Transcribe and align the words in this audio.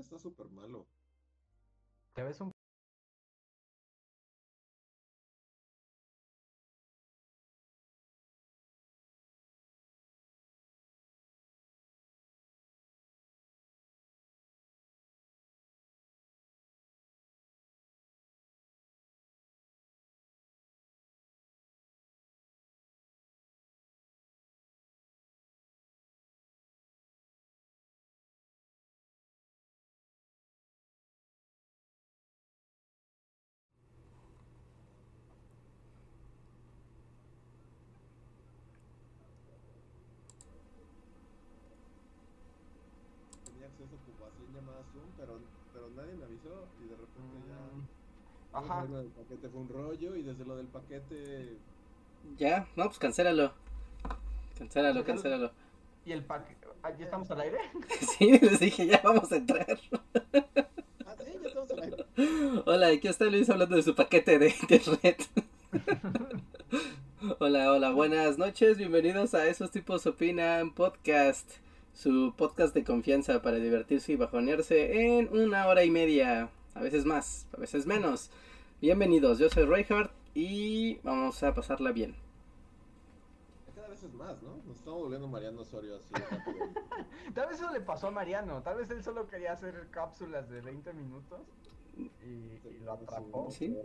está 0.00 0.18
súper 0.18 0.48
malo. 0.50 0.86
Ya 2.16 2.24
ves 2.24 2.40
un 2.40 2.52
acceso 43.78 43.96
como 44.04 44.26
así 44.26 44.42
en 44.48 44.54
llamada 44.54 44.82
Zoom, 44.92 45.06
pero, 45.16 45.38
pero 45.72 45.88
nadie 45.96 46.14
me 46.14 46.24
avisó 46.24 46.66
y 46.82 46.88
de 46.88 46.96
repente 46.96 47.36
ya... 47.46 47.54
Mm, 47.76 48.64
Ajá. 48.64 48.80
Ajá. 48.80 48.84
Lo 48.90 48.98
del 48.98 49.08
paquete 49.08 49.48
fue 49.48 49.60
un 49.60 49.68
rollo 49.68 50.16
y 50.16 50.22
desde 50.22 50.44
lo 50.44 50.56
del 50.56 50.66
paquete... 50.66 51.56
Ya, 52.36 52.66
no, 52.76 52.84
pues 52.86 52.98
cancélalo. 52.98 53.52
Cancélalo, 54.58 55.04
cancélalo. 55.04 55.52
¿Y 56.04 56.12
el 56.12 56.24
pack? 56.24 56.44
ah, 56.82 56.90
¿Ya 56.98 57.04
estamos 57.04 57.30
al 57.30 57.40
aire? 57.40 57.58
Sí, 58.18 58.38
les 58.38 58.58
dije, 58.58 58.86
ya 58.86 59.00
vamos 59.04 59.30
a 59.30 59.36
entrar. 59.36 59.66
Ah, 61.06 61.14
sí, 61.18 61.38
ya 61.40 61.48
estamos 61.48 61.70
al 61.70 61.82
aire. 61.82 62.06
Hola, 62.66 62.88
aquí 62.88 63.06
está 63.06 63.26
Luis 63.26 63.48
hablando 63.48 63.76
de 63.76 63.82
su 63.82 63.94
paquete 63.94 64.38
de 64.38 64.48
internet. 64.48 65.22
Hola, 67.40 67.72
hola, 67.72 67.90
buenas 67.90 68.38
noches, 68.38 68.78
bienvenidos 68.78 69.34
a 69.34 69.46
Esos 69.48 69.70
Tipos 69.70 70.06
Opinan 70.06 70.72
Podcast, 70.72 71.50
su 71.98 72.32
podcast 72.36 72.74
de 72.74 72.84
confianza 72.84 73.42
para 73.42 73.56
divertirse 73.56 74.12
y 74.12 74.16
bajonearse 74.16 75.16
en 75.16 75.36
una 75.36 75.66
hora 75.66 75.82
y 75.82 75.90
media, 75.90 76.48
a 76.74 76.80
veces 76.80 77.04
más, 77.04 77.48
a 77.52 77.56
veces 77.56 77.86
menos. 77.86 78.30
Bienvenidos, 78.80 79.40
yo 79.40 79.50
soy 79.50 79.64
Reinhardt 79.64 80.12
y 80.32 81.00
vamos 81.02 81.42
a 81.42 81.52
pasarla 81.54 81.90
bien. 81.90 82.14
Cada 83.74 83.88
vez 83.88 84.00
es 84.04 84.14
más, 84.14 84.40
¿no? 84.44 84.60
Nos 84.64 84.76
estamos 84.76 85.00
volviendo 85.00 85.26
Mariano 85.26 85.62
Osorio 85.62 85.96
así. 85.96 86.14
Tal 87.34 87.48
vez 87.48 87.56
eso 87.56 87.72
le 87.72 87.80
pasó 87.80 88.06
a 88.06 88.10
Mariano. 88.12 88.62
Tal 88.62 88.76
vez 88.76 88.88
él 88.90 89.02
solo 89.02 89.26
quería 89.26 89.54
hacer 89.54 89.88
cápsulas 89.90 90.48
de 90.48 90.60
20 90.60 90.92
minutos 90.92 91.40
y, 91.96 92.02
y 92.28 92.78
lo 92.84 92.92
atrapó. 92.92 93.50
Sí. 93.50 93.76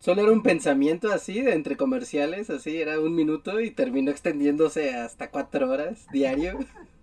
Solo 0.00 0.20
era 0.20 0.32
un 0.32 0.42
pensamiento 0.42 1.10
así, 1.10 1.40
de 1.40 1.54
entre 1.54 1.78
comerciales, 1.78 2.50
así, 2.50 2.78
era 2.78 3.00
un 3.00 3.14
minuto 3.14 3.58
y 3.62 3.70
terminó 3.70 4.10
extendiéndose 4.10 4.94
hasta 4.94 5.30
cuatro 5.30 5.70
horas 5.70 6.06
diario. 6.12 6.58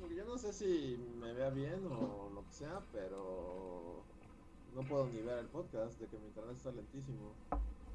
Porque 0.00 0.16
Yo 0.16 0.24
no 0.24 0.38
sé 0.38 0.47
si 0.58 0.98
me 1.20 1.32
vea 1.32 1.50
bien 1.50 1.86
o 1.86 2.30
lo 2.34 2.44
que 2.44 2.52
sea, 2.52 2.80
pero 2.92 4.02
no 4.74 4.82
puedo 4.82 5.06
ni 5.06 5.22
ver 5.22 5.38
el 5.38 5.46
podcast 5.46 5.98
de 6.00 6.06
que 6.06 6.18
mi 6.18 6.26
internet 6.26 6.56
está 6.56 6.70
lentísimo. 6.72 7.32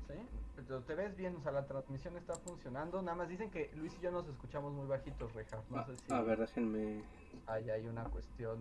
¿Sí? 0.08 0.16
Pero 0.56 0.82
te 0.82 0.96
ves 0.96 1.16
bien, 1.16 1.36
o 1.36 1.42
sea, 1.42 1.52
la 1.52 1.66
transmisión 1.66 2.16
está 2.18 2.36
funcionando. 2.36 3.02
Nada 3.02 3.16
más 3.18 3.30
dicen 3.30 3.50
que 3.50 3.72
Luis 3.76 3.94
y 4.00 4.04
yo 4.04 4.12
nos 4.12 4.28
escuchamos 4.28 4.74
muy 4.74 4.86
bajitos, 4.88 5.34
Reja. 5.34 5.62
No 5.70 5.86
sé 5.86 5.96
si 5.98 6.14
A 6.14 6.22
ver, 6.22 6.40
déjenme... 6.40 7.04
ahí 7.48 7.70
hay 7.70 7.88
una 7.88 8.04
cuestión 8.06 8.60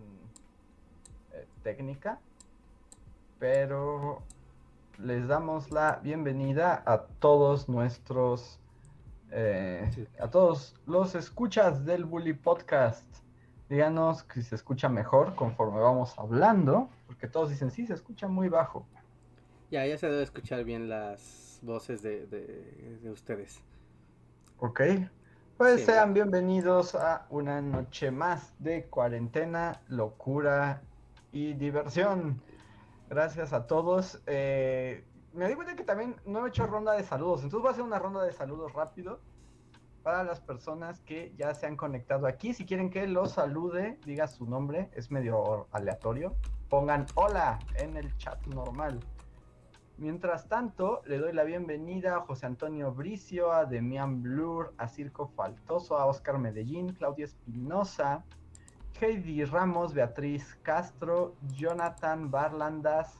eh, 1.32 1.46
técnica. 1.62 2.18
Pero 3.38 4.22
les 4.98 5.26
damos 5.26 5.70
la 5.72 6.00
bienvenida 6.02 6.82
a 6.86 7.02
todos 7.02 7.68
nuestros. 7.68 8.58
eh, 9.30 9.90
Sí. 9.94 10.06
a 10.20 10.28
todos 10.30 10.74
los 10.86 11.14
escuchas 11.14 11.84
del 11.84 12.04
Bully 12.04 12.34
Podcast. 12.34 13.06
Díganos 13.72 14.26
si 14.34 14.42
se 14.42 14.54
escucha 14.54 14.90
mejor 14.90 15.34
conforme 15.34 15.80
vamos 15.80 16.18
hablando. 16.18 16.90
Porque 17.06 17.26
todos 17.26 17.48
dicen, 17.48 17.70
sí, 17.70 17.86
se 17.86 17.94
escucha 17.94 18.28
muy 18.28 18.50
bajo. 18.50 18.86
Ya, 19.70 19.86
ya 19.86 19.96
se 19.96 20.10
debe 20.10 20.22
escuchar 20.22 20.62
bien 20.62 20.90
las 20.90 21.58
voces 21.62 22.02
de, 22.02 22.26
de, 22.26 22.98
de 23.02 23.10
ustedes. 23.10 23.62
Ok. 24.58 24.82
Pues 25.56 25.80
Sí. 25.80 25.86
sean 25.86 26.12
bienvenidos 26.12 26.94
a 26.94 27.26
una 27.30 27.62
noche 27.62 28.10
más 28.10 28.52
de 28.58 28.84
cuarentena, 28.90 29.80
locura 29.88 30.82
y 31.32 31.54
diversión. 31.54 32.42
Gracias 33.08 33.54
a 33.54 33.66
todos. 33.66 34.20
Eh, 34.26 35.02
me 35.32 35.48
di 35.48 35.54
cuenta 35.54 35.76
que 35.76 35.84
también 35.84 36.16
no 36.26 36.44
he 36.44 36.48
hecho 36.50 36.66
ronda 36.66 36.92
de 36.92 37.04
saludos, 37.04 37.42
entonces 37.42 37.62
voy 37.62 37.68
a 37.68 37.72
hacer 37.72 37.84
una 37.84 37.98
ronda 37.98 38.22
de 38.22 38.32
saludos 38.34 38.74
rápido 38.74 39.20
para 40.02 40.24
las 40.24 40.40
personas 40.40 41.00
que 41.00 41.32
ya 41.36 41.54
se 41.54 41.66
han 41.66 41.76
conectado 41.76 42.26
aquí. 42.26 42.54
Si 42.54 42.64
quieren 42.64 42.90
que 42.90 43.06
los 43.06 43.32
salude, 43.32 43.98
diga 44.04 44.26
su 44.26 44.46
nombre, 44.46 44.90
es 44.94 45.10
medio 45.10 45.68
aleatorio. 45.72 46.34
Pongan 46.68 47.06
hola 47.14 47.58
en 47.76 47.96
el 47.96 48.16
chat 48.16 48.44
normal. 48.46 49.00
Mientras 49.98 50.48
tanto, 50.48 51.02
le 51.06 51.18
doy 51.18 51.32
la 51.32 51.44
bienvenida 51.44 52.16
a 52.16 52.20
José 52.22 52.46
Antonio 52.46 52.92
Bricio, 52.92 53.52
a 53.52 53.66
Demian 53.66 54.22
Blur, 54.22 54.74
a 54.78 54.88
Circo 54.88 55.28
Faltoso, 55.28 55.96
a 55.96 56.06
Oscar 56.06 56.38
Medellín, 56.38 56.92
Claudia 56.94 57.26
Espinosa, 57.26 58.24
Heidi 59.00 59.44
Ramos, 59.44 59.94
Beatriz 59.94 60.58
Castro, 60.62 61.36
Jonathan 61.54 62.30
Barlandas, 62.30 63.18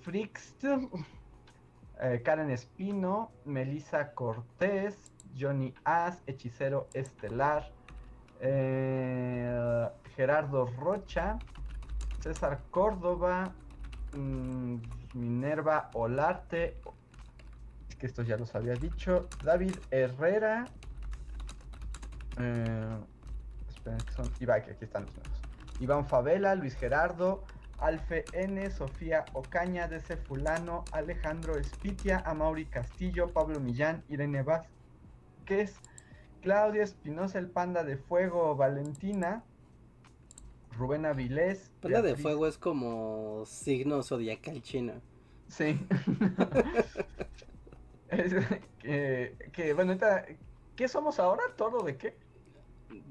Frixt, 0.00 0.64
eh, 2.00 2.22
Karen 2.24 2.50
Espino, 2.50 3.30
Melissa 3.44 4.12
Cortés, 4.12 5.13
Johnny 5.36 5.74
As, 5.84 6.22
Hechicero 6.26 6.88
Estelar, 6.94 7.70
eh, 8.40 9.88
Gerardo 10.16 10.66
Rocha, 10.66 11.38
César 12.20 12.60
Córdoba, 12.70 13.52
mm, 14.16 14.76
Minerva 15.14 15.90
Olarte, 15.94 16.78
que 17.98 18.06
estos 18.06 18.26
ya 18.26 18.36
los 18.36 18.54
había 18.54 18.74
dicho, 18.74 19.28
David 19.42 19.76
Herrera, 19.90 20.66
eh, 22.38 22.98
Iván, 24.40 24.62
que 24.62 24.70
aquí 24.72 24.84
están 24.84 25.04
los 25.04 25.14
Iván 25.80 26.06
Favela, 26.06 26.54
Luis 26.54 26.74
Gerardo, 26.76 27.44
Alfe 27.78 28.24
N, 28.32 28.70
Sofía 28.70 29.24
Ocaña, 29.32 29.88
DC 29.88 30.16
Fulano, 30.16 30.84
Alejandro 30.92 31.58
Espitia, 31.58 32.22
Amauri 32.24 32.66
Castillo, 32.66 33.32
Pablo 33.32 33.60
Millán, 33.60 34.04
Irene 34.08 34.42
Vázquez, 35.44 35.76
Claudia 36.40 36.82
Espinosa, 36.82 37.38
el 37.38 37.48
Panda 37.48 37.84
de 37.84 37.98
Fuego, 37.98 38.56
Valentina, 38.56 39.44
Rubén 40.76 41.04
Avilés. 41.04 41.70
Panda 41.80 42.00
de 42.00 42.16
fuego 42.16 42.46
es 42.46 42.56
como 42.56 43.44
signo 43.46 44.02
zodiacal 44.02 44.62
chino. 44.62 44.94
Sí. 45.48 45.78
Es 48.10 48.32
que, 48.78 49.34
que, 49.52 49.74
bueno, 49.74 49.96
¿qué 50.76 50.86
somos 50.86 51.18
ahora? 51.18 51.42
¿Toro 51.56 51.82
de 51.82 51.96
qué? 51.96 52.14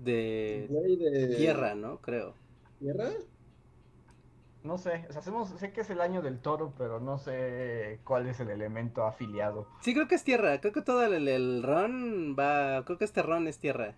De 0.01 0.69
de... 0.69 1.35
tierra, 1.35 1.75
¿no? 1.75 1.99
Creo. 1.99 2.35
¿Tierra? 2.79 3.09
No 4.63 4.77
sé, 4.77 5.05
o 5.09 5.11
sea, 5.11 5.19
hacemos, 5.19 5.49
sé 5.49 5.73
que 5.73 5.81
es 5.81 5.89
el 5.89 5.99
año 5.99 6.21
del 6.21 6.39
toro, 6.39 6.73
pero 6.77 6.99
no 7.01 7.17
sé 7.17 7.99
cuál 8.05 8.27
es 8.27 8.39
el 8.39 8.49
elemento 8.49 9.03
afiliado. 9.05 9.67
Sí, 9.81 9.93
creo 9.93 10.07
que 10.07 10.15
es 10.15 10.23
tierra. 10.23 10.61
Creo 10.61 10.71
que 10.71 10.81
todo 10.81 11.03
el, 11.03 11.27
el 11.27 11.63
ron 11.63 12.35
va... 12.39 12.83
Creo 12.85 12.97
que 12.97 13.03
este 13.05 13.21
ron 13.21 13.47
es 13.47 13.59
tierra. 13.59 13.95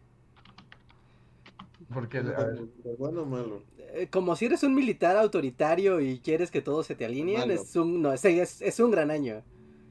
Porque, 1.93 2.17
a 2.17 2.23
¿De 2.23 2.31
ver, 2.33 2.67
bueno 2.97 3.21
o 3.21 3.25
malo? 3.25 3.63
Eh, 3.77 4.07
como 4.09 4.35
si 4.35 4.45
eres 4.45 4.63
un 4.63 4.73
militar 4.73 5.15
autoritario 5.17 6.01
y 6.01 6.19
quieres 6.19 6.49
que 6.49 6.61
todos 6.61 6.87
se 6.87 6.95
te 6.95 7.05
alineen, 7.05 7.49
Malo. 7.49 7.53
es 7.53 7.75
un, 7.75 8.01
no, 8.01 8.11
es, 8.11 8.25
es, 8.25 8.61
es 8.61 8.79
un 8.79 8.91
gran 8.91 9.11
año. 9.11 9.43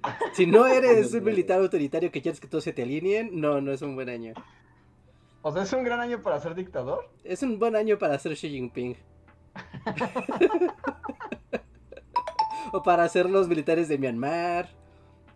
Si 0.34 0.46
no 0.46 0.66
eres 0.66 1.14
un 1.14 1.24
militar 1.24 1.60
autoritario 1.60 2.10
que 2.10 2.20
quieres 2.20 2.40
que 2.40 2.48
todos 2.48 2.64
se 2.64 2.72
te 2.74 2.82
alineen, 2.82 3.40
no, 3.40 3.60
no 3.62 3.72
es 3.72 3.80
un 3.80 3.94
buen 3.94 4.10
año. 4.10 4.34
o 5.40 5.52
sea, 5.52 5.62
es 5.62 5.72
un 5.72 5.84
gran 5.84 6.00
año 6.00 6.20
para 6.20 6.40
ser 6.40 6.54
dictador. 6.54 7.08
Es 7.22 7.42
un 7.42 7.58
buen 7.58 7.74
año 7.76 7.98
para 7.98 8.18
ser 8.18 8.34
Xi 8.34 8.50
Jinping. 8.50 8.96
O 12.72 12.82
para 12.82 13.08
ser 13.08 13.28
los 13.30 13.48
militares 13.48 13.88
de 13.88 13.98
Myanmar. 13.98 14.68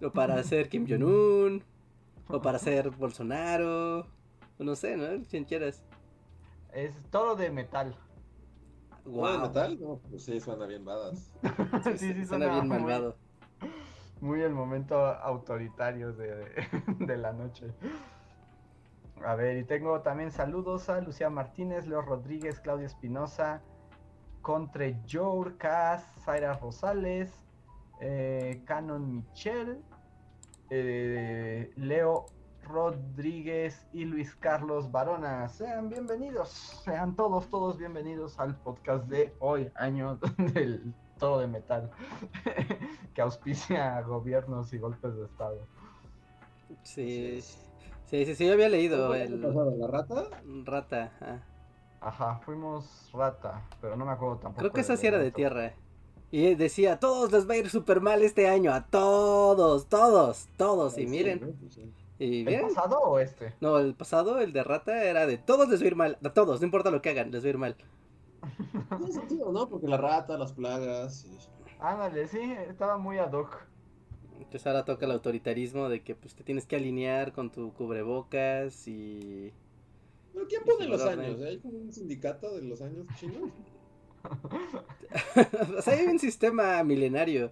O 0.02 0.10
para 0.10 0.42
ser 0.42 0.68
Kim 0.68 0.86
Jong-un. 0.88 1.62
O 2.28 2.40
para 2.40 2.58
ser 2.58 2.90
Bolsonaro. 2.90 4.00
O 4.58 4.64
no 4.64 4.74
sé, 4.74 4.96
¿no? 4.96 5.24
Quien 5.28 5.44
quieras. 5.44 5.82
Es 6.72 6.94
toro 7.10 7.34
de 7.36 7.50
metal. 7.50 7.96
¿Wow. 9.04 9.32
de 9.32 9.38
metal? 9.38 9.78
No, 9.80 10.00
pues 10.10 10.24
sí, 10.24 10.40
suena 10.40 10.66
bien 10.66 10.84
badas. 10.84 11.30
Sí, 11.96 12.12
sí, 12.12 12.26
suena 12.26 12.46
bien 12.48 12.68
muy- 12.68 12.78
malvado. 12.78 13.16
Muy 14.20 14.42
el 14.42 14.52
momento 14.52 14.96
autoritario 15.06 16.12
de, 16.12 16.44
de 16.98 17.16
la 17.16 17.32
noche. 17.32 17.72
A 19.24 19.34
ver, 19.36 19.56
y 19.58 19.64
tengo 19.64 20.00
también 20.02 20.30
saludos 20.32 20.88
a 20.88 21.00
Lucía 21.00 21.30
Martínez, 21.30 21.86
Leo 21.86 22.02
Rodríguez, 22.02 22.60
Claudia 22.60 22.86
Espinosa, 22.86 23.62
Contre 24.48 24.96
Cas, 25.58 26.02
Zaira 26.24 26.54
Rosales, 26.54 27.30
eh, 28.00 28.62
Canon 28.64 29.16
Michel, 29.16 29.78
eh, 30.70 31.70
Leo 31.76 32.24
Rodríguez 32.62 33.86
y 33.92 34.06
Luis 34.06 34.34
Carlos 34.36 34.90
Barona. 34.90 35.46
Sean 35.50 35.90
bienvenidos, 35.90 36.48
sean 36.82 37.14
todos, 37.14 37.50
todos 37.50 37.76
bienvenidos 37.76 38.40
al 38.40 38.56
podcast 38.56 39.04
de 39.08 39.34
hoy, 39.38 39.70
año 39.74 40.18
del 40.54 40.94
todo 41.18 41.40
de 41.40 41.46
metal, 41.46 41.90
que 43.14 43.20
auspicia 43.20 44.00
gobiernos 44.00 44.72
y 44.72 44.78
golpes 44.78 45.14
de 45.14 45.26
Estado. 45.26 45.60
Sí, 46.84 47.42
sí, 48.06 48.24
sí, 48.24 48.34
sí, 48.34 48.46
yo 48.46 48.54
había 48.54 48.70
leído 48.70 49.14
el... 49.14 49.42
¿La 49.78 49.86
rata? 49.88 50.24
Rata, 50.64 51.12
ah. 51.20 51.57
Ajá, 52.00 52.40
fuimos 52.44 53.10
rata, 53.12 53.62
pero 53.80 53.96
no 53.96 54.04
me 54.04 54.12
acuerdo 54.12 54.36
tampoco. 54.36 54.60
Creo 54.60 54.72
que 54.72 54.80
esa 54.80 54.96
sí 54.96 55.06
era 55.06 55.18
de 55.18 55.32
tierra. 55.32 55.74
Y 56.30 56.54
decía, 56.54 56.94
a 56.94 57.00
todos 57.00 57.32
les 57.32 57.48
va 57.48 57.54
a 57.54 57.56
ir 57.56 57.70
súper 57.70 58.00
mal 58.00 58.22
este 58.22 58.48
año, 58.48 58.72
a 58.72 58.86
todos, 58.86 59.86
todos, 59.88 60.46
todos. 60.56 60.98
Y 60.98 61.06
miren. 61.06 61.56
Y 62.18 62.46
¿El 62.46 62.62
pasado 62.62 62.98
o 62.98 63.18
este? 63.18 63.54
No, 63.60 63.78
el 63.78 63.94
pasado, 63.94 64.40
el 64.40 64.52
de 64.52 64.64
rata, 64.64 65.04
era 65.04 65.26
de 65.26 65.38
todos 65.38 65.68
les 65.68 65.80
va 65.80 65.84
a 65.84 65.86
ir 65.86 65.96
mal, 65.96 66.18
a 66.22 66.30
todos, 66.30 66.60
no 66.60 66.66
importa 66.66 66.90
lo 66.90 67.00
que 67.00 67.10
hagan, 67.10 67.30
les 67.30 67.42
va 67.44 67.46
a 67.46 67.50
ir 67.50 67.58
mal. 67.58 67.76
Tiene 68.98 69.12
sentido, 69.12 69.52
¿no? 69.52 69.68
Porque 69.68 69.86
la 69.86 69.96
rata, 69.96 70.36
las 70.36 70.52
plagas. 70.52 71.24
Y... 71.24 71.38
Ándale, 71.80 72.26
sí, 72.26 72.40
estaba 72.68 72.98
muy 72.98 73.18
ad 73.18 73.32
hoc. 73.32 73.64
Entonces 74.36 74.66
ahora 74.66 74.84
toca 74.84 75.06
el 75.06 75.12
autoritarismo 75.12 75.88
de 75.88 76.02
que 76.02 76.14
pues 76.14 76.34
te 76.34 76.42
tienes 76.44 76.66
que 76.66 76.76
alinear 76.76 77.32
con 77.32 77.50
tu 77.50 77.72
cubrebocas 77.72 78.86
y... 78.88 79.52
¿Pero 80.38 80.48
quién 80.48 80.62
pone 80.62 80.86
los 80.86 81.02
años? 81.02 81.40
¿Hay 81.40 81.58
como 81.58 81.78
un 81.78 81.92
sindicato 81.92 82.54
de 82.54 82.62
los 82.62 82.80
años 82.80 83.08
chinos? 83.16 83.50
o 85.76 85.82
sea, 85.82 85.94
hay 85.94 86.06
un 86.06 86.20
sistema 86.20 86.84
milenario. 86.84 87.50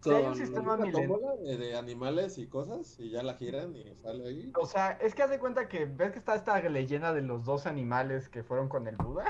Con... 0.00 0.14
hay 0.14 0.24
un 0.26 0.36
sistema 0.36 0.76
milenario. 0.76 1.18
De, 1.42 1.76
animales 1.76 2.38
y 2.38 2.46
cosas 2.46 3.00
y 3.00 3.10
ya 3.10 3.24
la 3.24 3.34
giran 3.34 3.74
y 3.74 3.82
sale 4.00 4.28
ahí. 4.28 4.52
O 4.54 4.64
sea, 4.64 4.92
es 4.92 5.16
que 5.16 5.24
haz 5.24 5.30
de 5.30 5.40
cuenta 5.40 5.68
que 5.68 5.86
ves 5.86 6.12
que 6.12 6.20
está 6.20 6.36
esta 6.36 6.60
leyenda 6.68 7.12
de 7.12 7.22
los 7.22 7.44
dos 7.44 7.66
animales 7.66 8.28
que 8.28 8.44
fueron 8.44 8.68
con 8.68 8.86
el 8.86 8.94
Buda. 8.94 9.24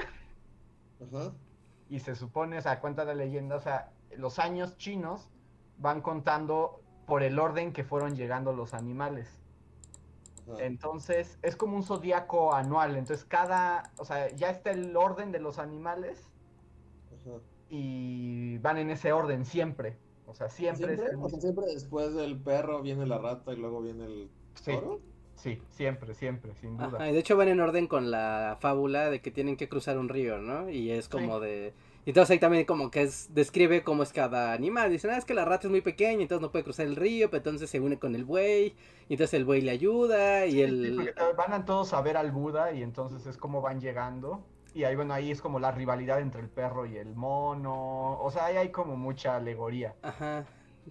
Ajá. 1.00 1.32
Y 1.88 2.00
se 2.00 2.14
supone, 2.14 2.58
o 2.58 2.60
sea, 2.60 2.80
cuenta 2.80 3.06
la 3.06 3.14
leyenda, 3.14 3.56
o 3.56 3.60
sea, 3.62 3.94
los 4.14 4.38
años 4.38 4.76
chinos 4.76 5.30
van 5.78 6.02
contando 6.02 6.82
por 7.06 7.22
el 7.22 7.38
orden 7.38 7.72
que 7.72 7.82
fueron 7.82 8.14
llegando 8.14 8.52
los 8.52 8.74
animales. 8.74 9.39
Entonces, 10.58 11.38
es 11.42 11.56
como 11.56 11.76
un 11.76 11.82
zodiaco 11.82 12.54
anual. 12.54 12.96
Entonces, 12.96 13.24
cada, 13.24 13.92
o 13.98 14.04
sea, 14.04 14.28
ya 14.34 14.50
está 14.50 14.70
el 14.70 14.96
orden 14.96 15.32
de 15.32 15.40
los 15.40 15.58
animales 15.58 16.28
y 17.68 18.58
van 18.58 18.78
en 18.78 18.90
ese 18.90 19.12
orden 19.12 19.44
siempre. 19.44 19.96
O 20.26 20.34
sea, 20.34 20.48
siempre. 20.48 20.96
¿Siempre? 20.96 21.66
después 21.66 22.14
del 22.14 22.40
perro 22.40 22.82
viene 22.82 23.06
la 23.06 23.18
rata 23.18 23.52
y 23.52 23.56
luego 23.56 23.80
viene 23.80 24.04
el 24.04 24.30
toro. 24.64 25.00
Sí, 25.00 25.09
siempre, 25.70 26.14
siempre, 26.14 26.54
sin 26.54 26.76
duda. 26.76 27.08
y 27.08 27.12
de 27.12 27.18
hecho 27.18 27.36
van 27.36 27.48
en 27.48 27.60
orden 27.60 27.86
con 27.86 28.10
la 28.10 28.58
fábula 28.60 29.10
de 29.10 29.20
que 29.20 29.30
tienen 29.30 29.56
que 29.56 29.68
cruzar 29.68 29.98
un 29.98 30.08
río, 30.08 30.38
¿no? 30.38 30.70
Y 30.70 30.90
es 30.90 31.08
como 31.08 31.40
de... 31.40 31.72
Entonces 32.06 32.30
ahí 32.30 32.38
también 32.38 32.64
como 32.64 32.90
que 32.90 33.02
es, 33.02 33.34
describe 33.34 33.82
cómo 33.82 34.02
es 34.02 34.12
cada 34.12 34.52
animal. 34.52 34.90
Dicen, 34.90 35.10
ah, 35.10 35.18
es 35.18 35.24
que 35.24 35.34
la 35.34 35.44
rata 35.44 35.66
es 35.66 35.70
muy 35.70 35.82
pequeña, 35.82 36.22
entonces 36.22 36.40
no 36.40 36.50
puede 36.50 36.64
cruzar 36.64 36.86
el 36.86 36.96
río, 36.96 37.30
pero 37.30 37.38
entonces 37.38 37.68
se 37.68 37.78
une 37.78 37.98
con 37.98 38.14
el 38.14 38.24
buey, 38.24 38.74
y 39.08 39.14
entonces 39.14 39.34
el 39.34 39.44
buey 39.44 39.60
le 39.60 39.70
ayuda, 39.70 40.46
y 40.46 40.62
el... 40.62 41.14
van 41.36 41.52
a 41.52 41.64
todos 41.64 41.92
a 41.92 42.00
ver 42.00 42.16
al 42.16 42.32
Buda, 42.32 42.72
y 42.72 42.82
entonces 42.82 43.26
es 43.26 43.36
como 43.36 43.60
van 43.60 43.80
llegando. 43.80 44.42
Y 44.74 44.84
ahí, 44.84 44.94
bueno, 44.94 45.14
ahí 45.14 45.30
es 45.30 45.42
como 45.42 45.58
la 45.58 45.72
rivalidad 45.72 46.20
entre 46.20 46.40
el 46.40 46.48
perro 46.48 46.86
y 46.86 46.96
el 46.96 47.14
mono. 47.14 48.18
O 48.20 48.30
sea, 48.30 48.46
ahí 48.46 48.56
hay 48.56 48.70
como 48.70 48.96
mucha 48.96 49.36
alegoría. 49.36 49.94
Ajá. 50.02 50.46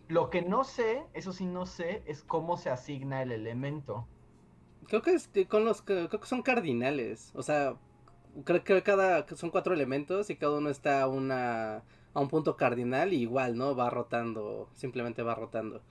Lo 0.08 0.30
que 0.30 0.42
no 0.42 0.64
sé, 0.64 1.04
eso 1.14 1.34
sí 1.34 1.46
no 1.46 1.66
sé, 1.66 2.04
es 2.06 2.24
cómo 2.24 2.58
se 2.58 2.70
asigna 2.70 3.22
el 3.22 3.32
elemento. 3.32 4.08
Creo 4.90 5.02
que 5.02 5.12
es 5.12 5.30
con 5.48 5.66
los 5.66 5.82
creo 5.82 6.10
que 6.10 6.26
son 6.26 6.42
cardinales. 6.42 7.32
O 7.36 7.44
sea, 7.44 7.76
creo 8.44 8.64
que 8.64 8.84
cada 8.84 9.26
son 9.36 9.52
cuatro 9.52 9.74
elementos 9.74 10.30
y 10.30 10.36
cada 10.36 10.58
uno 10.58 10.70
está 10.70 11.04
a 11.04 11.08
una 11.08 11.84
a 12.14 12.20
un 12.20 12.28
punto 12.28 12.58
cardinal 12.58 13.14
y 13.14 13.18
igual, 13.18 13.58
¿no? 13.58 13.76
Va 13.76 13.90
rotando, 13.90 14.70
simplemente 14.74 15.22
va 15.22 15.36
rotando. 15.36 15.82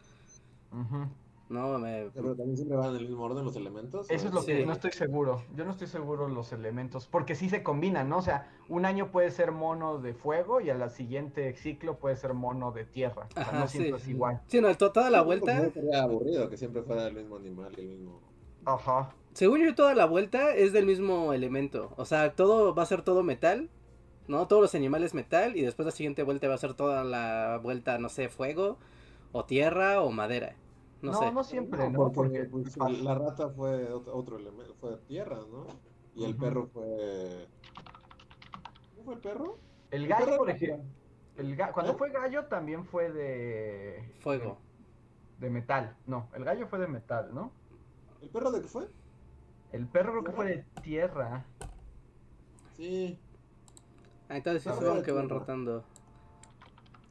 No, 1.49 1.79
me... 1.79 2.11
Pero 2.13 2.37
también 2.37 2.57
siempre 2.57 2.77
van 2.77 2.91
en 2.91 2.97
el 2.97 3.09
mismo 3.09 3.25
orden 3.25 3.43
los 3.43 3.57
elementos. 3.57 4.11
Eso 4.11 4.29
es 4.29 4.35
lo 4.35 4.45
que 4.45 4.67
no 4.67 4.73
estoy 4.73 4.91
seguro. 4.93 5.43
Yo 5.57 5.65
no 5.65 5.71
estoy 5.71 5.87
seguro 5.87 6.29
los 6.29 6.53
elementos, 6.53 7.07
porque 7.07 7.35
sí 7.35 7.49
se 7.49 7.63
combinan, 7.63 8.11
¿no? 8.11 8.19
O 8.19 8.23
sea, 8.23 8.53
un 8.69 8.85
año 8.85 9.11
puede 9.11 9.31
ser 9.31 9.51
mono 9.51 9.99
de 9.99 10.13
fuego 10.13 10.61
y 10.61 10.69
al 10.69 10.91
siguiente 10.91 11.55
ciclo 11.55 11.99
puede 11.99 12.17
ser 12.17 12.35
mono 12.35 12.71
de 12.73 12.85
tierra. 12.85 13.29
O 13.31 13.35
sea, 13.35 13.53
no 13.53 13.67
siempre 13.67 13.97
es 13.97 14.09
igual. 14.09 14.43
Sí, 14.47 14.61
no, 14.61 14.77
toda 14.77 15.09
la 15.09 15.23
vuelta... 15.23 15.71
Sería 15.71 16.03
aburrido 16.03 16.51
que 16.51 16.59
siempre 16.59 16.83
fuera 16.83 17.07
el 17.07 17.15
mismo 17.15 17.37
animal 17.37 17.73
y 17.79 17.81
el 17.81 17.89
mismo... 17.89 18.21
Ajá. 18.69 19.15
Según 19.33 19.61
yo, 19.65 19.75
toda 19.75 19.95
la 19.95 20.05
vuelta 20.05 20.55
es 20.55 20.73
del 20.73 20.85
mismo 20.85 21.33
elemento. 21.33 21.93
O 21.97 22.05
sea, 22.05 22.35
todo 22.35 22.75
va 22.75 22.83
a 22.83 22.87
ser 22.87 23.03
todo 23.03 23.23
metal, 23.23 23.71
¿no? 24.27 24.47
Todos 24.47 24.61
los 24.61 24.75
animales 24.75 25.15
metal 25.15 25.57
y 25.57 25.63
después 25.63 25.87
la 25.87 25.93
siguiente 25.93 26.23
vuelta 26.23 26.49
va 26.49 26.55
a 26.55 26.59
ser 26.59 26.75
toda 26.75 27.03
la 27.03 27.59
vuelta, 27.63 27.99
no 27.99 28.11
sé, 28.11 28.29
fuego 28.29 28.77
o 29.33 29.45
tierra 29.45 30.03
o 30.03 30.11
madera. 30.11 30.55
No, 31.01 31.31
no, 31.31 31.45
siempre, 31.45 31.89
¿no? 31.89 32.13
Porque, 32.13 32.45
pues, 32.45 32.77
la 32.77 33.15
rata 33.15 33.49
fue 33.51 33.91
otro, 33.93 34.37
elemento, 34.37 34.75
fue 34.81 34.97
tierra, 35.07 35.39
¿no? 35.51 35.67
Y 36.15 36.25
el 36.25 36.37
perro 36.37 36.67
fue... 36.67 37.47
¿Cómo 38.97 39.05
fue 39.05 39.15
el 39.15 39.21
perro? 39.21 39.59
El 39.93 40.09
gallo, 40.09 40.37
por 40.37 40.51
ejemplo. 40.51 40.85
El 41.37 41.57
Cuando 41.73 41.93
¿Eh? 41.93 41.97
fue 41.97 42.11
gallo 42.11 42.47
también 42.47 42.85
fue 42.85 43.13
de... 43.13 44.13
Fuego. 44.19 44.59
De, 45.39 45.49
metal, 45.49 45.97
no, 46.07 46.29
el 46.35 46.45
gallo 46.45 46.67
fue 46.67 46.81
de 46.81 46.89
metal, 46.89 47.33
¿no? 47.33 47.53
¿El 48.23 48.29
perro 48.31 48.51
de 48.51 48.63
qué 48.63 48.69
fue? 48.69 48.89
El 49.73 49.87
perro 49.87 50.13
creo 50.13 50.25
que 50.25 50.33
fue 50.33 50.47
de 50.47 50.65
tierra. 50.83 51.45
Sí. 52.77 53.19
Ah, 54.29 54.37
entonces 54.37 54.63
sí 54.63 54.71
son 54.81 55.03
que 55.03 55.13
van 55.13 55.29
rotando. 55.29 55.85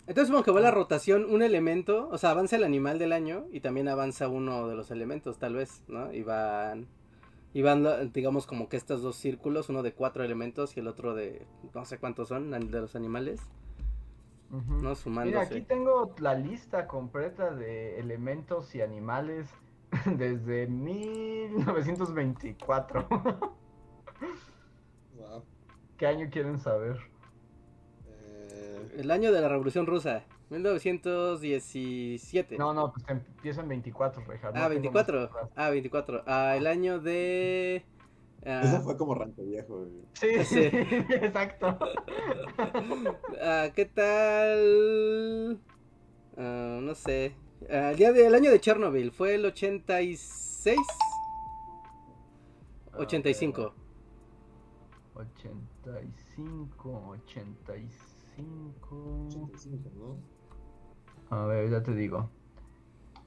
Entonces 0.07 0.31
como 0.31 0.43
que 0.43 0.51
va 0.51 0.61
la 0.61 0.71
rotación 0.71 1.25
un 1.25 1.43
elemento, 1.43 2.07
o 2.09 2.17
sea, 2.17 2.31
avanza 2.31 2.55
el 2.55 2.63
animal 2.63 2.97
del 2.97 3.11
año 3.11 3.45
y 3.51 3.59
también 3.59 3.89
avanza 3.89 4.29
uno 4.29 4.67
de 4.69 4.75
los 4.75 4.89
elementos, 4.89 5.37
tal 5.37 5.55
vez, 5.55 5.83
¿no? 5.89 6.13
Y 6.13 6.23
van, 6.23 6.87
y 7.53 7.61
van, 7.61 8.13
digamos, 8.13 8.47
como 8.47 8.69
que 8.69 8.77
estos 8.77 9.01
dos 9.01 9.17
círculos, 9.17 9.67
uno 9.67 9.83
de 9.83 9.93
cuatro 9.93 10.23
elementos 10.23 10.77
y 10.77 10.79
el 10.79 10.87
otro 10.87 11.13
de, 11.13 11.45
no 11.73 11.83
sé 11.83 11.97
cuántos 11.97 12.29
son, 12.29 12.51
de 12.51 12.79
los 12.79 12.95
animales, 12.95 13.41
¿no? 14.49 14.95
Sumándose. 14.95 15.37
Mira, 15.37 15.41
aquí 15.41 15.61
tengo 15.61 16.15
la 16.19 16.35
lista 16.35 16.87
completa 16.87 17.53
de 17.53 17.99
elementos 17.99 18.73
y 18.75 18.81
animales 18.81 19.49
desde 20.17 20.67
1924. 20.67 23.07
wow. 25.15 25.43
¿Qué 25.97 26.07
año 26.07 26.29
quieren 26.29 26.59
saber? 26.59 26.97
El 28.97 29.09
año 29.11 29.31
de 29.31 29.39
la 29.41 29.47
Revolución 29.47 29.85
Rusa, 29.85 30.25
1917. 30.49 32.57
No, 32.57 32.73
no, 32.73 32.91
pues 32.91 33.05
empieza 33.07 33.61
en 33.61 33.69
24, 33.69 34.25
Reja. 34.25 34.51
ah, 34.55 34.67
24. 34.67 35.29
Ah, 35.55 35.69
24. 35.69 36.23
Ah, 36.25 36.55
el 36.57 36.65
año 36.65 36.99
de... 36.99 37.85
Uh... 38.43 38.49
Eso 38.63 38.81
fue 38.81 38.97
como 38.97 39.13
rancho 39.13 39.43
viejo. 39.43 39.85
Sí, 40.13 40.43
sí, 40.45 40.61
exacto. 40.71 41.77
Ah, 43.39 43.67
¿Qué 43.75 43.85
tal? 43.85 45.59
Uh, 46.37 46.81
no 46.81 46.95
sé. 46.95 47.35
El 47.61 47.95
día 47.95 48.11
del 48.11 48.35
año 48.35 48.51
de 48.51 48.59
Chernobyl 48.59 49.11
fue 49.11 49.35
el 49.35 49.45
86. 49.45 50.77
85. 52.93 53.73
85, 55.15 57.15
86. 57.23 58.17
A 61.29 61.45
ver, 61.45 61.69
ya 61.69 61.83
te 61.83 61.93
digo. 61.93 62.29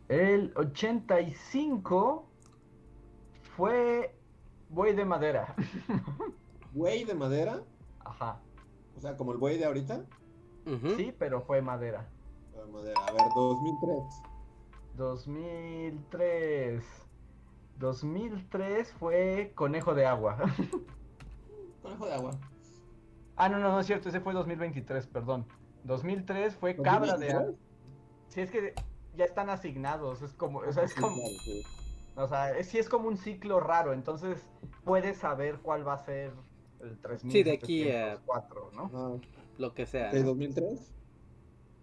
El 0.08 0.52
85 0.56 2.26
fue 3.56 4.14
buey 4.68 4.94
de 4.94 5.04
madera. 5.04 5.54
¿Buey 6.72 7.04
de 7.04 7.14
madera? 7.14 7.62
Ajá. 8.00 8.40
O 8.96 9.00
sea, 9.00 9.16
como 9.16 9.32
el 9.32 9.38
buey 9.38 9.58
de 9.58 9.66
ahorita. 9.66 10.04
Sí, 10.96 11.12
pero 11.18 11.42
fue 11.42 11.62
madera. 11.62 12.08
Madera. 12.66 13.00
A 13.06 13.12
ver, 13.12 13.22
2003. 13.34 14.22
2003. 14.96 16.84
2003 17.78 18.92
fue 18.92 19.52
conejo 19.54 19.94
de 19.94 20.06
agua. 20.06 20.36
conejo 21.82 22.06
de 22.06 22.14
agua. 22.14 22.32
Ah, 23.36 23.48
no, 23.48 23.58
no, 23.58 23.72
no 23.72 23.80
es 23.80 23.86
cierto, 23.86 24.10
ese 24.10 24.20
fue 24.20 24.34
2023, 24.34 25.06
perdón. 25.06 25.46
2003 25.84 26.56
fue 26.56 26.76
cabra 26.76 27.16
de... 27.16 27.54
Si 28.28 28.42
es 28.42 28.50
que 28.50 28.74
ya 29.16 29.24
están 29.24 29.48
asignados, 29.48 30.20
es 30.20 30.34
como, 30.34 30.58
o 30.58 30.72
sea, 30.72 30.84
es 30.84 30.94
como... 30.94 31.22
O 32.16 32.28
sea, 32.28 32.56
es, 32.56 32.68
sí 32.68 32.78
es 32.78 32.88
como 32.88 33.08
un 33.08 33.16
ciclo 33.16 33.60
raro, 33.60 33.94
entonces 33.94 34.46
puedes 34.84 35.16
saber 35.16 35.60
cuál 35.62 35.88
va 35.88 35.94
a 35.94 36.04
ser 36.04 36.34
el 36.80 36.98
3000. 36.98 37.32
Sí, 37.32 37.42
de 37.42 37.52
aquí 37.52 37.90
a... 37.90 38.20
¿no? 38.74 39.20
lo 39.56 39.74
que 39.74 39.86
sea. 39.86 40.10
¿De 40.10 40.20
¿no? 40.20 40.26
2003? 40.26 40.92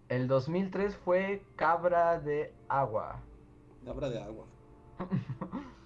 El 0.08 0.28
2003 0.28 0.96
fue 0.96 1.48
cabra 1.56 2.20
de 2.20 2.54
agua. 2.68 3.26
Cabra 3.84 4.08
de 4.10 4.22
agua. 4.22 4.46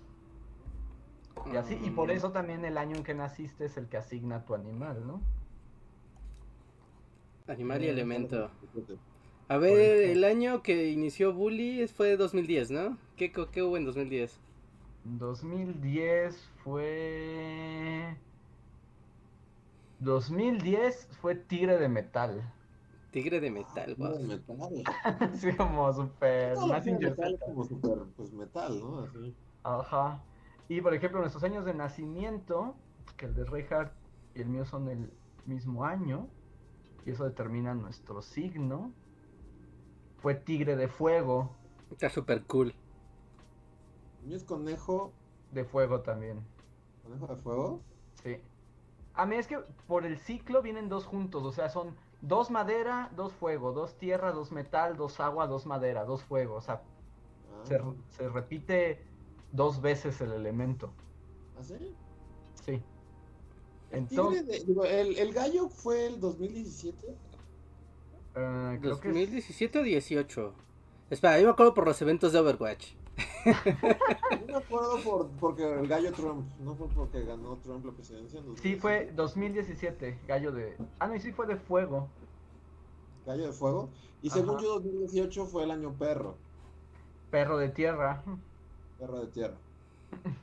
Y 1.44 1.56
así, 1.56 1.78
y 1.82 1.90
por 1.90 2.10
Mm, 2.10 2.10
eso 2.10 2.32
también 2.32 2.64
el 2.64 2.78
año 2.78 2.96
en 2.96 3.04
que 3.04 3.14
naciste 3.14 3.64
es 3.66 3.76
el 3.76 3.88
que 3.88 3.96
asigna 3.96 4.44
tu 4.44 4.54
animal, 4.54 5.06
¿no? 5.06 5.22
Animal 7.46 7.82
y 7.84 7.88
elemento. 7.88 8.50
Fíjate. 8.60 8.98
A 9.48 9.58
ver, 9.58 10.02
el 10.10 10.24
año 10.24 10.62
que 10.62 10.90
inició 10.90 11.32
Bully 11.32 11.86
fue 11.88 12.16
2010, 12.16 12.70
¿no? 12.70 12.98
¿Qué, 13.16 13.32
qué 13.32 13.62
hubo 13.62 13.76
en 13.76 13.84
2010? 13.84 14.40
2010 15.04 16.48
fue... 16.64 18.16
2010 20.00 21.08
fue 21.20 21.34
Tigre 21.36 21.78
de 21.78 21.88
Metal. 21.88 22.52
Tigre 23.12 23.40
de 23.40 23.50
metal, 23.50 23.94
No, 23.98 24.10
wow. 24.10 24.20
metal. 24.26 24.82
Así 25.32 25.54
como 25.54 25.92
super... 25.92 26.52
Es 26.52 26.60
Mazinger 26.60 27.10
metal 27.10 27.38
como 27.44 27.64
super, 27.64 27.98
pues 28.16 28.32
metal, 28.32 28.80
¿no? 28.80 28.98
Así. 29.00 29.34
Ajá. 29.62 30.22
Y 30.68 30.80
por 30.80 30.94
ejemplo, 30.94 31.20
nuestros 31.20 31.44
años 31.44 31.64
de 31.64 31.74
nacimiento, 31.74 32.74
que 33.16 33.26
el 33.26 33.34
de 33.34 33.44
Reinhardt 33.44 33.92
y 34.34 34.40
el 34.40 34.48
mío 34.48 34.64
son 34.64 34.88
el 34.88 35.12
mismo 35.46 35.84
año, 35.84 36.26
y 37.04 37.10
eso 37.10 37.24
determina 37.24 37.74
nuestro 37.74 38.22
signo, 38.22 38.92
fue 40.18 40.34
Tigre 40.34 40.76
de 40.76 40.88
Fuego. 40.88 41.50
Está 41.90 42.08
súper 42.08 42.44
cool. 42.44 42.74
El 44.22 44.28
mío 44.28 44.36
es 44.36 44.44
conejo, 44.44 45.12
De 45.50 45.64
fuego 45.64 46.00
también. 46.00 46.40
conejo 47.02 47.26
de 47.26 47.36
fuego. 47.36 47.80
Sí. 48.22 48.36
A 49.14 49.26
mí 49.26 49.36
es 49.36 49.46
que 49.46 49.58
por 49.86 50.06
el 50.06 50.16
ciclo 50.18 50.62
vienen 50.62 50.88
dos 50.88 51.04
juntos, 51.04 51.44
o 51.44 51.52
sea, 51.52 51.68
son 51.68 51.94
dos 52.22 52.50
madera, 52.50 53.10
dos 53.14 53.32
fuego, 53.34 53.72
dos 53.72 53.98
tierra, 53.98 54.32
dos 54.32 54.50
metal, 54.52 54.96
dos 54.96 55.20
agua, 55.20 55.46
dos 55.46 55.66
madera, 55.66 56.04
dos 56.04 56.22
fuego. 56.22 56.54
O 56.54 56.60
sea, 56.62 56.82
Ah, 57.54 57.66
se, 57.66 57.80
se 58.16 58.28
repite 58.28 59.04
dos 59.52 59.80
veces 59.82 60.20
el 60.22 60.32
elemento. 60.32 60.90
¿Ah, 61.58 61.62
sí? 61.62 61.94
Sí. 62.64 62.82
El, 63.90 63.98
Entonces, 63.98 64.42
tigre 64.44 64.58
de- 64.60 64.64
digo, 64.64 64.84
el, 64.84 65.18
el 65.18 65.32
gallo 65.34 65.68
fue 65.68 66.06
el 66.06 66.18
2017. 66.18 67.08
eh, 68.34 68.78
creo 68.80 68.80
que 68.80 69.08
es- 69.08 69.14
2017 69.14 69.78
o 69.80 69.82
18. 69.82 70.54
Espera, 71.10 71.38
yo 71.38 71.46
me 71.46 71.52
acuerdo 71.52 71.74
por 71.74 71.86
los 71.86 72.00
eventos 72.00 72.32
de 72.32 72.38
Overwatch. 72.38 72.94
Yo 73.44 74.46
me 74.46 74.54
acuerdo 74.56 75.00
por, 75.02 75.28
porque 75.40 75.62
el 75.80 75.86
gallo 75.88 76.12
Trump, 76.12 76.46
no 76.60 76.74
fue 76.74 76.88
porque 76.88 77.24
ganó 77.24 77.56
Trump 77.58 77.84
la 77.86 77.92
presidencia. 77.92 78.38
en 78.40 78.44
Sí, 78.56 78.74
2017. 78.76 78.80
fue 78.80 79.12
2017, 79.14 80.18
gallo 80.26 80.52
de... 80.52 80.76
Ah, 80.98 81.06
no, 81.08 81.14
y 81.16 81.20
sí 81.20 81.32
fue 81.32 81.46
de 81.46 81.56
fuego. 81.56 82.08
Gallo 83.26 83.46
de 83.46 83.52
fuego. 83.52 83.88
Y 84.22 84.30
según 84.30 84.58
yo, 84.60 84.74
2018 84.80 85.46
fue 85.46 85.64
el 85.64 85.70
año 85.70 85.92
perro, 85.98 86.36
Perro 87.30 87.56
de 87.58 87.68
tierra. 87.70 88.22
perro 88.98 89.20
de 89.20 89.26
tierra. 89.28 89.54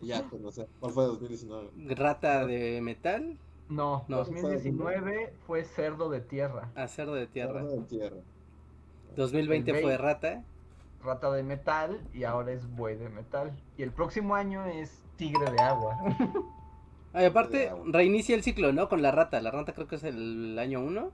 Y 0.01 0.07
ya, 0.07 0.23
pues 0.29 0.41
no 0.41 0.51
sé. 0.51 0.67
¿Cuál 0.79 0.93
fue 0.93 1.03
2019? 1.05 1.69
Rata 1.95 2.45
de 2.45 2.81
metal, 2.81 3.37
No, 3.69 4.03
No. 4.07 4.17
2019 4.17 5.33
fue 5.45 5.63
cerdo 5.63 6.09
de 6.09 6.21
tierra. 6.21 6.69
acero 6.75 7.13
de 7.13 7.27
tierra. 7.27 7.61
Perro 7.61 7.71
de 7.71 7.81
tierra. 7.83 8.17
2020 9.15 9.71
El 9.71 9.81
fue 9.81 9.97
rata. 9.97 10.43
Rata 11.03 11.31
de 11.31 11.43
metal 11.43 11.99
y 12.13 12.23
ahora 12.25 12.51
es 12.51 12.67
buey 12.75 12.95
de 12.97 13.09
metal. 13.09 13.51
Y 13.77 13.83
el 13.83 13.91
próximo 13.91 14.35
año 14.35 14.65
es 14.65 15.01
tigre 15.15 15.49
de 15.51 15.59
agua. 15.61 15.95
Ay, 17.13 17.25
aparte, 17.25 17.57
De 17.57 17.69
agua. 17.69 17.85
reinicia 17.87 18.35
el 18.35 18.43
ciclo, 18.43 18.71
¿no? 18.73 18.89
Con 18.89 19.01
la 19.01 19.11
rata. 19.11 19.41
La 19.41 19.51
rata 19.51 19.73
creo 19.73 19.87
que 19.87 19.95
es 19.95 20.03
el 20.03 20.57
año 20.59 20.81
1. 20.81 21.11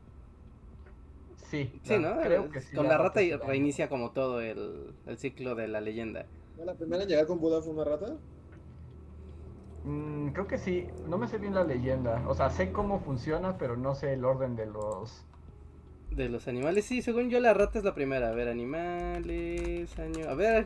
Sí, 1.38 1.72
Sí, 1.84 1.98
¿no? 2.00 2.20
creo 2.20 2.50
que 2.50 2.62
sí. 2.62 2.75
Con 2.75 2.88
la 2.88 2.98
rata 2.98 3.20
año. 3.20 3.38
reinicia 3.46 3.88
como 3.89 4.12
todo 4.12 4.42
el, 4.42 4.96
el 5.06 5.18
ciclo 5.18 5.56
de 5.56 5.68
la 5.68 5.82
leyenda. 5.82 6.25
¿Ya 6.58 6.65
¿La 6.65 6.74
primera 6.75 7.04
en 7.04 7.10
llegar 7.10 7.27
con 7.27 7.39
Buda 7.39 7.62
fue 7.62 7.74
una 7.74 7.84
rata? 7.84 8.18
Mm, 9.84 10.30
creo 10.30 10.48
que 10.48 10.58
sí. 10.58 10.88
No 11.08 11.18
me 11.18 11.27
sé 11.27 11.38
bien 11.38 11.54
la 11.54 11.63
leyenda. 11.63 12.24
O 12.27 12.34
sea, 12.34 12.50
sé 12.50 12.72
cómo 12.72 13.00
funciona, 13.00 13.58
pero 13.58 13.77
no 13.77 13.96
sé 13.96 14.13
el 14.13 14.25
orden 14.25 14.56
de 14.56 14.65
los. 14.65 15.25
De 16.15 16.29
los 16.29 16.48
animales, 16.48 16.86
sí, 16.86 17.01
según 17.01 17.29
yo 17.29 17.41
la 17.41 17.53
rata 17.53 17.77
es 17.77 17.84
la 17.84 17.93
primera. 17.93 18.29
A 18.29 18.31
ver, 18.31 18.48
animales, 18.48 20.00
año... 20.00 20.29
A 20.29 20.34
ver. 20.34 20.65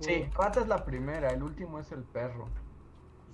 Sí, 0.00 0.24
rata 0.34 0.60
es 0.60 0.68
la 0.68 0.84
primera, 0.84 1.28
el 1.30 1.42
último 1.42 1.78
es 1.78 1.92
el 1.92 2.02
perro. 2.02 2.48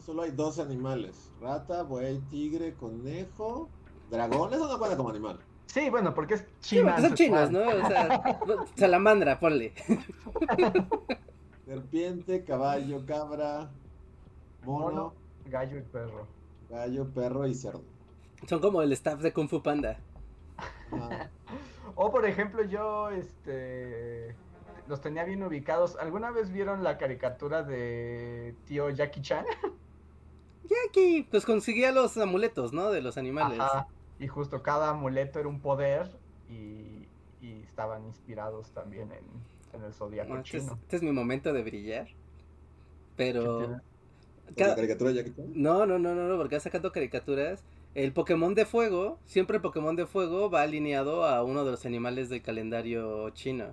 Solo 0.04 0.22
hay 0.22 0.32
12 0.32 0.62
animales. 0.62 1.30
Rata, 1.40 1.82
buey, 1.84 2.18
tigre, 2.30 2.74
conejo, 2.74 3.68
dragón. 4.10 4.52
Eso 4.52 4.66
no 4.66 4.76
cuenta 4.78 4.96
como 4.96 5.10
animal. 5.10 5.38
Sí, 5.66 5.88
bueno, 5.90 6.14
porque 6.14 6.34
es 6.34 6.40
Sí, 6.60 6.76
china. 6.76 6.92
porque 6.96 7.06
son 7.08 7.14
chinos, 7.16 7.38
ancestral. 7.40 7.78
¿no? 7.78 7.84
O 7.84 7.88
sea, 7.88 8.66
salamandra, 8.76 9.38
ponle. 9.38 9.72
Serpiente, 11.64 12.44
caballo, 12.44 13.04
cabra, 13.06 13.70
mono, 14.64 14.84
Mono, 14.84 15.14
gallo 15.46 15.78
y 15.78 15.82
perro. 15.82 16.26
gallo, 16.70 17.08
perro 17.12 17.46
y 17.46 17.54
cerdo. 17.54 17.82
Son 18.48 18.60
como 18.60 18.82
el 18.82 18.92
staff 18.92 19.20
de 19.20 19.32
Kung 19.32 19.48
Fu 19.48 19.62
Panda. 19.62 19.98
O 21.98 22.10
por 22.10 22.26
ejemplo, 22.26 22.62
yo 22.62 23.08
este 23.08 24.36
los 24.86 25.00
tenía 25.00 25.24
bien 25.24 25.42
ubicados. 25.42 25.96
¿Alguna 25.96 26.30
vez 26.30 26.52
vieron 26.52 26.84
la 26.84 26.98
caricatura 26.98 27.62
de 27.62 28.54
tío 28.66 28.90
Jackie 28.90 29.22
Chan? 29.22 29.46
Jackie, 30.64 31.26
pues 31.30 31.46
conseguía 31.46 31.92
los 31.92 32.16
amuletos, 32.18 32.72
¿no? 32.72 32.90
De 32.90 33.00
los 33.00 33.16
animales. 33.16 33.58
Ajá. 33.60 33.88
Y 34.18 34.26
justo 34.28 34.62
cada 34.62 34.90
amuleto 34.90 35.38
era 35.40 35.48
un 35.48 35.60
poder 35.60 36.10
y, 36.48 37.08
y 37.40 37.62
estaban 37.62 38.04
inspirados 38.04 38.70
también 38.72 39.10
en, 39.12 39.24
en 39.72 39.84
el 39.84 39.92
zodiaco 39.92 40.34
No, 40.34 40.40
este, 40.40 40.58
es, 40.58 40.64
chino. 40.64 40.78
este 40.82 40.96
es 40.96 41.02
mi 41.02 41.12
momento 41.12 41.52
de 41.52 41.62
brillar. 41.62 42.08
Pero... 43.16 43.80
¿La 44.54 44.74
caricatura 44.74 45.10
de 45.10 45.16
Jackie 45.16 45.34
Chan? 45.34 45.52
No, 45.54 45.86
no, 45.86 45.98
no, 45.98 46.14
no, 46.14 46.28
no, 46.28 46.36
porque 46.36 46.56
va 46.56 46.60
sacando 46.60 46.92
caricaturas. 46.92 47.64
El 47.96 48.12
Pokémon 48.12 48.54
de 48.54 48.66
fuego, 48.66 49.18
siempre 49.24 49.56
el 49.56 49.62
Pokémon 49.62 49.96
de 49.96 50.04
fuego 50.04 50.50
va 50.50 50.60
alineado 50.60 51.24
a 51.24 51.42
uno 51.42 51.64
de 51.64 51.70
los 51.70 51.86
animales 51.86 52.28
del 52.28 52.42
calendario 52.42 53.30
chino, 53.30 53.72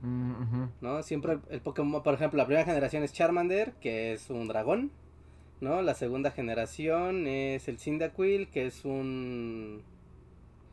Mm. 0.00 0.66
¿no? 0.80 1.02
Siempre 1.02 1.32
el, 1.32 1.40
el 1.50 1.60
Pokémon, 1.60 2.04
por 2.04 2.14
ejemplo, 2.14 2.36
la 2.38 2.46
primera 2.46 2.64
generación 2.64 3.02
es 3.02 3.12
Charmander, 3.12 3.72
que 3.80 4.12
es 4.12 4.30
un 4.30 4.46
dragón, 4.46 4.92
¿no? 5.60 5.82
La 5.82 5.94
segunda 5.94 6.30
generación 6.30 7.26
es 7.26 7.66
el 7.66 7.80
Cyndaquil, 7.80 8.48
que 8.48 8.66
es 8.66 8.84
un... 8.84 9.82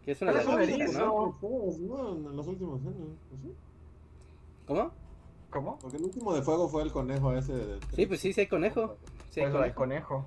que 0.03 0.11
es 0.11 0.21
una 0.21 0.31
lagartija. 0.31 0.85
¿no? 0.99 1.39
¿no? 1.41 2.29
En 2.29 2.35
los 2.35 2.47
últimos 2.47 2.81
años. 2.81 3.17
¿Sí? 3.41 3.51
¿Cómo? 4.67 4.91
¿Cómo? 5.49 5.79
Porque 5.79 5.97
el 5.97 6.03
último 6.03 6.31
de 6.35 6.43
fuego 6.43 6.69
fue 6.69 6.83
el 6.83 6.91
conejo 6.91 7.33
ese. 7.33 7.53
De... 7.53 7.79
Sí, 7.95 8.05
pues 8.05 8.19
sí, 8.19 8.31
sí 8.31 8.41
hay 8.41 8.47
conejo. 8.47 8.97
Sí, 9.31 9.41
hay 9.41 9.51
Pues 9.51 9.65
el 9.65 9.73
conejo. 9.73 10.25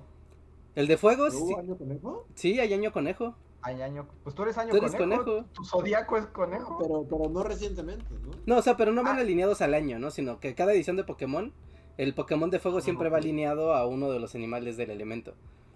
El 0.79 0.87
de 0.87 0.95
fuego, 0.95 1.25
¿Pero 1.27 1.45
sí, 1.45 1.53
año 1.55 1.77
conejo? 1.77 2.25
sí, 2.35 2.59
hay 2.59 2.73
año 2.73 2.93
conejo. 2.93 3.35
Ay, 3.61 3.81
año. 3.81 4.07
Pues 4.23 4.33
tú 4.33 4.43
eres 4.43 4.57
año 4.57 4.71
Tú 4.71 4.77
eres 4.77 4.95
conejo. 4.95 5.25
conejo. 5.25 5.45
Tu 5.51 5.65
zodiaco 5.65 6.15
es 6.15 6.25
conejo. 6.27 6.77
Pero, 6.81 7.05
pero 7.09 7.29
no 7.29 7.43
recientemente, 7.43 8.05
¿no? 8.21 8.31
No, 8.45 8.57
o 8.59 8.61
sea, 8.61 8.77
pero 8.77 8.93
no 8.93 9.03
van 9.03 9.17
Ah. 9.17 9.21
alineados 9.21 9.61
al 9.61 9.73
año, 9.73 9.99
¿no? 9.99 10.09
Sino 10.09 10.39
que 10.39 10.55
cada 10.55 10.71
edición 10.71 10.95
de 10.95 11.03
Pokémon, 11.03 11.51
el 11.97 12.13
Pokémon 12.13 12.49
de 12.49 12.59
fuego 12.59 12.79
siempre 12.79 13.09
va 13.09 13.17
alineado 13.17 13.73
a 13.73 13.85
uno 13.85 14.09
de 14.09 14.19
los 14.21 14.35
animales 14.35 14.77
del 14.77 14.89
elemento. 14.91 15.33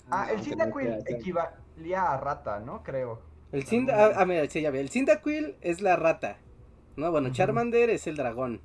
Ah, 0.10 0.32
el 0.32 0.42
Cyndaquil 0.42 0.96
equivalía 1.06 2.14
a 2.14 2.18
rata, 2.18 2.62
¿no? 2.62 2.82
Creo. 2.84 3.20
El 3.52 3.66
Cinda... 3.66 3.94
bueno. 3.96 4.14
Ah, 4.16 4.22
ah, 4.22 4.26
mira, 4.26 4.50
sí, 4.50 4.62
ya 4.62 4.72
ve. 4.72 4.80
El 4.80 4.90
Cyndaquil 4.90 5.58
es 5.60 5.82
la 5.82 5.98
rata. 5.98 6.38
¿No? 6.96 7.12
Bueno. 7.12 7.30
Charmander 7.34 7.90
es 7.90 8.08
el 8.08 8.16
dragón. 8.16 8.62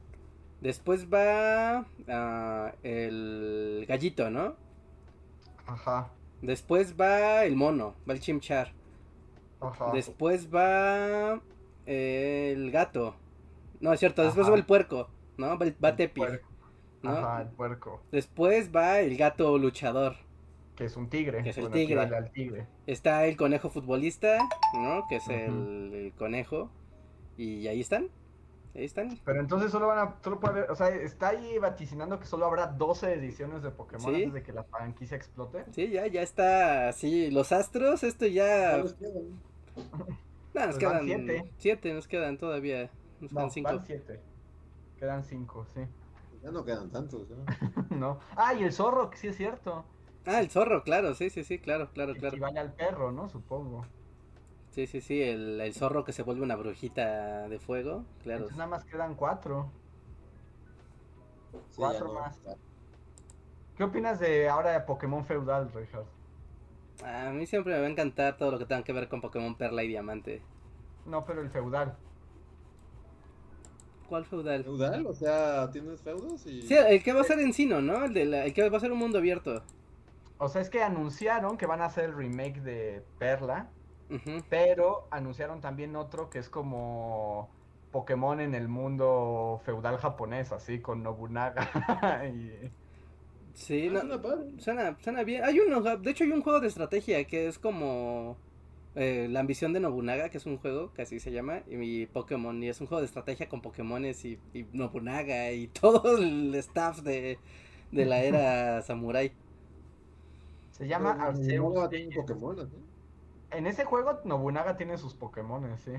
Después 0.60 1.12
va 1.12 1.84
ah, 2.08 2.72
el 2.84 3.84
gallito, 3.88 4.30
¿no? 4.30 4.54
Ajá. 5.66 6.10
Después 6.42 6.94
va 6.98 7.44
el 7.44 7.56
mono, 7.56 7.94
va 8.08 8.14
el 8.14 8.20
Chimchar. 8.20 8.72
Ajá. 9.60 9.90
Después 9.92 10.48
va 10.54 11.40
el 11.86 12.70
gato. 12.70 13.16
No, 13.80 13.92
es 13.92 14.00
cierto, 14.00 14.22
después 14.22 14.48
va 14.50 14.54
el 14.56 14.64
puerco, 14.66 15.08
¿no? 15.36 15.58
Va, 15.58 15.66
el- 15.66 15.76
va 15.84 15.90
El 15.90 15.96
Tepi, 15.96 16.20
puerco. 16.20 16.48
¿no? 17.02 17.10
Ajá, 17.10 17.42
el 17.42 17.48
puerco. 17.48 18.02
Después 18.12 18.70
va 18.74 19.00
el 19.00 19.16
gato 19.16 19.56
luchador. 19.58 20.16
Que 20.76 20.84
es 20.84 20.96
un 20.96 21.08
tigre. 21.08 21.42
Que 21.42 21.50
es 21.50 21.58
el 21.58 21.70
tigre. 21.70 22.00
al 22.00 22.30
tigre. 22.30 22.66
Está 22.86 23.26
el 23.26 23.36
conejo 23.36 23.68
futbolista, 23.70 24.38
¿no? 24.74 25.04
Que 25.08 25.16
es 25.16 25.28
el, 25.28 25.92
el 25.92 26.12
conejo. 26.16 26.70
Y 27.36 27.66
ahí 27.66 27.80
están. 27.80 28.08
Están. 28.84 29.18
Pero 29.24 29.40
entonces 29.40 29.70
solo 29.70 29.88
van 29.88 29.98
a, 29.98 30.16
solo 30.22 30.38
puede 30.40 30.52
haber, 30.60 30.70
o 30.70 30.76
sea, 30.76 30.88
está 30.88 31.28
ahí 31.30 31.58
vaticinando 31.58 32.18
que 32.20 32.26
solo 32.26 32.46
habrá 32.46 32.66
12 32.68 33.12
ediciones 33.14 33.62
de 33.62 33.70
Pokémon 33.70 34.14
Sí. 34.14 34.22
antes 34.22 34.32
de 34.34 34.42
que 34.42 34.52
la 34.52 34.64
franquicia 34.64 35.16
explote. 35.16 35.64
Sí, 35.72 35.90
ya, 35.90 36.06
ya 36.06 36.22
está 36.22 36.88
así. 36.88 37.30
Los 37.30 37.52
astros, 37.52 38.02
esto 38.02 38.26
ya. 38.26 38.70
¿Cuántos 38.72 38.94
quedan? 38.94 39.40
No, 40.54 40.66
nos 40.66 40.66
Pues 40.66 40.78
quedan 40.78 41.04
siete. 41.04 41.52
siete, 41.58 41.94
nos 41.94 42.08
quedan 42.08 42.38
todavía. 42.38 42.90
Nos 43.20 43.32
No, 43.32 43.38
quedan 43.40 43.50
cinco. 43.50 43.70
van 43.70 43.86
7. 43.86 44.20
Quedan 44.98 45.22
5, 45.24 45.66
sí. 45.74 45.80
Ya 46.42 46.50
no 46.50 46.64
quedan 46.64 46.90
tantos, 46.90 47.28
¿no? 47.30 47.44
no. 47.96 48.18
Ah, 48.36 48.54
y 48.54 48.64
el 48.64 48.72
zorro, 48.72 49.10
que 49.10 49.16
sí 49.16 49.28
es 49.28 49.36
cierto. 49.36 49.84
Ah, 50.24 50.40
el 50.40 50.50
zorro, 50.50 50.82
claro, 50.82 51.14
sí, 51.14 51.30
sí, 51.30 51.42
sí, 51.44 51.58
claro, 51.58 51.90
claro, 51.92 52.12
claro. 52.14 52.28
Equivale 52.34 52.60
al 52.60 52.72
perro, 52.74 53.12
¿no? 53.12 53.28
Supongo. 53.28 53.84
Sí, 54.78 54.86
sí, 54.86 55.00
sí, 55.00 55.20
el, 55.20 55.60
el 55.60 55.74
zorro 55.74 56.04
que 56.04 56.12
se 56.12 56.22
vuelve 56.22 56.42
una 56.44 56.54
brujita 56.54 57.48
de 57.48 57.58
fuego, 57.58 58.04
claro. 58.22 58.42
Entonces 58.42 58.56
nada 58.58 58.70
más 58.70 58.84
quedan 58.84 59.16
cuatro. 59.16 59.72
Sí, 61.50 61.58
Cuatro 61.74 62.06
no, 62.06 62.14
más. 62.14 62.40
¿Qué 63.76 63.82
opinas 63.82 64.20
de 64.20 64.48
ahora 64.48 64.70
de 64.70 64.80
Pokémon 64.82 65.24
feudal, 65.24 65.72
Richard? 65.72 66.04
A 67.04 67.30
mí 67.32 67.44
siempre 67.44 67.74
me 67.74 67.80
va 67.80 67.86
a 67.88 67.90
encantar 67.90 68.36
todo 68.36 68.52
lo 68.52 68.58
que 68.60 68.66
tenga 68.66 68.84
que 68.84 68.92
ver 68.92 69.08
con 69.08 69.20
Pokémon 69.20 69.56
Perla 69.56 69.82
y 69.82 69.88
Diamante. 69.88 70.42
No, 71.06 71.24
pero 71.24 71.40
el 71.42 71.50
feudal. 71.50 71.96
¿Cuál 74.08 74.24
feudal? 74.26 74.62
¿Feudal? 74.62 75.06
O 75.06 75.12
sea, 75.12 75.70
¿tienes 75.72 76.00
feudos? 76.02 76.46
Y... 76.46 76.62
Sí, 76.62 76.74
el 76.74 77.02
que 77.02 77.12
va 77.12 77.22
a 77.22 77.24
ser 77.24 77.40
Encino, 77.40 77.80
¿no? 77.80 78.04
El, 78.04 78.14
de 78.14 78.26
la- 78.26 78.44
el 78.44 78.54
que 78.54 78.68
va 78.70 78.76
a 78.76 78.80
ser 78.80 78.92
un 78.92 78.98
mundo 78.98 79.18
abierto. 79.18 79.64
O 80.38 80.48
sea, 80.48 80.62
es 80.62 80.70
que 80.70 80.82
anunciaron 80.84 81.56
que 81.58 81.66
van 81.66 81.80
a 81.80 81.86
hacer 81.86 82.04
el 82.04 82.14
remake 82.14 82.60
de 82.60 83.02
Perla, 83.18 83.68
Pero 84.48 85.08
anunciaron 85.10 85.60
también 85.60 85.96
otro 85.96 86.30
que 86.30 86.38
es 86.38 86.48
como 86.48 87.50
Pokémon 87.90 88.40
en 88.40 88.54
el 88.54 88.68
mundo 88.68 89.60
feudal 89.64 89.98
japonés, 89.98 90.52
así 90.52 90.80
con 90.80 91.02
Nobunaga. 91.02 91.70
y... 92.28 92.70
Sí, 93.54 93.88
Ah, 93.90 94.02
no, 94.04 94.20
suena 95.00 95.24
bien. 95.24 95.44
Hay 95.44 95.58
uno, 95.60 95.80
de 95.98 96.10
hecho 96.10 96.24
hay 96.24 96.30
un 96.30 96.42
juego 96.42 96.60
de 96.60 96.68
estrategia 96.68 97.24
que 97.26 97.48
es 97.48 97.58
como 97.58 98.36
eh, 98.94 99.28
La 99.30 99.40
ambición 99.40 99.72
de 99.72 99.80
Nobunaga, 99.80 100.30
que 100.30 100.38
es 100.38 100.46
un 100.46 100.58
juego 100.58 100.92
que 100.92 101.02
así 101.02 101.20
se 101.20 101.32
llama, 101.32 101.62
y 101.68 101.76
mi 101.76 102.06
Pokémon, 102.06 102.62
y 102.62 102.68
es 102.68 102.80
un 102.80 102.86
juego 102.86 103.00
de 103.00 103.06
estrategia 103.06 103.48
con 103.48 103.62
Pokémones 103.62 104.24
y, 104.24 104.40
y 104.54 104.64
Nobunaga 104.72 105.52
y 105.52 105.68
todo 105.80 106.18
el 106.18 106.54
staff 106.56 107.00
de, 107.02 107.40
de 107.92 108.06
la 108.06 108.22
era 108.22 108.82
samurai. 108.82 109.32
Se 110.70 110.86
llama 110.88 111.12
Arceus. 111.12 111.90
Pokémon, 112.14 112.56
¿sí? 112.70 112.87
En 113.50 113.66
ese 113.66 113.84
juego 113.84 114.20
Nobunaga 114.24 114.76
tiene 114.76 114.98
sus 114.98 115.14
Pokémones, 115.14 115.80
sí. 115.80 115.92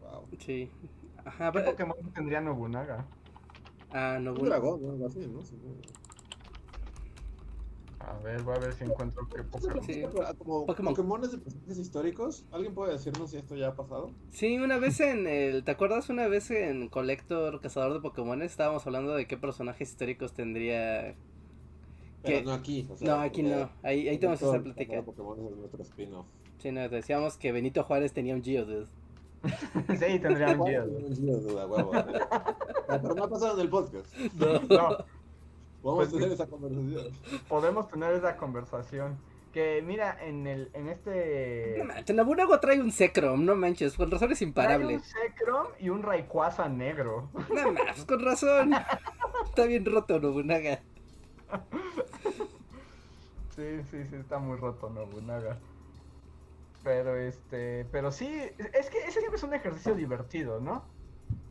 Wow. 0.00 0.26
Sí. 0.38 0.70
Ajá, 1.24 1.52
¿Qué 1.52 1.58
pero- 1.60 1.70
Pokémon 1.72 2.12
tendría 2.12 2.40
Nobunaga? 2.40 3.06
ah, 3.92 4.14
Un 4.18 4.24
Nobunaga. 4.24 4.56
dragón, 4.60 4.82
¿no? 4.82 4.90
Algo 4.92 5.06
así, 5.06 5.20
¿no? 5.28 5.42
Supongo. 5.42 5.76
A 8.00 8.14
ver, 8.24 8.42
voy 8.42 8.56
a 8.56 8.58
ver 8.58 8.72
si 8.72 8.82
encuentro 8.82 9.28
qué 9.28 9.44
Pokémon. 9.44 9.84
Sí. 9.84 10.02
Como 10.38 10.66
Pokémon. 10.66 10.92
Pokémones 10.92 11.30
de 11.30 11.38
personajes 11.38 11.78
históricos, 11.78 12.44
¿alguien 12.50 12.74
puede 12.74 12.92
decirnos 12.94 13.30
si 13.30 13.36
esto 13.36 13.54
ya 13.54 13.68
ha 13.68 13.76
pasado? 13.76 14.10
Sí, 14.30 14.58
una 14.58 14.78
vez 14.78 14.98
en 14.98 15.28
el, 15.28 15.62
¿te 15.62 15.70
acuerdas 15.70 16.08
una 16.10 16.26
vez 16.26 16.50
en 16.50 16.88
Collector 16.88 17.60
Cazador 17.60 17.92
de 17.94 18.00
Pokémones 18.00 18.50
estábamos 18.50 18.84
hablando 18.88 19.14
de 19.14 19.28
qué 19.28 19.36
personajes 19.36 19.88
históricos 19.90 20.32
tendría? 20.32 21.14
Pero 22.24 22.44
no 22.44 22.52
aquí. 22.54 22.88
o 22.90 22.96
sea, 22.96 23.08
No, 23.16 23.20
aquí 23.22 23.44
no, 23.44 23.70
ahí, 23.84 24.08
ahí 24.08 24.18
tenemos 24.18 24.40
todo 24.40 24.50
esa 24.50 24.56
el 24.58 24.62
plática. 24.64 25.02
Pokémon 25.02 25.38
es 25.46 25.56
nuestro 25.56 25.82
spin-off. 25.82 26.26
Sí, 26.62 26.70
no, 26.70 26.88
decíamos 26.88 27.36
que 27.36 27.50
Benito 27.50 27.82
Juárez 27.82 28.12
tenía 28.12 28.34
un 28.36 28.44
Geodude. 28.44 28.86
sí, 29.42 30.18
tendría 30.20 30.50
un 30.50 30.58
¿Cuál 30.58 30.70
Geodude. 30.72 31.12
es 31.12 31.18
un 31.18 31.26
Geodude, 31.26 31.60
a 31.60 31.66
huevo? 31.66 31.90
Pero 32.88 33.14
no 33.16 33.24
ha 33.24 33.28
pasado 33.28 33.54
en 33.54 33.60
el 33.62 33.68
podcast. 33.68 34.14
No, 34.34 34.60
Vamos 34.68 35.04
Pues 35.82 36.08
a 36.08 36.12
tener 36.12 36.30
esa 36.32 36.46
conversación. 36.46 37.12
podemos 37.48 37.88
tener 37.88 38.12
esa 38.14 38.36
conversación. 38.36 39.18
Que 39.52 39.82
mira, 39.84 40.16
en 40.24 40.46
el, 40.46 40.70
en 40.72 40.86
No 40.86 40.92
este. 40.92 42.14
Nobunaga 42.14 42.60
trae 42.60 42.80
un 42.80 42.92
Zekrom, 42.92 43.44
no 43.44 43.56
manches, 43.56 43.94
con 43.96 44.10
razón 44.10 44.30
es 44.30 44.38
Trae 44.38 44.48
imparable. 44.48 44.96
un 44.96 45.02
Zekrom 45.02 45.66
y 45.80 45.88
un 45.88 46.02
Rayquaza 46.04 46.68
negro. 46.68 47.28
No 47.52 47.72
manches, 47.72 48.04
con 48.06 48.24
razón. 48.24 48.72
Está 49.44 49.64
bien 49.66 49.84
roto 49.84 50.20
Nobunaga. 50.20 50.80
Sí, 53.54 53.82
sí, 53.90 54.02
sí, 54.08 54.16
está 54.16 54.38
muy 54.38 54.56
roto 54.56 54.88
Nobunaga. 54.88 55.58
Pero 56.84 57.16
este, 57.16 57.86
pero 57.92 58.10
sí, 58.10 58.26
es 58.74 58.90
que 58.90 58.98
ese 58.98 59.20
siempre 59.20 59.36
es 59.36 59.42
un 59.44 59.54
ejercicio 59.54 59.94
divertido, 59.94 60.60
¿no? 60.60 60.84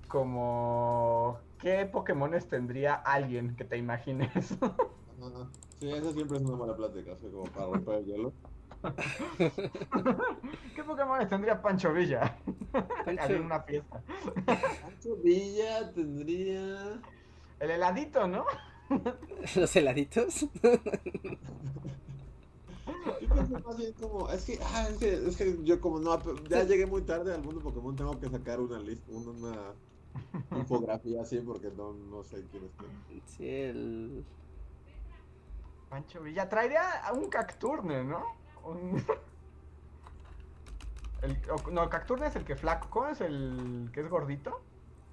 Como 0.09 1.39
qué 1.59 1.85
Pokémones 1.85 2.47
tendría 2.49 2.95
alguien 2.95 3.55
que 3.55 3.63
te 3.63 3.77
imagines. 3.77 4.29
Ajá. 4.61 4.75
Sí, 5.79 5.89
esa 5.89 6.11
siempre 6.11 6.37
es 6.37 6.43
una 6.43 6.57
mala 6.57 6.75
plática, 6.75 7.13
así 7.13 7.27
como 7.29 7.43
para 7.45 7.67
romper 7.67 7.95
el 7.99 8.05
hielo. 8.05 8.33
¿Qué 10.75 10.83
Pokémones 10.83 11.29
tendría 11.29 11.61
Pancho 11.61 11.93
Villa? 11.93 12.37
Pancho- 13.05 13.21
Había 13.23 13.41
una 13.41 13.61
fiesta. 13.61 14.01
Pancho 14.45 15.15
Villa 15.23 15.91
tendría. 15.93 16.99
El 17.59 17.71
heladito, 17.71 18.27
¿no? 18.27 18.43
Los 19.55 19.75
heladitos. 19.75 20.47
Yo 23.31 23.35
pensé 23.47 23.59
más 23.65 23.77
bien 23.77 23.93
como. 23.93 24.29
Es 24.29 24.45
que, 24.45 24.59
ah, 24.63 24.87
es 24.89 24.97
que, 24.97 25.13
es 25.27 25.37
que 25.37 25.57
yo, 25.63 25.79
como 25.79 25.99
no. 25.99 26.19
Ya 26.49 26.63
llegué 26.63 26.85
muy 26.85 27.01
tarde 27.03 27.33
al 27.33 27.41
mundo 27.43 27.61
Pokémon, 27.61 27.95
tengo 27.95 28.19
que 28.19 28.29
sacar 28.29 28.59
una 28.59 28.79
lista, 28.79 29.11
una, 29.11 29.39
una 29.41 29.73
infografía 30.59 31.21
así, 31.21 31.39
porque 31.39 31.69
no, 31.75 31.93
no 31.93 32.23
sé 32.23 32.43
quién 32.51 32.65
es 32.65 32.71
quién. 32.77 33.21
Sí, 33.25 33.47
el... 33.49 34.25
Pancho 35.89 36.21
Villa 36.21 36.47
traería 36.47 37.05
a 37.05 37.13
un 37.13 37.29
Cacturne, 37.29 38.03
¿no? 38.03 38.23
Un- 38.63 39.03
El, 41.21 41.37
o- 41.51 41.69
no, 41.71 41.87
Cacturne 41.89 42.27
es 42.27 42.35
el 42.35 42.43
que 42.45 42.55
flaco. 42.55 42.87
¿Cómo 42.89 43.07
es 43.09 43.21
el 43.21 43.89
que 43.93 44.01
es 44.01 44.09
gordito? 44.09 44.59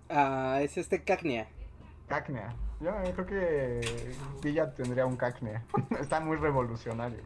Ah, 0.08 0.58
es 0.62 0.78
este 0.78 1.04
Cacnea. 1.04 1.48
Cacnea. 2.06 2.56
Yo 2.80 2.90
eh, 3.02 3.12
creo 3.14 3.26
que 3.26 4.16
Villa 4.42 4.72
tendría 4.74 5.04
un 5.04 5.16
Cacnea. 5.16 5.62
Está 6.00 6.20
muy 6.20 6.36
revolucionario. 6.38 7.20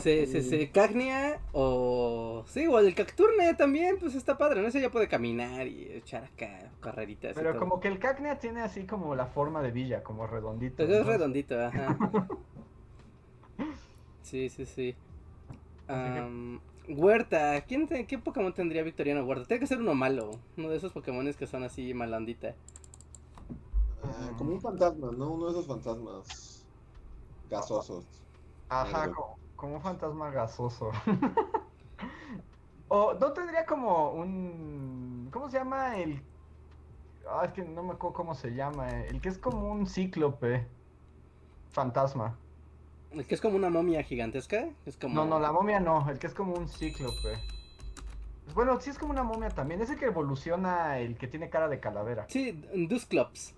Sí, 0.00 0.26
sí, 0.26 0.42
sí, 0.42 0.68
Cacnea 0.68 1.38
o... 1.52 2.44
Sí, 2.48 2.66
o 2.66 2.78
el 2.80 2.94
Cacturne 2.94 3.54
también, 3.54 3.98
pues 4.00 4.14
está 4.16 4.36
padre, 4.36 4.60
¿no? 4.60 4.68
Ese 4.68 4.80
ya 4.80 4.90
puede 4.90 5.06
caminar 5.06 5.66
y 5.68 5.92
echar 5.92 6.24
acá 6.24 6.72
carreritas 6.80 7.32
y 7.32 7.34
Pero 7.34 7.50
todo. 7.50 7.60
como 7.60 7.78
que 7.78 7.88
el 7.88 7.98
Cacnea 8.00 8.38
tiene 8.38 8.62
así 8.62 8.84
como 8.84 9.14
la 9.14 9.26
forma 9.26 9.62
de 9.62 9.70
Villa, 9.70 10.02
como 10.02 10.26
redondito. 10.26 10.76
Pues 10.78 10.88
es 10.88 11.06
redondito, 11.06 11.60
ajá. 11.60 11.96
Sí, 14.22 14.48
sí, 14.48 14.64
sí. 14.64 14.94
Huerta, 16.88 17.60
¿quién 17.62 17.86
te- 17.86 18.06
¿qué 18.06 18.18
Pokémon 18.18 18.52
tendría 18.54 18.82
Victoriano 18.82 19.24
Huerta? 19.24 19.44
Tiene 19.46 19.60
que 19.60 19.66
ser 19.66 19.78
uno 19.78 19.94
malo, 19.94 20.30
uno 20.56 20.70
de 20.70 20.76
esos 20.78 20.92
Pokémones 20.92 21.36
que 21.36 21.46
son 21.46 21.64
así 21.64 21.92
malandita. 21.92 22.54
Ah, 24.02 24.30
como 24.38 24.52
un 24.52 24.60
fantasma, 24.60 25.10
¿no? 25.16 25.32
Uno 25.32 25.46
de 25.46 25.50
esos 25.52 25.66
fantasmas 25.66 26.51
gasosos. 27.52 28.04
Ajá, 28.68 29.12
como, 29.12 29.38
como 29.56 29.74
un 29.76 29.82
fantasma 29.82 30.30
gasoso. 30.30 30.90
o 32.88 33.14
no 33.14 33.32
tendría 33.32 33.64
como 33.66 34.10
un... 34.12 35.28
¿Cómo 35.32 35.48
se 35.50 35.58
llama 35.58 35.96
el... 35.98 36.22
Ah, 37.28 37.44
es 37.44 37.52
que 37.52 37.62
no 37.62 37.82
me 37.82 37.92
acuerdo 37.92 38.14
cómo 38.16 38.34
se 38.34 38.50
llama. 38.54 38.90
eh, 38.90 39.06
El 39.10 39.20
que 39.20 39.28
es 39.28 39.38
como 39.38 39.70
un 39.70 39.86
cíclope. 39.86 40.66
Fantasma. 41.70 42.36
El 43.12 43.26
que 43.26 43.34
es 43.34 43.40
como 43.40 43.56
una 43.56 43.70
momia 43.70 44.02
gigantesca, 44.02 44.68
es 44.86 44.96
como... 44.96 45.14
No, 45.14 45.24
no, 45.26 45.38
la 45.38 45.52
momia 45.52 45.80
no. 45.80 46.08
El 46.10 46.18
que 46.18 46.26
es 46.26 46.34
como 46.34 46.54
un 46.54 46.68
cíclope. 46.68 47.38
Bueno, 48.54 48.80
sí 48.80 48.90
es 48.90 48.98
como 48.98 49.12
una 49.12 49.22
momia 49.22 49.50
también. 49.50 49.80
Es 49.80 49.90
el 49.90 49.98
que 49.98 50.06
evoluciona 50.06 50.98
el 50.98 51.16
que 51.16 51.28
tiene 51.28 51.48
cara 51.48 51.68
de 51.68 51.78
calavera. 51.78 52.26
Sí, 52.28 52.62
un 52.72 52.88
Dusclops. 52.88 53.54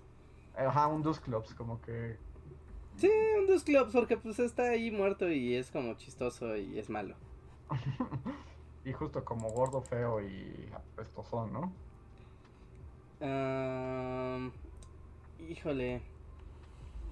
Ajá, 0.57 0.87
un 0.87 1.01
Dusclops, 1.01 1.53
como 1.53 1.81
que... 1.81 2.17
Sí, 2.97 3.09
un 3.39 3.47
Dusclops, 3.47 3.91
porque 3.91 4.17
pues 4.17 4.39
está 4.39 4.63
ahí 4.69 4.89
muerto 4.91 5.29
y 5.31 5.55
es 5.55 5.69
como 5.71 5.93
chistoso 5.95 6.55
y 6.55 6.79
es 6.79 6.89
malo. 6.89 7.15
y 8.85 8.93
justo 8.93 9.23
como 9.25 9.49
gordo, 9.49 9.81
feo 9.81 10.21
y 10.21 10.69
apestosón, 10.73 11.51
¿no? 11.53 11.73
Híjole. 15.39 16.01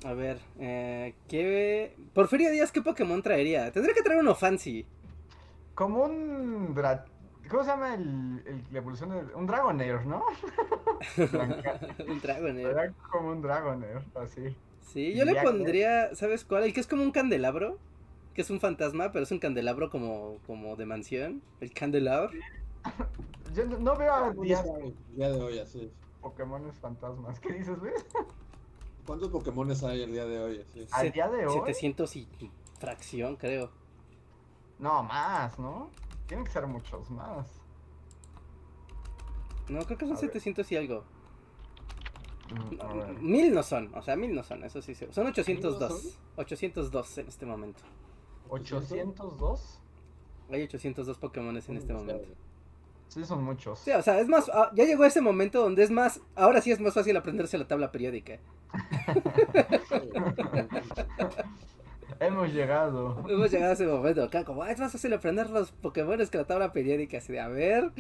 A 0.06 0.14
ver, 0.14 0.40
eh, 0.60 1.16
¿qué... 1.30 1.96
Porfirio 2.14 2.52
Díaz, 2.52 2.72
¿qué 2.72 2.82
Pokémon 2.82 3.22
traería? 3.22 3.72
Tendría 3.72 3.96
que 3.96 4.02
traer 4.02 4.20
uno 4.20 4.36
fancy. 4.36 4.86
Como 5.76 6.04
un... 6.04 6.76
dra- 6.76 7.06
¿Cómo 7.50 7.64
se 7.64 7.70
llama 7.70 7.94
el, 7.96 8.42
el- 8.46 8.64
la 8.72 8.78
evolución 8.80 9.10
de... 9.12 9.34
Un 9.36 9.48
Dragonair, 9.48 10.06
¿no? 10.06 10.24
Un 11.18 12.20
Dragonair. 12.22 12.68
Era 12.68 12.92
como 13.12 13.30
un 13.32 13.42
Dragonair, 13.42 14.02
así. 14.16 14.56
Sí, 14.84 15.14
yo 15.16 15.26
le 15.26 15.34
Ya 15.34 15.42
que- 15.42 15.48
pondría, 15.48 16.16
¿sabes 16.16 16.46
cuál? 16.46 16.64
El 16.64 16.74
que 16.74 16.80
es 16.80 16.88
como 16.88 17.04
un 17.04 17.12
candelabro, 17.12 17.78
que 18.34 18.42
es 18.42 18.50
un 18.50 18.60
fantasma, 18.60 19.12
pero 19.12 19.24
es 19.24 19.32
un 19.32 19.40
candelabro 19.40 19.90
como, 19.90 20.38
como 20.46 20.76
de 20.76 20.86
mansión, 20.86 21.42
el 21.62 21.74
candelabro. 21.74 22.32
Yo 23.56 23.66
no, 23.66 23.78
no 23.80 23.96
veo 23.96 24.14
a 24.14 24.20
¿Cuántos 24.22 24.44
días 24.44 24.66
hay 24.76 24.88
el 25.10 25.16
día 25.16 25.32
de 25.32 25.42
hoy 25.42 25.60
así? 25.60 25.92
Pokémones 26.22 26.76
fantasmas. 26.80 27.40
¿Qué 27.40 27.54
dices, 27.54 27.78
Luis? 27.80 27.94
¿Cuántos 29.06 29.30
Pokémones 29.30 29.84
hay 29.84 30.02
el 30.04 30.12
día 30.12 30.26
de 30.26 30.40
hoy 30.40 30.62
así? 30.62 30.88
¿Al 30.92 31.02
Set- 31.06 31.14
día 31.14 31.28
de 31.30 31.46
hoy? 31.46 31.54
700 31.54 32.16
y 32.16 32.28
fracción, 32.80 33.36
creo. 33.36 33.72
No, 34.80 35.04
más, 35.04 35.58
¿no? 35.60 35.90
Tienen 36.28 36.46
que 36.46 36.52
ser 36.52 36.66
muchos 36.68 37.10
más. 37.12 37.48
No, 39.70 39.80
creo 39.86 39.98
que 39.98 40.06
son 40.06 40.18
A 40.18 40.20
ver. 40.20 40.30
700 40.30 40.72
y 40.72 40.76
algo. 40.78 41.04
Mil 43.20 43.54
no 43.54 43.64
son, 43.64 43.94
o 43.96 44.02
sea, 44.02 44.16
mil 44.16 44.34
no 44.36 44.44
son, 44.44 44.64
eso 44.64 44.82
sí. 44.82 44.94
Son 44.96 45.08
¿Mil 45.24 45.24
no 45.24 45.30
802. 45.30 46.02
son? 46.02 46.12
802 46.36 47.18
en 47.20 47.28
este 47.28 47.46
momento. 47.46 47.82
802. 48.50 49.80
Hay 50.52 50.64
802 50.64 51.18
Pokémon 51.18 51.56
en 51.56 51.78
este 51.78 51.94
momento. 51.94 52.28
Sí, 53.08 53.24
son 53.26 53.44
muchos. 53.44 53.80
Sí, 53.80 53.92
o 53.92 54.02
sea, 54.02 54.20
es 54.20 54.28
más, 54.28 54.50
ah, 54.54 54.72
ya 54.76 54.86
llegó 54.86 55.06
ese 55.06 55.22
momento 55.22 55.62
donde 55.62 55.84
es 55.84 55.92
más, 55.92 56.20
ahora 56.36 56.62
sí 56.62 56.72
es 56.72 56.80
más 56.80 56.94
fácil 56.94 57.16
aprenderse 57.16 57.58
la 57.58 57.68
tabla 57.68 57.92
periódica. 57.92 58.40
Hemos 62.20 62.54
llegado. 62.54 63.24
Hemos 63.28 63.52
llegado 63.52 63.72
a 63.72 63.74
ese 63.74 63.88
momento, 63.88 64.24
acá 64.24 64.46
como, 64.46 64.64
"Ah, 64.64 64.72
es 64.72 64.80
más 64.80 64.92
fácil 64.92 65.14
aprender 65.14 65.50
los 65.50 65.72
Pokémon 65.72 66.18
que 66.28 66.38
la 66.38 66.46
tabla 66.46 66.72
periódica, 66.72 67.18
así 67.18 67.34
de, 67.34 67.40
a 67.40 67.48
ver. 67.48 67.92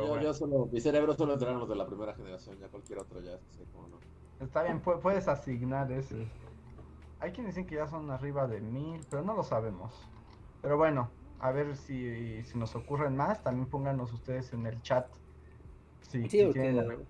Pero 0.00 0.06
yo, 0.06 0.08
bueno. 0.08 0.22
yo 0.24 0.34
solo, 0.34 0.66
mi 0.72 0.80
cerebro 0.80 1.14
solo 1.14 1.34
entrena 1.34 1.58
los 1.58 1.68
de 1.68 1.76
la 1.76 1.86
primera 1.86 2.14
generación, 2.14 2.58
ya 2.58 2.68
cualquier 2.68 2.98
otro 3.00 3.20
ya 3.20 3.38
sé 3.50 3.64
cómo 3.72 3.88
no. 3.88 3.98
Está 4.44 4.62
bien, 4.62 4.82
pu- 4.82 5.00
puedes 5.00 5.28
asignar 5.28 5.90
ese. 5.92 6.26
Hay 7.20 7.32
quienes 7.32 7.54
dicen 7.54 7.66
que 7.68 7.74
ya 7.76 7.86
son 7.86 8.10
arriba 8.10 8.46
de 8.48 8.60
mil, 8.60 9.00
pero 9.10 9.22
no 9.22 9.34
lo 9.34 9.42
sabemos. 9.42 9.92
Pero 10.62 10.76
bueno, 10.78 11.10
a 11.38 11.50
ver 11.52 11.76
si, 11.76 12.42
si 12.44 12.56
nos 12.58 12.74
ocurren 12.74 13.16
más. 13.16 13.42
También 13.42 13.68
pónganos 13.68 14.12
ustedes 14.12 14.52
en 14.54 14.66
el 14.66 14.80
chat. 14.82 15.06
Sí, 16.00 16.22
Sí, 16.22 16.28
si 16.38 16.44
porque 16.44 16.60
tienen- 16.60 17.06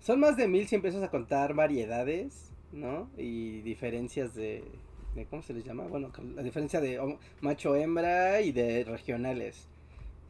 son 0.00 0.20
más 0.20 0.36
de 0.36 0.46
mil 0.46 0.68
si 0.68 0.74
empiezas 0.76 1.02
a 1.02 1.10
contar 1.10 1.54
variedades, 1.54 2.52
¿no? 2.72 3.08
Y 3.16 3.62
diferencias 3.62 4.34
de, 4.34 4.62
de 5.14 5.26
¿cómo 5.26 5.42
se 5.42 5.54
les 5.54 5.64
llama? 5.64 5.84
Bueno, 5.86 6.12
la 6.34 6.42
diferencia 6.42 6.80
de 6.82 7.00
hom- 7.00 7.18
macho-hembra 7.40 8.42
y 8.42 8.52
de 8.52 8.84
regionales. 8.84 9.68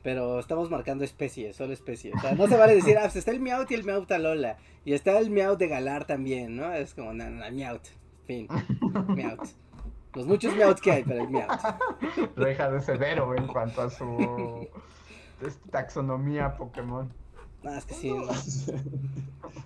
Pero 0.03 0.39
estamos 0.39 0.71
marcando 0.71 1.05
especies, 1.05 1.57
solo 1.57 1.73
especies. 1.73 2.15
O 2.17 2.21
sea, 2.21 2.33
no 2.35 2.47
se 2.47 2.57
vale 2.57 2.75
decir, 2.77 2.97
ah, 2.99 3.03
pues 3.03 3.17
está 3.17 3.33
el 3.33 3.41
Meowth 3.41 3.71
y 3.73 3.75
el 3.75 3.85
Meowth 3.85 4.11
Alola. 4.13 4.57
Y 4.85 4.93
está 4.93 5.19
el 5.19 5.31
Meowth 5.31 5.59
de 5.59 5.67
Galar 5.69 6.07
también, 6.07 6.57
¿no? 6.57 6.73
Es 6.73 6.95
como, 6.95 7.13
no, 7.13 7.29
no, 7.29 7.51
Meowth. 7.51 7.87
Fin. 8.27 8.47
Meowth. 9.09 9.49
Los 10.15 10.27
muchos 10.27 10.55
Meowth 10.57 10.79
que 10.79 10.93
hay, 10.93 11.05
pero 11.05 11.23
el 11.25 11.31
Meowth. 11.31 11.61
deja 12.37 12.71
de 12.71 12.81
severo 12.81 13.35
en 13.35 13.47
cuanto 13.49 13.83
a 13.83 13.91
su 13.91 14.69
taxonomía 15.71 16.57
Pokémon. 16.57 17.13
No, 17.63 17.75
es 17.75 17.85
que 17.85 17.95
sí. 17.95 18.11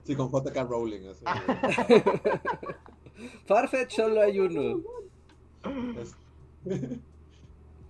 sí, 0.05 0.17
con 0.17 0.31
JK 0.31 0.57
Rowling. 0.69 1.07
Así, 1.09 1.25
Farfetch 3.47 3.93
solo 3.95 4.23
hay 4.23 4.41
uno. 4.41 4.81
es- 6.01 6.17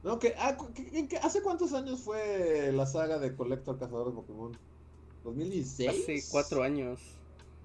No, 0.02 0.18
que, 0.18 0.34
ah, 0.38 0.56
que- 0.74 1.18
¿hace 1.18 1.42
cuántos 1.42 1.72
años 1.74 2.00
fue 2.00 2.72
la 2.72 2.86
saga 2.86 3.18
de 3.18 3.34
Collector 3.34 3.78
Cazador 3.78 4.08
de 4.08 4.12
Pokémon? 4.12 4.56
¿2016? 5.24 5.88
Hace 5.88 6.22
cuatro 6.30 6.62
años. 6.62 7.00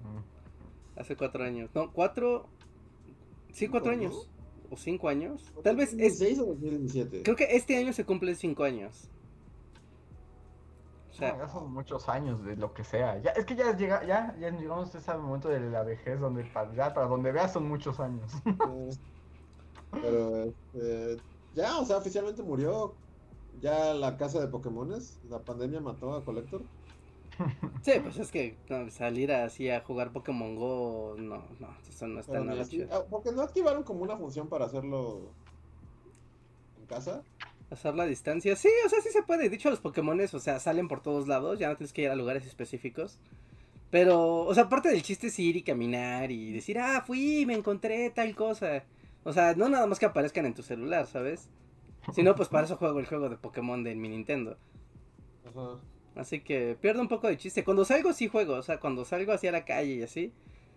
Mm. 0.02 1.00
Hace 1.00 1.16
cuatro 1.16 1.44
años. 1.44 1.70
No, 1.74 1.92
cuatro. 1.92 2.46
Sí, 3.52 3.68
cuatro 3.68 3.92
años. 3.92 4.30
O 4.70 4.76
cinco 4.76 5.08
años. 5.08 5.52
Tal 5.62 5.76
vez 5.76 5.94
es. 5.94 6.20
¿2016 6.20 6.40
o 6.40 6.46
2017? 6.46 7.22
Creo 7.22 7.36
que 7.36 7.56
este 7.56 7.76
año 7.76 7.92
se 7.92 8.04
cumplen 8.04 8.36
cinco 8.36 8.64
años. 8.64 9.08
O 11.10 11.18
sea, 11.18 11.48
son 11.48 11.72
muchos 11.72 12.10
años 12.10 12.44
de 12.44 12.56
lo 12.56 12.74
que 12.74 12.84
sea. 12.84 13.18
Ya, 13.22 13.30
es 13.30 13.46
que 13.46 13.56
ya, 13.56 13.74
llega, 13.74 14.04
ya, 14.04 14.36
ya 14.38 14.50
llegamos 14.50 14.94
a 14.94 14.98
ese 14.98 15.16
momento 15.16 15.48
de 15.48 15.60
la 15.60 15.82
vejez 15.82 16.20
donde 16.20 16.44
para, 16.44 16.74
ya 16.74 16.92
para 16.92 17.06
donde 17.06 17.32
veas 17.32 17.54
son 17.54 17.66
muchos 17.66 17.98
años. 18.00 18.30
Eh, 18.44 18.90
Pero, 19.92 20.44
este, 20.44 21.16
ya, 21.56 21.78
o 21.78 21.84
sea, 21.84 21.96
oficialmente 21.96 22.42
murió. 22.42 22.94
Ya 23.60 23.94
la 23.94 24.18
casa 24.18 24.38
de 24.38 24.48
Pokémones, 24.48 25.18
la 25.30 25.40
pandemia 25.40 25.80
mató 25.80 26.14
a 26.14 26.22
Collector. 26.22 26.62
sí, 27.82 27.92
pues 28.02 28.18
es 28.18 28.30
que 28.30 28.56
no, 28.68 28.90
salir 28.90 29.32
así 29.32 29.70
a 29.70 29.80
jugar 29.80 30.12
Pokémon 30.12 30.56
Go, 30.56 31.16
no, 31.18 31.42
no, 31.58 31.76
eso 31.88 32.06
no 32.06 32.20
está 32.20 32.40
nada 32.40 32.64
chido. 32.66 32.88
ah, 32.92 33.04
porque 33.10 33.32
no 33.32 33.42
activaron 33.42 33.82
como 33.82 34.02
una 34.02 34.16
función 34.16 34.48
para 34.48 34.66
hacerlo 34.66 35.30
en 36.78 36.86
casa. 36.86 37.22
Hacer 37.70 37.94
la 37.94 38.04
distancia, 38.04 38.54
sí, 38.56 38.68
o 38.84 38.88
sea, 38.90 39.00
sí 39.00 39.08
se 39.10 39.22
puede. 39.22 39.48
De 39.48 39.56
hecho, 39.56 39.70
los 39.70 39.80
Pokémones, 39.80 40.34
o 40.34 40.38
sea, 40.38 40.60
salen 40.60 40.86
por 40.86 41.00
todos 41.00 41.26
lados, 41.26 41.58
ya 41.58 41.68
no 41.68 41.76
tienes 41.76 41.94
que 41.94 42.02
ir 42.02 42.10
a 42.10 42.14
lugares 42.14 42.46
específicos. 42.46 43.18
Pero, 43.90 44.40
o 44.40 44.54
sea, 44.54 44.68
parte 44.68 44.90
del 44.90 45.02
chiste 45.02 45.28
es 45.28 45.38
ir 45.38 45.56
y 45.56 45.62
caminar 45.62 46.30
y 46.30 46.52
decir, 46.52 46.78
ah, 46.78 47.02
fui, 47.06 47.46
me 47.46 47.54
encontré 47.54 48.10
tal 48.10 48.34
cosa. 48.34 48.84
O 49.26 49.32
sea, 49.32 49.54
no 49.56 49.68
nada 49.68 49.88
más 49.88 49.98
que 49.98 50.06
aparezcan 50.06 50.46
en 50.46 50.54
tu 50.54 50.62
celular, 50.62 51.08
¿sabes? 51.08 51.50
Si 52.12 52.22
no, 52.22 52.36
pues 52.36 52.48
para 52.48 52.64
eso 52.64 52.76
juego 52.76 53.00
el 53.00 53.06
juego 53.06 53.28
de 53.28 53.36
Pokémon 53.36 53.82
de 53.82 53.96
mi 53.96 54.08
Nintendo. 54.08 54.56
Ajá. 55.44 55.80
Así 56.14 56.40
que 56.40 56.78
pierdo 56.80 57.02
un 57.02 57.08
poco 57.08 57.26
de 57.26 57.36
chiste. 57.36 57.64
Cuando 57.64 57.84
salgo 57.84 58.12
sí 58.12 58.28
juego, 58.28 58.54
o 58.54 58.62
sea, 58.62 58.78
cuando 58.78 59.04
salgo 59.04 59.32
así 59.32 59.48
a 59.48 59.52
la 59.52 59.64
calle 59.64 59.94
y 59.94 60.02
así. 60.02 60.32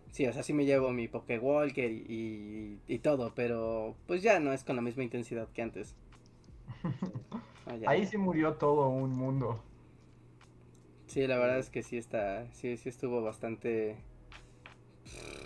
Sí, 0.10 0.26
o 0.26 0.34
sea, 0.34 0.42
sí 0.42 0.54
me 0.54 0.66
llevo 0.66 0.90
mi 0.90 1.08
Pokéwalker 1.08 1.92
y, 1.92 2.06
y, 2.10 2.80
y 2.88 2.98
todo, 2.98 3.34
pero 3.36 3.96
pues 4.08 4.24
ya 4.24 4.40
no 4.40 4.52
es 4.52 4.64
con 4.64 4.76
la 4.76 4.82
misma 4.82 5.04
intensidad 5.04 5.48
que 5.50 5.62
antes. 5.62 5.96
Ah, 7.72 7.76
ya. 7.76 7.88
Ahí 7.88 8.08
sí 8.08 8.18
murió 8.18 8.56
todo 8.56 8.90
un 8.90 9.12
mundo. 9.12 9.62
Sí, 11.06 11.28
la 11.28 11.38
verdad 11.38 11.60
es 11.60 11.70
que 11.70 11.84
sí 11.84 11.98
está, 11.98 12.52
sí, 12.52 12.78
sí 12.78 12.90
estuvo 12.90 13.22
bastante... 13.22 13.98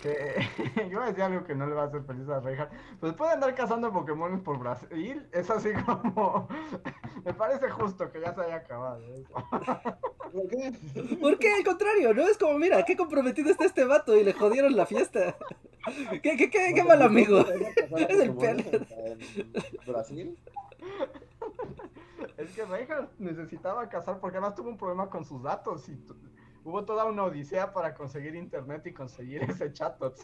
Que 0.02 0.46
yo 0.76 0.82
iba 0.84 1.04
a 1.04 1.08
decir 1.08 1.22
algo 1.22 1.44
que 1.44 1.54
no 1.54 1.66
le 1.66 1.74
va 1.74 1.84
a 1.84 1.86
hacer 1.86 2.02
feliz 2.04 2.28
a 2.28 2.40
Reinhardt. 2.40 2.72
Pues 3.00 3.14
puede 3.14 3.32
andar 3.32 3.54
cazando 3.54 3.92
Pokémon 3.92 4.42
por 4.42 4.58
Brasil. 4.58 5.26
Es 5.32 5.48
así 5.50 5.70
como. 5.86 6.48
Me 7.24 7.32
parece 7.32 7.70
justo 7.70 8.12
que 8.12 8.20
ya 8.20 8.34
se 8.34 8.42
haya 8.42 8.56
acabado 8.56 9.02
eso. 9.14 9.32
¿Por 10.30 10.48
qué? 10.48 10.72
¿Por 11.20 11.38
qué? 11.38 11.54
Al 11.54 11.64
contrario, 11.64 12.12
¿no? 12.12 12.22
Es 12.22 12.36
como, 12.36 12.58
mira, 12.58 12.82
qué 12.84 12.96
comprometido 12.96 13.50
está 13.50 13.64
este 13.64 13.84
vato 13.84 14.14
y 14.14 14.24
le 14.24 14.34
jodieron 14.34 14.76
la 14.76 14.84
fiesta. 14.84 15.36
¿Qué, 16.22 16.36
qué, 16.36 16.50
qué, 16.50 16.72
qué 16.74 16.84
mal 16.84 17.00
amigo? 17.02 17.40
Es 17.40 18.20
el 18.20 18.30
en 18.30 18.86
Brasil. 19.86 20.38
Es 22.36 22.50
que 22.52 22.64
Reinhardt 22.64 23.18
necesitaba 23.18 23.88
cazar 23.88 24.18
porque 24.18 24.38
además 24.38 24.54
tuvo 24.54 24.68
un 24.68 24.76
problema 24.76 25.08
con 25.08 25.24
sus 25.24 25.42
datos 25.42 25.88
y 25.88 25.96
hubo 26.64 26.84
toda 26.84 27.04
una 27.04 27.24
odisea 27.24 27.72
para 27.72 27.94
conseguir 27.94 28.34
internet 28.34 28.86
y 28.86 28.92
conseguir 28.92 29.42
ese 29.48 29.72
chatot. 29.72 30.16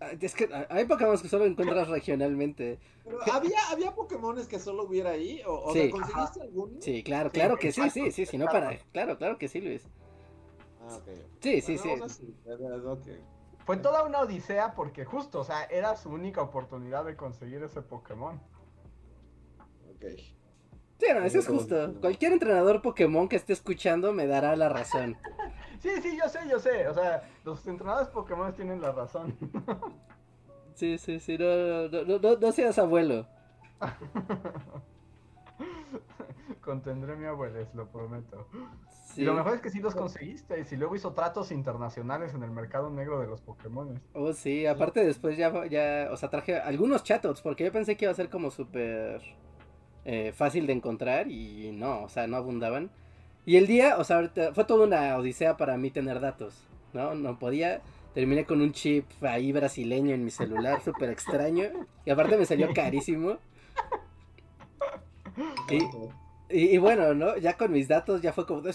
Ah, 0.00 0.10
Es 0.20 0.34
que 0.34 0.48
hay 0.68 0.84
Pokémon 0.84 1.18
que 1.18 1.28
solo 1.28 1.46
encuentras 1.46 1.88
regionalmente. 1.88 2.78
Pero 3.04 3.18
¿había, 3.32 3.58
¿había 3.70 3.94
Pokémones 3.94 4.46
que 4.46 4.58
solo 4.58 4.84
hubiera 4.84 5.10
ahí? 5.10 5.42
¿O, 5.46 5.54
o 5.64 5.72
Sí. 5.72 5.80
sea, 5.82 5.90
conseguiste 5.90 6.42
alguno? 6.42 6.80
Sí, 6.82 7.02
claro, 7.02 7.30
Sí, 7.30 7.34
claro 7.34 7.56
que 7.56 7.72
sí, 7.72 7.80
exacto, 7.80 8.04
sí, 8.04 8.10
sí, 8.12 8.26
si 8.26 8.38
no 8.38 8.46
para... 8.46 8.76
Claro, 8.92 9.16
claro 9.16 9.38
que 9.38 9.48
sí, 9.48 9.60
Luis. 9.60 9.88
Ah, 10.82 10.96
ok. 10.96 11.08
Sí, 11.40 11.60
sí, 11.60 11.78
sí. 11.78 11.88
Bueno. 11.88 12.06
Fue 13.64 13.78
toda 13.78 14.04
una 14.04 14.20
odisea 14.20 14.74
porque 14.74 15.04
justo, 15.04 15.40
o 15.40 15.44
sea, 15.44 15.64
era 15.64 15.96
su 15.96 16.10
única 16.10 16.40
oportunidad 16.42 17.04
de 17.04 17.16
conseguir 17.16 17.62
ese 17.64 17.82
Pokémon. 17.82 18.40
Ok. 19.90 20.04
Sí, 20.98 21.06
no, 21.12 21.24
eso 21.24 21.38
es 21.40 21.48
justo. 21.48 21.94
Cualquier 22.00 22.32
entrenador 22.32 22.80
Pokémon 22.80 23.28
que 23.28 23.36
esté 23.36 23.52
escuchando 23.52 24.12
me 24.12 24.26
dará 24.26 24.54
la 24.56 24.68
razón. 24.68 25.16
Sí, 25.80 25.90
sí, 26.02 26.16
yo 26.16 26.28
sé, 26.28 26.40
yo 26.48 26.58
sé. 26.58 26.88
O 26.88 26.94
sea, 26.94 27.22
los 27.44 27.66
entrenadores 27.66 28.08
Pokémon 28.08 28.52
tienen 28.54 28.80
la 28.80 28.92
razón. 28.92 29.36
Sí, 30.74 30.98
sí, 30.98 31.20
sí, 31.20 31.38
no, 31.38 31.88
no, 31.88 32.02
no, 32.04 32.18
no, 32.18 32.36
no 32.36 32.52
seas 32.52 32.78
abuelo. 32.78 33.26
Contendré 36.60 37.14
a 37.14 37.16
mi 37.16 37.24
abueles, 37.24 37.74
lo 37.74 37.88
prometo. 37.88 38.46
Sí. 39.14 39.22
Y 39.22 39.24
lo 39.24 39.32
mejor 39.32 39.54
es 39.54 39.62
que 39.62 39.70
sí 39.70 39.80
los 39.80 39.94
conseguiste. 39.94 40.60
Y 40.60 40.64
si 40.64 40.76
luego 40.76 40.94
hizo 40.94 41.14
tratos 41.14 41.50
internacionales 41.50 42.34
en 42.34 42.42
el 42.42 42.50
mercado 42.50 42.90
negro 42.90 43.20
de 43.20 43.26
los 43.26 43.40
Pokémon. 43.40 44.02
Oh, 44.12 44.34
sí, 44.34 44.66
aparte 44.66 45.02
después 45.02 45.38
ya, 45.38 45.64
ya, 45.66 46.10
o 46.12 46.16
sea, 46.18 46.28
traje 46.28 46.58
algunos 46.58 47.02
chatots, 47.04 47.40
porque 47.40 47.64
yo 47.64 47.72
pensé 47.72 47.96
que 47.96 48.04
iba 48.04 48.12
a 48.12 48.16
ser 48.16 48.28
como 48.28 48.50
súper 48.50 49.22
eh, 50.04 50.32
fácil 50.32 50.66
de 50.66 50.74
encontrar 50.74 51.30
y 51.30 51.72
no, 51.72 52.02
o 52.02 52.08
sea, 52.10 52.26
no 52.26 52.36
abundaban. 52.36 52.90
Y 53.46 53.56
el 53.56 53.68
día, 53.68 53.96
o 53.96 54.04
sea, 54.04 54.16
ahorita 54.16 54.52
fue 54.52 54.64
toda 54.64 54.84
una 54.84 55.16
odisea 55.16 55.56
para 55.56 55.76
mí 55.78 55.92
tener 55.92 56.18
datos, 56.18 56.66
¿no? 56.92 57.14
No 57.14 57.38
podía, 57.38 57.80
terminé 58.12 58.44
con 58.44 58.60
un 58.60 58.72
chip 58.72 59.06
ahí 59.22 59.52
brasileño 59.52 60.12
en 60.14 60.24
mi 60.24 60.32
celular, 60.32 60.82
súper 60.82 61.10
extraño, 61.10 61.70
y 62.04 62.10
aparte 62.10 62.36
me 62.36 62.44
salió 62.44 62.74
carísimo. 62.74 63.38
Y, 65.70 66.74
y, 66.74 66.78
bueno, 66.78 67.14
¿no? 67.14 67.36
Ya 67.36 67.56
con 67.56 67.70
mis 67.70 67.88
datos 67.88 68.20
ya 68.20 68.32
fue 68.32 68.46
como 68.46 68.62
de. 68.62 68.74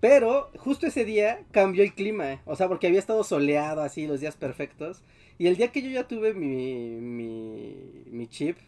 Pero 0.00 0.50
justo 0.58 0.86
ese 0.86 1.04
día 1.04 1.44
cambió 1.50 1.82
el 1.82 1.94
clima. 1.94 2.42
O 2.44 2.56
sea, 2.56 2.68
porque 2.68 2.88
había 2.88 2.98
estado 2.98 3.24
soleado 3.24 3.80
así 3.80 4.06
los 4.06 4.20
días 4.20 4.36
perfectos. 4.36 5.02
Y 5.38 5.46
el 5.46 5.56
día 5.56 5.72
que 5.72 5.80
yo 5.80 5.88
ya 5.88 6.06
tuve 6.06 6.34
mi, 6.34 6.96
mi, 7.00 8.04
mi 8.10 8.26
chip 8.26 8.58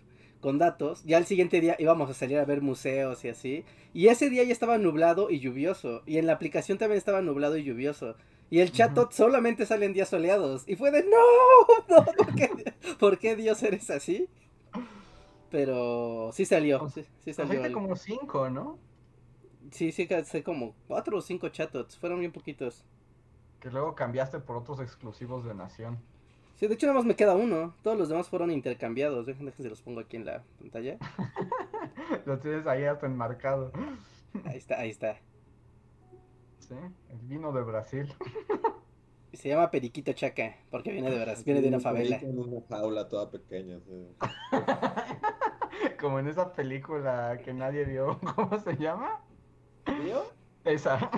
con 0.47 0.59
datos, 0.59 1.03
ya 1.03 1.19
el 1.19 1.27
siguiente 1.27 1.61
día 1.61 1.75
íbamos 1.77 2.09
a 2.09 2.15
salir 2.15 2.39
a 2.39 2.45
ver 2.45 2.63
museos 2.63 3.25
y 3.25 3.29
así. 3.31 3.65
Y 3.93 4.07
ese 4.07 4.31
día 4.31 4.45
ya 4.45 4.53
estaba 4.53 4.79
nublado 4.79 5.29
y 5.29 5.41
lluvioso. 5.41 6.05
Y 6.07 6.19
en 6.19 6.27
la 6.29 6.35
aplicación 6.35 6.79
también 6.79 6.99
estaba 6.99 7.21
nublado 7.21 7.57
y 7.57 7.65
lluvioso. 7.65 8.15
Y 8.49 8.61
el 8.61 8.71
chatot 8.71 9.11
solamente 9.11 9.67
sale 9.67 9.87
en 9.87 9.93
días 9.93 10.09
soleados. 10.09 10.63
Y 10.69 10.77
fue 10.77 10.93
de 10.93 11.03
no, 11.03 11.17
no, 11.89 12.05
¿por 12.05 12.35
qué, 12.37 12.75
¿por 12.97 13.19
qué 13.19 13.35
Dios 13.35 13.61
eres 13.65 13.91
así? 13.91 14.29
Pero 15.51 16.31
sí 16.33 16.45
salió, 16.45 16.89
sí, 16.91 17.05
sí 17.25 17.33
salió. 17.33 17.49
Conseguiste 17.49 17.67
algo. 17.67 17.81
como 17.81 17.97
cinco, 17.97 18.49
¿no? 18.49 18.79
Sí, 19.73 19.91
sí, 19.91 20.07
gasté 20.07 20.45
como 20.45 20.77
cuatro 20.87 21.19
o 21.19 21.23
cinco 21.23 21.49
chatots, 21.49 21.99
fueron 21.99 22.21
bien 22.21 22.31
poquitos. 22.31 22.85
Que 23.59 23.69
luego 23.73 23.97
cambiaste 23.97 24.39
por 24.39 24.59
otros 24.59 24.79
exclusivos 24.79 25.45
de 25.45 25.57
Nación. 25.57 25.99
Sí, 26.57 26.67
de 26.67 26.75
hecho 26.75 26.87
nada 26.87 26.99
más 26.99 27.05
me 27.05 27.17
queda 27.17 27.35
uno. 27.35 27.75
Todos 27.83 27.99
los 27.99 28.09
demás 28.09 28.29
fueron 28.29 28.51
intercambiados. 28.51 29.27
Dejen, 29.27 29.45
dejen, 29.45 29.63
se 29.63 29.69
los 29.69 29.83
pongo 29.83 30.01
aquí 30.01 30.17
en 30.17 30.25
la 30.25 30.43
pantalla. 30.59 30.97
Lo 32.25 32.39
tienes 32.39 32.67
ahí 32.67 32.85
hasta 32.85 33.07
enmarcado. 33.07 33.71
Ahí 34.45 34.57
está, 34.57 34.81
ahí 34.81 34.91
está. 34.91 35.19
Sí, 36.59 36.75
el 37.11 37.19
vino 37.23 37.53
de 37.53 37.63
Brasil. 37.63 38.13
Se 39.35 39.51
llama 39.51 39.71
Periquito 39.71 40.15
Chaca, 40.15 40.57
porque 40.71 40.93
viene 40.93 41.11
de 41.11 41.23
Brasil, 41.23 41.45
viene 41.45 41.61
de 41.61 41.69
una 41.69 41.81
favela. 41.81 42.17
En 42.17 42.39
una 42.39 42.63
jaula 42.71 43.07
toda 43.07 43.31
pequeña. 43.31 43.79
Sí. 43.81 44.17
Como 46.01 46.19
en 46.19 46.29
esa 46.29 46.55
película 46.55 47.39
que 47.45 47.53
nadie 47.53 47.85
vio, 47.85 48.19
¿cómo 48.35 48.59
se 48.59 48.77
llama? 48.79 49.21
¿Yo? 50.09 50.33
Esa. 50.65 51.11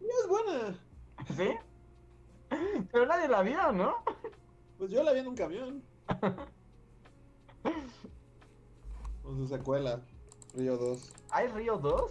es 0.00 0.28
buena. 0.28 0.78
¿Sí? 1.34 1.48
Pero 2.90 3.06
nadie 3.06 3.28
la 3.28 3.42
vio, 3.42 3.72
¿no? 3.72 3.96
Pues 4.78 4.90
yo 4.90 5.02
la 5.02 5.12
vi 5.12 5.20
en 5.20 5.28
un 5.28 5.34
camión. 5.36 5.82
Con 9.22 9.36
su 9.36 9.46
secuela, 9.48 10.00
Río 10.54 10.76
2. 10.76 11.12
¿Hay 11.30 11.48
Río 11.48 11.78
2? 11.78 12.10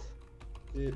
Sí, 0.72 0.90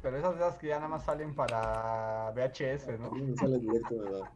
Pero 0.00 0.16
esas 0.16 0.38
de 0.38 0.40
esas 0.40 0.56
que 0.58 0.68
ya 0.68 0.76
nada 0.76 0.88
más 0.88 1.04
salen 1.04 1.34
para 1.34 2.32
VHS, 2.34 2.88
a 2.88 2.96
¿no? 2.96 3.10
mí 3.10 3.22
me 3.22 3.36
sale 3.36 3.58
directo 3.58 3.94
de 3.94 4.00
verdad. 4.00 4.30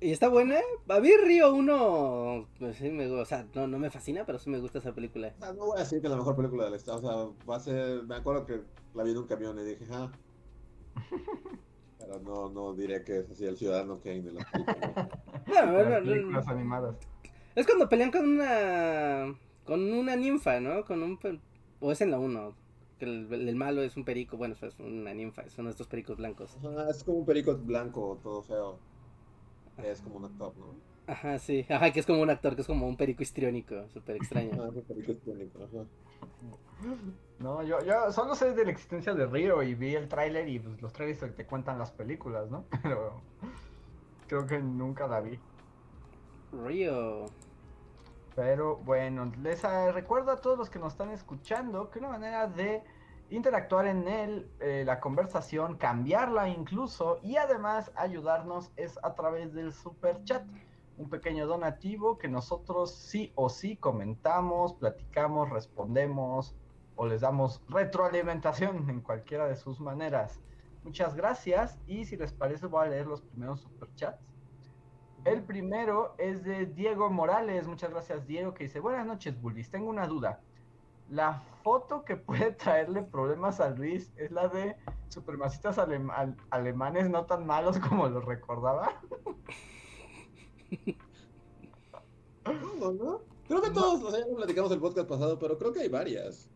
Y 0.00 0.10
está 0.12 0.28
buena. 0.28 0.58
A 0.88 0.98
mí 0.98 1.10
Río 1.24 1.54
1, 1.54 2.48
pues 2.58 2.76
sí 2.78 2.90
me 2.90 3.06
o 3.06 3.24
sea, 3.26 3.46
no, 3.54 3.66
no 3.66 3.78
me 3.78 3.90
fascina, 3.90 4.24
pero 4.24 4.38
sí 4.38 4.48
me 4.50 4.58
gusta 4.58 4.78
esa 4.78 4.92
película. 4.94 5.32
Sea, 5.38 5.52
no 5.52 5.66
voy 5.66 5.76
a 5.76 5.80
decir 5.80 6.00
que 6.00 6.06
es 6.06 6.10
la 6.10 6.16
mejor 6.16 6.34
película 6.36 6.64
del 6.64 6.74
estado. 6.74 6.98
O 6.98 7.00
sea, 7.00 7.44
va 7.48 7.56
a 7.56 7.60
ser. 7.60 8.02
Me 8.04 8.16
acuerdo 8.16 8.46
que 8.46 8.62
la 8.94 9.02
vi 9.04 9.10
en 9.10 9.18
un 9.18 9.26
camión 9.26 9.58
y 9.58 9.62
dije, 9.62 9.84
ah. 9.92 10.10
Pero 12.10 12.22
no, 12.22 12.48
no 12.48 12.74
diré 12.74 13.04
que 13.04 13.20
es 13.20 13.30
así 13.30 13.44
el 13.44 13.56
ciudadano 13.56 14.00
Kane 14.00 14.22
de 14.22 14.32
la 14.32 14.44
película. 14.50 15.08
No, 15.46 15.66
no, 15.66 15.72
Las 15.72 15.84
no, 15.84 16.00
no, 16.00 16.04
películas 16.04 16.48
animadas. 16.48 16.96
Es 17.54 17.66
cuando 17.66 17.88
pelean 17.88 18.10
con 18.10 18.28
una 18.28 19.38
con 19.64 19.92
una 19.92 20.16
ninfa, 20.16 20.58
¿no? 20.58 20.84
Con 20.84 21.04
un 21.04 21.18
o 21.78 21.92
es 21.92 22.00
en 22.00 22.10
la 22.10 22.18
1, 22.18 22.54
que 22.98 23.04
el, 23.04 23.32
el 23.32 23.54
malo 23.54 23.82
es 23.82 23.96
un 23.96 24.04
perico, 24.04 24.36
bueno, 24.36 24.56
es 24.60 24.78
una 24.80 25.14
ninfa, 25.14 25.48
son 25.50 25.68
estos 25.68 25.86
pericos 25.86 26.16
blancos. 26.16 26.56
Ajá, 26.58 26.90
es 26.90 27.04
como 27.04 27.18
un 27.18 27.26
perico 27.26 27.56
blanco, 27.56 28.18
todo 28.22 28.42
feo. 28.42 28.78
Es 29.78 30.00
como 30.00 30.16
un 30.16 30.24
actor, 30.24 30.52
¿no? 30.58 30.74
Ajá, 31.06 31.38
sí. 31.38 31.64
Ajá, 31.68 31.92
que 31.92 32.00
es 32.00 32.06
como 32.06 32.22
un 32.22 32.30
actor, 32.30 32.56
que 32.56 32.62
es 32.62 32.66
como 32.66 32.88
un 32.88 32.96
perico 32.96 33.22
histriónico, 33.22 33.88
súper 33.88 34.16
extraño. 34.16 34.50
Ah, 34.60 34.68
un 34.74 34.82
perico 34.82 35.12
hispánico, 35.12 35.62
ajá. 35.62 35.86
No, 37.40 37.62
yo, 37.62 37.82
yo 37.82 38.12
solo 38.12 38.34
sé 38.34 38.52
de 38.52 38.64
la 38.66 38.70
existencia 38.70 39.14
de 39.14 39.26
Río 39.26 39.62
y 39.62 39.74
vi 39.74 39.94
el 39.94 40.08
tráiler 40.08 40.46
y 40.46 40.58
pues, 40.58 40.80
los 40.82 40.92
trailers 40.92 41.34
te- 41.34 41.46
cuentan 41.46 41.78
las 41.78 41.90
películas, 41.90 42.50
¿no? 42.50 42.64
Pero 42.82 43.22
creo 44.28 44.46
que 44.46 44.58
nunca 44.58 45.06
la 45.06 45.20
vi. 45.20 45.40
Río. 46.52 47.24
Pero 48.36 48.76
bueno, 48.76 49.32
les 49.42 49.64
eh, 49.64 49.90
recuerdo 49.92 50.32
a 50.32 50.36
todos 50.36 50.58
los 50.58 50.68
que 50.68 50.78
nos 50.78 50.92
están 50.92 51.10
escuchando 51.10 51.90
que 51.90 51.98
una 51.98 52.10
manera 52.10 52.46
de 52.46 52.84
interactuar 53.30 53.86
en 53.86 54.06
el, 54.06 54.50
eh, 54.60 54.82
la 54.84 55.00
conversación, 55.00 55.76
cambiarla 55.78 56.48
incluso 56.48 57.20
y 57.22 57.36
además 57.36 57.90
ayudarnos 57.94 58.70
es 58.76 58.98
a 59.02 59.14
través 59.14 59.54
del 59.54 59.72
super 59.72 60.22
chat. 60.24 60.44
Un 60.98 61.08
pequeño 61.08 61.46
donativo 61.46 62.18
que 62.18 62.28
nosotros 62.28 62.94
sí 62.94 63.32
o 63.34 63.48
sí 63.48 63.76
comentamos, 63.76 64.74
platicamos, 64.74 65.48
respondemos 65.48 66.54
o 67.00 67.06
les 67.06 67.22
damos 67.22 67.62
retroalimentación 67.70 68.90
en 68.90 69.00
cualquiera 69.00 69.48
de 69.48 69.56
sus 69.56 69.80
maneras. 69.80 70.38
Muchas 70.84 71.14
gracias 71.14 71.78
y 71.86 72.04
si 72.04 72.14
les 72.18 72.30
parece 72.34 72.66
voy 72.66 72.84
a 72.86 72.90
leer 72.90 73.06
los 73.06 73.22
primeros 73.22 73.60
superchats. 73.62 74.22
El 75.24 75.42
primero 75.42 76.14
es 76.18 76.44
de 76.44 76.66
Diego 76.66 77.08
Morales. 77.08 77.66
Muchas 77.66 77.88
gracias, 77.90 78.26
Diego, 78.26 78.52
que 78.52 78.64
dice: 78.64 78.80
Buenas 78.80 79.06
noches, 79.06 79.40
Bulbis. 79.40 79.70
Tengo 79.70 79.88
una 79.88 80.06
duda. 80.06 80.42
La 81.08 81.40
foto 81.62 82.04
que 82.04 82.16
puede 82.16 82.52
traerle 82.52 83.02
problemas 83.02 83.60
a 83.60 83.70
Luis 83.70 84.12
es 84.18 84.30
la 84.30 84.48
de 84.48 84.76
supremacistas 85.08 85.78
alem- 85.78 86.12
al- 86.14 86.36
alemanes 86.50 87.08
no 87.08 87.24
tan 87.24 87.46
malos 87.46 87.78
como 87.78 88.08
los 88.08 88.22
recordaba. 88.26 88.92
No, 92.78 92.92
¿no? 92.92 93.20
Creo 93.46 93.60
que 93.62 93.70
todos, 93.70 94.02
o 94.02 94.10
sea, 94.10 94.24
platicamos 94.34 94.70
el 94.72 94.80
podcast 94.80 95.08
pasado, 95.08 95.38
pero 95.38 95.58
creo 95.58 95.72
que 95.72 95.80
hay 95.80 95.88
varias. 95.88 96.48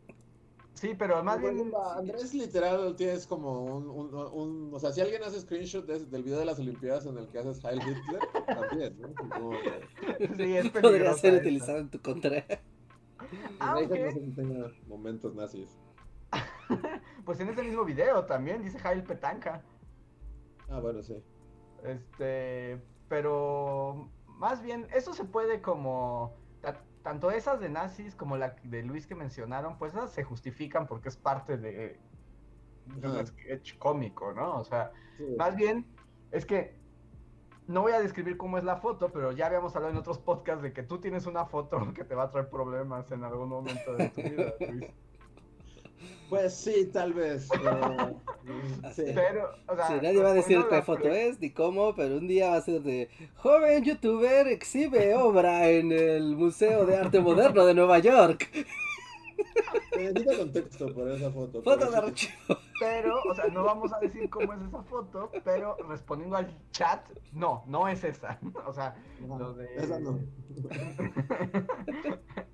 Sí, 0.74 0.94
pero 0.98 1.22
más 1.22 1.40
bien. 1.40 1.72
Andrés 1.96 2.34
literal 2.34 2.94
tienes 2.96 3.26
como 3.26 3.62
un, 3.64 3.88
un, 3.88 4.14
un- 4.14 4.74
o 4.74 4.78
sea, 4.80 4.92
si 4.92 5.00
alguien 5.00 5.22
hace 5.22 5.40
screenshot 5.40 5.86
de- 5.86 6.04
del 6.06 6.22
video 6.24 6.38
de 6.38 6.44
las 6.44 6.58
Olimpiadas 6.58 7.06
en 7.06 7.16
el 7.16 7.28
que 7.28 7.38
haces 7.38 7.64
Heil 7.64 7.80
Hitler, 7.80 8.20
también, 8.46 9.00
¿no? 9.00 9.14
Como 9.14 9.52
Sí, 10.36 10.56
es 10.56 10.70
Podría 10.70 11.14
ser 11.14 11.34
esa. 11.34 11.40
utilizado 11.42 11.78
en 11.78 11.90
tu 11.90 12.00
contra. 12.00 12.44
Ah, 13.58 13.76
no 13.80 14.68
momentos 14.86 15.34
nazis. 15.34 15.78
Pues 17.24 17.40
en 17.40 17.48
ese 17.48 17.62
mismo 17.62 17.84
video 17.84 18.24
también 18.26 18.62
dice 18.62 18.78
Jail 18.78 19.02
Petanca. 19.02 19.62
Ah, 20.68 20.78
bueno, 20.80 21.02
sí. 21.02 21.22
Este, 21.84 22.82
pero 23.08 24.10
más 24.26 24.62
bien, 24.62 24.86
eso 24.94 25.14
se 25.14 25.24
puede 25.24 25.62
como, 25.62 26.36
tanto 27.04 27.30
esas 27.32 27.60
de 27.60 27.70
nazis 27.70 28.16
como 28.16 28.38
la 28.38 28.56
de 28.64 28.84
Luis 28.84 29.06
que 29.08 29.16
mencionaron, 29.16 29.78
pues 29.78 29.94
esas 29.94 30.12
se 30.14 30.24
justifican 30.24 30.88
porque 30.88 31.10
es 31.10 31.18
parte 31.18 31.58
de, 31.58 32.10
de 32.84 33.08
un 33.08 33.16
Ajá. 33.16 33.24
sketch 33.26 33.78
cómico, 33.78 34.32
¿no? 34.34 34.58
O 34.60 34.64
sea, 34.64 34.92
Sí. 35.16 35.24
más 35.36 35.56
bien, 35.56 35.96
es 36.32 36.46
que 36.46 36.84
no 37.66 37.82
voy 37.82 37.92
a 37.92 38.00
describir 38.00 38.36
cómo 38.38 38.58
es 38.58 38.64
la 38.64 38.78
foto, 38.78 39.12
pero 39.12 39.32
ya 39.32 39.46
habíamos 39.46 39.76
hablado 39.76 39.92
en 39.92 39.98
otros 39.98 40.20
podcasts 40.20 40.62
de 40.62 40.72
que 40.74 40.84
tú 40.84 41.00
tienes 41.00 41.26
una 41.26 41.46
foto 41.46 41.78
que 41.94 42.04
te 42.04 42.14
va 42.16 42.24
a 42.24 42.30
traer 42.30 42.50
problemas 42.50 43.12
en 43.12 43.24
algún 43.24 43.50
momento 43.50 43.94
de 43.96 44.06
tu 44.08 44.24
vida, 44.24 44.54
Luis. 44.66 44.86
Pues 46.28 46.54
sí, 46.54 46.86
tal 46.92 47.12
vez. 47.12 47.48
pero, 47.50 48.20
sí. 48.94 49.04
Pero, 49.14 49.50
o 49.68 49.76
sea, 49.76 49.86
Sí, 49.88 49.94
nadie 50.02 50.22
va 50.22 50.30
a 50.30 50.34
decir 50.34 50.64
qué 50.68 50.82
foto 50.82 51.02
pre- 51.02 51.28
es 51.28 51.40
ni 51.40 51.50
cómo, 51.50 51.94
pero 51.94 52.16
un 52.16 52.26
día 52.26 52.50
va 52.50 52.56
a 52.56 52.62
ser 52.62 52.82
de 52.82 53.08
joven 53.36 53.84
youtuber 53.84 54.48
exhibe 54.48 55.14
obra 55.14 55.68
en 55.68 55.92
el 55.92 56.36
Museo 56.36 56.86
de 56.86 56.96
Arte 56.96 57.20
Moderno 57.20 57.64
de 57.66 57.74
Nueva 57.74 57.98
York. 57.98 58.48
Necesita 59.96 60.36
contexto 60.38 60.92
por 60.94 61.08
esa 61.08 61.30
foto. 61.30 61.62
Foto 61.62 61.90
de 61.90 61.96
archivo. 61.96 62.32
Pero, 62.80 63.14
o 63.30 63.34
sea, 63.34 63.46
no 63.46 63.62
vamos 63.64 63.92
a 63.92 63.98
decir 64.00 64.28
cómo 64.28 64.52
es 64.52 64.60
esa 64.62 64.82
foto, 64.82 65.30
pero 65.44 65.76
respondiendo 65.88 66.36
al 66.36 66.48
chat, 66.72 67.00
no, 67.32 67.62
no 67.66 67.86
es 67.88 68.02
esa. 68.04 68.38
O 68.66 68.72
sea, 68.72 68.96
No, 69.20 69.38
lo 69.38 69.54
de... 69.54 69.66
Esa 69.76 69.98
no. 70.00 70.18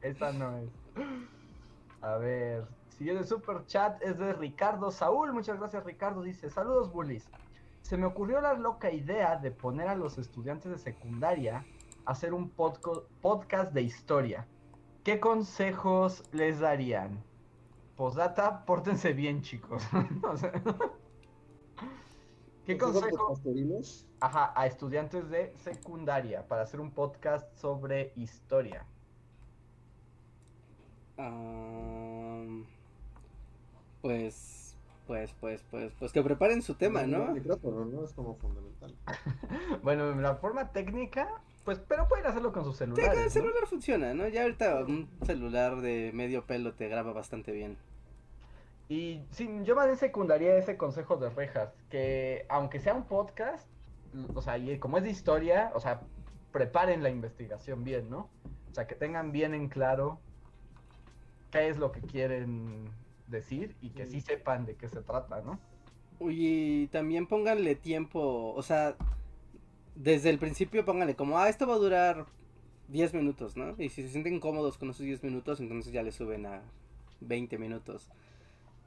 esa 0.03 0.33
no 0.33 0.59
es. 0.59 0.69
A 2.03 2.17
ver, 2.17 2.65
siguiente 3.01 3.25
super 3.25 3.65
chat 3.65 4.03
es 4.03 4.19
de 4.19 4.35
Ricardo 4.35 4.91
Saúl. 4.91 5.33
Muchas 5.33 5.59
gracias, 5.59 5.83
Ricardo. 5.85 6.21
Dice: 6.21 6.51
Saludos, 6.51 6.93
bullies. 6.93 7.31
Se 7.81 7.97
me 7.97 8.05
ocurrió 8.05 8.43
la 8.43 8.53
loca 8.53 8.91
idea 8.91 9.37
de 9.37 9.51
poner 9.51 9.89
a 9.89 9.95
los 9.95 10.19
estudiantes 10.19 10.71
de 10.71 10.77
secundaria 10.77 11.65
a 12.05 12.11
hacer 12.11 12.35
un 12.35 12.51
podcast 12.51 13.73
de 13.73 13.81
historia. 13.81 14.47
¿Qué 15.03 15.19
consejos 15.19 16.25
les 16.33 16.61
darían? 16.61 17.25
Postdata, 17.97 18.67
pórtense 18.67 19.15
bien, 19.15 19.41
chicos. 19.41 19.83
O 20.31 20.37
sea, 20.37 20.53
¿Qué 22.67 22.77
¿Consejos? 22.77 24.07
Ajá, 24.21 24.53
a 24.55 24.67
estudiantes 24.67 25.31
de 25.31 25.55
secundaria 25.57 26.47
para 26.47 26.65
hacer 26.65 26.81
un 26.81 26.91
podcast 26.91 27.51
sobre 27.57 28.13
historia. 28.15 28.85
Am, 31.17 32.67
pues, 34.03 34.77
pues, 35.07 35.33
pues, 35.41 35.63
pues, 35.71 35.93
pues 35.99 36.13
que 36.13 36.23
preparen 36.23 36.63
su 36.63 36.75
tema, 36.75 37.03
El 37.03 37.11
¿no? 37.11 37.27
micrófono, 37.33 37.85
¿no? 37.85 38.05
Es 38.05 38.13
como 38.13 38.37
fundamental. 38.37 38.95
Bueno, 39.83 40.15
la 40.15 40.37
forma 40.37 40.73
técnica, 40.73 41.29
pues, 41.65 41.81
pero 41.89 42.07
pueden 42.09 42.27
hacerlo 42.27 42.53
con 42.53 42.65
Sí, 42.65 42.71
que 42.71 42.77
celulares. 42.77 43.19
el 43.19 43.25
¿no? 43.25 43.31
celular 43.31 43.67
funciona, 43.69 44.15
¿no? 44.15 44.29
Ya 44.29 44.43
ahorita 44.43 44.85
un 44.85 45.09
celular 45.25 45.81
de 45.81 46.11
medio 46.15 46.45
pelo 46.47 46.75
te 46.75 46.89
graba 46.89 47.13
bastante 47.13 47.53
bien. 47.53 47.77
Y 48.89 49.23
sí, 49.31 49.49
yo 49.63 49.77
más 49.77 49.87
bien 49.87 49.97
secundaria 49.99 50.57
ese 50.57 50.77
consejo 50.77 51.17
de 51.17 51.31
Rejas, 51.31 51.73
que 51.91 52.45
aunque 52.49 52.81
sea 52.81 52.95
un 52.95 53.05
podcast, 53.05 53.69
o 54.35 54.43
sea, 54.43 54.59
y 54.59 54.79
como 54.79 54.99
es 54.99 55.05
de 55.05 55.11
historia, 55.11 55.71
o 55.75 55.81
sea, 55.81 56.01
preparen 56.53 57.03
la 57.03 57.11
investigación 57.11 57.85
bien, 57.85 58.11
¿no? 58.11 58.29
O 58.71 58.75
sea, 58.75 58.87
que 58.89 58.97
tengan 58.97 59.31
bien 59.31 59.55
en 59.55 59.69
claro 59.69 60.19
qué 61.53 61.69
es 61.69 61.79
lo 61.79 61.93
que 61.93 62.01
quieren 62.01 62.91
decir 63.31 63.77
y 63.81 63.91
que 63.91 64.07
sí 64.07 64.21
sepan 64.21 64.67
de 64.67 64.75
qué 64.75 64.89
se 64.89 65.03
trata, 65.03 65.41
¿no? 65.43 65.59
Y 66.21 66.89
también 66.89 67.27
pónganle 67.27 67.77
tiempo, 67.77 68.53
o 68.55 68.63
sea, 68.63 68.95
desde 69.95 70.31
el 70.31 70.39
principio 70.39 70.85
pónganle 70.85 71.17
como, 71.17 71.39
ah, 71.39 71.49
esto 71.49 71.67
va 71.67 71.75
a 71.75 71.79
durar 71.79 72.27
10 72.89 73.15
minutos, 73.15 73.57
¿no? 73.57 73.75
Y 73.79 73.89
si 73.89 74.03
se 74.03 74.11
sienten 74.11 74.41
cómodos 74.41 74.77
con 74.77 74.91
esos 74.91 75.07
10 75.07 75.23
minutos, 75.25 75.61
entonces 75.61 75.93
ya 75.93 76.03
le 76.03 76.13
suben 76.13 76.47
a 76.47 76.63
20 77.21 77.57
minutos. 77.59 78.11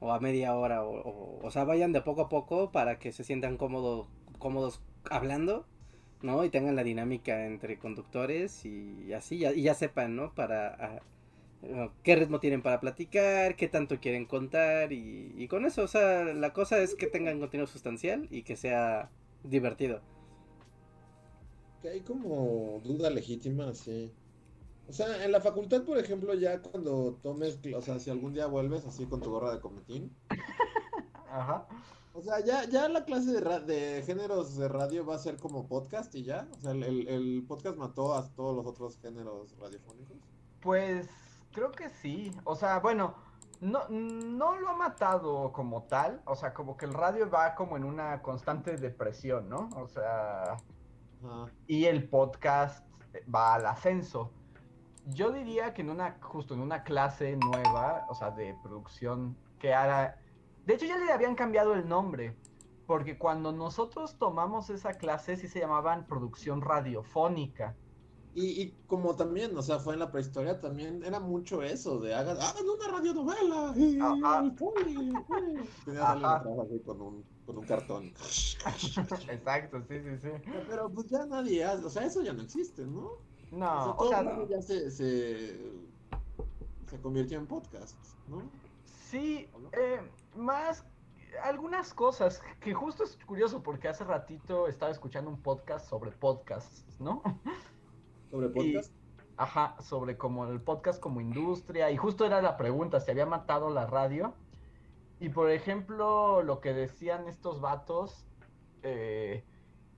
O 0.00 0.12
a 0.12 0.20
media 0.20 0.54
hora, 0.54 0.84
o, 0.84 0.90
o, 0.90 1.46
o 1.46 1.50
sea, 1.50 1.64
vayan 1.64 1.92
de 1.92 2.02
poco 2.02 2.22
a 2.22 2.28
poco 2.28 2.70
para 2.70 2.98
que 2.98 3.12
se 3.12 3.24
sientan 3.24 3.56
cómodo, 3.56 4.06
cómodos 4.38 4.80
hablando, 5.10 5.66
¿no? 6.22 6.44
Y 6.44 6.50
tengan 6.50 6.76
la 6.76 6.84
dinámica 6.84 7.46
entre 7.46 7.78
conductores 7.78 8.64
y 8.64 9.12
así, 9.12 9.38
ya, 9.38 9.52
y 9.52 9.62
ya 9.62 9.74
sepan, 9.74 10.16
¿no? 10.16 10.34
Para 10.34 11.02
qué 12.02 12.16
ritmo 12.16 12.40
tienen 12.40 12.62
para 12.62 12.80
platicar, 12.80 13.56
qué 13.56 13.68
tanto 13.68 13.98
quieren 14.00 14.26
contar 14.26 14.92
y, 14.92 15.32
y 15.36 15.48
con 15.48 15.64
eso, 15.64 15.82
o 15.82 15.88
sea, 15.88 16.24
la 16.24 16.52
cosa 16.52 16.78
es 16.78 16.94
que 16.94 17.06
tengan 17.06 17.40
contenido 17.40 17.66
sustancial 17.66 18.26
y 18.30 18.42
que 18.42 18.56
sea 18.56 19.10
divertido. 19.42 20.00
Que 21.82 21.88
hay 21.90 22.00
como 22.00 22.80
duda 22.84 23.10
legítima, 23.10 23.72
sí. 23.74 24.12
O 24.88 24.92
sea, 24.92 25.24
en 25.24 25.32
la 25.32 25.40
facultad, 25.40 25.82
por 25.84 25.98
ejemplo, 25.98 26.34
ya 26.34 26.60
cuando 26.60 27.18
tomes, 27.22 27.58
o 27.74 27.80
sea, 27.82 27.98
si 27.98 28.10
algún 28.10 28.34
día 28.34 28.46
vuelves 28.46 28.84
así 28.86 29.06
con 29.06 29.20
tu 29.20 29.30
gorra 29.30 29.54
de 29.54 29.60
cometín. 29.60 30.14
Ajá. 31.30 31.66
O 32.12 32.22
sea, 32.22 32.38
ya, 32.44 32.68
ya 32.68 32.88
la 32.88 33.04
clase 33.04 33.32
de, 33.32 33.40
ra- 33.40 33.60
de 33.60 34.02
géneros 34.06 34.56
de 34.56 34.68
radio 34.68 35.04
va 35.04 35.16
a 35.16 35.18
ser 35.18 35.36
como 35.36 35.66
podcast 35.66 36.14
y 36.14 36.22
ya. 36.22 36.46
O 36.58 36.60
sea, 36.60 36.72
el, 36.72 36.82
el- 36.84 37.08
el 37.08 37.44
podcast 37.48 37.76
mató 37.76 38.14
a 38.14 38.28
todos 38.34 38.54
los 38.54 38.66
otros 38.66 38.98
géneros 39.00 39.56
radiofónicos. 39.58 40.16
Pues 40.60 41.08
creo 41.54 41.72
que 41.72 41.88
sí. 41.88 42.36
O 42.44 42.54
sea, 42.56 42.80
bueno, 42.80 43.14
no, 43.60 43.88
no 43.88 44.56
lo 44.56 44.68
ha 44.68 44.76
matado 44.76 45.52
como 45.52 45.84
tal. 45.84 46.20
O 46.26 46.36
sea, 46.36 46.52
como 46.52 46.76
que 46.76 46.84
el 46.84 46.92
radio 46.92 47.30
va 47.30 47.54
como 47.54 47.76
en 47.76 47.84
una 47.84 48.20
constante 48.20 48.76
depresión, 48.76 49.48
¿no? 49.48 49.70
O 49.76 49.88
sea, 49.88 50.56
y 51.66 51.86
el 51.86 52.08
podcast 52.08 52.86
va 53.34 53.54
al 53.54 53.66
ascenso. 53.66 54.30
Yo 55.06 55.30
diría 55.32 55.74
que 55.74 55.82
en 55.82 55.90
una, 55.90 56.18
justo 56.20 56.54
en 56.54 56.60
una 56.60 56.82
clase 56.82 57.36
nueva, 57.36 58.06
o 58.08 58.14
sea, 58.14 58.30
de 58.30 58.56
producción 58.62 59.36
que 59.58 59.74
haga... 59.74 60.18
De 60.66 60.74
hecho, 60.74 60.86
ya 60.86 60.96
le 60.96 61.12
habían 61.12 61.34
cambiado 61.34 61.74
el 61.74 61.86
nombre, 61.86 62.34
porque 62.86 63.18
cuando 63.18 63.52
nosotros 63.52 64.16
tomamos 64.18 64.70
esa 64.70 64.94
clase 64.94 65.36
sí 65.36 65.46
se 65.46 65.60
llamaban 65.60 66.06
producción 66.06 66.62
radiofónica. 66.62 67.74
Y, 68.34 68.62
y 68.62 68.70
como 68.88 69.14
también, 69.14 69.56
o 69.56 69.62
sea, 69.62 69.78
fue 69.78 69.94
en 69.94 70.00
la 70.00 70.10
prehistoria, 70.10 70.58
también 70.58 71.04
era 71.04 71.20
mucho 71.20 71.62
eso, 71.62 72.00
de 72.00 72.14
hagan, 72.14 72.36
hagan 72.36 72.68
una 72.68 72.88
radionovela. 72.98 73.72
Y 73.76 73.98
Ajá. 74.00 74.40
el 74.40 74.52
poli, 74.54 75.10
el 75.10 75.22
poli. 75.24 75.68
Tenías 75.84 76.02
a 76.02 76.12
alguien 76.12 76.30
Ajá. 76.30 76.36
atrás 76.40 76.54
así 76.66 76.80
con 76.80 77.00
un, 77.00 77.24
con 77.46 77.58
un 77.58 77.64
cartón. 77.64 78.12
Exacto, 79.28 79.80
sí, 79.88 80.00
sí, 80.00 80.18
sí. 80.20 80.28
Pero 80.68 80.90
pues 80.90 81.06
ya 81.08 81.24
nadie 81.26 81.64
hace, 81.64 81.84
o 81.84 81.90
sea, 81.90 82.04
eso 82.04 82.22
ya 82.22 82.32
no 82.32 82.42
existe, 82.42 82.84
¿no? 82.84 83.02
o 83.06 83.18
sea, 83.50 83.58
No, 83.58 83.90
o 83.92 83.96
todo 83.96 84.08
sea, 84.08 84.20
el 84.20 84.26
mundo 84.26 84.48
ya 84.48 84.62
se, 84.62 84.90
se, 84.90 85.60
se 86.90 87.00
convirtió 87.00 87.38
en 87.38 87.46
podcast, 87.46 87.96
¿no? 88.28 88.42
Sí, 88.84 89.48
¿O 89.52 89.60
no? 89.60 89.68
eh, 89.72 90.00
más 90.34 90.84
algunas 91.42 91.92
cosas 91.94 92.40
que 92.60 92.72
justo 92.74 93.04
es 93.04 93.16
curioso 93.26 93.62
porque 93.62 93.88
hace 93.88 94.04
ratito 94.04 94.66
estaba 94.68 94.90
escuchando 94.92 95.30
un 95.30 95.40
podcast 95.40 95.88
sobre 95.88 96.10
podcasts, 96.12 96.84
¿no? 97.00 97.22
Sobre 98.34 98.48
podcast. 98.48 98.92
Ajá, 99.36 99.76
sobre 99.80 100.16
como 100.18 100.44
el 100.46 100.60
podcast 100.60 101.00
como 101.00 101.20
industria 101.20 101.90
y 101.92 101.96
justo 101.96 102.24
era 102.26 102.42
la 102.42 102.56
pregunta, 102.56 102.98
¿se 102.98 103.12
había 103.12 103.26
matado 103.26 103.70
la 103.70 103.86
radio? 103.86 104.34
Y 105.20 105.28
por 105.28 105.50
ejemplo, 105.52 106.42
lo 106.42 106.60
que 106.60 106.72
decían 106.74 107.28
estos 107.28 107.60
vatos, 107.60 108.26
eh, 108.82 109.44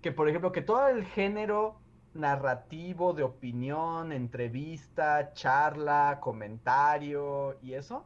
que 0.03 0.13
por 0.13 0.29
ejemplo, 0.29 0.53
que 0.53 0.61
todo 0.61 0.87
el 0.89 1.05
género 1.07 1.81
narrativo 2.13 3.15
de 3.15 3.23
opinión, 3.23 4.13
entrevista, 4.13 5.33
charla, 5.33 6.19
comentario 6.21 7.59
y 7.63 7.73
eso, 7.73 8.05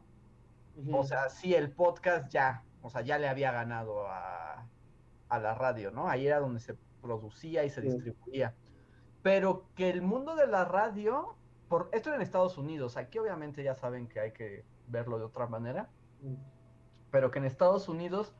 o 0.93 1.03
sea, 1.03 1.29
sí, 1.29 1.53
el 1.55 1.73
podcast 1.75 2.31
ya, 2.31 2.63
o 2.81 2.89
sea, 2.89 3.01
ya 3.01 3.17
le 3.19 3.27
había 3.27 3.51
ganado 3.51 4.07
a, 4.07 4.69
a 5.27 5.39
la 5.39 5.55
radio, 5.55 5.91
¿no? 5.91 6.07
Ahí 6.07 6.25
era 6.27 6.39
donde 6.39 6.61
se 6.61 6.77
producía 7.01 7.65
y 7.65 7.69
se 7.69 7.81
Sí. 7.81 7.87
distribuía. 7.87 8.60
Pero 9.23 9.65
que 9.75 9.89
el 9.89 10.01
mundo 10.01 10.35
de 10.35 10.47
la 10.47 10.65
radio, 10.65 11.35
por 11.67 11.89
esto 11.91 12.13
en 12.13 12.21
Estados 12.21 12.57
Unidos, 12.57 12.97
aquí 12.97 13.19
obviamente 13.19 13.63
ya 13.63 13.75
saben 13.75 14.07
que 14.07 14.19
hay 14.19 14.31
que 14.31 14.65
verlo 14.87 15.19
de 15.19 15.25
otra 15.25 15.47
manera, 15.47 15.89
pero 17.11 17.31
que 17.31 17.39
en 17.39 17.45
Estados 17.45 17.87
Unidos 17.87 18.33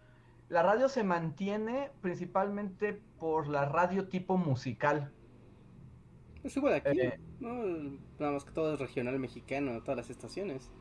la 0.50 0.64
radio 0.64 0.90
se 0.90 1.04
mantiene 1.04 1.92
principalmente 2.02 3.02
por 3.20 3.48
la 3.48 3.66
radio 3.66 4.10
tipo 4.10 4.38
musical. 4.38 5.12
Es 6.44 6.58
igual 6.58 6.74
aquí, 6.74 7.00
Eh. 7.00 7.20
¿no? 7.40 7.54
Nada 8.20 8.34
más 8.34 8.44
que 8.44 8.52
todo 8.52 8.74
es 8.74 8.80
regional 8.80 9.20
mexicano, 9.20 9.82
todas 9.84 9.98
las 9.98 10.10
estaciones. 10.10 10.72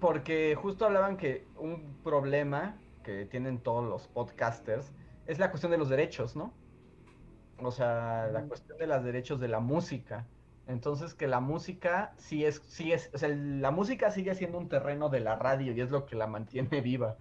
Porque 0.00 0.54
justo 0.54 0.84
hablaban 0.84 1.16
que 1.16 1.46
un 1.56 1.96
problema 2.02 2.76
que 3.02 3.24
tienen 3.24 3.58
todos 3.58 3.88
los 3.88 4.08
podcasters 4.08 4.92
es 5.26 5.38
la 5.38 5.50
cuestión 5.50 5.72
de 5.72 5.78
los 5.78 5.88
derechos, 5.88 6.36
¿no? 6.36 6.52
O 7.64 7.72
sea, 7.72 8.28
la 8.32 8.42
cuestión 8.42 8.78
de 8.78 8.86
los 8.86 9.04
derechos 9.04 9.40
de 9.40 9.48
la 9.48 9.60
música. 9.60 10.26
Entonces 10.66 11.14
que 11.14 11.26
la 11.26 11.40
música 11.40 12.12
sí 12.18 12.44
es, 12.44 12.62
sí 12.68 12.92
es, 12.92 13.10
o 13.12 13.18
sea, 13.18 13.28
la 13.28 13.70
música 13.72 14.10
sigue 14.12 14.34
siendo 14.34 14.58
un 14.58 14.68
terreno 14.68 15.08
de 15.08 15.18
la 15.20 15.34
radio 15.36 15.72
y 15.72 15.80
es 15.80 15.90
lo 15.90 16.06
que 16.06 16.14
la 16.16 16.26
mantiene 16.28 16.80
viva. 16.80 17.16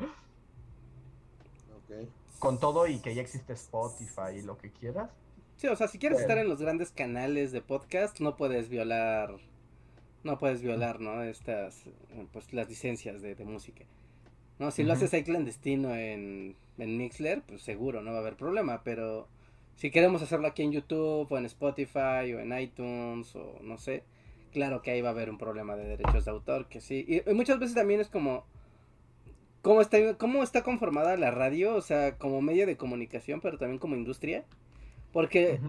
Ok. 1.75 2.07
Con 2.39 2.59
todo 2.59 2.87
y 2.87 2.99
que 2.99 3.15
ya 3.15 3.21
existe 3.21 3.53
Spotify 3.53 4.37
y 4.37 4.41
lo 4.41 4.57
que 4.57 4.71
quieras. 4.71 5.09
Sí, 5.57 5.67
o 5.67 5.75
sea, 5.75 5.87
si 5.87 5.97
quieres 5.99 6.17
Bueno. 6.19 6.27
estar 6.29 6.37
en 6.37 6.49
los 6.49 6.61
grandes 6.61 6.91
canales 6.91 7.51
de 7.51 7.61
podcast, 7.61 8.19
no 8.21 8.37
puedes 8.37 8.69
violar, 8.69 9.35
no 10.23 10.37
puedes 10.37 10.61
violar, 10.61 11.01
¿no? 11.01 11.21
Estas, 11.23 11.83
pues 12.31 12.53
las 12.53 12.69
licencias 12.69 13.21
de, 13.21 13.35
de 13.35 13.43
música. 13.45 13.83
No, 14.57 14.71
si 14.71 14.83
lo 14.83 14.93
haces 14.93 15.13
ahí 15.13 15.23
clandestino 15.23 15.95
en, 15.95 16.55
en 16.77 16.97
Mixler, 16.97 17.41
pues 17.41 17.61
seguro 17.61 18.01
no 18.01 18.11
va 18.11 18.17
a 18.17 18.21
haber 18.21 18.35
problema, 18.35 18.81
pero 18.83 19.27
si 19.79 19.91
queremos 19.91 20.21
hacerlo 20.21 20.45
aquí 20.45 20.61
en 20.61 20.73
YouTube 20.73 21.31
o 21.31 21.37
en 21.37 21.45
Spotify 21.45 22.33
o 22.35 22.41
en 22.41 22.51
iTunes 22.59 23.33
o 23.37 23.59
no 23.61 23.77
sé, 23.77 24.03
claro 24.51 24.81
que 24.81 24.91
ahí 24.91 25.01
va 25.01 25.07
a 25.07 25.11
haber 25.13 25.29
un 25.29 25.37
problema 25.37 25.77
de 25.77 25.85
derechos 25.85 26.25
de 26.25 26.31
autor, 26.31 26.67
que 26.67 26.81
sí. 26.81 27.05
Y, 27.07 27.29
y 27.29 27.33
muchas 27.33 27.59
veces 27.59 27.75
también 27.75 28.01
es 28.01 28.09
como, 28.09 28.43
¿cómo 29.61 29.79
está, 29.79 30.17
¿cómo 30.17 30.43
está 30.43 30.63
conformada 30.63 31.15
la 31.15 31.31
radio? 31.31 31.75
O 31.75 31.81
sea, 31.81 32.17
como 32.17 32.41
medio 32.41 32.67
de 32.67 32.75
comunicación, 32.75 33.39
pero 33.39 33.57
también 33.57 33.79
como 33.79 33.95
industria. 33.95 34.43
Porque, 35.13 35.61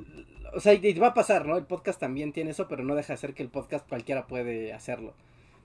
o 0.54 0.58
sea, 0.58 0.74
y 0.74 0.92
va 0.94 1.08
a 1.08 1.14
pasar, 1.14 1.46
¿no? 1.46 1.56
El 1.56 1.66
podcast 1.66 2.00
también 2.00 2.32
tiene 2.32 2.50
eso, 2.50 2.66
pero 2.66 2.82
no 2.82 2.96
deja 2.96 3.12
de 3.12 3.16
ser 3.16 3.32
que 3.32 3.44
el 3.44 3.48
podcast 3.48 3.88
cualquiera 3.88 4.26
puede 4.26 4.72
hacerlo. 4.72 5.14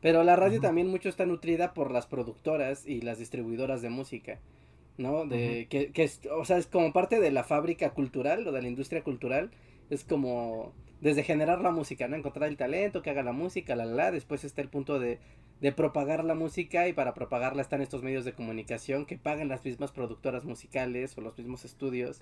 Pero 0.01 0.23
la 0.23 0.35
radio 0.35 0.61
también 0.61 0.87
mucho 0.87 1.09
está 1.09 1.25
nutrida 1.25 1.73
por 1.73 1.89
las 1.89 2.05
productoras 2.05 2.85
y 2.85 3.01
las 3.01 3.17
distribuidoras 3.17 3.81
de 3.81 3.89
música, 3.89 4.37
¿no? 4.97 5.25
De, 5.25 5.67
que, 5.69 5.91
que 5.91 6.03
es, 6.03 6.21
o 6.31 6.45
sea, 6.45 6.57
es 6.57 6.67
como 6.67 6.93
parte 6.93 7.19
de 7.19 7.31
la 7.31 7.43
fábrica 7.43 7.91
cultural 7.91 8.47
o 8.47 8.51
de 8.51 8.61
la 8.61 8.67
industria 8.67 9.03
cultural. 9.03 9.51
Es 9.89 10.03
como 10.03 10.73
desde 11.01 11.23
generar 11.23 11.61
la 11.61 11.71
música, 11.71 12.07
¿no? 12.07 12.15
Encontrar 12.15 12.49
el 12.49 12.57
talento, 12.57 13.01
que 13.01 13.09
haga 13.09 13.23
la 13.23 13.33
música, 13.33 13.75
la, 13.75 13.85
la, 13.85 13.95
la. 13.95 14.11
Después 14.11 14.43
está 14.43 14.61
el 14.61 14.69
punto 14.69 14.99
de, 14.99 15.19
de 15.61 15.71
propagar 15.71 16.23
la 16.23 16.35
música 16.35 16.87
y 16.87 16.93
para 16.93 17.13
propagarla 17.13 17.61
están 17.61 17.81
estos 17.81 18.03
medios 18.03 18.25
de 18.25 18.33
comunicación 18.33 19.05
que 19.05 19.17
pagan 19.17 19.47
las 19.49 19.63
mismas 19.63 19.91
productoras 19.91 20.43
musicales 20.43 21.17
o 21.17 21.21
los 21.21 21.37
mismos 21.37 21.65
estudios. 21.65 22.21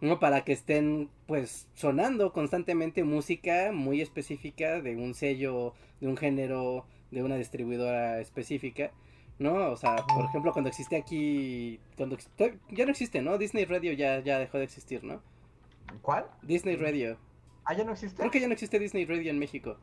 ¿no? 0.00 0.18
Para 0.18 0.44
que 0.44 0.52
estén, 0.52 1.08
pues, 1.26 1.68
sonando 1.74 2.32
constantemente 2.32 3.04
música 3.04 3.72
muy 3.72 4.00
específica 4.00 4.80
de 4.80 4.96
un 4.96 5.14
sello, 5.14 5.74
de 6.00 6.08
un 6.08 6.16
género, 6.16 6.84
de 7.10 7.22
una 7.22 7.36
distribuidora 7.36 8.20
específica, 8.20 8.90
¿no? 9.38 9.70
O 9.70 9.76
sea, 9.76 9.96
por 9.96 10.24
ejemplo, 10.24 10.52
cuando 10.52 10.68
existe 10.68 10.96
aquí, 10.96 11.80
cuando 11.96 12.16
ya 12.70 12.84
no 12.84 12.90
existe, 12.90 13.22
¿no? 13.22 13.38
Disney 13.38 13.64
Radio 13.64 13.92
ya, 13.92 14.20
ya 14.20 14.38
dejó 14.38 14.58
de 14.58 14.64
existir, 14.64 15.02
¿no? 15.04 15.22
¿Cuál? 16.02 16.26
Disney 16.42 16.76
Radio. 16.76 17.18
Ah, 17.64 17.74
ya 17.74 17.84
no 17.84 17.92
existe. 17.92 18.16
Creo 18.16 18.30
que 18.30 18.40
ya 18.40 18.46
no 18.46 18.52
existe 18.52 18.78
Disney 18.78 19.04
Radio 19.04 19.30
en 19.30 19.38
México, 19.38 19.76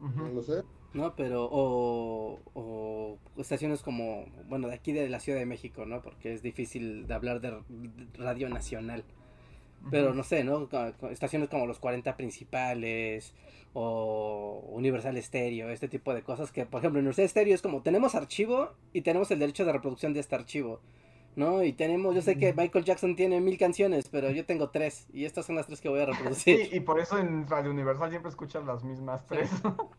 No 0.00 0.28
lo 0.28 0.42
sé. 0.42 0.62
¿no? 0.94 1.14
Pero, 1.16 1.48
o, 1.50 2.40
o 2.54 3.18
estaciones 3.36 3.82
como, 3.82 4.26
bueno, 4.48 4.68
de 4.68 4.74
aquí 4.74 4.92
de 4.92 5.08
la 5.08 5.20
Ciudad 5.20 5.38
de 5.38 5.46
México, 5.46 5.84
¿no? 5.84 6.00
Porque 6.02 6.32
es 6.32 6.42
difícil 6.42 7.06
de 7.06 7.14
hablar 7.14 7.40
de 7.40 7.58
radio 8.14 8.48
nacional. 8.48 9.04
Pero 9.90 10.14
no 10.14 10.22
sé, 10.24 10.44
¿no? 10.44 10.68
Estaciones 11.10 11.48
como 11.48 11.66
los 11.66 11.78
40 11.78 12.16
principales 12.16 13.34
o 13.72 14.64
Universal 14.72 15.20
Stereo, 15.22 15.68
este 15.70 15.88
tipo 15.88 16.14
de 16.14 16.22
cosas 16.22 16.52
que, 16.52 16.64
por 16.64 16.78
ejemplo, 16.78 17.00
en 17.00 17.06
Universal 17.06 17.28
Stereo 17.28 17.54
es 17.54 17.62
como 17.62 17.82
tenemos 17.82 18.14
archivo 18.14 18.70
y 18.92 19.02
tenemos 19.02 19.30
el 19.30 19.40
derecho 19.40 19.64
de 19.64 19.72
reproducción 19.72 20.12
de 20.12 20.20
este 20.20 20.34
archivo, 20.36 20.80
¿no? 21.36 21.64
Y 21.64 21.72
tenemos, 21.72 22.14
yo 22.14 22.22
sé 22.22 22.38
que. 22.38 22.52
Michael 22.54 22.84
Jackson 22.84 23.16
tiene 23.16 23.40
mil 23.40 23.58
canciones, 23.58 24.08
pero 24.08 24.30
yo 24.30 24.46
tengo 24.46 24.70
tres 24.70 25.08
y 25.12 25.24
estas 25.24 25.46
son 25.46 25.56
las 25.56 25.66
tres 25.66 25.80
que 25.80 25.88
voy 25.88 26.00
a 26.00 26.06
Sí, 26.06 26.12
reproducir, 26.12 26.68
y 26.72 26.80
por 26.80 27.00
eso 27.00 27.18
en 27.18 27.46
Radio 27.48 27.72
Universal 27.72 28.10
siempre 28.10 28.30
escuchas 28.30 28.64
las 28.64 28.84
mismas 28.84 29.26
tres. 29.26 29.50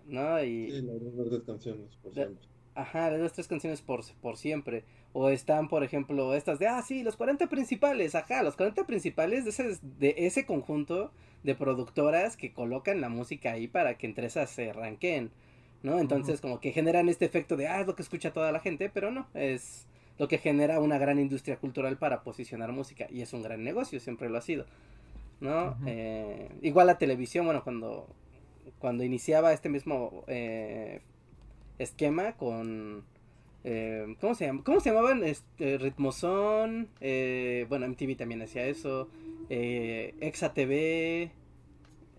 ¿no? 0.08 0.40
Sí, 0.40 0.46
Y, 0.46 0.82
las 0.82 1.02
mismas 1.02 1.28
tres 1.30 1.44
canciones, 1.46 1.96
por 1.98 2.14
Ya. 2.14 2.30
Ajá, 2.76 3.10
las 3.10 3.34
tres 3.34 3.48
canciones 3.48 3.82
por, 3.82 4.04
por 4.22 4.38
siempre. 4.38 4.84
O 5.14 5.30
están, 5.30 5.70
por 5.70 5.84
ejemplo, 5.84 6.36
estas 6.36 6.60
de, 6.60 6.68
ah, 6.68 6.82
sí, 6.82 7.02
los 7.04 7.16
40 7.16 7.48
principales, 7.48 8.16
ajá, 8.16 8.44
los 8.44 8.56
40 8.56 8.86
principales 8.86 9.46
de 9.46 9.50
ese, 9.50 9.80
de 9.82 10.16
ese 10.18 10.46
conjunto 10.46 11.12
de 11.44 11.56
productoras 11.56 12.36
que 12.36 12.52
colocan 12.52 13.02
la 13.02 13.10
música 13.10 13.54
ahí 13.54 13.68
para 13.68 13.98
que 13.98 14.08
entre 14.08 14.28
esas 14.28 14.50
se 14.50 14.74
ranqueen, 14.74 15.32
¿no? 15.84 16.00
Entonces, 16.00 16.42
como 16.42 16.60
que 16.60 16.72
generan 16.72 17.08
este 17.08 17.26
efecto 17.26 17.56
de, 17.56 17.68
ah, 17.68 17.82
es 17.82 17.88
lo 17.88 17.96
que 17.96 18.02
escucha 18.02 18.34
toda 18.34 18.52
la 18.52 18.60
gente, 18.60 18.90
pero 18.90 19.12
no, 19.12 19.28
es 19.34 19.88
lo 20.18 20.28
que 20.28 20.38
genera 20.38 20.80
una 20.80 20.98
gran 20.98 21.20
industria 21.20 21.58
cultural 21.58 21.98
para 21.98 22.24
posicionar 22.24 22.72
música 22.72 23.08
y 23.10 23.22
es 23.22 23.32
un 23.34 23.44
gran 23.44 23.64
negocio, 23.64 24.00
siempre 24.00 24.30
lo 24.30 24.38
ha 24.38 24.42
sido, 24.42 24.66
¿no? 25.40 25.78
Eh, 25.86 26.50
igual 26.62 26.88
la 26.88 26.98
televisión, 26.98 27.46
bueno, 27.46 27.64
cuando, 27.64 28.08
cuando 28.80 29.04
iniciaba 29.04 29.54
este 29.54 29.70
mismo 29.70 30.24
eh, 30.28 31.02
esquema 31.80 32.34
con... 32.34 33.04
eh, 33.64 34.16
¿cómo, 34.20 34.36
se 34.36 34.46
llama? 34.46 34.64
¿Cómo 34.64 34.80
se 34.80 34.90
llamaban? 34.90 35.24
Este, 35.24 35.78
Ritmozón, 35.78 36.90
eh, 37.02 37.66
bueno, 37.70 37.88
MTV 37.88 38.16
también 38.18 38.42
hacía 38.42 38.66
eso, 38.66 39.10
eh, 39.50 40.16
Exa 40.20 40.54
TV... 40.54 41.32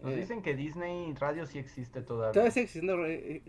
Nos 0.03 0.13
eh, 0.13 0.17
dicen 0.17 0.43
que 0.43 0.55
Disney 0.55 1.15
Radio 1.15 1.47
sí 1.47 1.59
existe 1.59 2.03
todavía. 2.03 2.33
¿Todavía 2.33 2.51
sigue 2.51 2.65
existiendo 2.65 3.07
eh, 3.07 3.43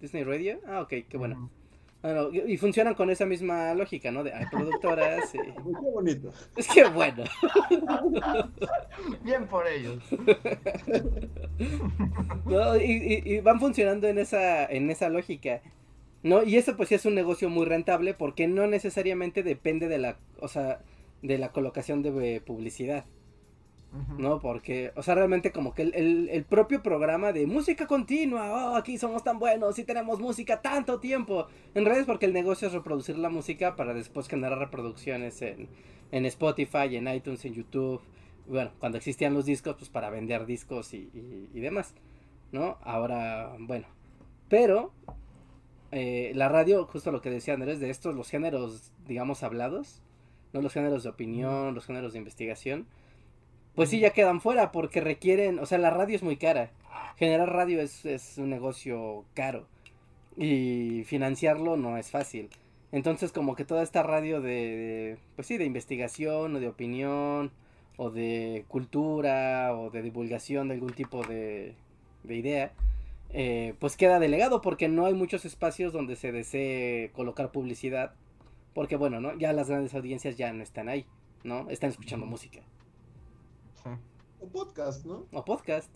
Disney 0.00 0.24
Radio? 0.24 0.60
Ah, 0.66 0.80
ok, 0.82 0.92
qué 1.08 1.16
bueno. 1.16 1.50
Bueno, 2.02 2.30
y 2.32 2.52
y 2.52 2.56
funcionan 2.56 2.94
con 2.94 3.10
esa 3.10 3.26
misma 3.26 3.74
lógica, 3.74 4.10
¿no? 4.10 4.24
De 4.24 4.32
hay 4.32 4.46
productoras. 4.46 5.32
Pues 5.62 5.76
qué 5.78 5.90
bonito. 5.92 6.32
Es 6.56 6.68
que 6.68 6.84
bueno. 6.88 7.24
Bien 9.22 9.46
por 9.46 9.66
ellos. 9.66 10.02
¿no? 12.46 12.76
Y, 12.76 12.82
y- 13.24 13.34
y 13.34 13.40
van 13.40 13.60
funcionando 13.60 14.08
en 14.08 14.18
esa, 14.18 14.64
en 14.66 14.90
esa 14.90 15.08
lógica. 15.08 15.60
¿No? 16.22 16.42
Y 16.42 16.56
eso 16.56 16.76
pues 16.76 16.90
sí 16.90 16.94
es 16.96 17.06
un 17.06 17.14
negocio 17.14 17.48
muy 17.48 17.64
rentable 17.64 18.12
porque 18.14 18.46
no 18.46 18.66
necesariamente 18.66 19.42
depende 19.42 19.88
de 19.88 19.98
la, 19.98 20.18
o 20.38 20.48
sea, 20.48 20.80
de 21.22 21.38
la 21.38 21.50
colocación 21.50 22.02
de 22.02 22.36
eh, 22.36 22.40
¿no? 24.18 24.38
Porque, 24.40 24.92
o 24.96 25.02
sea, 25.02 25.14
realmente 25.16 25.50
como 25.50 25.74
que 25.74 25.82
el, 25.82 25.94
el- 25.94 26.28
el 26.28 26.44
propio 26.44 26.82
programa 26.82 27.32
de 27.32 27.46
música 27.46 27.86
continua, 27.86 28.50
oh, 28.72 28.76
aquí 28.76 28.98
somos 28.98 29.24
tan 29.24 29.38
buenos 29.38 29.78
y 29.78 29.84
tenemos 29.84 30.20
música 30.20 30.60
tanto 30.62 31.00
tiempo. 31.00 31.46
En 31.74 31.84
realidad 31.84 32.00
es 32.02 32.06
porque 32.06 32.26
el 32.26 32.32
negocio 32.32 32.68
es 32.68 32.74
reproducir 32.74 33.18
la 33.18 33.30
música 33.30 33.74
para 33.76 33.92
después 33.94 34.28
generar 34.28 34.58
reproducciones 34.58 35.42
en, 35.42 35.68
en 36.12 36.24
Spotify, 36.26 36.94
en 36.96 37.08
iTunes, 37.08 37.44
en 37.44 37.54
YouTube. 37.54 38.00
Bueno, 38.46 38.70
cuando 38.78 38.98
existían 38.98 39.34
los 39.34 39.44
discos, 39.44 39.76
pues 39.76 39.90
para 39.90 40.08
vender 40.10 40.46
discos 40.46 40.94
y, 40.94 41.10
y- 41.14 41.48
y 41.52 41.60
demás, 41.60 41.94
¿no? 42.52 42.78
Ahora, 42.82 43.54
bueno. 43.58 43.86
Pero, 44.48 44.92
eh, 45.92 46.32
la 46.34 46.48
radio, 46.48 46.84
justo 46.86 47.10
lo 47.10 47.20
que 47.20 47.30
decía 47.30 47.54
Andrés, 47.54 47.80
de 47.80 47.90
estos, 47.90 48.14
los 48.14 48.28
géneros, 48.30 48.92
digamos, 49.06 49.42
hablados, 49.42 50.02
no 50.52 50.62
los 50.62 50.72
géneros 50.72 51.02
de 51.02 51.08
opinión, 51.10 51.74
los 51.74 51.86
géneros 51.86 52.12
de 52.12 52.18
investigación, 52.18 52.86
pues 53.80 53.88
sí 53.88 53.98
ya 53.98 54.10
quedan 54.10 54.42
fuera 54.42 54.72
porque 54.72 55.00
requieren, 55.00 55.58
o 55.58 55.64
sea, 55.64 55.78
la 55.78 55.88
radio 55.88 56.14
es 56.14 56.22
muy 56.22 56.36
cara. 56.36 56.70
Generar 57.16 57.50
radio 57.50 57.80
es, 57.80 58.04
es 58.04 58.36
un 58.36 58.50
negocio 58.50 59.24
caro 59.32 59.68
y 60.36 61.02
financiarlo 61.04 61.78
no 61.78 61.96
es 61.96 62.10
fácil. 62.10 62.50
Entonces 62.92 63.32
como 63.32 63.56
que 63.56 63.64
toda 63.64 63.82
esta 63.82 64.02
radio 64.02 64.42
de, 64.42 64.50
de, 64.50 65.18
pues 65.34 65.48
sí, 65.48 65.56
de 65.56 65.64
investigación 65.64 66.54
o 66.54 66.60
de 66.60 66.68
opinión 66.68 67.52
o 67.96 68.10
de 68.10 68.66
cultura 68.68 69.74
o 69.74 69.88
de 69.88 70.02
divulgación 70.02 70.68
de 70.68 70.74
algún 70.74 70.92
tipo 70.92 71.22
de, 71.22 71.74
de 72.24 72.36
idea, 72.36 72.72
eh, 73.30 73.72
pues 73.78 73.96
queda 73.96 74.18
delegado 74.18 74.60
porque 74.60 74.88
no 74.88 75.06
hay 75.06 75.14
muchos 75.14 75.46
espacios 75.46 75.94
donde 75.94 76.16
se 76.16 76.32
desee 76.32 77.12
colocar 77.14 77.50
publicidad. 77.50 78.12
Porque 78.74 78.96
bueno, 78.96 79.22
¿no? 79.22 79.38
Ya 79.38 79.54
las 79.54 79.70
grandes 79.70 79.94
audiencias 79.94 80.36
ya 80.36 80.52
no 80.52 80.62
están 80.62 80.90
ahí, 80.90 81.06
¿no? 81.44 81.70
Están 81.70 81.88
escuchando 81.88 82.26
música. 82.26 82.60
Sí. 83.82 83.90
O 84.40 84.48
podcast, 84.48 85.04
¿no? 85.04 85.26
o 85.32 85.44
podcast, 85.44 85.90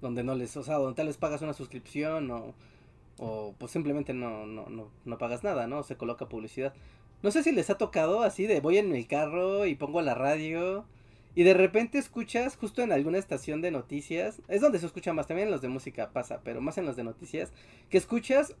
donde 0.00 0.22
no 0.22 0.34
les, 0.34 0.56
o 0.56 0.62
sea, 0.62 0.76
donde 0.76 0.96
tal 0.96 1.08
vez 1.08 1.16
pagas 1.16 1.42
una 1.42 1.52
suscripción 1.52 2.30
o, 2.30 2.54
o 3.18 3.54
pues 3.58 3.72
simplemente 3.72 4.12
no, 4.14 4.46
no, 4.46 4.68
no, 4.68 4.90
no 5.04 5.18
pagas 5.18 5.42
nada, 5.44 5.66
¿no? 5.66 5.82
Se 5.82 5.96
coloca 5.96 6.28
publicidad. 6.28 6.72
No 7.22 7.30
sé 7.30 7.42
si 7.42 7.52
les 7.52 7.68
ha 7.68 7.78
tocado 7.78 8.22
así 8.22 8.46
de 8.46 8.60
voy 8.60 8.78
en 8.78 8.94
el 8.94 9.06
carro 9.06 9.66
y 9.66 9.74
pongo 9.74 10.00
la 10.02 10.14
radio 10.14 10.86
y 11.34 11.44
de 11.44 11.54
repente 11.54 11.98
escuchas 11.98 12.56
justo 12.56 12.82
en 12.82 12.92
alguna 12.92 13.18
estación 13.18 13.60
de 13.60 13.70
noticias, 13.70 14.40
es 14.48 14.60
donde 14.60 14.78
se 14.78 14.86
escucha 14.86 15.12
más, 15.12 15.26
también 15.26 15.48
en 15.48 15.52
los 15.52 15.62
de 15.62 15.68
música 15.68 16.10
pasa, 16.12 16.40
pero 16.42 16.60
más 16.60 16.76
en 16.78 16.86
los 16.86 16.96
de 16.96 17.04
noticias, 17.04 17.52
que 17.88 17.98
escuchas 17.98 18.56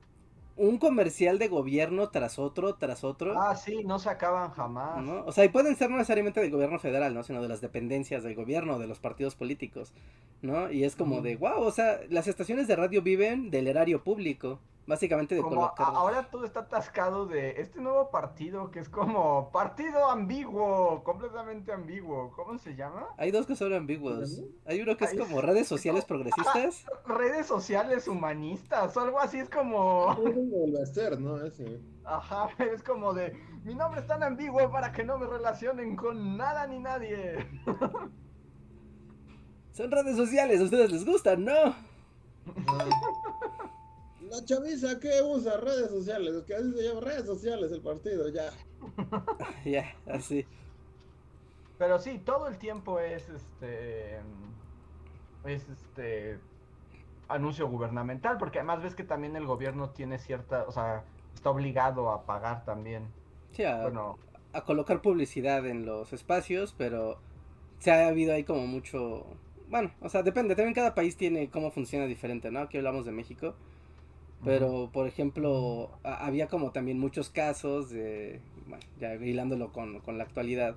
un 0.60 0.76
comercial 0.76 1.38
de 1.38 1.48
gobierno 1.48 2.10
tras 2.10 2.38
otro, 2.38 2.74
tras 2.74 3.02
otro. 3.02 3.40
Ah, 3.40 3.56
sí, 3.56 3.82
no 3.82 3.98
se 3.98 4.10
acaban 4.10 4.50
jamás. 4.50 5.02
¿no? 5.02 5.24
O 5.24 5.32
sea, 5.32 5.44
y 5.44 5.48
pueden 5.48 5.74
ser 5.74 5.88
no 5.88 5.96
necesariamente 5.96 6.40
del 6.40 6.50
gobierno 6.50 6.78
federal, 6.78 7.14
¿no? 7.14 7.22
Sino 7.22 7.40
de 7.40 7.48
las 7.48 7.62
dependencias 7.62 8.22
del 8.22 8.34
gobierno, 8.34 8.78
de 8.78 8.86
los 8.86 8.98
partidos 8.98 9.34
políticos, 9.34 9.94
¿no? 10.42 10.70
Y 10.70 10.84
es 10.84 10.96
como 10.96 11.22
de, 11.22 11.36
wow, 11.36 11.62
o 11.62 11.70
sea, 11.72 12.00
las 12.10 12.28
estaciones 12.28 12.68
de 12.68 12.76
radio 12.76 13.00
viven 13.00 13.50
del 13.50 13.68
erario 13.68 14.04
público, 14.04 14.60
básicamente 14.90 15.34
de 15.34 15.40
Como 15.40 15.56
colocar... 15.56 15.86
ahora 15.88 16.28
todo 16.30 16.44
está 16.44 16.60
atascado 16.60 17.24
de 17.24 17.60
este 17.60 17.80
nuevo 17.80 18.10
partido 18.10 18.70
que 18.70 18.80
es 18.80 18.88
como 18.88 19.50
partido 19.50 20.10
ambiguo, 20.10 21.02
completamente 21.04 21.72
ambiguo. 21.72 22.32
¿Cómo 22.36 22.58
se 22.58 22.74
llama? 22.76 23.06
Hay 23.16 23.30
dos 23.30 23.46
que 23.46 23.56
son 23.56 23.72
ambiguos. 23.72 24.42
Hay 24.66 24.82
uno 24.82 24.96
que 24.96 25.04
es 25.04 25.14
como 25.14 25.40
redes 25.40 25.66
sociales 25.68 26.04
progresistas. 26.06 26.84
Redes 27.06 27.46
sociales 27.46 28.06
humanistas 28.08 28.94
o 28.96 29.00
algo 29.00 29.18
así 29.20 29.38
es 29.38 29.48
como... 29.48 30.10
A 30.80 30.86
ser, 30.86 31.20
¿no? 31.20 31.44
Ese. 31.44 31.80
Ajá, 32.04 32.48
es 32.58 32.82
como 32.82 33.12
de 33.12 33.36
mi 33.64 33.74
nombre 33.74 34.00
es 34.00 34.06
tan 34.06 34.22
ambiguo 34.22 34.70
para 34.70 34.90
que 34.90 35.04
no 35.04 35.18
me 35.18 35.26
relacionen 35.26 35.94
con 35.94 36.36
nada 36.36 36.66
ni 36.66 36.78
nadie. 36.78 37.46
Son 39.72 39.90
redes 39.90 40.16
sociales, 40.16 40.60
a 40.60 40.64
ustedes 40.64 40.90
les 40.90 41.04
gustan, 41.04 41.44
¿no? 41.44 41.74
La 44.30 44.44
chaviza 44.44 45.00
que 45.00 45.10
usa 45.22 45.56
redes 45.56 45.90
sociales, 45.90 46.34
es 46.34 46.44
que 46.44 46.54
así 46.54 46.72
se 46.72 46.82
llama 46.82 47.00
redes 47.00 47.26
sociales 47.26 47.72
el 47.72 47.80
partido, 47.80 48.28
ya. 48.28 48.50
ya, 49.64 49.96
así. 50.06 50.46
Pero 51.78 51.98
sí, 51.98 52.20
todo 52.24 52.46
el 52.46 52.56
tiempo 52.56 53.00
es 53.00 53.28
este 53.28 54.20
es 55.44 55.68
este 55.68 56.38
anuncio 57.26 57.68
gubernamental, 57.68 58.38
porque 58.38 58.58
además 58.58 58.82
ves 58.82 58.94
que 58.94 59.02
también 59.02 59.34
el 59.34 59.46
gobierno 59.46 59.90
tiene 59.90 60.18
cierta, 60.18 60.64
o 60.68 60.72
sea, 60.72 61.04
está 61.34 61.50
obligado 61.50 62.10
a 62.10 62.24
pagar 62.24 62.64
también. 62.64 63.08
Sí, 63.50 63.64
a, 63.64 63.82
Bueno, 63.82 64.18
a 64.52 64.62
colocar 64.62 65.02
publicidad 65.02 65.66
en 65.66 65.86
los 65.86 66.12
espacios, 66.12 66.72
pero 66.78 67.18
se 67.78 67.90
ha 67.90 68.08
habido 68.08 68.34
ahí 68.34 68.44
como 68.44 68.66
mucho... 68.66 69.26
Bueno, 69.68 69.92
o 70.00 70.08
sea, 70.08 70.22
depende, 70.22 70.54
también 70.54 70.74
cada 70.74 70.94
país 70.94 71.16
tiene 71.16 71.50
cómo 71.50 71.70
funciona 71.70 72.06
diferente, 72.06 72.50
¿no? 72.50 72.60
Aquí 72.60 72.76
hablamos 72.76 73.06
de 73.06 73.12
México, 73.12 73.54
pero 74.44 74.90
por 74.92 75.06
ejemplo, 75.06 75.90
había 76.02 76.48
como 76.48 76.70
también 76.70 76.98
muchos 76.98 77.30
casos 77.30 77.90
de, 77.90 78.40
bueno, 78.66 78.82
ya 78.98 79.14
hilándolo 79.14 79.72
con, 79.72 80.00
con 80.00 80.18
la 80.18 80.24
actualidad, 80.24 80.76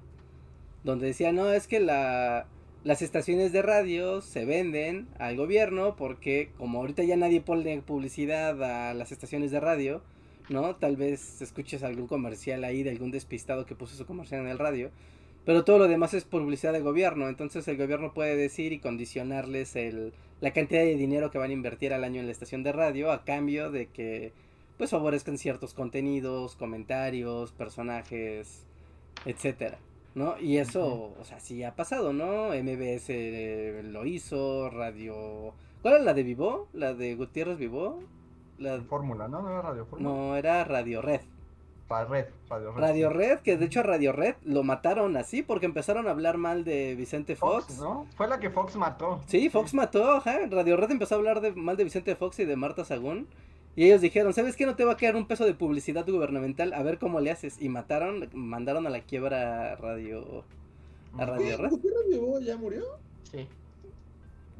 donde 0.83 1.07
decían, 1.07 1.35
no, 1.35 1.51
es 1.51 1.67
que 1.67 1.79
la, 1.79 2.47
las 2.83 3.01
estaciones 3.01 3.53
de 3.53 3.61
radio 3.61 4.19
se 4.19 4.43
venden 4.43 5.07
al 5.17 5.37
gobierno 5.37 5.95
porque 5.95 6.51
como 6.57 6.79
ahorita 6.79 7.03
ya 7.03 7.15
nadie 7.15 7.39
pone 7.39 7.81
publicidad 7.81 8.61
a 8.61 8.93
las 8.93 9.13
estaciones 9.13 9.51
de 9.51 9.61
radio, 9.61 10.01
¿no? 10.49 10.75
Tal 10.75 10.97
vez 10.97 11.41
escuches 11.41 11.83
algún 11.83 12.07
comercial 12.07 12.65
ahí 12.65 12.83
de 12.83 12.89
algún 12.89 13.11
despistado 13.11 13.65
que 13.65 13.75
puso 13.75 13.95
su 13.95 14.05
comercial 14.05 14.41
en 14.41 14.47
el 14.47 14.59
radio, 14.59 14.91
pero 15.45 15.63
todo 15.63 15.77
lo 15.77 15.87
demás 15.87 16.13
es 16.13 16.25
publicidad 16.25 16.73
del 16.73 16.83
gobierno, 16.83 17.29
entonces 17.29 17.65
el 17.69 17.77
gobierno 17.77 18.13
puede 18.13 18.35
decir 18.35 18.73
y 18.73 18.79
condicionarles 18.79 19.77
el, 19.77 20.13
la 20.43 20.51
cantidad 20.51 20.81
de 20.81 20.97
dinero 20.97 21.31
que 21.31 21.37
van 21.37 21.51
a 21.51 21.53
invertir 21.53 21.93
al 21.93 22.03
año 22.03 22.19
en 22.19 22.25
la 22.25 22.33
estación 22.33 22.63
de 22.63 22.73
radio 22.73 23.13
a 23.13 23.23
cambio 23.23 23.71
de 23.71 23.87
que 23.87 24.33
pues 24.77 24.89
favorezcan 24.89 25.37
ciertos 25.37 25.73
contenidos, 25.73 26.57
comentarios, 26.57 27.53
personajes, 27.53 28.65
etcétera, 29.23 29.77
¿no? 30.15 30.37
Y 30.41 30.57
eso, 30.57 31.15
o 31.17 31.23
sea, 31.23 31.39
sí 31.39 31.63
ha 31.63 31.77
pasado, 31.77 32.11
¿no? 32.11 32.49
MBS 32.49 33.05
eh, 33.07 33.83
lo 33.85 34.05
hizo, 34.05 34.69
Radio 34.69 35.53
¿Cuál 35.81 35.93
era 35.93 36.03
la 36.03 36.13
de 36.13 36.23
Vivo? 36.23 36.67
¿La 36.73 36.93
de 36.93 37.15
Gutiérrez 37.15 37.57
Vivo? 37.57 38.03
La... 38.57 38.81
fórmula, 38.81 39.29
¿no? 39.29 39.43
No 39.43 39.49
era 39.49 39.61
radio 39.61 39.85
fórmula. 39.85 40.11
No, 40.13 40.35
era 40.35 40.65
Radio 40.65 41.01
Red. 41.01 41.21
Red, 41.89 42.25
radio 42.49 42.71
red. 42.71 42.81
Radio 42.81 43.09
sí. 43.09 43.17
Red, 43.17 43.39
que 43.39 43.57
de 43.57 43.65
hecho 43.65 43.81
a 43.81 43.83
Radio 43.83 44.11
Red 44.13 44.35
lo 44.43 44.63
mataron 44.63 45.15
así 45.15 45.43
porque 45.43 45.65
empezaron 45.67 46.07
a 46.07 46.11
hablar 46.11 46.37
mal 46.37 46.63
de 46.63 46.95
Vicente 46.95 47.35
Fox. 47.35 47.65
Fox, 47.65 47.79
¿no? 47.79 48.07
Fue 48.15 48.27
la 48.27 48.39
que 48.39 48.49
Fox 48.49 48.75
mató. 48.75 49.21
Sí, 49.27 49.49
Fox 49.49 49.73
mató, 49.73 50.11
ajá. 50.13 50.39
Radio 50.49 50.75
Red 50.75 50.91
empezó 50.91 51.15
a 51.15 51.17
hablar 51.19 51.41
de, 51.41 51.51
mal 51.51 51.77
de 51.77 51.83
Vicente 51.83 52.15
Fox 52.15 52.39
y 52.39 52.45
de 52.45 52.55
Marta 52.55 52.83
Sagún. 52.83 53.27
Y 53.75 53.85
ellos 53.85 54.01
dijeron, 54.01 54.33
¿sabes 54.33 54.55
qué? 54.55 54.65
No 54.65 54.75
te 54.75 54.85
va 54.85 54.93
a 54.93 54.97
quedar 54.97 55.15
un 55.15 55.27
peso 55.27 55.45
de 55.45 55.53
publicidad 55.53 56.05
gubernamental, 56.05 56.73
a 56.73 56.83
ver 56.83 56.99
cómo 56.99 57.19
le 57.19 57.31
haces. 57.31 57.61
Y 57.61 57.69
mataron, 57.69 58.29
mandaron 58.33 58.87
a 58.87 58.89
la 58.89 59.01
quiebra 59.01 59.73
a 59.73 59.75
Radio... 59.75 60.43
a 61.17 61.25
Radio 61.25 61.57
¿Qué? 61.57 61.57
Red. 61.57 61.69
¿Gutiérrez 61.69 62.07
Vivo 62.09 62.39
ya 62.39 62.57
murió? 62.57 62.83
Sí, 63.31 63.47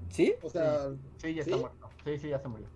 ¿Sí? 0.09 0.36
O 0.43 0.49
sea, 0.49 0.89
sí, 1.17 1.34
ya 1.34 1.41
está 1.41 1.57
muerto. 1.57 1.89
Sí, 2.05 2.19
sí, 2.19 2.30
ya 2.30 2.39
se 2.39 2.47
murió. 2.47 2.67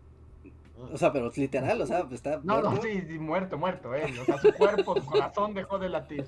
O 0.79 0.97
sea, 0.97 1.11
pero 1.11 1.31
literal, 1.35 1.81
o 1.81 1.85
sea, 1.87 2.03
pues 2.03 2.15
está... 2.15 2.39
No, 2.43 2.61
no, 2.61 2.69
muerto. 2.71 2.87
sí, 2.87 3.01
sí, 3.07 3.19
muerto, 3.19 3.57
muerto, 3.57 3.95
eh. 3.95 4.13
O 4.21 4.25
sea, 4.25 4.37
su 4.39 4.53
cuerpo, 4.53 4.95
su 4.95 5.05
corazón 5.05 5.53
dejó 5.53 5.79
de 5.79 5.89
latir. 5.89 6.25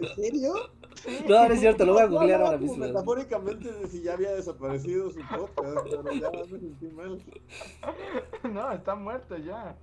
¿en 0.00 0.14
serio? 0.14 0.54
No, 1.28 1.48
no 1.48 1.54
es 1.54 1.60
cierto, 1.60 1.84
lo 1.84 1.94
voy 1.94 2.02
a 2.02 2.06
No, 2.06 2.12
googlear 2.12 2.40
no, 2.40 2.46
ahora 2.46 2.58
mismo. 2.58 2.76
Metafóricamente 2.76 3.72
de 3.72 3.88
si 3.88 4.02
ya 4.02 4.12
había 4.12 4.32
desaparecido 4.32 5.10
su 5.10 5.20
podcast, 5.20 5.86
pero 5.86 6.12
ya 6.12 6.30
me 6.30 6.44
sentí 6.44 6.86
mal. 6.88 7.22
No, 8.52 8.72
está 8.72 8.94
muerto 8.94 9.36
ya. 9.38 9.74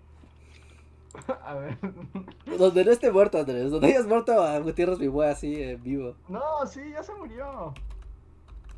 A 1.44 1.54
ver. 1.56 1.78
Donde 2.58 2.86
no 2.86 2.92
esté 2.92 3.12
muerto, 3.12 3.40
Andrés. 3.40 3.72
Donde 3.72 3.88
hayas 3.88 4.06
muerto 4.06 4.40
a 4.42 4.60
Gutiérrez 4.60 5.00
vivo 5.00 5.24
así 5.24 5.62
en 5.62 5.82
vivo. 5.82 6.16
No, 6.28 6.66
sí, 6.68 6.82
ya 6.92 7.02
se 7.02 7.14
murió. 7.16 7.74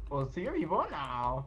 ¿O 0.10 0.26
sigue 0.26 0.52
vivo? 0.52 0.86
No. 0.89 1.46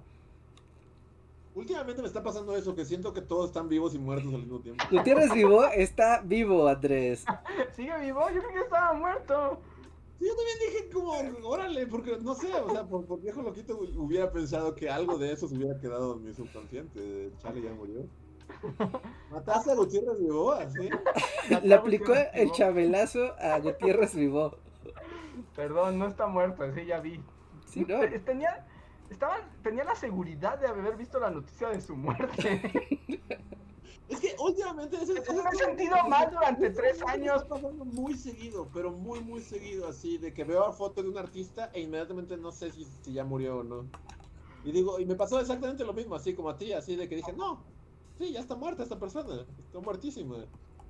Últimamente 1.55 2.03
me 2.03 2.09
está 2.09 2.23
pasando 2.23 2.57
eso, 2.57 2.75
que 2.75 2.85
siento 2.85 3.13
que 3.13 3.21
todos 3.23 3.47
están 3.47 3.69
vivos 3.69 3.95
y 3.95 3.99
muertos 3.99 4.35
al 4.35 4.41
mismo 4.41 4.61
tiempo. 4.61 4.85
Gutiérrez 4.91 5.33
vivo 5.33 5.65
está 5.67 6.21
vivo, 6.25 6.67
Andrés. 6.67 7.25
¿Sigue 7.77 7.97
vivo? 8.01 8.23
Yo 8.35 8.41
creo 8.41 8.53
que 8.55 8.61
estaba 8.61 8.93
muerto. 8.93 9.61
Sí, 10.19 10.27
yo 10.27 10.35
también 10.35 10.59
dije 10.69 10.91
como, 10.91 11.49
órale, 11.49 11.87
porque 11.87 12.17
no 12.23 12.35
sé, 12.35 12.53
o 12.55 12.71
sea, 12.71 12.85
por, 12.85 13.05
por 13.07 13.21
viejo 13.21 13.43
loquito 13.43 13.79
hubiera 13.97 14.31
pensado 14.33 14.75
que 14.75 14.89
algo 14.91 15.17
de 15.19 15.33
eso 15.33 15.47
se 15.49 15.57
hubiera 15.57 15.79
quedado 15.79 16.15
en 16.15 16.25
mi 16.25 16.35
subconsciente. 16.35 17.31
Charlie 17.39 17.63
ya 17.63 17.73
murió. 17.73 18.05
¿Mataste 19.31 19.71
a 19.73 19.75
Gutiérrez 19.75 20.19
vivo 20.19 20.53
así? 20.53 20.89
Le 21.63 21.75
aplicó 21.75 22.13
el 22.33 22.51
chabelazo 22.53 23.33
a 23.39 23.59
Gutiérrez 23.61 24.15
vivo. 24.15 24.57
Perdón, 25.55 25.99
no 25.99 26.07
está 26.09 26.27
muerto, 26.27 26.65
sí, 26.75 26.85
ya 26.87 27.01
vi. 27.01 27.21
Sí, 27.67 27.85
no. 27.89 28.01
Te- 28.01 28.19
Tenía, 28.21 28.67
estaba, 29.11 29.37
tenía 29.63 29.85
la 29.85 29.95
seguridad 29.95 30.59
de 30.59 30.67
haber 30.67 30.97
visto 30.97 31.19
la 31.21 31.31
noticia 31.31 31.69
de 31.69 31.81
su 31.81 31.97
muerte. 31.97 32.63
Es 34.07 34.21
que 34.21 34.37
últimamente 34.39 34.97
ese, 34.97 35.15
Eso 35.19 35.33
me 35.43 35.49
he 35.51 35.57
sentido 35.57 35.97
mal 36.09 36.31
durante 36.31 36.69
tres 36.71 37.03
años. 37.03 37.43
Pasando 37.45 37.87
muy 37.87 38.15
seguido, 38.15 38.69
pero 38.73 38.93
muy, 38.93 39.21
muy 39.21 39.41
seguido, 39.41 39.89
así, 39.89 40.19
de 40.19 40.35
que 40.35 40.45
veo 40.45 40.61
la 40.61 40.73
foto 40.73 41.03
de 41.03 41.09
un 41.09 41.17
artista 41.17 41.71
e 41.73 41.81
inmediatamente 41.81 42.37
no 42.37 42.53
sé 42.53 42.71
si, 42.71 42.85
si 42.85 43.15
ya 43.15 43.25
murió 43.25 43.59
o 43.59 43.65
no. 43.65 43.87
Y 44.63 44.73
digo, 44.73 45.01
y 45.01 45.07
me 45.07 45.15
pasó 45.15 45.41
exactamente 45.41 45.85
lo 45.85 45.95
mismo, 45.95 46.15
así 46.15 46.35
como 46.35 46.51
a 46.51 46.59
ti, 46.59 46.75
así 46.75 46.97
de 46.97 47.09
que 47.09 47.17
dije, 47.17 47.33
no, 47.33 47.65
sí, 48.19 48.31
ya 48.33 48.41
está 48.41 48.55
muerta 48.57 48.83
esta 48.83 48.99
persona, 48.99 49.47
está 49.67 49.81
muertísima. 49.81 50.37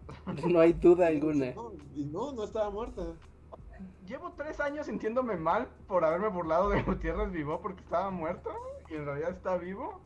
No 0.47 0.61
hay 0.61 0.75
duda 0.75 1.11
Y 1.11 1.15
alguna. 1.17 1.53
no, 1.53 1.73
y 1.95 2.05
no, 2.05 2.33
no 2.33 2.45
estaba 2.45 2.69
muerta. 2.71 3.17
Llevo 4.07 4.33
tres 4.33 4.61
años 4.61 4.87
sintiéndome 4.87 5.37
mal 5.37 5.68
por 5.87 6.05
haberme 6.05 6.29
burlado 6.29 6.68
de 6.68 6.83
Gutiérrez 6.83 7.31
vivo 7.31 7.61
porque 7.61 7.83
estaba 7.83 8.11
muerto 8.11 8.51
y 8.91 8.95
en 8.95 9.07
realidad 9.07 9.31
está 9.31 9.57
vivo. 9.57 10.01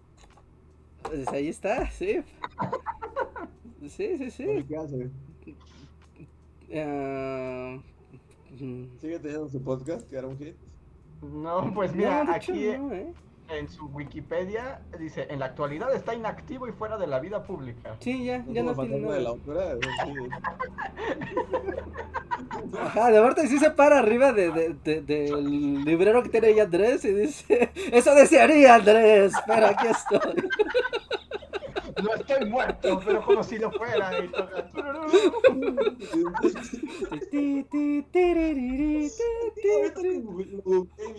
Pues 1.02 1.26
ahí 1.28 1.48
está, 1.48 1.90
sí. 1.90 2.22
Sí, 3.88 4.18
sí, 4.18 4.24
¿Y 4.24 4.30
sí. 4.30 4.64
¿Qué 4.68 4.76
hace? 4.76 5.10
Mm, 6.70 7.80
¿Sigue 8.98 9.18
teniendo 9.18 9.48
su 9.48 9.62
podcast, 9.62 10.08
que 10.08 10.16
era 10.16 10.26
un 10.26 10.38
hit? 10.38 10.56
No, 11.22 11.72
pues 11.74 11.94
mira, 11.94 12.32
aquí 12.32 12.76
no, 12.76 12.92
¿eh? 12.92 13.12
En 13.51 13.68
su 13.68 13.86
Wikipedia 13.86 14.80
dice, 14.99 15.26
en 15.30 15.38
la 15.40 15.46
actualidad 15.46 15.94
está 15.94 16.14
inactivo 16.14 16.66
y 16.68 16.72
fuera 16.72 16.96
de 16.99 17.07
la 17.07 17.18
vida 17.20 17.42
pública. 17.42 17.96
Sí, 18.01 18.24
ya, 18.24 18.38
¿No 18.38 18.53
ya 18.53 18.62
no 18.62 18.74
tiene 18.74 19.01
fantasma 19.01 19.14
de 19.14 19.20
la 19.20 19.34
nada. 19.46 19.76
Sí. 20.05 20.14
Ajá, 22.80 23.11
de 23.11 23.18
aparte 23.18 23.46
sí 23.49 23.59
se 23.59 23.70
para 23.70 23.99
arriba 24.01 24.32
de, 24.32 24.51
de- 24.51 24.74
de- 24.74 25.01
del 25.03 25.84
librero 25.84 26.22
que 26.22 26.28
tiene 26.28 26.49
ahí 26.49 26.61
Andrés 26.61 27.05
y 27.05 27.12
dice, 27.12 27.70
eso 27.92 28.14
desearía 28.14 28.74
Andrés, 28.76 29.32
pero 29.46 29.66
aquí 29.66 29.86
estoy. 29.88 30.42
No 32.03 32.14
estoy 32.14 32.49
muerto, 32.49 33.01
pero 33.05 33.22
como 33.24 33.42
si 33.42 33.59
lo 33.59 33.72
fuera. 33.72 34.12
y 34.22 34.30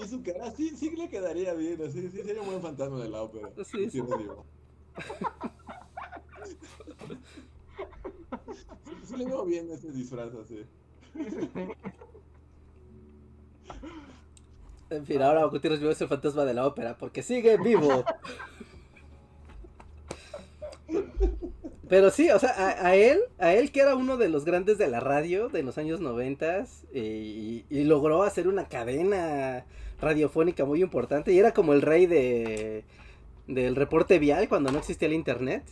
su 0.07 0.23
cara, 0.23 0.51
sí, 0.51 0.69
sí 0.75 0.95
le 0.95 1.09
quedaría 1.09 1.53
bien, 1.53 1.81
así, 1.83 2.09
sí 2.09 2.21
sería 2.21 2.41
un 2.41 2.47
buen 2.47 2.61
fantasma 2.61 2.99
de 2.99 3.09
la 3.09 3.23
ópera. 3.23 3.49
Sí. 3.65 3.89
Sí, 3.89 4.01
sí 9.03 9.17
le 9.17 9.25
veo 9.25 9.45
bien 9.45 9.69
ese 9.71 9.91
disfraz 9.91 10.33
así. 10.35 10.65
En 14.89 15.05
fin, 15.05 15.21
ahora 15.21 15.45
Gutiérrez 15.45 15.79
Vivo 15.79 15.91
es 15.91 16.01
el 16.01 16.07
fantasma 16.07 16.45
de 16.45 16.53
la 16.53 16.65
ópera, 16.65 16.97
porque 16.97 17.21
sigue 17.21 17.57
vivo. 17.57 18.03
Pero 21.87 22.11
sí, 22.11 22.29
o 22.29 22.37
sea, 22.37 22.51
a, 22.85 22.95
él, 22.95 23.19
a 23.39 23.53
él 23.53 23.71
que 23.71 23.81
era 23.81 23.95
uno 23.95 24.17
de 24.17 24.29
los 24.29 24.45
grandes 24.45 24.77
de 24.77 24.87
la 24.87 24.99
radio 24.99 25.49
de 25.49 25.63
los 25.63 25.77
años 25.79 25.99
noventas 25.99 26.85
y, 26.93 27.65
y 27.69 27.83
logró 27.83 28.21
hacer 28.21 28.47
una 28.47 28.67
cadena 28.67 29.65
radiofónica 29.99 30.65
muy 30.65 30.81
importante 30.83 31.33
y 31.33 31.39
era 31.39 31.51
como 31.51 31.73
el 31.73 31.81
rey 31.81 32.05
de 32.05 32.83
del 33.49 33.75
reporte 33.75 34.19
vial 34.19 34.47
cuando 34.47 34.71
no 34.71 34.77
existía 34.77 35.07
el 35.07 35.13
internet. 35.13 35.63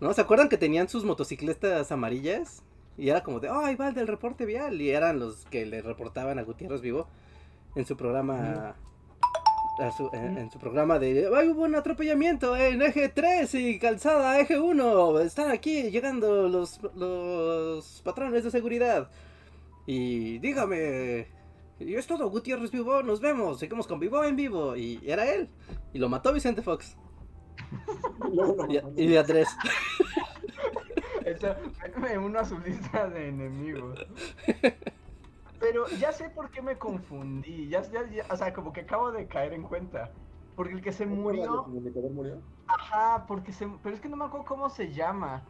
¿No? 0.00 0.12
¿Se 0.12 0.20
acuerdan 0.20 0.48
que 0.48 0.58
tenían 0.58 0.88
sus 0.88 1.04
motocicletas 1.04 1.92
amarillas? 1.92 2.62
Y 2.98 3.10
era 3.10 3.22
como 3.22 3.40
de, 3.40 3.48
oh, 3.50 3.64
ahí 3.64 3.76
va 3.76 3.88
el 3.88 3.94
del 3.94 4.06
reporte 4.06 4.46
vial. 4.46 4.80
Y 4.80 4.90
eran 4.90 5.20
los 5.20 5.44
que 5.46 5.66
le 5.66 5.82
reportaban 5.82 6.38
a 6.38 6.42
Gutiérrez 6.42 6.80
Vivo 6.80 7.06
en 7.74 7.86
su 7.86 7.96
programa. 7.96 8.74
A 9.78 9.90
su- 9.92 10.10
en, 10.12 10.38
en 10.38 10.50
su 10.50 10.58
programa 10.58 10.98
de 10.98 11.28
"Ay, 11.36 11.48
hubo 11.48 11.62
un 11.64 11.74
atropellamiento 11.74 12.56
en 12.56 12.82
eje 12.82 13.08
3 13.08 13.52
y 13.54 13.78
calzada 13.78 14.38
eje 14.40 14.58
1 14.58 15.20
están 15.20 15.50
aquí 15.50 15.90
llegando 15.90 16.48
los, 16.48 16.80
los 16.94 18.00
patrones 18.04 18.44
de 18.44 18.50
seguridad 18.50 19.10
y 19.86 20.38
dígame 20.38 21.28
y 21.78 21.94
es 21.94 22.06
todo 22.06 22.30
Gutiérrez 22.30 22.70
Vivo 22.70 23.02
nos 23.02 23.20
vemos 23.20 23.58
seguimos 23.58 23.86
con 23.86 24.00
Vivo 24.00 24.24
en 24.24 24.36
vivo 24.36 24.76
y 24.76 25.00
era 25.04 25.30
él 25.30 25.48
y 25.92 25.98
lo 25.98 26.08
mató 26.08 26.32
Vicente 26.32 26.62
Fox. 26.62 26.96
Y 28.96 29.04
y, 29.04 29.16
Eso, 31.24 31.54
me 32.00 32.18
uno 32.18 32.38
a 32.38 32.44
su 32.44 32.58
lista 32.58 33.08
de 33.08 33.28
enemigos. 33.28 34.06
Pero 35.68 35.88
ya 35.98 36.12
sé 36.12 36.30
por 36.30 36.50
qué 36.50 36.62
me 36.62 36.78
confundí. 36.78 37.68
Ya, 37.68 37.82
ya, 37.90 38.08
ya- 38.08 38.26
o 38.30 38.36
sea, 38.36 38.52
como 38.52 38.72
que 38.72 38.82
acabo 38.82 39.10
de 39.10 39.26
caer 39.26 39.52
en 39.52 39.64
cuenta. 39.64 40.12
Porque 40.54 40.74
el 40.74 40.80
que 40.80 40.92
se 40.92 41.04
¿No 41.04 41.14
te 41.14 41.20
acuerdas 41.20 41.46
murió. 41.48 41.62
comunicador 41.64 42.10
murió? 42.12 42.40
Ajá, 42.68 43.26
porque 43.26 43.52
se. 43.52 43.68
Pero 43.82 43.94
es 43.94 44.00
que 44.00 44.08
no 44.08 44.16
me 44.16 44.24
acuerdo 44.26 44.46
cómo 44.46 44.70
se 44.70 44.92
llama. 44.92 45.44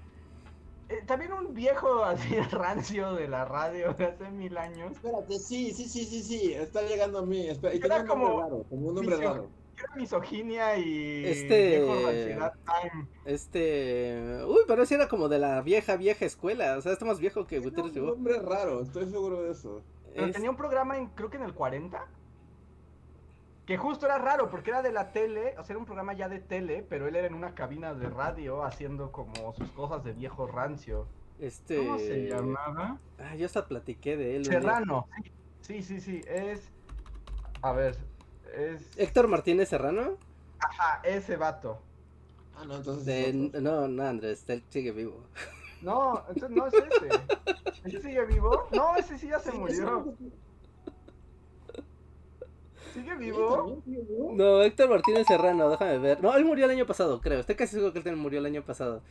Eh, 0.88 1.02
también 1.06 1.32
un 1.32 1.52
viejo 1.52 2.02
así 2.04 2.34
rancio 2.50 3.12
de 3.14 3.28
la 3.28 3.44
radio 3.44 3.92
de 3.94 4.06
hace 4.06 4.30
mil 4.30 4.56
años. 4.56 4.92
Espérate, 4.92 5.38
sí, 5.38 5.72
sí, 5.72 5.88
sí, 5.88 6.04
sí, 6.04 6.22
sí, 6.22 6.52
está 6.54 6.82
llegando 6.82 7.18
a 7.18 7.26
mí. 7.26 7.48
Espera, 7.48 7.74
y 7.74 7.78
Era 7.78 7.88
tenía 7.88 8.02
un 8.02 8.08
nombre 8.08 8.26
como 8.28 8.40
raro, 8.40 8.64
como 8.70 8.88
un 8.88 8.94
nombre 8.94 9.16
raro. 9.16 9.48
Era 9.78 9.94
misoginia 9.96 10.78
y. 10.78 11.24
Este- 11.26 11.80
Viejo 11.80 12.46
este 13.26 14.42
uy 14.46 14.60
pero 14.66 14.82
ese 14.84 14.94
era 14.94 15.08
como 15.08 15.28
de 15.28 15.38
la 15.38 15.60
vieja 15.60 15.96
vieja 15.96 16.24
escuela 16.24 16.78
o 16.78 16.80
sea 16.80 16.92
está 16.92 17.04
más 17.04 17.18
viejo 17.18 17.46
que 17.46 17.58
Gutiérrez 17.58 17.94
un 17.96 18.06
nombre 18.06 18.38
raro, 18.38 18.82
estoy 18.82 19.10
seguro 19.10 19.42
de 19.42 19.50
eso. 19.50 19.82
Pero 20.16 20.26
Es- 20.28 20.32
tenía 20.34 20.50
un 20.50 20.56
programa, 20.56 20.98
en, 20.98 21.06
creo 21.10 21.30
que 21.30 21.36
en 21.36 21.44
el 21.44 21.54
40. 21.54 22.04
Que 23.66 23.76
justo 23.76 24.06
era 24.06 24.18
raro, 24.18 24.48
porque 24.48 24.70
era 24.70 24.80
de 24.82 24.92
la 24.92 25.12
tele, 25.12 25.54
o 25.58 25.64
sea, 25.64 25.72
era 25.74 25.78
un 25.80 25.86
programa 25.86 26.12
ya 26.14 26.28
de 26.28 26.38
tele, 26.38 26.84
pero 26.88 27.08
él 27.08 27.16
era 27.16 27.26
en 27.26 27.34
una 27.34 27.54
cabina 27.54 27.94
de 27.94 28.08
radio 28.08 28.62
haciendo 28.64 29.10
como 29.10 29.52
sus 29.54 29.68
cosas 29.72 30.04
de 30.04 30.12
viejo 30.12 30.46
rancio. 30.46 31.06
este 31.40 31.78
¿Cómo 31.78 31.98
se 31.98 32.28
llamaba? 32.28 32.98
ah 33.18 33.34
yo 33.34 33.44
hasta 33.46 33.66
platiqué 33.66 34.16
de 34.16 34.36
él 34.36 34.44
día. 34.44 34.52
Serrano. 34.60 35.06
Sí, 35.60 35.82
sí, 35.82 36.00
sí, 36.00 36.22
es... 36.28 36.70
A 37.60 37.72
ver, 37.72 37.96
es... 38.54 38.96
Héctor 38.96 39.26
Martínez 39.28 39.68
Serrano 39.68 40.16
Ajá, 40.60 41.00
ese 41.02 41.36
vato. 41.36 41.82
Ah, 42.56 42.64
no, 42.66 42.76
entonces. 42.76 43.04
De- 43.04 43.60
no, 43.60 43.86
no, 43.88 44.02
Andrés, 44.04 44.44
él 44.48 44.62
sigue 44.70 44.92
vivo. 44.92 45.24
No, 45.82 46.22
entonces 46.28 46.50
no 46.56 46.66
es 46.66 46.74
ese. 46.74 47.08
¿Ese 47.84 48.00
sigue 48.02 48.24
vivo? 48.26 48.68
No, 48.72 48.96
ese 48.96 49.18
sí 49.18 49.28
ya 49.28 49.38
se 49.38 49.50
Sí, 49.52 49.58
murió. 49.58 50.14
¿Sigue 52.94 53.14
vivo? 53.16 53.80
No, 54.34 54.62
Héctor 54.62 54.88
Martínez 54.88 55.26
Serrano, 55.26 55.68
déjame 55.70 55.98
ver. 55.98 56.22
No, 56.22 56.34
él 56.34 56.44
murió 56.44 56.64
el 56.64 56.70
año 56.70 56.86
pasado, 56.86 57.20
creo. 57.20 57.40
Estoy 57.40 57.54
casi 57.54 57.74
seguro 57.74 57.92
que 57.92 57.98
él 57.98 58.04
también 58.04 58.22
murió 58.22 58.38
el 58.38 58.46
año 58.46 58.62
pasado. 58.64 59.02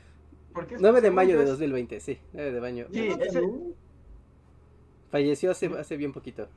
Porque 0.53 0.77
9 0.79 1.01
de 1.01 1.11
mayo 1.11 1.33
yo 1.33 1.37
de 1.39 1.43
es- 1.43 1.49
2020, 1.51 1.99
sí, 1.99 2.19
9 2.33 2.51
de 2.51 2.61
mayo. 2.61 2.87
Sí, 2.91 3.01
¿Nino 3.01 3.23
ese-? 3.23 3.49
Falleció 5.11 5.51
hace, 5.51 5.67
hace 5.77 5.97
bien 5.97 6.13
poquito. 6.13 6.47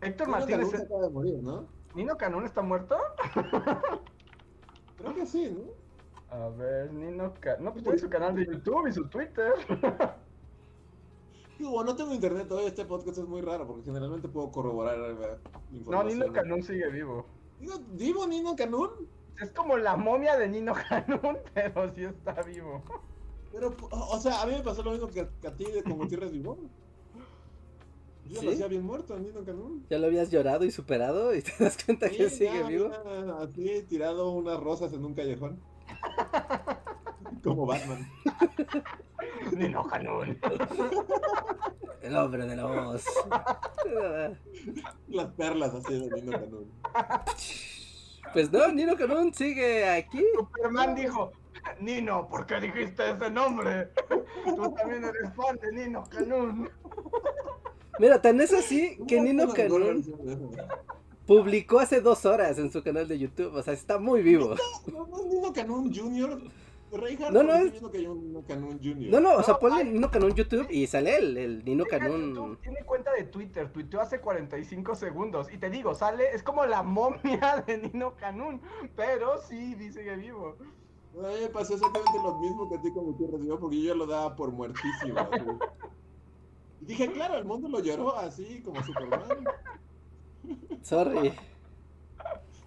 Héctor 0.00 0.28
Martínez... 0.28 0.68
Canún 0.70 0.86
acaba 0.86 1.02
de 1.02 1.10
morir, 1.10 1.38
¿no? 1.42 1.66
¿Nino 1.94 2.16
Canún 2.16 2.44
está 2.44 2.62
muerto? 2.62 2.96
Creo 4.98 5.14
que 5.14 5.26
sí, 5.26 5.50
¿no? 5.50 5.87
A 6.30 6.48
ver, 6.50 6.92
Nino 6.92 7.32
Canún... 7.40 7.64
No, 7.64 7.72
pues 7.72 7.84
tiene 7.84 7.98
su 7.98 8.10
canal 8.10 8.34
de 8.34 8.46
YouTube 8.46 8.86
y 8.88 8.92
su 8.92 9.08
Twitter. 9.08 9.52
Digo, 11.58 11.82
no 11.82 11.96
tengo 11.96 12.14
internet 12.14 12.50
hoy, 12.52 12.66
este 12.66 12.84
podcast 12.84 13.18
es 13.18 13.26
muy 13.26 13.40
raro 13.40 13.66
porque 13.66 13.82
generalmente 13.82 14.28
puedo 14.28 14.52
corroborar 14.52 14.96
eh, 14.96 15.38
No, 15.72 15.76
información. 15.76 16.18
Nino 16.20 16.32
Canún 16.32 16.62
sigue 16.62 16.88
vivo. 16.90 17.26
Digo, 17.58 17.74
¿Vivo 17.92 18.26
Nino 18.28 18.54
Canún? 18.54 18.90
Es 19.40 19.50
como 19.50 19.76
la 19.76 19.96
momia 19.96 20.36
de 20.36 20.48
Nino 20.48 20.74
Canún, 20.74 21.38
pero 21.54 21.92
sí 21.94 22.04
está 22.04 22.42
vivo. 22.42 22.82
Pero, 23.52 23.74
o 23.90 24.16
o 24.16 24.20
sea, 24.20 24.42
a 24.42 24.46
mí 24.46 24.52
me 24.52 24.62
pasó 24.62 24.82
lo 24.82 24.92
mismo 24.92 25.08
que 25.08 25.20
a, 25.20 25.28
que 25.40 25.50
ti 25.52 25.64
de 25.64 25.82
con 25.82 25.94
Gutiérrez 25.94 26.30
Vivón. 26.30 26.70
Yo 28.26 28.40
¿Sí? 28.40 28.46
lo 28.46 28.52
hacía 28.52 28.68
bien 28.68 28.84
muerto, 28.84 29.18
Nino 29.18 29.42
Canún. 29.44 29.84
Ya 29.88 29.98
lo 29.98 30.06
habías 30.06 30.30
llorado 30.30 30.64
y 30.64 30.70
superado 30.70 31.34
y 31.34 31.42
te 31.42 31.52
das 31.58 31.82
cuenta 31.82 32.08
que 32.08 32.28
Sí, 32.28 32.36
sigue 32.36 32.60
ya 32.60 32.68
vivo. 32.68 32.90
Así 33.40 33.82
tirado 33.88 34.30
unas 34.30 34.60
rosas 34.60 34.92
en 34.92 35.04
un 35.04 35.14
callejón. 35.14 35.60
Como 37.42 37.66
Batman. 37.66 38.08
Nino 39.56 39.86
Canún. 39.86 40.38
El 42.02 42.16
hombre 42.16 42.46
de 42.46 42.56
la 42.56 42.64
voz. 42.64 43.04
Las 45.08 45.26
perlas 45.32 45.74
así 45.74 45.94
de 45.94 46.20
Nino 46.20 46.32
Canún. 46.32 46.72
Pues 48.32 48.52
no, 48.52 48.68
Nino 48.72 48.96
Canún 48.96 49.32
sigue 49.32 49.88
aquí. 49.88 50.24
Superman 50.36 50.94
dijo, 50.94 51.32
Nino, 51.80 52.28
¿por 52.28 52.46
qué 52.46 52.60
dijiste 52.60 53.10
ese 53.10 53.30
nombre? 53.30 53.90
Tú 54.44 54.74
también 54.74 55.04
eres 55.04 55.34
fan 55.34 55.56
de 55.56 55.72
Nino 55.72 56.04
Canún. 56.08 56.70
Mira, 57.98 58.20
tan 58.20 58.40
es 58.40 58.52
así 58.52 58.96
que 59.08 59.16
¿Cómo 59.16 59.28
Nino 59.28 59.52
Canún? 59.52 60.04
Publicó 61.28 61.78
hace 61.78 62.00
dos 62.00 62.24
horas 62.26 62.58
en 62.58 62.72
su 62.72 62.82
canal 62.82 63.06
de 63.06 63.18
YouTube. 63.18 63.54
O 63.54 63.62
sea, 63.62 63.74
está 63.74 63.98
muy 63.98 64.22
vivo. 64.22 64.54
No, 64.92 65.06
no 65.06 65.20
es 65.20 65.26
Nino 65.26 65.52
Canún 65.52 65.94
Jr. 65.94 66.40
Reinhardt 66.90 67.34
No, 67.34 67.42
no, 67.42 67.54
es- 67.54 67.72
Nino 67.74 68.42
Canún 68.48 68.78
Jr. 68.82 69.10
No, 69.10 69.20
no, 69.20 69.34
o 69.36 69.42
sea, 69.42 69.54
No, 69.54 69.60
ponle 69.60 69.82
ay. 69.82 69.90
Nino 69.90 70.10
Canún 70.10 70.34
YouTube 70.34 70.66
y 70.70 70.86
sale 70.86 71.16
él, 71.18 71.36
el 71.36 71.64
Nino. 71.64 71.84
YouTube, 71.84 72.58
Tiene 72.62 72.82
cuenta 72.84 73.12
de 73.12 73.24
Twitter, 73.24 73.70
tuiteó 73.70 74.00
hace 74.00 74.20
45 74.20 74.94
segundos. 74.94 75.52
Y 75.52 75.58
te 75.58 75.68
digo, 75.68 75.94
sale, 75.94 76.34
es 76.34 76.42
como 76.42 76.64
la 76.64 76.82
momia 76.82 77.62
de 77.66 77.76
Nino 77.78 78.14
Canún. 78.16 78.60
Pero 78.96 79.40
sí, 79.42 79.74
dice 79.74 80.02
que 80.02 80.16
vivo. 80.16 80.56
A 81.22 81.28
mí 81.28 81.34
me 81.42 81.48
pasó 81.48 81.74
exactamente 81.74 82.18
lo 82.22 82.38
mismo 82.38 82.68
que 82.70 82.76
a 82.76 82.80
ti 82.80 82.90
con 82.92 83.04
Gutiérrez, 83.04 83.40
¿no? 83.40 83.58
porque 83.58 83.76
yo 83.82 83.88
ya 83.88 83.94
lo 83.94 84.06
daba 84.06 84.34
por 84.34 84.50
muertísimo. 84.52 85.14
Y 86.80 86.84
dije, 86.86 87.10
claro, 87.12 87.36
el 87.36 87.44
mundo 87.44 87.68
lo 87.68 87.80
lloró 87.80 88.16
así, 88.16 88.62
como 88.64 88.82
Superman. 88.84 89.44
Sorry. 90.82 91.32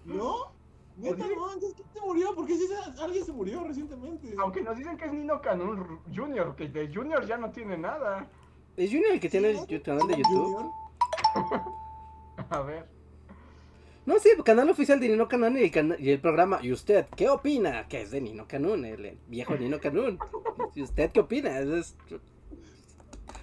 ¿No? 0.04 0.52
Neta, 0.96 1.16
no, 1.26 1.52
entonces 1.54 1.74
¿quién 1.74 1.88
se 1.94 2.00
murió? 2.00 2.34
Porque 2.34 2.56
se- 2.56 3.02
alguien 3.02 3.24
se 3.24 3.32
murió 3.32 3.64
recientemente. 3.64 4.34
Aunque 4.38 4.60
nos 4.62 4.76
dicen 4.76 4.96
que 4.96 5.06
es 5.06 5.12
Nino 5.12 5.40
Canún 5.40 6.00
Jr., 6.14 6.54
que 6.54 6.68
de 6.68 6.92
Junior 6.94 7.26
ya 7.26 7.38
no 7.38 7.50
tiene 7.50 7.78
nada. 7.78 8.26
¿Es 8.76 8.90
Junior 8.90 9.12
el 9.12 9.20
que 9.20 9.28
tiene 9.28 9.50
el 9.50 9.82
canal 9.82 10.06
de 10.06 10.16
YouTube? 10.16 10.54
Junior. 10.54 10.70
A 12.50 12.60
ver. 12.60 12.86
No, 14.04 14.18
sí, 14.18 14.30
canal 14.44 14.68
oficial 14.68 14.98
de 15.00 15.08
Nino 15.08 15.28
Canún 15.28 15.56
y 15.56 15.62
el, 15.62 15.70
cana- 15.70 15.96
y 15.98 16.10
el 16.10 16.20
programa. 16.20 16.58
¿Y 16.62 16.72
usted 16.72 17.06
qué 17.16 17.28
opina? 17.30 17.86
Que 17.88 18.02
es 18.02 18.10
de 18.10 18.20
Nino 18.20 18.46
Canún, 18.46 18.84
el, 18.84 19.04
el 19.04 19.18
viejo 19.28 19.54
Nino 19.56 19.80
Canún. 19.80 20.18
¿Y 20.74 20.82
usted 20.82 21.10
qué 21.12 21.20
opina? 21.20 21.58
Es- 21.60 21.96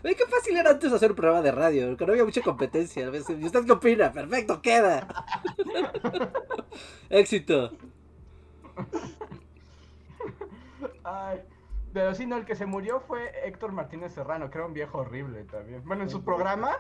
Oye, 0.04 0.16
qué 0.16 0.26
fácil 0.26 0.58
era 0.58 0.72
antes 0.72 0.92
hacer 0.92 1.12
un 1.12 1.16
programa 1.16 1.42
de 1.42 1.52
radio, 1.52 1.88
porque 1.90 2.06
no 2.06 2.12
había 2.14 2.26
mucha 2.26 2.42
competencia. 2.42 3.08
A 3.08 3.10
veces, 3.10 3.40
¿y 3.40 3.46
usted 3.46 3.66
qué 3.66 3.72
opina? 3.72 4.12
Perfecto, 4.12 4.62
queda. 4.62 5.08
Éxito. 7.10 7.72
Ay. 11.04 11.42
Pero 11.94 12.14
sí, 12.14 12.26
no, 12.26 12.38
el 12.38 12.46
que 12.46 12.56
se 12.56 12.66
murió 12.66 13.00
fue 13.00 13.32
Héctor 13.46 13.72
Martínez 13.72 14.14
Serrano, 14.14 14.50
que 14.50 14.58
era 14.58 14.68
un 14.68 14.74
viejo 14.74 15.00
horrible 15.00 15.44
también. 15.46 15.84
Bueno, 15.86 16.04
en 16.04 16.10
su 16.10 16.24
programa, 16.24 16.78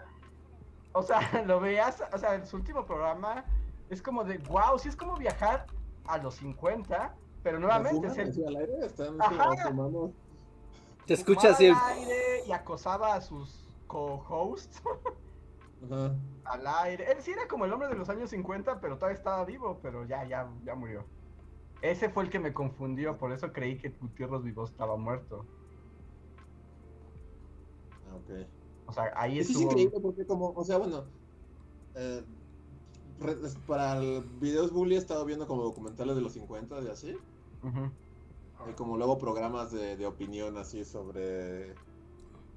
o 0.94 1.02
sea, 1.02 1.20
lo 1.48 1.60
veas, 1.60 2.04
o 2.14 2.18
sea, 2.18 2.36
en 2.36 2.46
su 2.46 2.58
último 2.58 2.86
programa 2.86 3.44
es 3.90 4.02
como 4.02 4.24
de, 4.24 4.38
wow, 4.38 4.78
sí 4.78 4.90
es 4.90 4.96
como 4.96 5.18
viajar 5.18 5.66
a 6.06 6.18
los 6.20 6.36
50, 6.36 7.16
pero 7.42 7.60
nuevamente 7.60 7.96
¿Fuman 7.96 8.12
es 8.12 8.18
el 8.18 8.30
así 8.30 8.44
al 8.46 8.56
aire? 8.56 8.86
¿Están 8.86 9.22
Ajá. 9.22 9.56
Te 11.10 11.16
escucha 11.16 11.50
así. 11.50 11.68
fumaba 11.68 11.88
al 11.88 11.98
aire 11.98 12.44
y 12.48 12.52
acosaba 12.52 13.14
a 13.16 13.22
sus 13.22 13.68
co-hosts 13.88 14.82
Ajá. 15.84 16.16
al 16.46 16.68
aire. 16.86 17.12
Él 17.12 17.18
sí 17.22 17.32
era 17.32 17.48
como 17.48 17.66
el 17.66 17.74
hombre 17.74 17.88
de 17.90 17.96
los 17.96 18.10
años 18.10 18.30
50, 18.30 18.80
pero 18.80 18.96
todavía 18.98 19.18
estaba 19.18 19.44
vivo, 19.46 19.80
pero 19.82 20.06
ya, 20.06 20.24
ya, 20.28 20.48
ya 20.64 20.76
murió. 20.76 21.04
Ese 21.82 22.10
fue 22.10 22.24
el 22.26 22.30
que 22.30 22.40
me 22.40 22.54
confundió, 22.54 23.18
por 23.18 23.32
eso 23.32 23.52
creí 23.52 23.78
que 23.78 23.90
Gutiérrez 23.90 24.44
Vivo 24.44 24.66
estaba 24.66 24.98
muerto. 24.98 25.46
Ah, 28.12 28.16
ok. 28.16 28.48
O 28.88 28.94
sea, 28.94 29.12
ahí 29.16 29.40
es 29.40 29.50
estuvo. 29.50 29.64
increíble 29.72 30.00
porque 30.02 30.26
como, 30.28 30.52
o 30.52 30.64
sea, 30.64 30.78
bueno, 30.78 31.06
eh, 31.96 32.24
para 33.66 33.98
el 33.98 34.22
videos 34.40 34.72
bully 34.72 34.96
he 34.96 34.98
estado 34.98 35.26
viendo 35.26 35.48
como 35.48 35.64
documentales 35.64 36.16
de 36.16 36.22
los 36.22 36.34
50 36.34 36.82
y 36.82 36.88
así, 36.88 37.18
Ujú. 37.64 37.90
Y 38.68 38.74
como 38.74 38.98
luego 38.98 39.18
programas 39.18 39.72
de, 39.72 39.96
de 39.96 40.06
opinión 40.06 40.58
así 40.58 40.84
sobre 40.84 41.76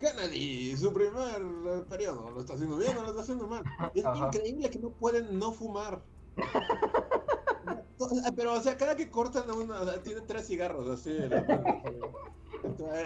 Kennedy, 0.01 0.77
su 0.77 0.93
primer 0.93 1.41
eh, 1.41 1.85
periodo, 1.89 2.31
lo 2.31 2.41
está 2.41 2.55
haciendo 2.55 2.77
bien 2.77 2.97
o 2.99 3.03
lo 3.03 3.09
está 3.11 3.23
haciendo 3.23 3.47
mal. 3.47 3.63
Es 3.95 4.05
Ajá. 4.05 4.27
increíble 4.27 4.69
que 4.71 4.79
no 4.79 4.91
pueden 4.91 5.39
no 5.39 5.53
fumar. 5.53 6.03
Pero, 8.37 8.55
o 8.55 8.61
sea, 8.61 8.77
cada 8.77 8.97
que 8.97 9.09
cortan 9.09 9.49
a 9.49 9.55
uno, 9.55 9.81
o 9.81 9.85
sea, 9.85 10.03
tiene 10.03 10.23
tres 10.23 10.49
cigarros 10.49 10.89
así. 10.89 11.13
la- 11.13 11.45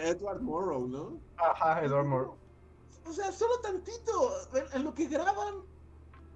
Edward 0.08 0.40
Morrow, 0.40 0.86
¿no? 0.86 1.20
Ajá, 1.36 1.84
Edward 1.84 2.06
Moore. 2.06 2.30
O 3.04 3.12
sea, 3.12 3.30
solo 3.30 3.60
tantito. 3.60 4.32
En, 4.54 4.64
en 4.78 4.84
lo 4.84 4.94
que 4.94 5.06
graban, 5.06 5.56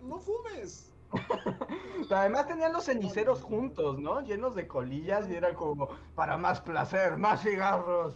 no 0.02 0.20
fumes. 0.20 0.89
Además 2.11 2.48
tenían 2.48 2.72
los 2.72 2.84
ceniceros 2.84 3.42
juntos, 3.42 3.98
¿no? 3.98 4.20
Llenos 4.20 4.54
de 4.54 4.66
colillas 4.66 5.28
y 5.30 5.34
era 5.34 5.54
como, 5.54 5.88
para 6.14 6.36
más 6.36 6.61
placer, 6.61 7.16
más 7.16 7.42
cigarros. 7.42 8.14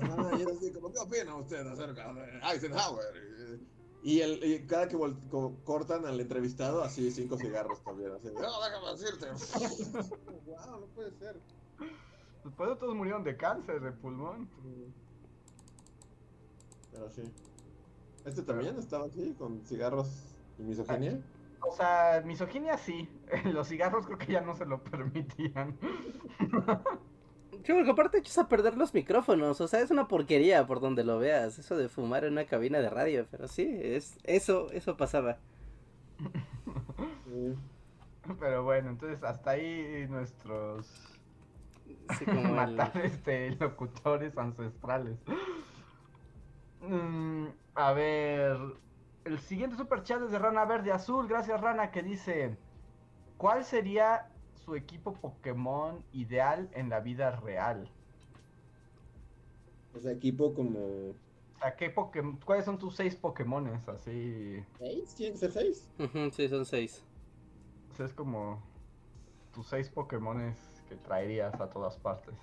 Ajá, 0.00 0.30
y 0.38 0.42
era 0.42 0.52
así 0.52 0.72
como, 0.72 0.92
¿qué 0.92 0.98
opina 0.98 1.34
usted 1.36 1.66
acerca 1.66 2.12
de 2.12 2.40
Eisenhower? 2.52 3.60
Y, 4.02 4.20
el, 4.20 4.44
y 4.44 4.66
cada 4.66 4.88
que 4.88 4.98
cortan 5.64 6.04
al 6.06 6.20
entrevistado, 6.20 6.82
así 6.82 7.10
cinco 7.10 7.38
cigarros 7.38 7.82
también. 7.82 8.12
Así, 8.12 8.28
no, 8.34 8.40
déjame 8.40 8.90
decirte. 8.92 9.26
wow, 10.46 10.80
no 10.80 10.86
puede 10.94 11.12
ser. 11.12 11.40
Después 12.44 12.70
de 12.70 12.76
todos 12.76 12.94
murieron 12.94 13.22
de 13.22 13.36
cáncer 13.36 13.80
de 13.80 13.92
pulmón. 13.92 14.48
Pero 16.90 17.10
sí. 17.10 17.22
Este 18.24 18.42
también 18.42 18.76
estaba 18.76 19.06
así, 19.06 19.34
con 19.38 19.64
cigarros 19.64 20.08
y 20.58 20.62
misoginia. 20.62 21.20
O 21.62 21.72
sea, 21.72 22.22
misoginia 22.24 22.76
sí. 22.76 23.08
Los 23.52 23.68
cigarros 23.68 24.06
creo 24.06 24.18
que 24.18 24.32
ya 24.32 24.40
no 24.42 24.54
se 24.54 24.66
lo 24.66 24.82
permitían. 24.82 25.78
Sí, 27.64 27.72
porque 27.72 27.90
aparte 27.90 28.18
echas 28.18 28.38
a 28.38 28.48
perder 28.48 28.76
los 28.76 28.92
micrófonos, 28.94 29.60
o 29.60 29.68
sea, 29.68 29.80
es 29.80 29.90
una 29.90 30.08
porquería 30.08 30.66
por 30.66 30.80
donde 30.80 31.04
lo 31.04 31.18
veas, 31.18 31.58
eso 31.58 31.76
de 31.76 31.88
fumar 31.88 32.24
en 32.24 32.32
una 32.32 32.44
cabina 32.46 32.80
de 32.80 32.90
radio, 32.90 33.26
pero 33.30 33.46
sí, 33.46 33.78
es 33.82 34.18
eso, 34.24 34.70
eso 34.72 34.96
pasaba. 34.96 35.38
Sí. 37.24 37.58
Pero 38.38 38.62
bueno, 38.64 38.90
entonces 38.90 39.22
hasta 39.24 39.52
ahí 39.52 40.06
nuestros 40.08 41.18
Así 42.08 42.26
como 42.26 42.54
el- 42.64 42.76
matar 42.76 42.96
este 43.04 43.50
locutores 43.56 44.36
ancestrales. 44.38 45.18
Mm, 46.80 47.46
a 47.74 47.92
ver, 47.92 48.58
el 49.24 49.38
siguiente 49.40 49.76
super 49.76 50.02
chat 50.02 50.22
es 50.22 50.30
de 50.30 50.38
Rana 50.38 50.64
Verde 50.64 50.92
Azul, 50.92 51.28
gracias 51.28 51.60
Rana, 51.60 51.90
que 51.90 52.02
dice, 52.02 52.56
¿cuál 53.36 53.64
sería 53.64 54.28
su 54.64 54.74
equipo 54.74 55.12
Pokémon 55.14 56.02
ideal 56.12 56.68
en 56.72 56.88
la 56.88 57.00
vida 57.00 57.30
real? 57.32 57.88
O 59.94 60.00
sea, 60.00 60.12
equipo 60.12 60.54
como. 60.54 61.14
Sea, 61.58 61.76
¿qué 61.76 61.90
Pokémon, 61.90 62.38
¿cuáles 62.44 62.64
son 62.64 62.78
tus 62.78 62.96
seis 62.96 63.14
Pokémones 63.14 63.86
así? 63.88 64.64
¿Seis? 64.78 65.14
¿Tienen 65.14 65.34
que 65.34 65.38
ser 65.38 65.52
seis? 65.52 65.88
Sí, 66.32 66.48
son 66.48 66.64
seis. 66.64 67.04
O 67.90 67.94
sea, 67.94 68.06
es 68.06 68.12
como 68.12 68.62
tus 69.52 69.68
seis 69.68 69.88
Pokémones 69.88 70.56
que 70.88 70.96
traerías 70.96 71.60
a 71.60 71.68
todas 71.68 71.96
partes. 71.98 72.34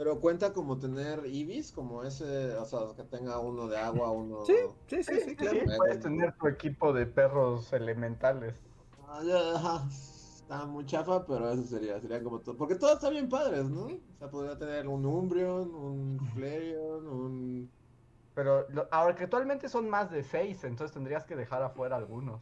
Pero 0.00 0.18
cuenta 0.18 0.54
como 0.54 0.78
tener 0.78 1.26
Ibis, 1.26 1.72
como 1.72 2.02
ese, 2.04 2.54
o 2.56 2.64
sea, 2.64 2.78
que 2.96 3.02
tenga 3.02 3.38
uno 3.38 3.68
de 3.68 3.76
agua, 3.76 4.10
uno. 4.10 4.46
Sí, 4.46 4.54
sí, 4.86 5.02
sí, 5.04 5.20
sí, 5.26 5.36
claro. 5.36 5.58
Sí, 5.60 5.66
puedes 5.76 6.00
tener 6.00 6.32
tu 6.38 6.46
equipo 6.48 6.94
de 6.94 7.04
perros 7.04 7.70
elementales. 7.74 8.54
Ah. 9.06 9.86
Está 9.90 10.64
muy 10.64 10.86
chafa, 10.86 11.26
pero 11.26 11.50
eso 11.50 11.64
sería, 11.64 12.00
sería 12.00 12.24
como 12.24 12.40
todo. 12.40 12.56
Porque 12.56 12.76
todos 12.76 12.94
están 12.94 13.10
bien 13.12 13.28
padres, 13.28 13.66
¿no? 13.68 13.84
O 13.88 14.18
sea, 14.18 14.30
podría 14.30 14.56
tener 14.56 14.88
un 14.88 15.04
Umbreon, 15.04 15.74
un 15.74 16.18
Flareon, 16.32 17.06
un. 17.06 17.70
Pero 18.34 18.66
lo- 18.70 18.88
ahora 18.90 19.14
que 19.14 19.24
actualmente 19.24 19.68
son 19.68 19.90
más 19.90 20.10
de 20.10 20.22
seis, 20.24 20.64
entonces 20.64 20.94
tendrías 20.94 21.24
que 21.26 21.36
dejar 21.36 21.62
afuera 21.62 21.96
algunos. 21.96 22.40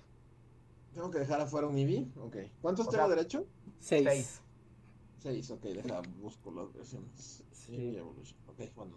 Tengo 0.95 1.11
que 1.11 1.19
dejar 1.19 1.41
afuera 1.41 1.67
un 1.67 1.77
Eevee. 1.77 2.09
Ok. 2.21 2.37
¿Cuántos 2.63 2.87
O 2.87 2.91
tengo 2.93 3.07
sea- 3.07 3.17
derecho? 3.17 3.47
Seis. 3.81 4.05
Seis. 4.09 4.43
Seis, 5.19 5.51
ok, 5.51 5.63
deja, 5.63 6.01
busco 6.21 6.51
las 6.53 6.73
versiones. 6.73 7.43
Sí. 7.53 7.97
Evolution. 7.97 8.39
Ok, 8.49 8.61
bueno. 8.77 8.93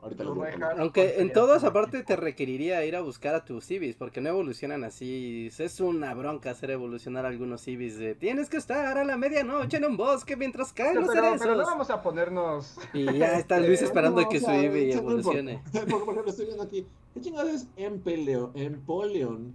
Ahorita 0.00 0.24
lo 0.24 0.34
voy 0.34 0.48
a. 0.48 0.70
Aunque 0.78 1.20
en 1.20 1.32
todas 1.32 1.62
aparte 1.64 2.02
te 2.02 2.16
requeriría 2.16 2.84
ir 2.86 2.96
a 2.96 3.00
buscar 3.02 3.34
a 3.34 3.44
tus 3.44 3.70
Ibis, 3.70 3.96
porque 3.96 4.20
no 4.20 4.30
evolucionan 4.30 4.82
así. 4.84 5.50
Es 5.58 5.80
una 5.80 6.14
bronca 6.14 6.50
hacer 6.50 6.70
evolucionar 6.70 7.26
algunos 7.26 7.66
Ibis 7.68 7.98
de 7.98 8.14
tienes 8.14 8.48
que 8.48 8.56
estar 8.56 8.96
a 8.96 9.04
la 9.04 9.16
medianoche 9.18 9.76
en 9.76 9.84
un 9.84 9.96
bosque 9.96 10.36
mientras 10.36 10.72
caen 10.72 10.94
Pero, 10.94 11.00
los 11.06 11.14
pero- 11.14 11.36
pero 11.38 11.56
no 11.56 11.64
vamos 11.64 11.90
a 11.90 12.02
ponernos. 12.02 12.78
Y 12.94 13.04
ya 13.18 13.38
está 13.38 13.60
Luis 13.60 13.82
Eh, 13.82 13.84
esperando 13.84 14.22
No, 14.22 14.28
que 14.28 14.38
o 14.38 14.40
su 14.40 14.46
sea, 14.46 14.60
Eevee 14.62 14.92
importa. 14.92 15.10
evolucione. 15.10 15.62
Por 15.72 15.86
por 15.86 16.00
ejemplo, 16.14 16.30
estoy 16.30 16.46
viendo 16.46 16.62
aquí. 16.64 16.86
¿Qué 17.14 17.20
chingados 17.20 17.50
es 17.52 17.68
Empeleo? 17.76 18.52
Empoleon. 18.54 19.54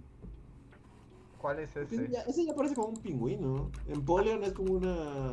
¿Cuál 1.38 1.58
es 1.58 1.76
Ese 1.76 1.96
ese? 1.96 2.08
ya, 2.10 2.20
ese 2.22 2.44
ya 2.46 2.54
parece 2.54 2.74
como 2.74 2.88
un 2.88 2.96
pingüino. 2.98 3.70
Empoleon 3.88 4.44
es 4.44 4.52
como 4.52 4.72
una. 4.74 5.32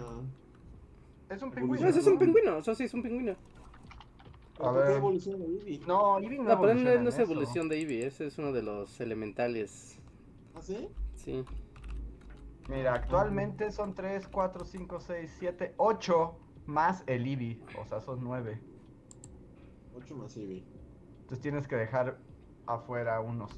Es 1.32 1.42
un 1.42 1.52
pingüino. 1.52 1.84
No, 1.84 1.90
ese 1.90 2.00
es 2.00 2.08
un 2.08 2.14
¿no? 2.14 2.20
pingüino, 2.20 2.58
eso 2.58 2.76
sí 2.76 2.84
es 2.84 2.94
un 2.94 3.02
pingüino. 3.04 3.36
¿Pero 4.58 4.70
A 4.70 4.74
¿Por 4.74 4.82
qué 4.84 4.88
ver. 4.90 4.98
evolución 4.98 5.40
de 5.40 5.46
Eevee? 5.48 5.80
No, 5.88 6.20
Eevee 6.20 6.38
no, 6.38 6.44
No, 6.44 6.62
pero 6.62 6.74
no, 6.76 7.10
es 7.10 7.14
eso. 7.16 7.22
evolución 7.24 7.70
de 7.70 7.80
Eevee, 7.80 8.06
ese 8.06 8.28
es 8.28 8.38
uno 8.38 8.52
de 8.52 8.62
los 8.62 9.00
elementales. 9.00 9.98
¿Ah, 10.54 10.62
sí? 10.62 10.90
Sí. 11.16 11.44
Mira, 12.70 12.94
actualmente 12.94 13.72
son 13.72 13.96
3, 13.96 14.28
4, 14.28 14.66
5, 14.66 15.00
6, 15.00 15.36
7, 15.40 15.74
8 15.78 16.38
más 16.66 17.04
el 17.08 17.26
Eevee. 17.26 17.62
O 17.82 17.86
sea, 17.86 18.02
son 18.02 18.24
9. 18.24 18.62
8 19.96 20.16
más 20.16 20.36
Eevee. 20.38 20.64
Entonces 21.22 21.42
tienes 21.42 21.68
que 21.68 21.76
dejar 21.78 22.18
afuera 22.68 23.20
unos. 23.22 23.52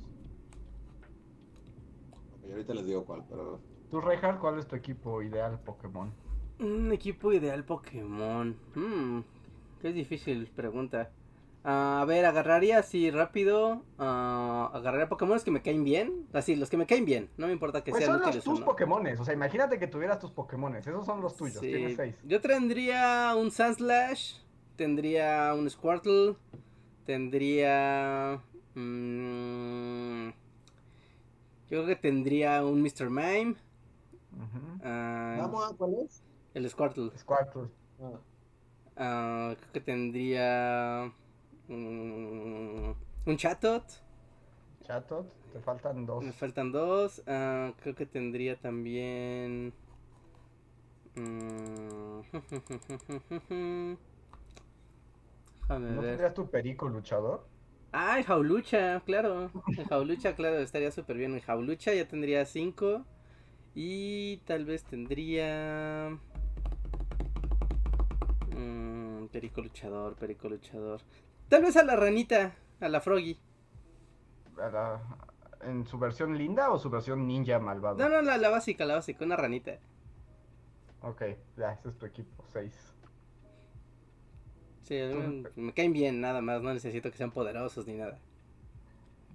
Ok, 2.38 2.50
ahorita 2.52 2.74
les 2.76 2.86
digo 2.86 3.04
cuál, 3.06 3.24
pero... 3.28 3.60
Tú, 3.90 4.00
Reinhardt, 4.00 4.40
¿cuál 4.40 4.58
es 4.60 4.68
tu 4.68 4.76
equipo 4.76 5.22
ideal 5.22 5.60
Pokémon? 5.60 6.12
Un 6.60 6.92
equipo 6.92 7.34
ideal 7.34 7.64
Pokémon. 7.66 8.56
Hmm, 8.76 9.22
qué 9.82 9.92
difícil 9.92 10.48
pregunta. 10.56 11.10
Ah, 11.66 12.02
a 12.02 12.06
ver, 12.06 12.26
agarraría 12.26 12.80
así 12.80 13.10
rápido. 13.10 13.84
ah, 13.98 14.70
agarraría 14.74 15.08
Pokémon 15.10 15.40
que 15.40 15.52
me 15.52 15.62
caen 15.62 15.84
bien. 15.84 16.28
Así, 16.34 16.56
los 16.56 16.70
que 16.70 16.78
me 16.78 16.86
caen 16.86 17.06
bien. 17.06 17.30
No 17.38 17.48
me 17.48 17.54
importa 17.54 17.84
que 17.84 17.92
Pues 17.92 18.04
sean 18.04 18.14
son 18.18 18.20
los 18.22 18.28
útiles 18.30 18.48
o 18.48 18.52
tus 18.52 18.60
no. 18.60 18.66
Pokémones. 18.66 19.20
O 19.20 19.26
sea, 19.26 19.34
imagínate 19.34 19.80
que 19.80 19.88
tuvieras 19.88 20.20
tus 20.20 20.32
Pokémones. 20.32 20.86
Esos 20.86 21.06
son 21.06 21.22
los 21.22 21.36
tuyos. 21.38 21.60
Sí, 21.60 21.68
Tienes 21.68 21.96
6. 21.96 22.16
Yo 22.26 22.42
tendría 22.42 23.34
un 23.36 23.50
Sandslash. 23.52 24.36
Tendría 24.76 25.54
un 25.54 25.70
Squirtle. 25.70 26.36
Tendría. 27.06 28.42
mm, 28.76 30.28
yo 30.30 30.34
creo 31.70 31.86
que 31.86 31.96
tendría 31.96 32.64
un 32.66 32.82
Mr. 32.82 33.10
Mime. 33.10 33.56
ah, 34.84 35.36
¿Vamos 35.40 35.72
a 35.72 35.76
cuál 35.76 35.96
es? 36.06 36.22
El 36.54 36.70
Squirtle. 36.70 37.12
Squirtle. 37.16 37.70
Ah, 38.96 39.56
creo 39.60 39.72
que 39.74 39.82
tendría 39.82 41.12
mm, 41.68 42.92
un 43.26 43.38
Chatot. 43.38 43.84
Chatot. 44.84 45.34
Te 45.52 45.60
faltan 45.62 46.06
dos. 46.06 46.26
Me 46.26 46.32
faltan 46.34 46.72
dos. 46.72 47.22
Ah, 47.28 47.74
creo 47.80 47.94
que 47.96 48.06
tendría 48.08 48.60
también. 48.60 49.74
mm, 51.16 52.22
Déjame 55.62 55.96
¿No 55.96 56.02
ver. 56.02 56.06
tendrías 56.06 56.34
tu 56.34 56.50
perico 56.50 56.90
luchador? 56.90 57.48
Ah, 57.92 58.18
el 58.20 58.26
Jaulucha, 58.26 59.02
claro. 59.06 59.52
El 59.78 59.86
Jaulucha, 59.86 60.36
claro, 60.36 60.60
estaría 60.60 60.92
súper 60.92 61.18
bien. 61.18 61.34
El 61.36 61.42
Jaulucha 61.42 61.94
ya 61.94 62.08
tendría 62.08 62.46
cinco. 62.46 63.06
Y 63.76 64.38
tal 64.46 64.66
vez 64.66 64.86
tendría. 64.86 66.20
Mm, 68.56 69.28
perico 69.28 69.62
luchador, 69.62 70.16
perico 70.16 70.50
luchador. 70.50 71.02
Tal 71.50 71.62
vez 71.62 71.76
a 71.78 71.84
la 71.84 71.96
ranita, 71.96 72.56
a 72.80 72.90
la 72.90 73.00
Froggy. 73.02 73.38
A 74.62 74.70
la- 74.70 75.02
¿En 75.62 75.86
su 75.86 75.98
versión 75.98 76.38
linda 76.38 76.72
o 76.72 76.78
su 76.78 76.90
versión 76.90 77.26
ninja 77.26 77.58
malvado? 77.60 77.98
No, 77.98 78.10
no, 78.10 78.22
la, 78.22 78.38
la 78.38 78.50
básica, 78.50 78.84
la 78.86 78.96
básica, 78.96 79.24
una 79.24 79.36
ranita. 79.38 79.78
Ok, 81.02 81.22
ya, 81.58 81.72
ese 81.74 81.90
es 81.90 81.98
tu 81.98 82.06
equipo. 82.06 82.44
6. 82.52 82.94
Sí, 84.84 84.96
me, 84.96 85.50
me 85.56 85.74
caen 85.74 85.94
bien, 85.94 86.20
nada 86.20 86.42
más. 86.42 86.62
No 86.62 86.74
necesito 86.74 87.10
que 87.10 87.18
sean 87.18 87.32
poderosos 87.32 87.88
ni 87.88 87.94
nada. 87.94 88.20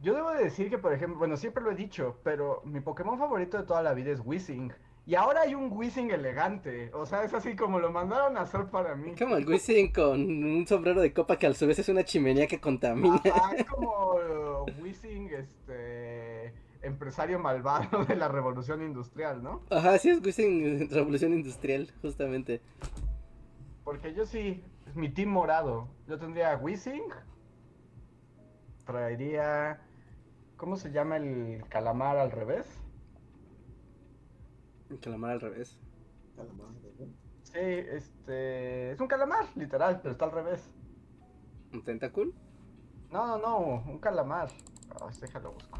Yo 0.02 0.14
debo 0.14 0.30
de 0.30 0.44
decir 0.44 0.70
que, 0.70 0.78
por 0.78 0.92
ejemplo, 0.92 1.18
bueno, 1.18 1.36
siempre 1.36 1.62
lo 1.62 1.70
he 1.72 1.74
dicho, 1.74 2.18
pero 2.22 2.62
mi 2.64 2.80
Pokémon 2.80 3.18
favorito 3.18 3.56
de 3.56 3.64
toda 3.64 3.82
la 3.82 3.94
vida 3.94 4.10
es 4.12 4.20
Whizzing. 4.24 4.72
Y 5.08 5.14
ahora 5.14 5.40
hay 5.40 5.54
un 5.54 5.72
Whizzing 5.72 6.10
elegante. 6.10 6.90
O 6.92 7.06
sea, 7.06 7.24
es 7.24 7.32
así 7.32 7.56
como 7.56 7.78
lo 7.78 7.90
mandaron 7.90 8.36
a 8.36 8.42
hacer 8.42 8.66
para 8.66 8.94
mí. 8.94 9.14
Como 9.18 9.38
el 9.38 9.48
Wizzing 9.48 9.90
con 9.90 10.20
un 10.20 10.66
sombrero 10.66 11.00
de 11.00 11.14
copa 11.14 11.38
que 11.38 11.46
a 11.46 11.54
su 11.54 11.66
vez 11.66 11.78
es 11.78 11.88
una 11.88 12.04
chimenea 12.04 12.46
que 12.46 12.60
contamina. 12.60 13.18
Ajá, 13.24 13.56
es 13.56 13.64
como 13.64 14.16
Whizzing, 14.82 15.30
este, 15.32 16.52
empresario 16.82 17.38
malvado 17.38 18.04
de 18.04 18.16
la 18.16 18.28
revolución 18.28 18.82
industrial, 18.82 19.42
¿no? 19.42 19.62
Ajá, 19.70 19.96
sí 19.96 20.10
es 20.10 20.22
Wizzing 20.22 20.90
Revolución 20.90 21.32
Industrial, 21.32 21.90
justamente. 22.02 22.60
Porque 23.84 24.12
yo 24.12 24.26
sí, 24.26 24.62
es 24.86 24.94
mi 24.94 25.08
team 25.08 25.30
morado. 25.30 25.88
Yo 26.06 26.18
tendría 26.18 26.54
Whizzing. 26.58 27.04
Traería. 28.84 29.80
¿Cómo 30.58 30.76
se 30.76 30.92
llama 30.92 31.16
el 31.16 31.64
calamar 31.70 32.18
al 32.18 32.30
revés? 32.30 32.66
Calamar 34.96 35.32
al 35.32 35.40
revés. 35.40 35.78
calamar, 36.34 36.70
¿no? 36.70 37.06
Sí, 37.42 37.58
este. 37.58 38.92
Es 38.92 39.00
un 39.00 39.06
calamar, 39.06 39.46
literal, 39.54 40.00
pero 40.00 40.12
está 40.12 40.24
al 40.24 40.32
revés. 40.32 40.70
¿Un 41.72 41.82
Tentacool? 41.84 42.34
No, 43.10 43.26
no, 43.26 43.38
no, 43.38 43.58
un 43.90 43.98
calamar. 43.98 44.48
Ay, 45.00 45.14
déjalo 45.20 45.52
busco. 45.52 45.78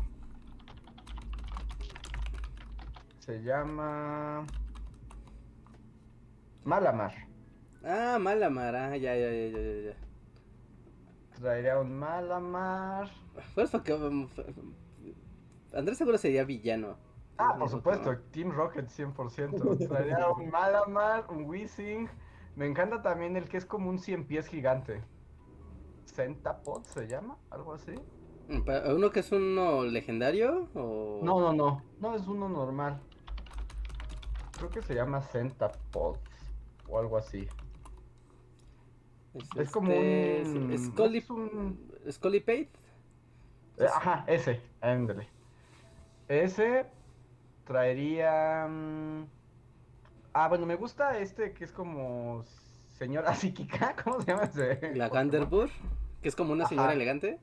Se 3.19 3.43
llama. 3.43 4.47
Malamar. 6.65 7.15
Ah, 7.85 8.19
Malamar, 8.21 8.75
ah, 8.77 8.97
ya, 8.97 9.15
ya, 9.15 9.31
ya, 9.31 9.49
ya, 9.49 9.61
ya, 9.61 9.93
ya. 9.93 9.97
Traería 11.37 11.79
un 11.79 11.99
Malamar. 11.99 13.11
Pues 13.55 13.75
Andrés 15.75 15.99
seguro 15.99 16.19
sería 16.19 16.45
villano. 16.45 16.97
Ah, 17.39 17.57
por 17.59 17.68
supuesto. 17.70 18.16
Team 18.32 18.51
Rocket 18.51 18.86
100%. 18.89 19.78
Traería 19.89 20.28
un 20.28 20.51
Malamar, 20.51 21.26
un 21.30 21.45
Whizzing. 21.45 22.09
Me 22.57 22.66
encanta 22.66 23.01
también 23.03 23.36
el 23.36 23.49
que 23.49 23.57
es 23.57 23.64
como 23.64 23.89
un 23.91 23.99
100 23.99 24.26
pies 24.26 24.47
gigante. 24.49 25.03
Centapod 26.07 26.82
se 26.84 27.07
llama, 27.07 27.36
algo 27.51 27.74
así. 27.74 27.95
Mm, 28.49 28.62
¿Uno 28.97 29.11
que 29.11 29.20
es 29.20 29.30
uno 29.30 29.84
legendario? 29.84 30.68
O... 30.74 31.20
No, 31.22 31.39
no, 31.41 31.53
no, 31.53 31.82
no 32.01 32.14
es 32.16 32.26
uno 32.26 32.49
normal. 32.49 33.01
Creo 34.57 34.70
que 34.70 34.82
se 34.82 34.95
llama 34.95 35.20
Centapod 35.20 36.16
o 36.89 36.99
algo 36.99 37.16
así. 37.16 37.47
Es 39.57 39.70
como 39.70 39.93
este, 39.93 40.43
un- 40.59 40.72
es- 40.72 40.86
Scully... 40.86 41.18
es 41.18 41.30
un- 41.30 41.93
Scullypate. 42.11 42.70
Eh, 43.76 43.86
Ajá, 43.86 44.24
ese, 44.26 44.61
ándale. 44.80 45.28
Ese 46.26 46.86
traería. 47.69 48.66
mm, 48.69 49.25
Ah, 50.33 50.49
bueno, 50.49 50.66
me 50.66 50.77
gusta 50.77 51.19
este 51.19 51.53
que 51.53 51.64
es 51.64 51.73
como 51.73 52.43
señora 52.45 53.35
psíquica. 53.35 53.97
¿Cómo 54.03 54.21
se 54.21 54.27
llama 54.29 54.45
ese? 54.45 54.95
La? 54.97 55.09
Ganderbur, 55.09 55.71
que 56.23 56.29
es 56.29 56.37
como 56.37 56.53
una 56.53 56.66
señora 56.66 56.93
Ajá. 56.93 56.95
elegante. 56.95 57.41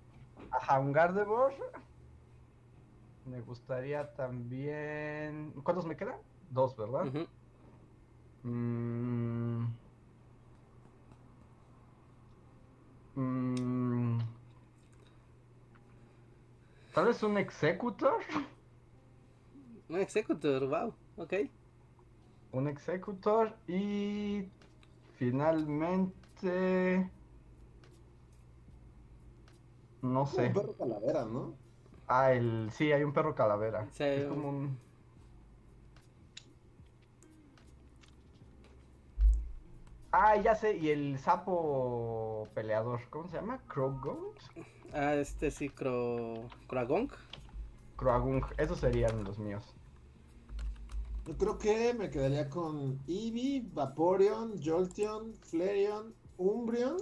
Ajá, 0.51 0.80
un 0.80 0.91
Gardevoir. 0.93 1.53
Me 3.26 3.41
gustaría 3.41 4.13
también. 4.13 5.53
¿Cuántos 5.63 5.86
me 5.86 5.97
quedan? 5.97 6.15
Dos, 6.49 6.76
¿verdad? 6.78 7.07
Ujú. 7.07 7.28
Mm. 8.43 9.65
Mm. 13.17 14.19
Tal 16.93 17.05
vez 17.05 17.21
un 17.23 17.38
Executor. 17.38 18.21
Un 19.89 19.95
Executor, 19.99 20.67
wow, 20.67 20.93
ok. 21.17 21.33
Un 22.53 22.67
Executor 22.67 23.55
y 23.67 24.45
finalmente... 25.19 27.11
No 30.01 30.25
Un 30.31 30.36
sé. 30.36 30.53
perro 30.53 30.75
calavera, 30.77 31.25
¿no? 31.25 31.57
Ah, 32.07 32.33
el... 32.33 32.69
Sí, 32.71 32.91
hay 32.91 33.03
un 33.03 33.13
perro 33.13 33.36
calavera. 33.36 33.88
Sí, 33.91 34.03
es 34.03 34.25
un- 34.27 34.27
como 34.27 34.49
un... 34.49 34.77
Ah, 40.11 40.36
ya 40.38 40.55
sé, 40.55 40.77
y 40.77 40.89
el 40.89 41.19
sapo 41.19 42.47
peleador, 42.55 43.01
¿cómo 43.09 43.27
se 43.27 43.36
llama? 43.36 43.59
Crogoat? 43.67 44.39
Ah, 44.93 45.15
este 45.15 45.51
sí, 45.51 45.69
Cro... 45.69 46.49
Croagunk. 46.67 47.13
Croagunk, 47.95 48.45
esos 48.57 48.79
serían 48.79 49.23
los 49.23 49.39
míos. 49.39 49.63
Yo 51.25 51.37
creo 51.37 51.57
que 51.57 51.93
me 51.93 52.09
quedaría 52.09 52.49
con 52.49 52.99
Eevee, 53.07 53.65
Vaporeon, 53.73 54.61
Jolteon, 54.63 55.33
Flareon, 55.41 56.13
Umbreon. 56.37 56.97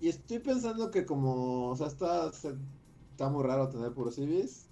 Y 0.00 0.08
estoy 0.08 0.38
pensando 0.38 0.90
que 0.90 1.04
como, 1.04 1.70
o 1.70 1.76
sea, 1.76 1.88
está, 1.88 2.28
está 2.28 3.28
muy 3.30 3.42
raro 3.42 3.68
tener 3.68 3.92
puros 3.92 4.18
Eevees. 4.18 4.68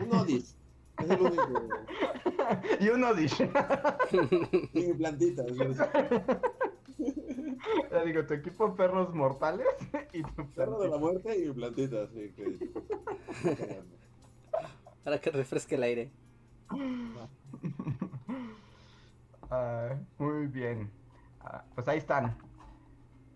Un 0.00 0.14
Odis. 0.14 0.56
es 0.98 1.10
el 1.10 1.20
único. 1.20 1.42
y 2.80 2.88
un 2.88 3.04
Odish. 3.04 3.36
Sin 4.72 4.96
plantitas. 4.96 5.46
Ya 7.90 8.04
digo, 8.04 8.24
tu 8.26 8.34
equipo 8.34 8.74
perros 8.74 9.14
mortales 9.14 9.66
y 10.12 10.22
tu 10.22 10.50
Perro 10.52 10.80
de 10.80 10.88
la 10.88 10.98
muerte 10.98 11.36
y 11.38 11.50
plantitas. 11.52 12.10
Sí, 12.10 12.32
que... 12.32 12.58
Para 15.04 15.20
que 15.20 15.30
refresque 15.30 15.74
el 15.76 15.82
aire. 15.82 16.12
Ah, 19.52 19.98
muy 20.18 20.46
bien. 20.46 20.92
Ah, 21.40 21.64
pues 21.74 21.88
ahí 21.88 21.98
están. 21.98 22.38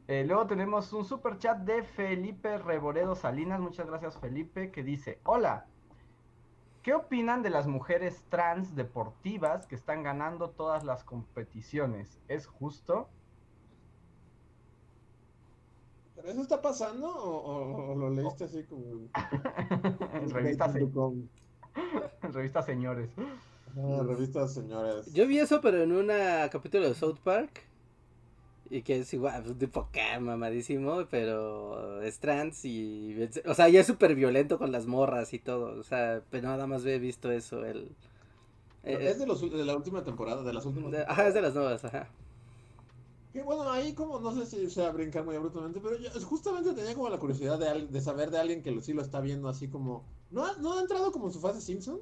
Eh, 0.06 0.24
luego 0.24 0.46
tenemos 0.46 0.92
un 0.92 1.04
super 1.04 1.38
chat 1.38 1.58
de 1.58 1.82
Felipe 1.82 2.58
Reboredo 2.58 3.16
Salinas. 3.16 3.60
Muchas 3.60 3.88
gracias, 3.88 4.16
Felipe, 4.20 4.70
que 4.70 4.84
dice: 4.84 5.20
Hola, 5.24 5.66
¿qué 6.82 6.94
opinan 6.94 7.42
de 7.42 7.50
las 7.50 7.66
mujeres 7.66 8.22
trans 8.28 8.76
deportivas 8.76 9.66
que 9.66 9.74
están 9.74 10.04
ganando 10.04 10.50
todas 10.50 10.84
las 10.84 11.02
competiciones? 11.02 12.20
¿Es 12.28 12.46
justo? 12.46 13.08
¿Pero 16.14 16.28
eso 16.28 16.42
está 16.42 16.62
pasando 16.62 17.08
o, 17.08 17.38
o- 17.38 17.92
o 17.92 17.94
lo 17.96 18.10
leíste 18.10 18.44
así 18.44 18.64
como 18.64 19.10
en 20.12 20.28
revista, 21.74 22.10
se- 22.10 22.20
con 22.20 22.28
en 22.30 22.32
revista 22.34 22.62
Señores. 22.62 23.10
revistas 24.06 24.54
señores? 24.54 25.12
Yo 25.12 25.26
vi 25.26 25.38
eso, 25.38 25.60
pero 25.60 25.82
en 25.82 25.92
un 25.92 26.08
capítulo 26.50 26.88
de 26.88 26.94
South 26.94 27.18
Park. 27.22 27.62
Y 28.70 28.80
que 28.82 29.00
es 29.00 29.12
igual, 29.12 29.42
pues, 29.44 29.58
tipo 29.58 29.80
acá, 29.80 30.18
mamadísimo, 30.20 31.04
pero 31.10 32.00
es 32.00 32.18
trans 32.18 32.64
y... 32.64 33.28
O 33.46 33.52
sea, 33.54 33.68
ya 33.68 33.80
es 33.80 33.86
súper 33.86 34.14
violento 34.14 34.58
con 34.58 34.72
las 34.72 34.86
morras 34.86 35.34
y 35.34 35.38
todo. 35.38 35.78
O 35.78 35.82
sea, 35.82 36.22
pero 36.30 36.48
nada 36.48 36.66
más 36.66 36.84
he 36.86 36.98
visto 36.98 37.30
eso, 37.30 37.64
el... 37.66 37.90
eh, 38.82 38.98
es 39.10 39.18
de, 39.18 39.26
los, 39.26 39.40
de 39.42 39.64
la 39.64 39.76
última 39.76 40.02
temporada, 40.02 40.42
de 40.42 40.52
las 40.54 40.64
últimas. 40.64 40.92
de- 40.92 41.02
ajá, 41.06 41.28
es 41.28 41.34
de 41.34 41.42
las 41.42 41.54
nuevas, 41.54 41.84
ajá. 41.84 42.08
Que 43.34 43.42
bueno, 43.42 43.68
ahí 43.68 43.94
como, 43.94 44.20
no 44.20 44.32
sé 44.32 44.46
si 44.46 44.70
sea 44.70 44.92
brincar 44.92 45.24
muy 45.24 45.34
abruptamente, 45.34 45.80
pero 45.80 45.98
yo 45.98 46.08
justamente 46.20 46.72
tenía 46.72 46.94
como 46.94 47.08
la 47.08 47.18
curiosidad 47.18 47.58
de, 47.58 47.68
al- 47.68 47.90
de 47.90 48.00
saber 48.00 48.30
de 48.30 48.38
alguien 48.38 48.62
que 48.62 48.70
lo, 48.70 48.80
sí 48.80 48.92
lo 48.92 49.02
está 49.02 49.20
viendo 49.20 49.48
así 49.48 49.66
como... 49.68 50.04
¿No 50.30 50.44
ha, 50.46 50.56
¿No 50.58 50.78
ha 50.78 50.80
entrado 50.80 51.10
como 51.10 51.26
en 51.26 51.32
su 51.32 51.40
fase 51.40 51.60
Simpson? 51.60 51.98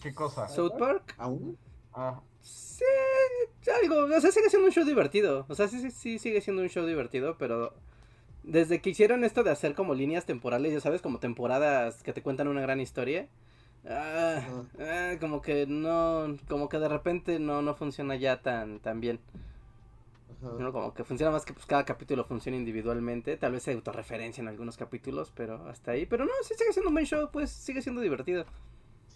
¿Qué 0.00 0.14
cosa? 0.14 0.48
South 0.48 0.74
Park, 0.78 1.14
¿Aún? 1.18 1.58
Ah, 1.92 2.20
sí, 2.40 2.84
algo, 3.82 4.04
o 4.16 4.20
sea, 4.20 4.30
sigue 4.30 4.48
siendo 4.48 4.68
un 4.68 4.72
show 4.72 4.84
divertido. 4.84 5.44
O 5.48 5.56
sea, 5.56 5.66
sí, 5.66 5.80
sí, 5.80 5.90
sí, 5.90 6.18
sigue 6.20 6.40
siendo 6.40 6.62
un 6.62 6.68
show 6.68 6.86
divertido, 6.86 7.36
pero... 7.36 7.74
Desde 8.44 8.80
que 8.80 8.90
hicieron 8.90 9.24
esto 9.24 9.42
de 9.42 9.50
hacer 9.50 9.74
como 9.74 9.94
líneas 9.94 10.24
temporales, 10.24 10.72
ya 10.72 10.80
sabes, 10.80 11.02
como 11.02 11.18
temporadas 11.18 12.02
que 12.04 12.12
te 12.12 12.22
cuentan 12.22 12.48
una 12.48 12.62
gran 12.62 12.80
historia. 12.80 13.28
ah, 13.88 14.40
ah, 14.78 15.14
como 15.20 15.42
que 15.42 15.66
no, 15.66 16.36
como 16.48 16.68
que 16.68 16.78
de 16.78 16.88
repente 16.88 17.38
no, 17.38 17.60
no 17.60 17.74
funciona 17.74 18.14
ya 18.16 18.40
tan, 18.40 18.78
tan 18.80 19.00
bien. 19.00 19.18
Ajá. 20.42 20.54
¿no? 20.58 20.72
Como 20.72 20.94
que 20.94 21.04
funciona 21.04 21.30
más 21.32 21.44
que 21.44 21.52
pues 21.52 21.66
cada 21.66 21.84
capítulo 21.84 22.24
funciona 22.24 22.56
individualmente. 22.56 23.36
Tal 23.36 23.52
vez 23.52 23.62
se 23.62 23.72
autorreferencia 23.72 24.40
en 24.42 24.48
algunos 24.48 24.76
capítulos, 24.76 25.32
pero 25.34 25.68
hasta 25.68 25.92
ahí. 25.92 26.06
Pero 26.06 26.24
no, 26.24 26.30
sí 26.42 26.54
sigue 26.56 26.72
siendo 26.72 26.88
un 26.88 26.94
buen 26.94 27.06
show, 27.06 27.28
pues 27.32 27.50
sigue 27.50 27.82
siendo 27.82 28.00
divertido. 28.00 28.44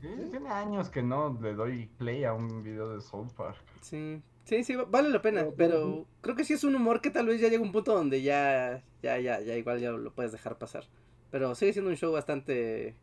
sí, 0.00 0.08
tiene 0.30 0.48
años 0.50 0.90
que 0.90 1.02
no 1.02 1.38
le 1.40 1.54
doy 1.54 1.86
play 1.98 2.24
a 2.24 2.32
un 2.34 2.62
video 2.62 2.94
de 2.94 3.00
South 3.00 3.32
Park. 3.36 3.56
Sí, 3.80 4.20
sí, 4.44 4.62
sí, 4.64 4.74
va- 4.74 4.84
vale 4.84 5.08
la 5.08 5.22
pena. 5.22 5.42
Pero, 5.42 5.54
Pero 5.56 6.06
creo 6.20 6.36
que 6.36 6.44
sí 6.44 6.52
es 6.52 6.64
un 6.64 6.74
humor 6.76 7.00
que 7.00 7.10
tal 7.10 7.26
vez 7.26 7.40
ya 7.40 7.48
llega 7.48 7.62
un 7.62 7.72
punto 7.72 7.94
donde 7.94 8.20
ya, 8.22 8.82
ya, 9.02 9.18
ya, 9.18 9.40
ya 9.40 9.56
igual 9.56 9.80
ya 9.80 9.92
lo 9.92 10.12
puedes 10.12 10.32
dejar 10.32 10.58
pasar. 10.58 10.84
Pero 11.30 11.54
sigue 11.54 11.72
siendo 11.72 11.90
un 11.90 11.96
show 11.96 12.12
bastante, 12.12 12.94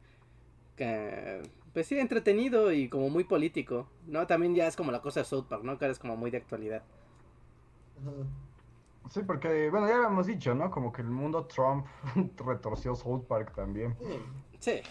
que, 0.75 1.41
pues 1.73 1.87
sí, 1.87 1.97
entretenido 1.99 2.71
y 2.71 2.87
como 2.89 3.09
muy 3.09 3.23
político, 3.23 3.87
¿no? 4.07 4.27
También 4.27 4.55
ya 4.55 4.67
es 4.67 4.75
como 4.75 4.91
la 4.91 5.01
cosa 5.01 5.21
de 5.21 5.25
South 5.25 5.45
Park, 5.49 5.63
¿no? 5.63 5.77
Que 5.77 5.85
ahora 5.85 5.91
es 5.93 5.99
como 5.99 6.15
muy 6.17 6.31
de 6.31 6.37
actualidad. 6.37 6.83
Sí, 9.09 9.21
porque, 9.23 9.69
bueno, 9.69 9.87
ya 9.87 9.95
habíamos 9.95 10.27
dicho, 10.27 10.53
¿no? 10.55 10.71
Como 10.71 10.91
que 10.91 11.01
el 11.01 11.09
mundo 11.09 11.45
Trump 11.47 11.85
retorció 12.37 12.95
South 12.95 13.25
Park 13.27 13.53
también. 13.55 13.97
Sí. 13.99 14.23
Sí, 14.59 14.81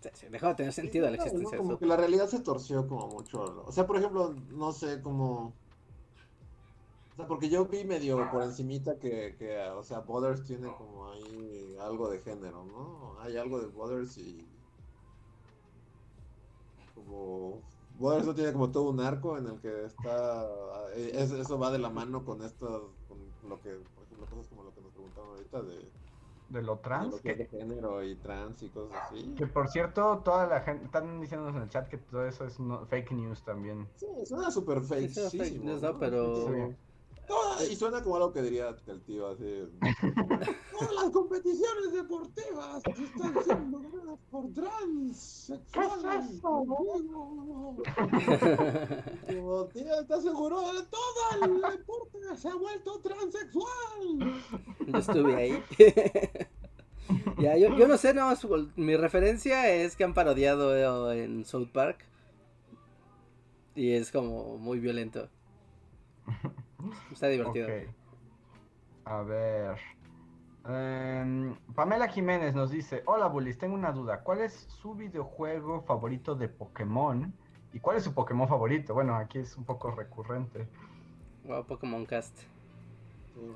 sí, 0.00 0.08
sí, 0.14 0.26
dejó 0.30 0.48
de 0.48 0.54
tener 0.54 0.72
sentido 0.72 1.10
la 1.10 1.16
Sí, 1.16 1.16
claro, 1.16 1.26
existencia 1.26 1.58
¿no? 1.58 1.62
de 1.64 1.64
Como 1.64 1.70
South 1.72 1.80
que 1.80 1.86
la 1.86 1.96
realidad 1.96 2.28
se 2.28 2.40
torció 2.40 2.86
como 2.86 3.08
mucho. 3.08 3.64
O 3.66 3.72
sea, 3.72 3.86
por 3.86 3.96
ejemplo, 3.98 4.34
no 4.50 4.72
sé, 4.72 5.02
como... 5.02 5.54
O 7.12 7.16
sea, 7.16 7.26
porque 7.26 7.48
yo 7.50 7.66
vi 7.66 7.84
medio 7.84 8.30
por 8.30 8.42
encimita 8.44 8.98
que, 8.98 9.34
que, 9.36 9.58
o 9.70 9.82
sea, 9.82 10.00
Butters 10.00 10.44
tiene 10.44 10.72
como 10.72 11.10
ahí 11.10 11.76
algo 11.80 12.08
de 12.08 12.20
género, 12.20 12.64
¿no? 12.64 13.20
Hay 13.20 13.36
algo 13.36 13.60
de 13.60 13.66
Butters 13.66 14.18
y... 14.18 14.46
Como... 16.94 17.60
No 17.98 18.34
tiene 18.34 18.52
como 18.52 18.70
todo 18.70 18.90
un 18.90 19.00
arco 19.00 19.36
en 19.38 19.46
el 19.46 19.60
que 19.60 19.84
está... 19.86 20.46
eh, 20.94 21.10
es- 21.14 21.32
eso 21.32 21.58
va 21.58 21.70
de 21.70 21.78
la 21.78 21.90
mano 21.90 22.24
con 22.24 22.42
esto, 22.42 22.92
con 23.08 23.18
lo 23.48 23.60
que, 23.60 23.70
por 23.94 24.04
ejemplo, 24.04 24.26
cosas 24.26 24.48
como 24.48 24.62
lo 24.64 24.74
que 24.74 24.80
nos 24.80 24.92
preguntaban 24.92 25.30
ahorita 25.30 25.62
de... 25.62 25.90
De 26.50 26.62
lo 26.62 26.78
trans, 26.78 27.10
lo 27.12 27.20
que 27.20 27.32
es 27.32 27.36
que, 27.36 27.42
de 27.42 27.46
género 27.50 28.02
y 28.02 28.14
trans 28.16 28.62
y 28.62 28.70
cosas 28.70 28.96
así. 29.10 29.34
que 29.36 29.46
por 29.46 29.68
cierto, 29.68 30.22
toda 30.24 30.46
la 30.46 30.62
gente, 30.62 30.86
están 30.86 31.20
diciéndonos 31.20 31.54
en 31.56 31.62
el 31.64 31.68
chat 31.68 31.88
que 31.88 31.98
todo 31.98 32.24
eso 32.24 32.46
es 32.46 32.58
no- 32.58 32.86
fake 32.86 33.12
news 33.12 33.42
también. 33.44 33.86
Sí, 33.96 34.06
suena 34.24 34.50
súper 34.50 34.80
fake. 34.80 35.10
suena 35.10 35.28
fake 35.30 35.62
news, 35.62 35.82
¿no? 35.82 35.98
Pero- 35.98 36.46
Sí. 36.46 36.76
Toda- 37.28 37.64
y 37.64 37.76
suena 37.76 38.02
como 38.02 38.16
algo 38.16 38.32
que 38.32 38.42
diría 38.42 38.74
el 38.86 39.00
tío 39.02 39.28
así. 39.28 39.64
Todas 40.72 40.94
las 40.94 41.10
competiciones 41.10 41.92
deportivas 41.92 42.82
están 42.86 43.44
siendo 43.44 43.80
ganadas 43.80 44.18
por 44.30 44.52
transexuales. 44.54 46.40
Como, 49.26 49.64
tío, 49.72 50.00
¿estás 50.00 50.22
seguro 50.22 50.60
de 50.72 50.82
todo 50.90 51.44
el 51.44 51.60
deporte 51.60 52.18
se 52.36 52.48
ha 52.48 52.54
vuelto 52.54 53.00
transexual? 53.00 54.42
Yo 54.86 54.98
estuve 54.98 55.34
ahí. 55.36 55.62
ya, 57.38 57.56
yo, 57.56 57.76
yo 57.76 57.88
no 57.88 57.96
sé, 57.98 58.14
no, 58.14 58.34
su- 58.36 58.70
mi 58.76 58.96
referencia 58.96 59.70
es 59.70 59.96
que 59.96 60.04
han 60.04 60.14
parodiado 60.14 61.12
en 61.12 61.44
South 61.44 61.68
Park. 61.72 62.04
Y 63.74 63.92
es 63.92 64.10
como 64.10 64.56
muy 64.58 64.78
violento. 64.80 65.28
Está 67.12 67.28
divertido. 67.28 67.68
A 69.04 69.22
ver. 69.22 69.78
Em, 70.68 71.54
Pamela 71.74 72.08
Jiménez 72.08 72.54
nos 72.54 72.70
dice: 72.70 73.02
Hola 73.06 73.26
Bullies, 73.26 73.58
tengo 73.58 73.74
una 73.74 73.92
duda. 73.92 74.22
¿Cuál 74.22 74.40
es 74.40 74.52
su 74.68 74.94
videojuego 74.94 75.82
favorito 75.82 76.34
de 76.34 76.48
Pokémon? 76.48 77.32
¿Y 77.72 77.80
cuál 77.80 77.96
es 77.96 78.04
su 78.04 78.14
Pokémon 78.14 78.48
favorito? 78.48 78.94
Bueno, 78.94 79.14
aquí 79.16 79.38
es 79.38 79.56
un 79.56 79.64
poco 79.64 79.90
recurrente. 79.90 80.68
Wow, 81.44 81.64
Pokémon 81.64 82.04
Cast. 82.06 82.38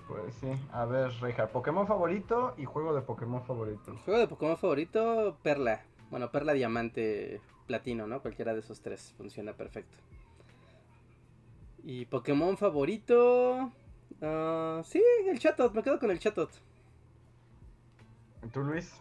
Pues 0.08 0.34
sí. 0.36 0.50
A 0.72 0.84
ver, 0.84 1.10
Reja, 1.20 1.48
Pokémon 1.48 1.86
favorito 1.86 2.54
y 2.56 2.64
juego 2.64 2.94
de 2.94 3.02
Pokémon 3.02 3.42
favorito. 3.42 3.96
Juego 4.04 4.20
de 4.20 4.28
Pokémon 4.28 4.56
favorito, 4.56 5.36
Perla. 5.42 5.82
Bueno, 6.10 6.30
Perla, 6.30 6.52
Diamante, 6.52 7.40
Platino, 7.66 8.06
¿no? 8.06 8.20
Cualquiera 8.22 8.54
de 8.54 8.60
esos 8.60 8.80
tres 8.80 9.12
funciona 9.16 9.54
perfecto. 9.54 9.96
Y 11.84 12.06
Pokémon 12.06 12.56
favorito... 12.56 13.72
ah, 14.20 14.82
sí, 14.84 15.02
el 15.28 15.38
Chatot, 15.38 15.74
me 15.74 15.82
quedo 15.82 15.98
con 15.98 16.10
el 16.10 16.18
Chatot. 16.18 16.50
¿Tú, 18.52 18.60
Luis? 18.60 18.92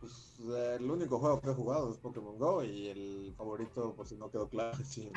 Pues 0.00 0.40
eh, 0.48 0.76
el 0.78 0.90
único 0.90 1.18
juego 1.18 1.40
que 1.40 1.50
he 1.50 1.54
jugado 1.54 1.90
es 1.90 1.98
Pokémon 1.98 2.38
Go 2.38 2.62
y 2.64 2.88
el 2.88 3.34
favorito, 3.36 3.94
por 3.94 4.06
si 4.06 4.16
no 4.16 4.30
quedó 4.30 4.48
claro, 4.48 4.76
sí. 4.84 5.10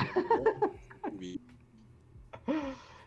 Y- 1.20 1.40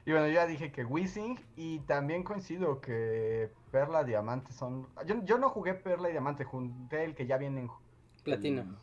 Y 0.08 0.12
bueno, 0.12 0.28
yo 0.28 0.34
ya 0.34 0.46
dije 0.46 0.72
que 0.72 0.86
Wizzing 0.86 1.40
y 1.56 1.80
también 1.80 2.24
coincido 2.24 2.80
que 2.80 3.52
Perla, 3.72 4.04
Diamante 4.04 4.54
son... 4.54 4.88
Yo, 5.08 5.24
yo 5.26 5.40
no 5.40 5.50
jugué 5.50 5.74
Perla 5.74 6.10
y 6.10 6.12
Diamante, 6.12 6.46
junté 6.46 7.04
el 7.06 7.16
que 7.16 7.26
ya 7.26 7.38
viene 7.38 7.62
en... 7.62 7.72
Platino. 8.24 8.62
El, 8.62 8.76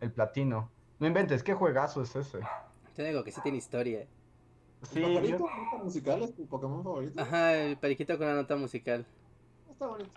el 0.00 0.12
platino. 0.12 0.70
No 1.00 1.06
inventes, 1.08 1.42
¿qué 1.42 1.54
juegazo 1.54 2.02
es 2.02 2.14
ese? 2.14 2.40
Te 2.94 3.04
digo 3.04 3.24
que 3.24 3.32
sí 3.32 3.40
tiene 3.42 3.58
historia. 3.58 4.06
Sí, 4.82 5.00
¿Tu 5.00 5.06
favorito? 5.06 5.38
yo- 5.38 5.38
¿Nota 5.64 5.84
musical 5.84 6.22
es 6.22 6.34
tu 6.34 6.46
Pokémon 6.46 6.82
favorito? 6.82 7.20
Ajá, 7.20 7.56
el 7.56 7.76
periquito 7.76 8.16
con 8.18 8.26
una 8.26 8.36
nota 8.36 8.56
musical. 8.56 9.04
Está 9.70 9.86
bonito. 9.86 10.10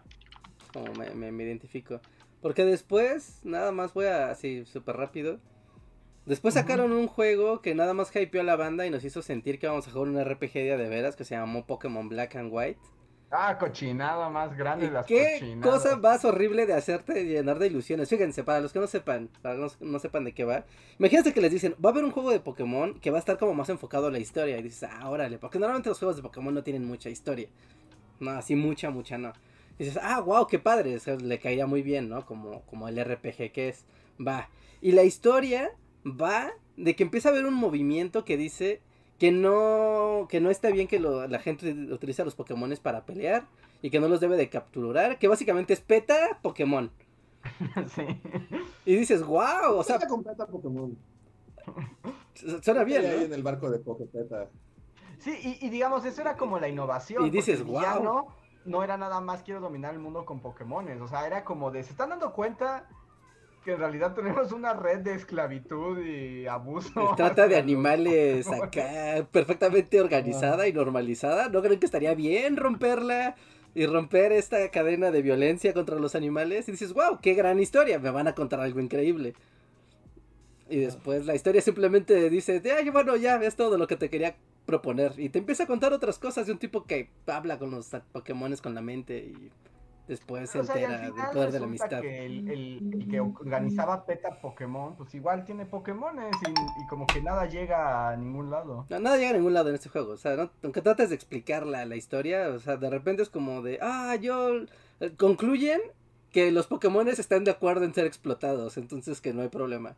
Como 0.73 0.93
me, 0.93 1.09
me- 1.11 1.31
me 1.31 1.43
identifico. 1.43 1.99
Porque 2.41 2.65
después, 2.65 3.39
nada 3.43 3.71
más 3.71 3.93
voy 3.93 4.05
a 4.05 4.29
así 4.31 4.65
súper 4.65 4.97
rápido. 4.97 5.39
Después 6.25 6.53
sacaron 6.53 6.93
un 6.93 7.07
juego 7.07 7.61
que 7.61 7.75
nada 7.75 7.93
más 7.93 8.13
hypeó 8.15 8.41
a 8.41 8.43
la 8.45 8.55
banda 8.55 8.85
y 8.85 8.89
nos 8.89 9.03
hizo 9.03 9.21
sentir 9.21 9.59
que 9.59 9.67
vamos 9.67 9.87
a 9.87 9.91
jugar 9.91 10.07
un 10.07 10.17
RPG 10.23 10.53
día 10.53 10.77
de 10.77 10.87
veras 10.87 11.15
que 11.17 11.25
se 11.25 11.35
llamó 11.35 11.65
Pokémon 11.65 12.07
Black 12.07 12.35
and 12.37 12.49
White. 12.51 12.79
Ah, 13.35 13.57
cochinada 13.57 14.29
más 14.29 14.55
grande 14.55 14.85
¿Y 14.85 14.89
las 14.91 15.07
¿Qué 15.07 15.37
cochinadas. 15.39 15.81
cosa 15.81 15.95
más 15.97 16.23
horrible 16.23 16.67
de 16.67 16.73
hacerte 16.73 17.25
llenar 17.25 17.57
de 17.57 17.67
ilusiones? 17.67 18.07
Fíjense, 18.07 18.43
para 18.43 18.61
los 18.61 18.71
que 18.71 18.79
no 18.79 18.85
sepan, 18.85 19.27
para 19.41 19.55
los 19.55 19.75
que 19.75 19.85
no 19.85 19.97
sepan 19.97 20.23
de 20.23 20.33
qué 20.33 20.43
va. 20.45 20.65
Imagínate 20.99 21.33
que 21.33 21.41
les 21.41 21.51
dicen, 21.51 21.75
va 21.83 21.89
a 21.89 21.93
haber 21.93 22.03
un 22.05 22.11
juego 22.11 22.29
de 22.29 22.39
Pokémon 22.39 22.99
que 22.99 23.09
va 23.09 23.17
a 23.17 23.19
estar 23.19 23.39
como 23.39 23.55
más 23.55 23.69
enfocado 23.69 24.07
a 24.07 24.11
la 24.11 24.19
historia. 24.19 24.59
Y 24.59 24.61
dices, 24.61 24.87
ah, 24.89 25.09
órale, 25.09 25.39
porque 25.39 25.57
normalmente 25.57 25.89
los 25.89 25.97
juegos 25.97 26.15
de 26.15 26.21
Pokémon 26.21 26.53
no 26.53 26.63
tienen 26.63 26.85
mucha 26.85 27.09
historia. 27.09 27.49
No, 28.19 28.31
así 28.31 28.55
mucha, 28.55 28.91
mucha 28.91 29.17
no. 29.17 29.33
Y 29.79 29.85
dices, 29.85 29.99
ah, 30.03 30.21
wow, 30.21 30.45
qué 30.45 30.59
padre, 30.59 30.95
o 30.95 30.99
sea, 30.99 31.15
le 31.15 31.39
caería 31.39 31.65
muy 31.65 31.81
bien, 31.81 32.09
¿no? 32.09 32.25
Como, 32.27 32.61
como 32.67 32.87
el 32.87 33.03
RPG 33.03 33.51
que 33.51 33.69
es. 33.69 33.85
Va. 34.25 34.49
Y 34.79 34.91
la 34.91 35.03
historia 35.03 35.71
va 36.05 36.51
de 36.77 36.95
que 36.95 37.03
empieza 37.03 37.29
a 37.29 37.31
haber 37.31 37.45
un 37.45 37.55
movimiento 37.55 38.25
que 38.25 38.37
dice 38.37 38.81
que 39.23 39.31
no, 39.31 40.27
que 40.29 40.41
no 40.41 40.49
está 40.49 40.69
bien 40.69 40.85
que 40.85 40.99
lo- 40.99 41.25
la 41.29 41.39
gente 41.39 41.71
utiliza 41.71 42.25
los 42.25 42.35
Pokémones 42.35 42.81
para 42.81 43.05
pelear 43.05 43.45
y 43.81 43.89
que 43.89 44.01
no 44.01 44.09
los 44.09 44.19
debe 44.19 44.35
de 44.35 44.49
capturar, 44.49 45.17
que 45.17 45.29
básicamente 45.29 45.71
es 45.71 45.79
peta 45.79 46.39
Pokémon. 46.41 46.91
sí. 47.95 48.05
Y 48.85 48.97
dices, 48.97 49.23
wow, 49.23 49.77
o 49.77 49.83
sea, 49.85 49.95
Peta 49.97 50.09
completa 50.09 50.45
Pokémon. 50.45 50.97
suena 52.61 52.83
bien, 52.83 53.05
Ahí 53.05 53.15
¿no? 53.19 53.23
en 53.23 53.33
el 53.33 53.43
barco 53.43 53.69
de 53.69 53.79
Poképeta. 53.79 54.49
Sí, 55.19 55.31
y, 55.61 55.65
y 55.65 55.69
digamos, 55.69 56.03
eso 56.03 56.19
era 56.19 56.35
como 56.35 56.59
la 56.59 56.67
innovación. 56.67 57.25
Y 57.25 57.29
dices, 57.29 57.63
"Guau". 57.63 57.79
villano 57.79 58.27
No 58.65 58.83
era 58.83 58.97
nada 58.97 59.21
más 59.21 59.41
quiero 59.43 59.61
dominar 59.61 59.93
el 59.93 60.01
mundo 60.01 60.25
con 60.25 60.41
Pokémones. 60.41 60.99
O 60.99 61.07
sea, 61.07 61.25
era 61.27 61.45
como 61.45 61.71
de. 61.71 61.81
Se 61.83 61.91
están 61.91 62.09
dando 62.09 62.33
cuenta 62.33 62.89
que 63.63 63.71
en 63.71 63.79
realidad 63.79 64.13
tenemos 64.13 64.51
una 64.51 64.73
red 64.73 64.99
de 64.99 65.13
esclavitud 65.15 65.99
y 65.99 66.45
abuso. 66.47 67.13
Trata 67.15 67.47
de 67.47 67.55
animales 67.57 68.47
acá 68.47 69.27
perfectamente 69.31 69.99
organizada 69.99 70.67
y 70.67 70.73
normalizada. 70.73 71.49
¿No 71.49 71.61
creen 71.61 71.79
que 71.79 71.85
estaría 71.85 72.13
bien 72.13 72.57
romperla 72.57 73.35
y 73.73 73.85
romper 73.85 74.31
esta 74.31 74.69
cadena 74.69 75.11
de 75.11 75.21
violencia 75.21 75.73
contra 75.73 75.97
los 75.97 76.15
animales? 76.15 76.67
Y 76.67 76.71
dices, 76.73 76.93
wow, 76.93 77.19
qué 77.21 77.33
gran 77.33 77.59
historia, 77.59 77.99
me 77.99 78.11
van 78.11 78.27
a 78.27 78.35
contar 78.35 78.59
algo 78.59 78.79
increíble. 78.79 79.33
Y 80.69 80.77
después 80.77 81.25
la 81.25 81.35
historia 81.35 81.61
simplemente 81.61 82.29
dice, 82.29 82.61
"Ay, 82.75 82.89
bueno, 82.89 83.15
ya 83.15 83.35
es 83.35 83.55
todo 83.55 83.77
lo 83.77 83.85
que 83.85 83.95
te 83.95 84.09
quería 84.09 84.35
proponer. 84.65 85.13
Y 85.17 85.29
te 85.29 85.39
empieza 85.39 85.63
a 85.63 85.67
contar 85.67 85.93
otras 85.93 86.19
cosas 86.19 86.45
de 86.45 86.53
un 86.53 86.57
tipo 86.57 86.85
que 86.85 87.09
habla 87.27 87.59
con 87.59 87.71
los 87.71 87.89
Pokémones 88.11 88.61
con 88.61 88.73
la 88.73 88.81
mente 88.81 89.17
y 89.17 89.51
después 90.07 90.49
se 90.49 90.59
O 90.59 90.63
sea, 90.63 90.75
entera 90.75 90.99
del 90.99 91.13
poder 91.33 91.51
de 91.51 91.59
la 91.59 91.65
amistad. 91.65 92.01
Que 92.01 92.25
el, 92.25 92.49
el- 92.49 92.93
el 92.93 93.07
que 93.09 93.19
organizaba 93.19 94.05
PETA 94.05 94.39
Pokémon, 94.41 94.95
pues 94.95 95.13
igual 95.15 95.45
tiene 95.45 95.65
Pokémones 95.65 96.35
y, 96.47 96.51
y 96.51 96.87
como 96.87 97.05
que 97.07 97.21
nada 97.21 97.45
llega 97.45 98.09
a 98.09 98.17
ningún 98.17 98.49
lado. 98.49 98.85
No, 98.89 98.99
nada 98.99 99.17
llega 99.17 99.29
a 99.31 99.33
ningún 99.33 99.53
lado 99.53 99.69
en 99.69 99.75
este 99.75 99.89
juego. 99.89 100.11
O 100.13 100.17
sea, 100.17 100.35
no- 100.35 100.51
aunque 100.63 100.81
trates 100.81 101.09
de 101.09 101.15
explicar 101.15 101.65
la, 101.65 101.85
la 101.85 101.95
historia, 101.95 102.49
o 102.49 102.59
sea, 102.59 102.77
de 102.77 102.89
repente 102.89 103.21
es 103.23 103.29
como 103.29 103.61
de, 103.61 103.79
ah, 103.81 104.15
yo. 104.15 104.49
eh, 104.99 105.13
Concluyen 105.17 105.79
que 106.31 106.51
los 106.51 106.67
Pokémones 106.67 107.19
están 107.19 107.43
de 107.43 107.51
acuerdo 107.51 107.85
en 107.85 107.93
ser 107.93 108.05
explotados, 108.05 108.77
entonces 108.77 109.21
que 109.21 109.33
no 109.33 109.41
hay 109.43 109.49
problema. 109.49 109.95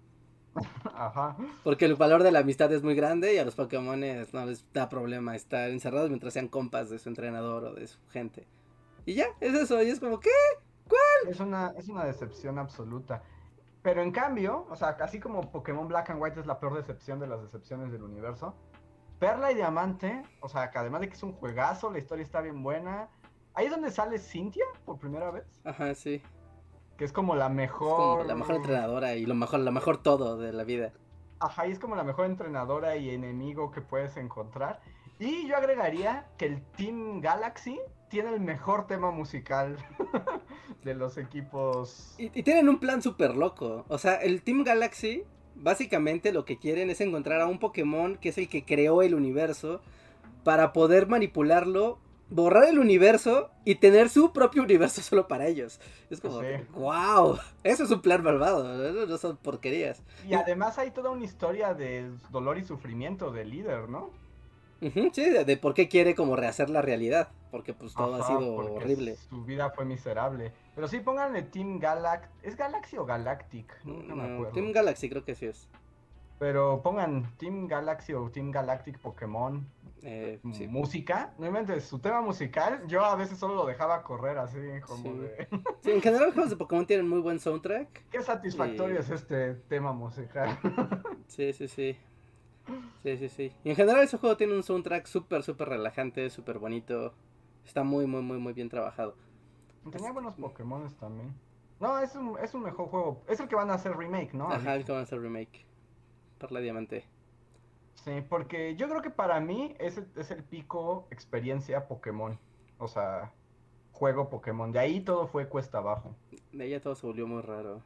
Ajá. 0.94 1.36
Porque 1.64 1.86
el 1.86 1.96
valor 1.96 2.24
de 2.24 2.32
la 2.32 2.40
amistad 2.40 2.72
es 2.72 2.84
muy 2.84 2.96
grande 2.96 3.34
y 3.34 3.38
a 3.38 3.46
los 3.46 3.56
Pokémones 3.56 4.34
no 4.34 4.46
les 4.46 4.64
da 4.74 4.88
problema 4.90 5.36
estar 5.36 5.70
encerrados 5.70 6.10
mientras 6.10 6.34
sean 6.34 6.48
compas 6.48 6.90
de 6.90 7.00
su 7.00 7.10
entrenador 7.10 7.64
o 7.66 7.74
de 7.74 7.88
su 7.88 7.98
gente. 8.10 8.48
Y 9.06 9.16
ya, 9.16 9.26
es 9.40 9.54
eso, 9.54 9.82
y 9.82 9.90
es 9.90 10.00
como, 10.00 10.20
¿qué? 10.20 10.30
Es 11.28 11.40
una, 11.40 11.74
es 11.78 11.88
una 11.90 12.06
decepción 12.06 12.60
absoluta. 12.60 13.24
Pero 13.82 14.02
en 14.02 14.12
cambio, 14.12 14.66
o 14.70 14.76
sea, 14.76 14.90
así 15.02 15.20
como 15.20 15.52
Pokémon 15.52 15.88
Black 15.88 16.10
and 16.10 16.22
White 16.22 16.40
es 16.40 16.46
la 16.48 16.60
peor 16.60 16.76
decepción 16.76 17.20
de 17.20 17.28
las 17.28 17.42
decepciones 17.42 17.92
del 17.92 18.04
universo, 18.04 18.56
Perla 19.20 19.52
y 19.52 19.56
Diamante, 19.56 20.24
o 20.42 20.50
sea, 20.50 20.72
que 20.72 20.78
además 20.78 21.02
de 21.02 21.08
que 21.08 21.14
es 21.16 21.24
un 21.24 21.34
juegazo, 21.34 21.92
la 21.92 22.00
historia 22.00 22.24
está 22.24 22.42
bien 22.42 22.62
buena. 22.64 23.10
Ahí 23.54 23.66
es 23.66 23.72
donde 23.72 23.92
sale 23.92 24.20
Cynthia 24.20 24.66
por 24.86 25.00
primera 25.00 25.32
vez, 25.32 25.46
Ajá, 25.64 25.96
sí. 25.96 26.22
que 26.98 27.06
es 27.06 27.14
como 27.14 27.36
la 27.36 27.48
Es 27.48 27.54
mejor. 27.54 28.20
como 28.20 28.24
la 28.24 28.36
mejor 28.36 28.56
entrenadora 28.56 29.16
y 29.16 29.26
lo 29.26 29.36
mejor, 29.36 29.60
lo 29.62 29.72
mejor 29.72 30.02
todo 30.04 30.38
de 30.38 30.52
la 30.52 30.64
vida. 30.64 30.92
Ajá, 31.40 31.68
y 31.68 31.72
es 31.72 31.80
como 31.80 31.96
la 31.96 32.04
mejor 32.04 32.26
entrenadora 32.26 32.96
y 32.98 33.10
enemigo 33.12 33.72
que 33.72 33.82
puedes 33.82 34.18
encontrar. 34.18 34.82
Y 35.20 35.48
yo 35.48 35.56
agregaría 35.58 36.28
que 36.38 36.46
el 36.46 36.62
Team 36.78 37.22
Galaxy 37.22 37.80
tiene 38.10 38.30
el 38.34 38.40
mejor 38.42 38.88
tema 38.88 39.12
musical 39.12 39.78
de 40.84 40.94
los 40.94 41.18
equipos. 41.18 42.16
Y, 42.18 42.26
y 42.38 42.44
tienen 42.44 42.70
un 42.70 42.80
plan 42.80 43.02
súper 43.02 43.36
loco. 43.36 43.86
O 43.88 43.98
sea, 43.98 44.16
el 44.16 44.42
Team 44.42 44.64
Galaxy, 44.64 45.24
básicamente 45.56 46.32
lo 46.32 46.46
que 46.46 46.58
quieren 46.58 46.90
es 46.90 47.02
encontrar 47.02 47.42
a 47.42 47.48
un 47.48 47.60
Pokémon 47.60 48.18
que 48.18 48.30
es 48.30 48.38
el 48.38 48.50
que 48.50 48.66
creó 48.66 49.02
el 49.02 49.16
universo 49.16 49.82
para 50.44 50.74
poder 50.74 51.08
manipularlo, 51.08 51.98
borrar 52.30 52.66
el 52.66 52.80
universo 52.80 53.50
y 53.64 53.76
tener 53.76 54.10
su 54.10 54.34
propio 54.34 54.64
universo 54.64 55.02
solo 55.02 55.28
para 55.28 55.48
ellos. 55.48 55.80
Es 56.10 56.20
como, 56.20 56.42
Sí. 56.42 56.48
wow, 56.74 57.40
eso 57.64 57.84
es 57.86 57.92
un 57.92 58.02
plan 58.02 58.22
malvado, 58.22 58.86
eso 58.88 59.08
no 59.08 59.18
son 59.18 59.38
porquerías. 59.38 60.04
Y 60.28 60.34
además 60.34 60.78
hay 60.78 60.92
toda 60.92 61.10
una 61.10 61.24
historia 61.24 61.74
de 61.74 62.12
dolor 62.32 62.58
y 62.58 62.64
sufrimiento 62.66 63.32
del 63.32 63.50
líder, 63.50 63.90
¿no? 63.90 64.12
Sí, 64.82 65.30
de, 65.30 65.46
de 65.46 65.58
por 65.58 65.74
qué 65.74 65.88
quiere 65.88 66.16
como 66.16 66.36
rehacer 66.36 66.70
la 66.70 66.82
realidad, 66.82 67.30
porque 67.52 67.74
pues 67.74 67.94
todo 67.94 68.16
ha 68.16 68.28
sido 68.28 68.56
horrible. 68.56 69.16
Su 69.16 69.44
vida 69.46 69.70
fue 69.72 69.86
miserable. 69.86 70.52
Pero 70.76 70.88
sí, 70.88 71.00
pónganle 71.00 71.44
Team 71.44 71.80
Galact. 71.80 72.30
¿Es 72.44 72.56
Galaxy 72.58 72.98
o 72.98 73.06
Galactic? 73.06 73.74
Nunca 73.86 74.14
me 74.16 74.28
No, 74.28 74.34
acuerdo. 74.36 74.54
Team 74.54 74.72
Galaxy 74.74 75.10
creo 75.10 75.24
que 75.24 75.36
sí 75.36 75.46
es. 75.46 75.70
Pero 76.38 76.82
pongan 76.84 77.32
Team 77.38 77.68
Galaxy 77.68 78.14
o 78.14 78.30
Team 78.30 78.52
Galactic 78.52 79.00
Pokémon. 79.00 79.66
Eh, 80.04 80.40
sí. 80.54 80.68
Música. 80.68 81.34
No 81.40 81.48
inventes, 81.48 81.86
su 81.86 81.98
tema 82.00 82.22
musical. 82.22 82.84
Yo 82.88 83.04
a 83.04 83.16
veces 83.16 83.40
solo 83.40 83.56
lo 83.56 83.66
dejaba 83.66 84.04
correr 84.04 84.38
así, 84.38 84.60
como 84.86 85.02
Sí. 85.04 85.10
de. 85.18 85.48
Sí, 85.82 85.92
en 85.92 86.02
general 86.02 86.26
los 86.26 86.34
juegos 86.34 86.50
de 86.52 86.58
Pokémon 86.58 86.86
tienen 86.86 87.08
muy 87.08 87.22
buen 87.22 87.40
soundtrack. 87.40 88.10
Qué 88.12 88.22
satisfactorio 88.22 89.00
es 89.00 89.10
este 89.10 89.56
tema 89.56 89.94
musical. 89.94 90.60
Sí, 91.28 91.54
sí, 91.54 91.68
sí. 91.68 91.98
Sí, 93.04 93.18
sí, 93.18 93.30
sí. 93.30 93.52
Y 93.64 93.70
en 93.70 93.76
general 93.76 94.04
ese 94.04 94.18
juego 94.18 94.38
tiene 94.38 94.54
un 94.56 94.64
soundtrack 94.64 95.06
súper, 95.06 95.44
súper 95.44 95.70
relajante, 95.70 96.30
súper 96.30 96.60
bonito. 96.60 97.14
Está 97.66 97.84
muy, 97.84 98.06
muy, 98.08 98.22
muy, 98.22 98.38
muy 98.38 98.54
bien 98.54 98.70
trabajado. 98.70 99.16
Tenía 99.92 100.12
buenos 100.12 100.36
Pokémon 100.36 100.92
también. 100.96 101.34
No, 101.80 102.00
es 102.00 102.16
un, 102.16 102.38
es 102.40 102.54
un 102.54 102.64
mejor 102.64 102.88
juego. 102.88 103.22
Es 103.28 103.40
el 103.40 103.48
que 103.48 103.56
van 103.56 103.70
a 103.70 103.76
hacer 103.76 103.96
remake, 103.96 104.34
¿no? 104.34 104.52
Ajá, 104.52 104.76
el 104.76 104.86
que 104.86 104.92
van 104.92 105.02
a 105.02 105.04
hacer 105.04 105.20
remake. 105.22 105.66
Perla 106.40 106.60
Diamante. 106.60 107.06
Sí, 108.04 108.12
porque 108.28 108.76
yo 108.76 108.88
creo 108.88 109.02
que 109.02 109.10
para 109.10 109.40
mí 109.40 109.76
es 109.80 109.98
el, 109.98 110.08
es 110.16 110.32
el 110.32 110.44
pico 110.44 111.08
experiencia 111.12 111.88
Pokémon. 111.88 112.40
O 112.78 112.88
sea, 112.88 113.32
juego 113.92 114.30
Pokémon. 114.30 114.72
De 114.72 114.80
ahí 114.80 115.02
todo 115.02 115.28
fue 115.28 115.48
cuesta 115.48 115.78
abajo. 115.80 116.16
De 116.52 116.64
ahí 116.64 116.70
ya 116.72 116.82
todo 116.82 116.96
se 116.96 117.06
volvió 117.06 117.28
muy 117.28 117.42
raro. 117.42 117.82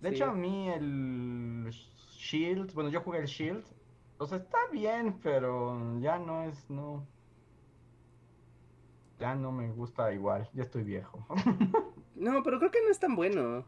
De 0.00 0.10
Sí. 0.10 0.16
hecho, 0.16 0.26
a 0.26 0.32
mí 0.34 0.68
el 0.70 1.70
Shield, 1.70 2.72
bueno, 2.74 2.90
yo 2.90 3.00
jugué 3.00 3.18
el 3.18 3.26
Shield. 3.26 3.64
O 4.18 4.26
sea, 4.26 4.38
está 4.38 4.58
bien, 4.72 5.18
pero 5.22 5.98
ya 6.00 6.18
no 6.18 6.44
es, 6.44 6.68
no. 6.70 7.06
Ya 9.18 9.34
no 9.34 9.52
me 9.52 9.70
gusta 9.70 10.12
igual, 10.12 10.48
ya 10.54 10.62
estoy 10.62 10.82
viejo. 10.84 11.24
No, 12.16 12.44
pero 12.44 12.60
creo 12.60 12.70
que 12.70 12.80
no 12.80 12.90
es 12.92 13.00
tan 13.00 13.16
bueno. 13.16 13.64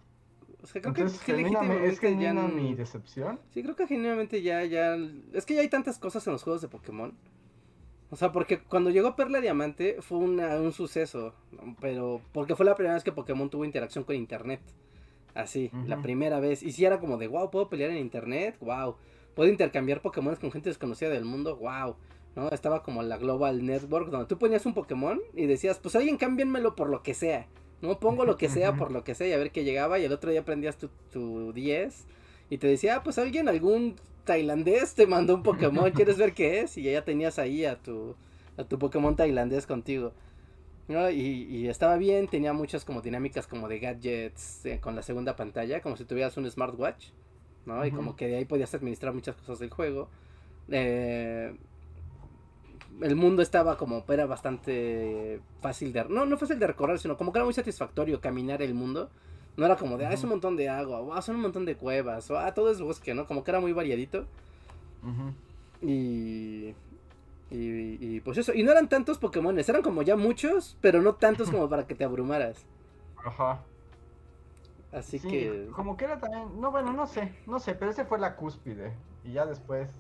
O 0.62 0.66
sea, 0.68 0.80
creo 0.80 0.94
que- 0.94 1.00
Entonces, 1.00 1.20
que, 1.24 1.32
genuinamente- 1.34 1.84
es 1.88 2.00
legítimamente 2.00 2.22
ya 2.22 2.30
genuina 2.30 2.44
n- 2.54 2.62
mi 2.62 2.74
decepción. 2.76 3.40
Sí, 3.50 3.60
creo 3.64 3.74
que 3.74 3.88
genuinamente 3.88 4.40
ya, 4.40 4.64
ya... 4.64 4.94
Es 5.32 5.44
que 5.44 5.54
ya 5.56 5.62
hay 5.62 5.68
tantas 5.68 5.98
cosas 5.98 6.24
en 6.28 6.32
los 6.32 6.44
juegos 6.44 6.62
de 6.62 6.68
Pokémon. 6.68 7.12
O 8.10 8.14
sea, 8.14 8.30
porque 8.30 8.60
cuando 8.62 8.90
llegó 8.90 9.16
Perla 9.16 9.40
Diamante 9.40 9.96
fue 10.00 10.18
una- 10.18 10.60
un 10.60 10.70
suceso. 10.72 11.34
¿no? 11.50 11.74
Pero 11.80 12.20
porque 12.32 12.54
fue 12.54 12.64
la 12.64 12.76
primera 12.76 12.94
vez 12.94 13.02
que 13.02 13.10
Pokémon 13.10 13.50
tuvo 13.50 13.64
interacción 13.64 14.04
con 14.04 14.14
Internet. 14.14 14.60
Así, 15.34 15.70
la 15.86 16.00
primera 16.00 16.38
vez. 16.38 16.62
Y 16.62 16.70
si 16.70 16.84
era 16.84 17.00
como 17.00 17.16
de, 17.18 17.26
wow, 17.26 17.50
puedo 17.50 17.68
pelear 17.68 17.90
en 17.90 17.98
Internet, 17.98 18.56
wow. 18.60 18.94
Puedo 19.36 19.50
intercambiar 19.50 20.00
Pokémon 20.00 20.34
con 20.36 20.50
gente 20.50 20.70
desconocida 20.70 21.10
del 21.10 21.26
mundo, 21.26 21.56
wow. 21.58 21.94
¿No? 22.34 22.48
Estaba 22.48 22.82
como 22.82 23.02
la 23.02 23.18
Global 23.18 23.64
Network, 23.64 24.10
donde 24.10 24.26
tú 24.26 24.38
ponías 24.38 24.64
un 24.66 24.74
Pokémon 24.74 25.20
y 25.34 25.46
decías, 25.46 25.78
pues 25.78 25.94
alguien 25.94 26.16
cámbienmelo 26.16 26.74
por 26.74 26.88
lo 26.88 27.02
que 27.02 27.12
sea. 27.12 27.46
No 27.82 28.00
pongo 28.00 28.24
lo 28.24 28.38
que 28.38 28.48
sea 28.48 28.74
por 28.76 28.90
lo 28.90 29.04
que 29.04 29.14
sea 29.14 29.28
y 29.28 29.32
a 29.32 29.38
ver 29.38 29.52
qué 29.52 29.62
llegaba. 29.62 29.98
Y 29.98 30.04
el 30.04 30.12
otro 30.12 30.30
día 30.30 30.44
prendías 30.44 30.78
tu, 30.78 30.88
tu 31.12 31.52
10 31.52 32.06
y 32.48 32.58
te 32.58 32.66
decía, 32.66 32.96
ah, 32.96 33.02
pues 33.02 33.18
alguien, 33.18 33.48
algún 33.48 33.96
tailandés 34.24 34.94
te 34.94 35.06
mandó 35.06 35.34
un 35.34 35.42
Pokémon, 35.42 35.90
¿quieres 35.92 36.16
ver 36.16 36.32
qué 36.32 36.60
es? 36.60 36.78
Y 36.78 36.82
ya 36.82 37.04
tenías 37.04 37.38
ahí 37.38 37.66
a 37.66 37.76
tu, 37.76 38.16
a 38.56 38.64
tu 38.64 38.78
Pokémon 38.78 39.16
tailandés 39.16 39.66
contigo. 39.66 40.12
¿no? 40.88 41.10
Y, 41.10 41.20
y 41.20 41.68
estaba 41.68 41.96
bien, 41.96 42.26
tenía 42.26 42.52
muchas 42.52 42.84
como 42.84 43.02
dinámicas 43.02 43.46
como 43.46 43.68
de 43.68 43.80
gadgets 43.80 44.64
eh, 44.64 44.80
con 44.80 44.96
la 44.96 45.02
segunda 45.02 45.36
pantalla, 45.36 45.82
como 45.82 45.96
si 45.96 46.04
tuvieras 46.04 46.36
un 46.36 46.50
smartwatch, 46.50 47.08
¿no? 47.66 47.84
Y 47.84 47.90
como 47.90 48.16
que 48.16 48.28
de 48.28 48.36
ahí 48.36 48.44
podías 48.44 48.72
administrar 48.74 49.12
muchas 49.12 49.36
cosas 49.36 49.58
del 49.58 49.70
juego. 49.70 50.08
Eh, 50.68 51.54
el 53.02 53.16
mundo 53.16 53.42
estaba 53.42 53.76
como, 53.76 54.04
era 54.08 54.26
bastante 54.26 55.40
fácil 55.60 55.92
de, 55.92 56.04
no, 56.06 56.24
no 56.24 56.38
fácil 56.38 56.58
de 56.58 56.66
recorrer, 56.66 56.98
sino 56.98 57.16
como 57.16 57.32
que 57.32 57.38
era 57.38 57.44
muy 57.44 57.54
satisfactorio 57.54 58.20
caminar 58.20 58.62
el 58.62 58.74
mundo. 58.74 59.10
No 59.56 59.64
era 59.64 59.76
como 59.76 59.96
de, 59.96 60.06
ah, 60.06 60.12
es 60.12 60.22
un 60.22 60.30
montón 60.30 60.56
de 60.56 60.68
agua, 60.68 61.00
o 61.00 61.14
ah, 61.14 61.22
son 61.22 61.36
un 61.36 61.42
montón 61.42 61.64
de 61.64 61.76
cuevas, 61.76 62.30
o 62.30 62.38
ah, 62.38 62.52
todo 62.52 62.70
es 62.70 62.80
bosque, 62.80 63.14
¿no? 63.14 63.26
Como 63.26 63.42
que 63.42 63.50
era 63.50 63.60
muy 63.60 63.72
variadito. 63.72 64.26
Ujú. 65.02 65.32
Y, 65.80 66.74
y, 67.50 67.98
y, 68.00 68.20
pues 68.20 68.36
eso, 68.38 68.52
y 68.52 68.62
no 68.62 68.72
eran 68.72 68.88
tantos 68.88 69.18
Pokémones, 69.18 69.68
eran 69.68 69.82
como 69.82 70.02
ya 70.02 70.16
muchos, 70.16 70.76
pero 70.80 71.00
no 71.00 71.14
tantos 71.14 71.50
como 71.50 71.68
para 71.70 71.86
que 71.86 71.94
te 71.94 72.04
abrumaras. 72.04 72.66
Ajá. 73.24 73.62
Así 74.96 75.18
Sí, 75.18 75.28
que, 75.28 75.70
como 75.74 75.94
que 75.98 76.06
era 76.06 76.18
también, 76.18 76.58
no, 76.58 76.70
bueno, 76.70 76.90
no 76.90 77.06
sé, 77.06 77.34
no 77.46 77.58
sé, 77.58 77.74
pero 77.74 77.90
ese 77.90 78.06
fue 78.06 78.18
la 78.18 78.34
cúspide. 78.34 78.96
Y 79.24 79.32
ya 79.32 79.44
después 79.44 79.90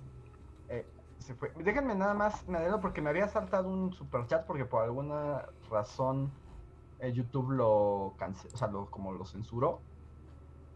eh, 0.70 0.86
se 1.18 1.34
fue. 1.34 1.52
Déjenme 1.58 1.94
nada 1.94 2.14
más, 2.14 2.48
me 2.48 2.56
adelanto 2.56 2.80
porque 2.80 3.02
me 3.02 3.10
había 3.10 3.28
saltado 3.28 3.68
un 3.68 3.92
super 3.92 4.26
chat 4.26 4.46
porque 4.46 4.64
por 4.64 4.82
alguna 4.82 5.44
razón 5.70 6.32
eh, 7.00 7.12
YouTube 7.12 7.50
lo 7.50 8.14
canceló, 8.16 8.54
o 8.54 8.56
sea, 8.56 8.68
lo, 8.68 8.90
como 8.90 9.12
lo 9.12 9.26
censuró. 9.26 9.80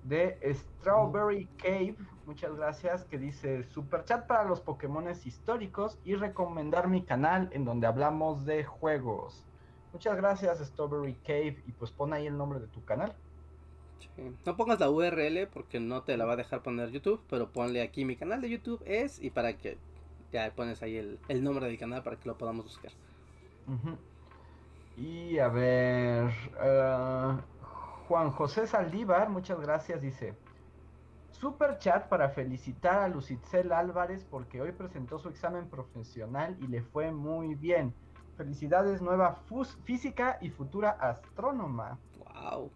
De 0.02 0.38
Strawberry 0.54 1.46
Cave, 1.56 1.96
muchas 2.26 2.54
gracias, 2.54 3.04
que 3.06 3.16
dice 3.16 3.64
super 3.64 4.04
chat 4.04 4.26
para 4.26 4.44
los 4.44 4.60
Pokémones 4.60 5.24
históricos 5.24 5.98
y 6.04 6.14
recomendar 6.14 6.88
mi 6.88 7.04
canal 7.04 7.48
en 7.52 7.64
donde 7.64 7.86
hablamos 7.86 8.44
de 8.44 8.64
juegos. 8.64 9.46
Muchas 9.94 10.14
gracias 10.16 10.58
Strawberry 10.58 11.14
Cave 11.24 11.62
y 11.66 11.72
pues 11.72 11.90
pon 11.90 12.12
ahí 12.12 12.26
el 12.26 12.36
nombre 12.36 12.60
de 12.60 12.66
tu 12.68 12.84
canal. 12.84 13.16
Sí. 14.01 14.36
no 14.44 14.57
pongas 14.57 14.80
la 14.80 14.90
URL 14.90 15.46
porque 15.53 15.80
no 15.80 16.03
te 16.03 16.16
la 16.16 16.24
va 16.24 16.34
a 16.34 16.36
dejar 16.36 16.62
poner 16.62 16.90
YouTube, 16.90 17.22
pero 17.28 17.51
ponle 17.51 17.82
aquí 17.82 18.05
mi 18.05 18.16
canal 18.16 18.40
de 18.40 18.51
YouTube 18.51 18.82
es 18.86 19.20
y 19.22 19.30
para 19.30 19.57
que 19.57 19.78
ya 20.32 20.51
pones 20.55 20.82
ahí 20.82 20.96
el, 20.96 21.18
el 21.28 21.42
nombre 21.42 21.66
del 21.66 21.78
canal 21.78 22.03
para 22.03 22.16
que 22.16 22.28
lo 22.28 22.38
podamos 22.38 22.64
buscar. 22.64 22.92
Y 24.96 25.38
a 25.38 25.48
ver, 25.48 26.30
eh, 26.61 27.36
Juan 28.09 28.30
José 28.30 28.66
Saldívar, 28.66 29.28
muchas 29.30 29.61
gracias, 29.61 30.01
dice. 30.01 30.34
Super 31.30 31.78
chat 31.78 32.09
para 32.09 32.28
felicitar 32.28 32.98
a 33.03 33.09
Lucitzel 33.09 33.72
Álvarez 33.72 34.24
porque 34.24 34.61
hoy 34.61 34.72
presentó 34.72 35.18
su 35.18 35.28
examen 35.28 35.68
profesional 35.70 36.57
y 36.61 36.66
le 36.66 36.82
fue 36.82 37.12
muy 37.12 37.55
bien. 37.55 37.94
Felicidades, 38.36 39.01
nueva 39.01 39.36
física 39.84 40.38
y 40.40 40.51
futura 40.51 40.90
astrónoma. 40.90 41.98
Wow. 42.18 42.70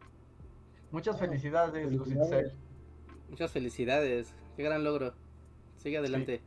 Muchas 0.95 1.17
Ah, 1.17 1.19
felicidades, 1.19 1.85
felicidades. 1.85 2.19
Lucitzel. 2.21 2.53
Muchas 3.29 3.51
felicidades. 3.51 4.33
Qué 4.57 4.63
gran 4.63 4.85
logro. 4.85 5.13
Sigue 5.77 5.99
adelante. 5.99 6.41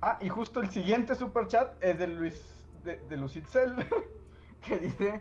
Ah, 0.00 0.18
y 0.22 0.30
justo 0.30 0.62
el 0.62 0.70
siguiente 0.70 1.14
super 1.14 1.46
chat 1.46 1.74
es 1.82 1.98
de 1.98 2.06
Luis, 2.06 2.42
de, 2.84 2.96
de 2.96 3.16
Lucitzel, 3.18 3.74
que 4.66 4.78
dice, 4.78 5.20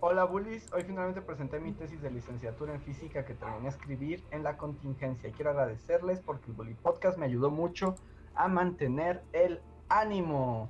hola 0.00 0.24
bullies, 0.24 0.70
hoy 0.74 0.82
finalmente 0.82 1.22
presenté 1.22 1.58
mi 1.58 1.72
tesis 1.72 2.02
de 2.02 2.10
licenciatura 2.10 2.74
en 2.74 2.82
física 2.82 3.24
que 3.24 3.32
terminé 3.32 3.62
de 3.62 3.68
escribir 3.68 4.22
en 4.30 4.42
la 4.42 4.58
contingencia 4.58 5.30
y 5.30 5.32
quiero 5.32 5.52
agradecerles 5.52 6.20
porque 6.20 6.50
el 6.50 6.52
Bully 6.52 6.74
Podcast 6.74 7.16
me 7.16 7.24
ayudó 7.24 7.50
mucho 7.50 7.94
a 8.34 8.46
mantener 8.48 9.22
el 9.32 9.62
ánimo. 9.88 10.68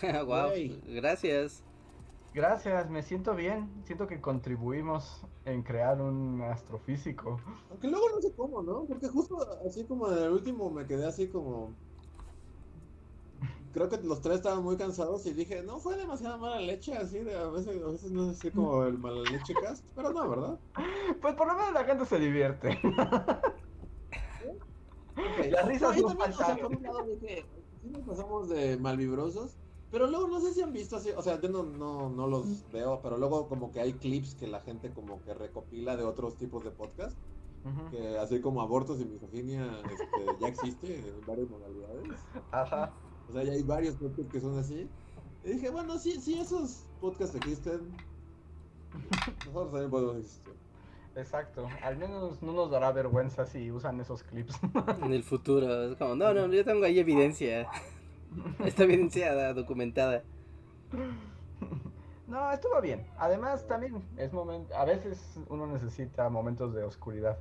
wow. 0.24 0.50
Gracias. 0.86 1.62
Gracias, 2.32 2.88
me 2.88 3.02
siento 3.02 3.34
bien, 3.34 3.82
siento 3.84 4.06
que 4.06 4.20
contribuimos 4.20 5.26
en 5.44 5.62
crear 5.64 6.00
un 6.00 6.40
astrofísico. 6.42 7.40
Aunque 7.68 7.88
luego 7.88 8.08
no 8.14 8.20
sé 8.20 8.32
cómo, 8.36 8.62
¿no? 8.62 8.86
Porque 8.86 9.08
justo 9.08 9.36
así 9.66 9.84
como 9.86 10.10
en 10.12 10.18
el 10.18 10.30
último 10.30 10.70
me 10.70 10.86
quedé 10.86 11.06
así 11.06 11.28
como... 11.28 11.80
Creo 13.72 13.88
que 13.88 13.98
los 13.98 14.20
tres 14.20 14.36
estaban 14.36 14.62
muy 14.62 14.76
cansados 14.76 15.26
y 15.26 15.32
dije, 15.32 15.62
no 15.62 15.78
fue 15.80 15.96
demasiada 15.96 16.36
mala 16.36 16.60
leche, 16.60 16.92
así 16.94 17.20
de 17.20 17.36
a 17.36 17.48
veces, 17.48 17.82
a 17.82 17.86
veces 17.88 18.10
no 18.12 18.30
es 18.30 18.38
así 18.38 18.50
como 18.50 18.84
el 18.84 18.98
mala 18.98 19.22
leche 19.22 19.54
cast, 19.54 19.88
pero 19.94 20.12
no, 20.12 20.28
¿verdad? 20.28 20.60
Pues 21.20 21.34
por 21.34 21.46
lo 21.46 21.54
menos 21.54 21.72
la 21.72 21.84
gente 21.84 22.04
se 22.04 22.18
divierte. 22.18 22.80
Ok. 25.16 25.46
Las 25.50 25.66
risas 25.66 25.96
no 25.96 26.06
o 26.08 26.32
sea, 26.32 26.56
por 26.56 26.74
un 26.76 26.82
lado 26.82 27.04
dije, 27.04 27.52
sí 27.80 27.90
nos 27.90 28.06
pasamos 28.06 28.48
de 28.48 28.78
malvibrosos, 28.78 29.60
pero 29.90 30.06
luego 30.06 30.28
no 30.28 30.40
sé 30.40 30.54
si 30.54 30.62
han 30.62 30.72
visto 30.72 30.96
así, 30.96 31.10
o 31.16 31.22
sea, 31.22 31.40
yo 31.40 31.48
no, 31.48 31.62
no, 31.64 32.08
no 32.08 32.26
los 32.26 32.70
veo, 32.72 33.00
pero 33.02 33.18
luego 33.18 33.48
como 33.48 33.72
que 33.72 33.80
hay 33.80 33.92
clips 33.94 34.34
que 34.34 34.46
la 34.46 34.60
gente 34.60 34.90
como 34.90 35.20
que 35.22 35.34
recopila 35.34 35.96
de 35.96 36.04
otros 36.04 36.36
tipos 36.36 36.62
de 36.64 36.70
podcast, 36.70 37.16
Ujú. 37.64 37.90
que 37.90 38.18
así 38.18 38.40
como 38.40 38.62
abortos 38.62 39.00
y 39.00 39.04
misoginia 39.04 39.82
este, 39.90 40.40
ya 40.40 40.48
existe 40.48 41.08
en 41.08 41.26
varias 41.26 41.48
modalidades. 41.50 42.18
Ajá. 42.52 42.92
O 43.28 43.32
sea, 43.32 43.42
ya 43.42 43.52
hay 43.52 43.62
varios 43.62 43.96
podcasts 43.96 44.32
que 44.32 44.40
son 44.40 44.58
así. 44.58 44.88
Y 45.44 45.52
dije, 45.52 45.70
bueno, 45.70 45.98
sí, 45.98 46.20
sí, 46.20 46.38
esos 46.38 46.84
podcasts 47.00 47.34
existen. 47.36 47.92
Nosotros 49.46 49.70
también 49.70 49.90
podemos 49.90 50.16
existir. 50.16 50.54
Exacto, 51.16 51.66
al 51.82 51.96
menos 51.96 52.40
no 52.40 52.52
nos 52.52 52.70
dará 52.70 52.92
vergüenza 52.92 53.44
si 53.44 53.70
usan 53.70 54.00
esos 54.00 54.22
clips. 54.22 54.58
En 55.02 55.12
el 55.12 55.24
futuro. 55.24 55.90
Es 55.90 55.96
como, 55.96 56.14
no, 56.14 56.32
no, 56.32 56.46
yo 56.46 56.64
tengo 56.64 56.84
ahí 56.84 56.98
evidencia. 56.98 57.68
Está 58.64 58.84
evidenciada, 58.84 59.52
documentada. 59.54 60.24
No, 62.26 62.50
estuvo 62.52 62.80
bien. 62.80 63.06
Además, 63.16 63.66
también 63.66 64.08
es 64.16 64.32
momento. 64.32 64.74
A 64.76 64.84
veces 64.84 65.38
uno 65.48 65.66
necesita 65.66 66.28
momentos 66.30 66.72
de 66.74 66.84
oscuridad. 66.84 67.38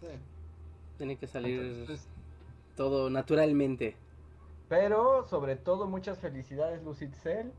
Sí. 0.00 0.08
Tiene 0.96 1.18
que 1.18 1.26
salir 1.26 1.60
Entonces, 1.60 2.08
todo 2.76 3.10
naturalmente. 3.10 4.00
pero 4.68 5.24
sobre 5.24 5.56
todo, 5.56 5.86
muchas 5.88 6.18
felicidades, 6.18 6.82
Lucitzel. 6.82 7.52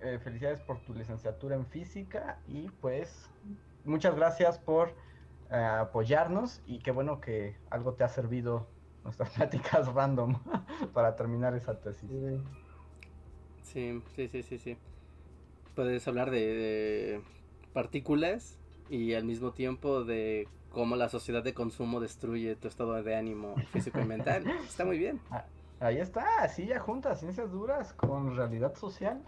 Eh, 0.00 0.18
felicidades 0.18 0.60
por 0.60 0.80
tu 0.84 0.94
licenciatura 0.94 1.56
en 1.56 1.66
física. 1.66 2.40
Y 2.46 2.70
pues, 2.80 3.30
muchas 3.84 4.14
gracias 4.16 4.58
por 4.58 4.90
eh, 5.50 5.56
apoyarnos. 5.56 6.62
Y 6.66 6.80
qué 6.80 6.90
bueno 6.90 7.20
que 7.20 7.56
algo 7.70 7.94
te 7.94 8.04
ha 8.04 8.08
servido 8.08 8.68
nuestras 9.04 9.30
pláticas 9.36 9.92
random 9.92 10.36
para 10.92 11.14
terminar 11.14 11.54
esa 11.54 11.78
tesis. 11.78 12.10
Sí, 13.62 14.02
sí, 14.14 14.28
sí, 14.28 14.42
sí, 14.42 14.58
sí. 14.58 14.76
Puedes 15.74 16.06
hablar 16.08 16.30
de, 16.30 16.38
de 16.38 17.22
partículas 17.72 18.58
y 18.88 19.14
al 19.14 19.24
mismo 19.24 19.52
tiempo 19.52 20.04
de 20.04 20.48
cómo 20.70 20.96
la 20.96 21.08
sociedad 21.08 21.42
de 21.42 21.54
consumo 21.54 22.00
destruye 22.00 22.56
tu 22.56 22.68
estado 22.68 23.00
de 23.02 23.16
ánimo 23.16 23.54
físico 23.72 24.00
y 24.00 24.04
mental. 24.04 24.46
Está 24.64 24.84
muy 24.84 24.98
bien. 24.98 25.20
Ahí 25.80 25.98
está, 25.98 26.24
así 26.40 26.66
ya 26.66 26.78
juntas 26.78 27.20
ciencias 27.20 27.50
duras 27.50 27.92
con 27.94 28.36
realidad 28.36 28.74
social. 28.74 29.22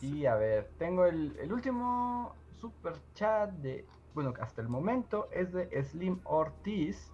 y 0.00 0.26
a 0.26 0.34
ver, 0.34 0.70
tengo 0.78 1.06
el, 1.06 1.36
el 1.40 1.52
último 1.52 2.34
super 2.60 2.94
chat 3.14 3.50
de, 3.50 3.86
bueno, 4.18 4.34
hasta 4.40 4.60
el 4.60 4.68
momento 4.68 5.28
es 5.30 5.52
de 5.52 5.80
Slim 5.84 6.18
Ortiz. 6.24 7.12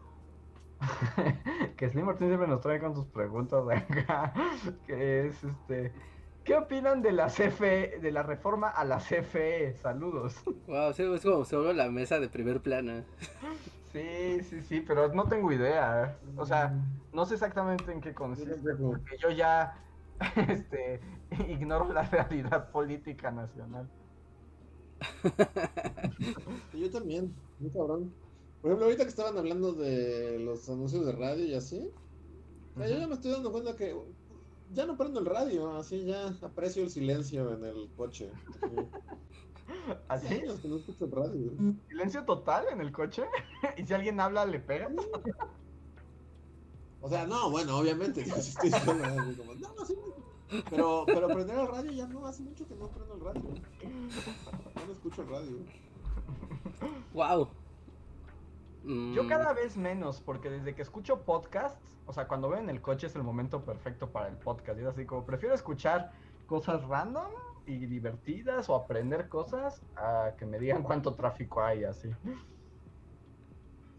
que 1.77 1.91
Slim 1.91 2.09
Ortiz 2.09 2.29
siempre 2.29 2.49
nos 2.49 2.63
trae 2.63 2.81
con 2.81 2.95
sus 2.95 3.05
preguntas 3.05 3.63
acá. 3.69 4.33
que 4.87 5.27
es 5.27 5.45
este. 5.45 5.93
¿Qué 6.45 6.57
opinan 6.57 7.03
de 7.03 7.13
la 7.13 7.27
CFE, 7.27 7.99
de 8.01 8.11
la 8.11 8.23
reforma 8.23 8.71
a 8.71 8.87
la 8.87 9.01
CFE? 9.01 9.75
Saludos. 9.83 10.43
Wow, 10.67 10.95
sí, 10.95 11.03
es 11.03 11.21
como 11.21 11.45
solo 11.45 11.75
la 11.75 11.91
mesa 11.91 12.19
de 12.19 12.31
primer 12.31 12.63
plano. 12.63 13.03
Sí, 13.93 14.41
sí, 14.45 14.63
sí, 14.63 14.81
pero 14.81 15.13
no 15.13 15.29
tengo 15.29 15.53
idea. 15.53 16.17
O 16.39 16.47
sea, 16.47 16.73
no 17.13 17.27
sé 17.27 17.35
exactamente 17.35 17.93
en 17.93 18.01
qué 18.01 18.15
consiste, 18.15 18.75
porque 18.77 19.19
yo 19.19 19.29
ya 19.29 19.77
este, 20.49 21.03
ignoro 21.49 21.93
la 21.93 22.05
realidad 22.05 22.71
política 22.71 23.31
nacional. 23.31 23.91
Yo 26.75 26.91
también, 26.91 27.35
muy 27.59 27.71
cabrón. 27.71 28.13
Por 28.61 28.71
ejemplo, 28.71 28.87
ahorita 28.87 29.05
que 29.05 29.11
estaban 29.11 29.37
hablando 29.37 29.73
de 29.73 30.39
los 30.39 30.69
anuncios 30.69 31.05
de 31.05 31.13
radio 31.13 31.45
y 31.45 31.55
así, 31.55 31.91
yo 32.77 32.85
ya 32.87 33.07
me 33.07 33.15
estoy 33.15 33.33
dando 33.33 33.53
cuenta 33.53 33.77
que 33.77 33.95
ya 34.73 34.87
no 34.87 34.97
prendo 34.97 35.21
el 35.21 35.27
radio, 35.27 35.77
así 35.77 36.05
ya 36.05 36.29
aprecio 36.43 36.83
el 36.83 36.91
silencio 36.91 37.53
en 37.53 37.65
el 37.65 37.91
coche. 37.97 38.31
Así. 40.09 40.29
Que 40.29 40.69
no 40.69 40.77
escucho 40.77 41.05
el 41.07 41.11
radio. 41.11 41.53
¿Silencio 41.89 42.25
total 42.25 42.67
en 42.73 42.81
el 42.81 42.93
coche? 42.93 43.25
¿Y 43.77 43.85
si 43.85 43.95
alguien 43.95 44.21
habla, 44.21 44.47
le 44.47 44.61
pega? 44.61 44.91
O 47.01 47.09
sea, 47.09 47.27
no, 47.27 47.51
bueno, 47.51 47.77
obviamente, 47.79 48.25
yo 48.25 48.35
sí 48.37 48.51
estoy 48.51 48.71
solo, 48.71 49.05
así 49.05 49.35
como, 49.35 49.55
no, 49.55 49.75
no, 49.75 49.85
sí, 49.85 49.95
pero, 50.71 51.05
pero 51.07 51.29
prender 51.29 51.59
el 51.59 51.69
radio 51.69 51.93
ya 51.93 52.07
no, 52.07 52.27
hace 52.27 52.43
mucho 52.43 52.67
que 52.67 52.75
no 52.75 52.89
prendo 52.89 53.15
el 53.15 53.21
radio. 53.21 53.43
No 54.87 54.93
escucho 54.93 55.23
el 55.23 55.29
radio. 55.29 55.57
Wow. 57.13 57.49
Yo 59.15 59.27
cada 59.29 59.55
vez 59.55 59.77
menos, 59.77 60.21
porque 60.21 60.51
desde 60.51 60.75
que 60.75 60.83
escucho 60.83 61.23
podcasts, 61.23 61.97
o 62.07 62.13
sea, 62.13 62.29
cuando 62.29 62.49
voy 62.49 62.59
en 62.59 62.69
el 62.69 62.83
coche 62.83 63.07
es 63.07 63.17
el 63.17 63.23
momento 63.23 63.65
perfecto 63.65 64.11
para 64.11 64.29
el 64.29 64.37
podcast. 64.37 64.79
Y 64.79 64.83
es 64.83 64.89
así 64.89 65.07
como, 65.07 65.25
prefiero 65.25 65.55
escuchar 65.55 66.13
cosas 66.47 66.85
random 66.85 67.31
y 67.67 67.87
divertidas 67.87 68.69
o 68.69 68.75
aprender 68.75 69.29
cosas 69.29 69.81
a 69.97 70.33
que 70.37 70.45
me 70.45 70.59
digan 70.59 70.83
cuánto 70.83 71.15
tráfico 71.15 71.63
hay, 71.63 71.85
así. 71.85 72.11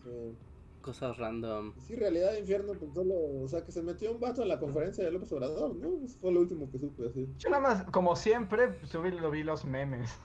Sí. 0.04 0.38
Cosas 0.86 1.18
random. 1.18 1.74
Sí, 1.80 1.96
realidad 1.96 2.34
de 2.34 2.42
infierno, 2.42 2.74
pues 2.74 2.94
solo, 2.94 3.16
o 3.42 3.48
sea, 3.48 3.66
que 3.66 3.72
se 3.72 3.82
metió 3.82 4.12
un 4.12 4.20
vato 4.20 4.44
en 4.44 4.50
la 4.50 4.60
conferencia 4.60 5.04
de 5.04 5.10
López 5.10 5.32
Obrador, 5.32 5.76
¿no? 5.76 6.06
Eso 6.06 6.20
fue 6.20 6.32
lo 6.32 6.42
último 6.42 6.70
que 6.70 6.78
supe, 6.78 7.08
así. 7.08 7.28
Yo 7.40 7.50
nada 7.50 7.64
más, 7.64 7.84
como 7.86 8.16
siempre, 8.16 8.78
subí 8.86 9.10
lo 9.10 9.32
vi 9.32 9.42
los 9.42 9.66
memes. 9.66 10.16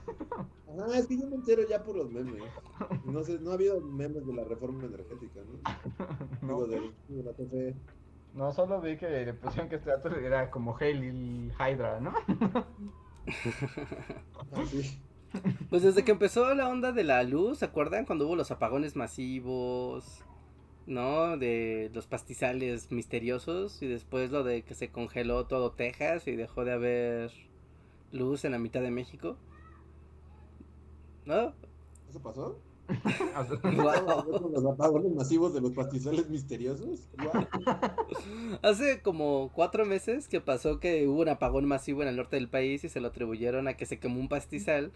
Ah, 0.79 0.85
es 0.95 1.07
que 1.07 1.19
yo 1.19 1.25
me 1.25 1.37
entero 1.37 1.63
ya 1.67 1.83
por 1.83 1.95
los 1.95 2.11
memes. 2.11 2.43
No 3.05 3.23
sé, 3.23 3.39
no 3.39 3.49
ha 3.49 3.53
habido 3.55 3.81
memes 3.81 4.23
de 4.23 4.33
la 4.33 4.43
reforma 4.43 4.83
energética, 4.85 5.39
¿no? 5.41 5.59
No, 6.47 6.65
Digo, 6.67 6.91
de 7.07 7.23
la 7.23 7.33
TFE. 7.33 7.75
no 8.35 8.53
solo 8.53 8.79
vi 8.81 8.97
que 8.97 9.09
le 9.09 9.33
pusieron 9.33 9.67
que 9.67 9.77
este 9.77 9.89
dato 9.89 10.09
era 10.15 10.51
como 10.51 10.77
Hail 10.77 11.51
Hydra, 11.59 11.99
¿no? 11.99 12.13
Ah. 14.53 14.63
Pues 15.69 15.83
desde 15.83 16.03
que 16.03 16.11
empezó 16.11 16.53
la 16.55 16.67
onda 16.67 16.91
de 16.91 17.03
la 17.03 17.23
luz, 17.23 17.59
¿se 17.59 17.65
acuerdan? 17.65 18.05
Cuando 18.05 18.25
hubo 18.27 18.35
los 18.35 18.51
apagones 18.51 18.95
masivos, 18.97 20.23
¿no? 20.91 21.37
De 21.37 21.89
los 21.93 22.05
pastizales 22.07 22.91
misteriosos 22.91 23.81
y 23.81 23.87
después 23.87 24.31
lo 24.31 24.43
de 24.43 24.63
que 24.63 24.75
se 24.75 24.89
congeló 24.89 25.45
todo 25.47 25.71
Texas 25.71 26.27
y 26.27 26.35
dejó 26.35 26.65
de 26.65 26.73
haber 26.73 27.31
luz 28.11 28.45
en 28.45 28.51
la 28.51 28.59
mitad 28.59 28.81
de 28.81 28.91
México. 28.91 29.37
¿No? 31.25 31.53
¿Eso 32.09 32.19
pasó? 32.21 32.59
Wow. 33.63 34.51
Los 34.51 34.65
apagones 34.65 35.13
masivos 35.13 35.53
de 35.53 35.61
los 35.61 35.71
pastizales 35.71 36.29
misteriosos. 36.29 37.07
Hace 38.61 39.01
como 39.01 39.49
cuatro 39.53 39.85
meses 39.85 40.27
que 40.27 40.41
pasó 40.41 40.79
que 40.79 41.07
hubo 41.07 41.21
un 41.21 41.29
apagón 41.29 41.65
masivo 41.65 42.01
en 42.01 42.09
el 42.09 42.17
norte 42.17 42.35
del 42.35 42.49
país 42.49 42.83
y 42.83 42.89
se 42.89 42.99
lo 42.99 43.07
atribuyeron 43.07 43.67
a 43.67 43.75
que 43.75 43.85
se 43.85 43.99
quemó 43.99 44.19
un 44.19 44.27
pastizal 44.27 44.91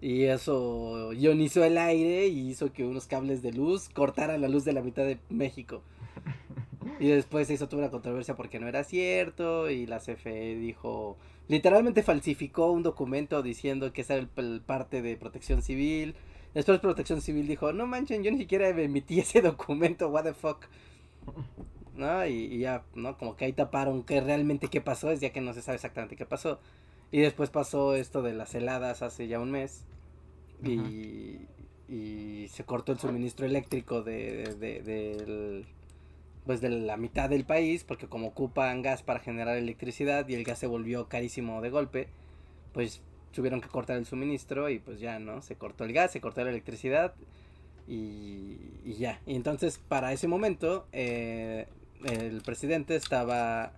Y 0.00 0.24
eso 0.24 1.12
ionizó 1.12 1.64
el 1.64 1.78
aire 1.78 2.26
y 2.26 2.50
hizo 2.50 2.72
que 2.72 2.84
unos 2.84 3.06
cables 3.06 3.42
de 3.42 3.52
luz 3.52 3.88
cortaran 3.88 4.40
la 4.40 4.48
luz 4.48 4.64
de 4.64 4.72
la 4.72 4.82
mitad 4.82 5.04
de 5.04 5.18
México. 5.28 5.82
Y 6.98 7.08
después 7.08 7.46
se 7.46 7.54
hizo 7.54 7.68
toda 7.68 7.82
una 7.82 7.90
controversia 7.90 8.36
porque 8.36 8.58
no 8.58 8.68
era 8.68 8.82
cierto 8.82 9.68
y 9.68 9.86
la 9.86 9.98
CFE 9.98 10.54
dijo, 10.56 11.18
literalmente 11.48 12.02
falsificó 12.02 12.70
un 12.70 12.82
documento 12.82 13.42
diciendo 13.42 13.92
que 13.92 14.00
esa 14.00 14.14
era 14.14 14.28
el, 14.36 14.60
parte 14.60 15.02
de 15.02 15.16
protección 15.16 15.62
civil. 15.62 16.14
Después 16.54 16.80
protección 16.80 17.20
civil 17.20 17.46
dijo, 17.46 17.72
no 17.72 17.86
manchen, 17.86 18.22
yo 18.22 18.30
ni 18.30 18.38
siquiera 18.38 18.68
emití 18.68 19.20
ese 19.20 19.42
documento, 19.42 20.08
what 20.08 20.24
the 20.24 20.32
fuck. 20.32 20.66
¿No? 21.96 22.26
Y, 22.26 22.60
ya, 22.60 22.84
¿no? 22.94 23.18
Como 23.18 23.36
que 23.36 23.46
ahí 23.46 23.52
taparon 23.52 24.02
que 24.02 24.20
realmente 24.20 24.68
qué 24.68 24.80
pasó, 24.80 25.10
es 25.10 25.20
ya 25.20 25.30
que 25.30 25.40
no 25.40 25.52
se 25.52 25.62
sabe 25.62 25.76
exactamente 25.76 26.16
qué 26.16 26.26
pasó. 26.26 26.60
Y 27.12 27.20
después 27.20 27.50
pasó 27.50 27.94
esto 27.94 28.22
de 28.22 28.34
las 28.34 28.54
heladas 28.54 29.02
hace 29.02 29.28
ya 29.28 29.40
un 29.40 29.50
mes. 29.50 29.84
Y, 30.64 31.46
y 31.88 32.48
se 32.48 32.64
cortó 32.64 32.92
el 32.92 32.98
suministro 32.98 33.46
eléctrico 33.46 34.02
de, 34.02 35.64
pues 36.44 36.60
de 36.60 36.70
la 36.70 36.96
mitad 36.96 37.28
del 37.28 37.44
país, 37.44 37.84
porque 37.84 38.08
como 38.08 38.28
ocupan 38.28 38.82
gas 38.82 39.02
para 39.02 39.20
generar 39.20 39.56
electricidad 39.56 40.28
y 40.28 40.34
el 40.34 40.44
gas 40.44 40.58
se 40.58 40.66
volvió 40.66 41.08
carísimo 41.08 41.60
de 41.60 41.70
golpe, 41.70 42.08
pues 42.72 43.02
tuvieron 43.32 43.60
que 43.60 43.68
cortar 43.68 43.98
el 43.98 44.06
suministro 44.06 44.68
y 44.70 44.78
pues 44.78 44.98
ya, 44.98 45.18
¿no? 45.18 45.42
Se 45.42 45.56
cortó 45.56 45.84
el 45.84 45.92
gas, 45.92 46.12
se 46.12 46.20
cortó 46.20 46.42
la 46.42 46.50
electricidad 46.50 47.14
y, 47.86 48.58
y 48.84 48.94
ya. 48.94 49.20
Y 49.26 49.36
entonces 49.36 49.78
para 49.78 50.12
ese 50.12 50.26
momento 50.26 50.86
eh, 50.92 51.68
el 52.04 52.40
presidente 52.42 52.96
estaba 52.96 53.72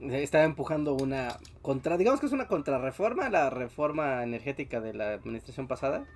estaba 0.00 0.44
empujando 0.44 0.94
una 0.94 1.36
contra, 1.62 1.96
digamos 1.96 2.20
que 2.20 2.26
es 2.26 2.32
una 2.32 2.46
contrarreforma, 2.48 3.28
la 3.28 3.50
reforma 3.50 4.22
energética 4.22 4.80
de 4.80 4.94
la 4.94 5.12
administración 5.12 5.68
pasada, 5.68 6.06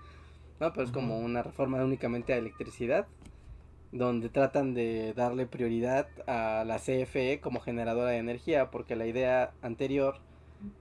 ¿no? 0.60 0.72
Pero 0.72 0.86
es 0.86 0.92
como 0.92 1.18
una 1.18 1.42
reforma 1.42 1.82
únicamente 1.84 2.32
a 2.32 2.36
electricidad 2.36 3.06
donde 3.92 4.28
tratan 4.28 4.74
de 4.74 5.14
darle 5.14 5.46
prioridad 5.46 6.08
a 6.26 6.64
la 6.66 6.78
CFE 6.78 7.40
como 7.40 7.60
generadora 7.60 8.10
de 8.10 8.18
energía, 8.18 8.70
porque 8.70 8.96
la 8.96 9.06
idea 9.06 9.52
anterior 9.62 10.16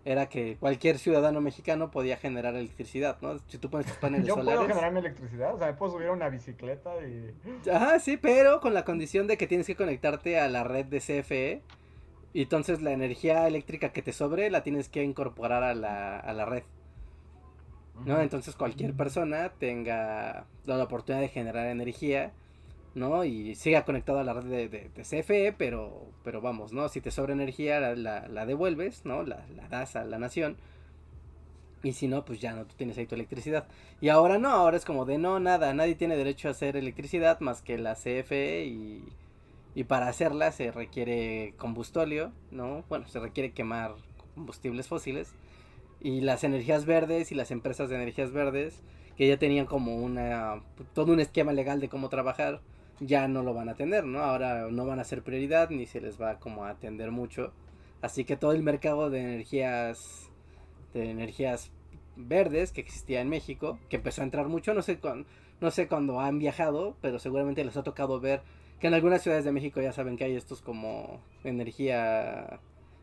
era 0.04 0.30
que 0.30 0.58
cualquier 0.60 0.98
ciudadano 0.98 1.40
mexicano 1.40 1.92
podía 1.92 2.18
generar 2.18 2.56
electricidad, 2.56 3.18
¿no? 3.22 3.38
Si 3.48 3.60
tú 3.60 3.70
pones 3.70 3.86
tus 3.86 3.98
paneles 3.98 4.26
Yo 4.26 4.36
solares. 4.36 4.62
puedo 4.62 4.70
generar 4.70 4.92
mi 4.92 5.00
electricidad, 5.00 5.54
o 5.54 5.58
sea, 5.60 5.68
me 5.68 5.74
puedo 5.74 5.92
subir 5.92 6.08
a 6.08 6.12
una 6.14 6.30
bicicleta 6.30 6.92
y... 7.06 7.70
Ajá, 7.70 8.00
sí, 8.00 8.18
pero 8.18 8.60
con 8.62 8.74
la 8.74 8.84
condición 8.84 9.28
de 9.28 9.38
que 9.38 9.46
tienes 9.46 9.68
que 9.68 9.76
conectarte 9.76 10.40
a 10.40 10.48
la 10.48 10.64
red 10.64 10.86
de 10.86 11.00
CFE. 11.00 11.62
Y 12.34 12.44
entonces 12.44 12.82
la 12.82 12.92
energía 12.92 13.48
eléctrica 13.48 13.94
que 13.94 14.02
te 14.02 14.12
sobre 14.12 14.50
la 14.50 14.64
tienes 14.64 14.90
que 14.90 15.04
incorporar 15.04 15.64
a 15.64 15.76
la, 15.76 16.20
a 16.20 16.34
la 16.34 16.46
red. 16.46 16.64
¿No? 18.06 18.20
Entonces 18.22 18.56
cualquier 18.56 18.96
persona 18.96 19.54
tenga 19.60 20.46
la 20.66 20.84
oportunidad 20.84 21.22
de 21.22 21.30
generar 21.30 21.68
energía 21.68 22.34
¿no? 22.96 23.24
Y 23.24 23.56
siga 23.56 23.86
conectado 23.86 24.20
a 24.20 24.24
la 24.24 24.34
red 24.34 24.70
de, 24.70 24.70
de, 24.70 24.90
CFE, 25.02 25.54
pero, 25.58 26.08
pero 26.24 26.42
vamos, 26.42 26.74
¿no? 26.74 26.90
Si 26.90 27.02
te 27.02 27.12
sobra 27.12 27.34
energía, 27.34 27.80
la, 27.96 28.28
la, 28.28 28.46
devuelves, 28.46 29.06
¿no? 29.06 29.24
La, 29.24 29.46
la, 29.56 29.68
das 29.68 29.96
a 29.96 30.04
la 30.06 30.20
nación. 30.20 30.58
Y 31.82 31.94
si 31.94 32.08
no, 32.08 32.24
pues 32.24 32.40
ya 32.40 32.54
no, 32.54 32.66
tú 32.66 32.76
tienes 32.78 32.98
ahí 32.98 33.06
tu 33.06 33.16
electricidad. 33.16 33.68
Y 34.00 34.10
ahora 34.10 34.38
no, 34.38 34.50
ahora 34.50 34.78
es 34.78 34.86
como 34.86 35.06
de 35.06 35.18
no, 35.18 35.40
nada, 35.40 35.74
nadie 35.74 35.96
tiene 35.96 36.16
derecho 36.16 36.48
a 36.48 36.52
hacer 36.52 36.78
electricidad 36.78 37.40
más 37.40 37.62
que 37.62 37.78
la 37.78 37.96
CFE 37.96 38.66
y, 38.66 39.04
y 39.76 39.86
para 39.86 40.08
hacerla 40.08 40.52
se 40.52 40.72
requiere 40.72 41.54
combustóleo, 41.58 42.32
¿no? 42.52 42.84
Bueno, 42.90 43.08
se 43.08 43.20
requiere 43.20 43.52
quemar 43.52 43.96
combustibles 44.36 44.88
fósiles. 44.88 45.34
Y 46.00 46.22
las 46.22 46.44
energías 46.44 46.86
verdes 46.86 47.32
y 47.32 47.36
las 47.36 47.52
empresas 47.52 47.90
de 47.90 47.96
energías 47.96 48.32
verdes, 48.32 48.82
que 49.16 49.28
ya 49.28 49.38
tenían 49.38 49.66
como 49.66 49.96
una, 49.96 50.62
todo 50.94 51.14
un 51.14 51.20
esquema 51.20 51.54
legal 51.54 51.80
de 51.80 51.90
cómo 51.90 52.10
trabajar, 52.10 52.62
ya 53.00 53.28
no 53.28 53.42
lo 53.42 53.54
van 53.54 53.70
a 53.70 53.76
tener, 53.76 54.04
¿no? 54.06 54.20
Ahora 54.20 54.68
no 54.70 54.86
van 54.86 55.00
a 55.00 55.04
ser 55.04 55.24
prioridad 55.24 55.70
ni 55.70 55.86
se 55.86 56.02
les 56.02 56.22
va 56.22 56.40
como 56.40 56.66
a 56.66 56.72
atender 56.72 57.12
mucho. 57.12 57.54
Así 58.02 58.26
que 58.26 58.36
todo 58.36 58.52
el 58.52 58.64
mercado 58.64 59.10
de 59.10 59.22
energías 59.22 60.30
de 60.94 61.10
energías 61.10 61.72
verdes 62.16 62.72
que 62.72 62.82
existía 62.82 63.22
en 63.22 63.30
México, 63.30 63.80
que 63.90 63.96
empezó 63.96 64.22
a 64.22 64.26
entrar 64.26 64.48
mucho, 64.48 64.74
no 64.74 64.82
sé 64.82 65.00
cuándo, 65.00 65.28
no 65.62 65.72
sé 65.72 65.88
cuándo 65.88 66.20
han 66.20 66.38
viajado, 66.38 66.96
pero 67.02 67.18
seguramente 67.18 67.64
les 67.64 67.78
ha 67.78 67.84
tocado 67.84 68.20
ver 68.20 68.42
que 68.84 68.88
en 68.88 68.96
algunas 68.96 69.22
ciudades 69.22 69.46
de 69.46 69.54
México 69.54 69.80
ya 69.80 69.94
saben 69.94 70.18
que 70.18 70.26
hay 70.26 70.36
estos 70.36 70.62
como 70.62 71.22
energía 71.46 72.60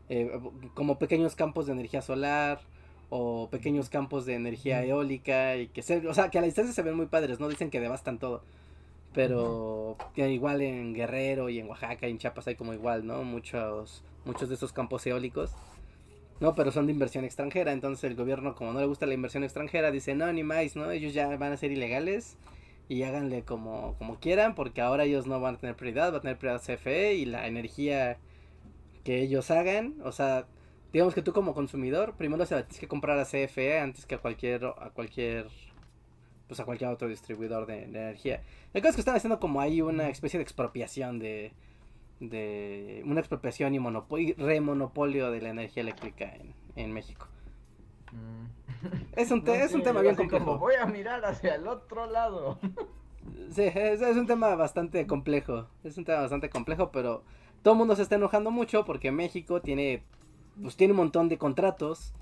eh, 0.09 0.39
como 0.75 0.99
pequeños 0.99 1.35
campos 1.35 1.65
de 1.65 1.71
energía 1.71 2.03
solar 2.03 2.61
o 3.09 3.49
pequeños 3.49 3.89
campos 3.89 4.27
de 4.27 4.35
energía 4.35 4.85
eólica 4.85 5.55
y 5.55 5.69
que 5.69 5.81
se, 5.81 6.07
o 6.07 6.13
sea, 6.13 6.29
que 6.29 6.37
a 6.37 6.41
la 6.41 6.45
distancia 6.45 6.71
se 6.71 6.83
ven 6.83 6.93
muy 6.93 7.07
padres, 7.07 7.39
no 7.39 7.47
dicen 7.47 7.71
que 7.71 7.79
devastan 7.79 8.19
todo. 8.19 8.43
Pero 9.15 9.97
igual 10.17 10.61
en 10.61 10.93
Guerrero 10.93 11.49
y 11.49 11.57
en 11.57 11.67
Oaxaca 11.67 12.07
y 12.07 12.11
en 12.11 12.19
Chiapas 12.19 12.45
hay 12.45 12.53
como 12.53 12.75
igual, 12.75 13.07
¿no? 13.07 13.23
Muchos, 13.23 14.03
muchos 14.23 14.49
de 14.49 14.53
esos 14.53 14.73
campos 14.73 15.07
eólicos. 15.07 15.55
No, 16.39 16.53
pero 16.53 16.71
son 16.71 16.85
de 16.85 16.91
inversión 16.91 17.25
extranjera. 17.25 17.71
Entonces 17.71 18.03
el 18.03 18.15
gobierno, 18.15 18.53
como 18.53 18.71
no 18.71 18.81
le 18.81 18.85
gusta 18.85 19.07
la 19.07 19.15
inversión 19.15 19.43
extranjera, 19.43 19.89
dice, 19.89 20.13
no, 20.13 20.31
ni 20.31 20.43
más, 20.43 20.75
¿no? 20.75 20.91
Ellos 20.91 21.15
ya 21.15 21.25
van 21.37 21.53
a 21.53 21.57
ser 21.57 21.71
ilegales 21.71 22.37
y 22.91 23.03
háganle 23.03 23.43
como, 23.43 23.95
como 23.97 24.19
quieran, 24.19 24.53
porque 24.53 24.81
ahora 24.81 25.05
ellos 25.05 25.25
no 25.25 25.39
van 25.39 25.55
a 25.55 25.57
tener 25.57 25.77
prioridad, 25.77 26.11
va 26.11 26.17
a 26.17 26.21
tener 26.21 26.37
prioridad 26.37 26.61
CFE 26.61 27.13
y 27.13 27.23
la 27.23 27.47
energía 27.47 28.17
que 29.05 29.21
ellos 29.21 29.49
hagan, 29.49 29.95
o 30.03 30.11
sea, 30.11 30.45
digamos 30.91 31.15
que 31.15 31.21
tú 31.21 31.31
como 31.31 31.53
consumidor, 31.53 32.15
primero 32.17 32.45
se 32.45 32.53
la 32.53 32.63
tienes 32.63 32.81
que 32.81 32.89
comprar 32.89 33.17
a 33.17 33.23
CFE 33.23 33.79
antes 33.79 34.05
que 34.05 34.15
a 34.15 34.17
cualquier, 34.17 34.65
a 34.65 34.89
cualquier 34.89 35.47
pues 36.49 36.59
a 36.59 36.65
cualquier 36.65 36.89
otro 36.89 37.07
distribuidor 37.07 37.65
de, 37.65 37.83
energía. 37.83 38.41
La 38.73 38.81
cosa 38.81 38.89
es 38.89 38.95
que 38.95 39.01
están 39.01 39.15
haciendo 39.15 39.39
como 39.39 39.61
ahí 39.61 39.81
una 39.81 40.09
especie 40.09 40.37
de 40.37 40.43
expropiación 40.43 41.17
de, 41.17 41.53
de 42.19 43.03
una 43.05 43.21
expropiación 43.21 43.73
y, 43.73 43.79
monopolio, 43.79 44.35
remonopolio 44.37 45.31
de 45.31 45.39
la 45.39 45.51
energía 45.51 45.79
eléctrica 45.79 46.25
en, 46.25 46.53
en 46.75 46.91
México. 46.91 47.29
Mm. 48.11 48.60
Es 49.15 49.31
un, 49.31 49.47
es 49.47 49.73
un 49.73 49.83
tema 49.83 50.01
bien 50.01 50.15
complejo. 50.15 50.45
Como 50.45 50.57
voy 50.57 50.75
a 50.75 50.85
mirar 50.85 51.23
hacia 51.25 51.55
el 51.55 51.67
otro 51.67 52.05
lado. 52.05 52.59
Sí, 53.51 53.63
es, 53.63 54.01
es, 54.01 54.17
un 54.17 54.27
tema 54.27 54.55
bastante 54.55 55.05
complejo. 55.05 55.67
Es 55.83 55.97
un 55.97 56.05
tema 56.05 56.21
bastante 56.21 56.49
complejo, 56.49 56.89
pero 56.91 57.23
todo 57.61 57.73
el 57.73 57.77
mundo 57.77 57.95
se 57.95 58.01
está 58.01 58.15
enojando 58.15 58.49
mucho 58.49 58.85
porque 58.85 59.11
México 59.11 59.61
tiene, 59.61 60.03
pues 60.61 60.75
tiene 60.77 60.93
un 60.93 60.97
montón 60.97 61.27
de 61.27 61.37
contratos 61.37 62.13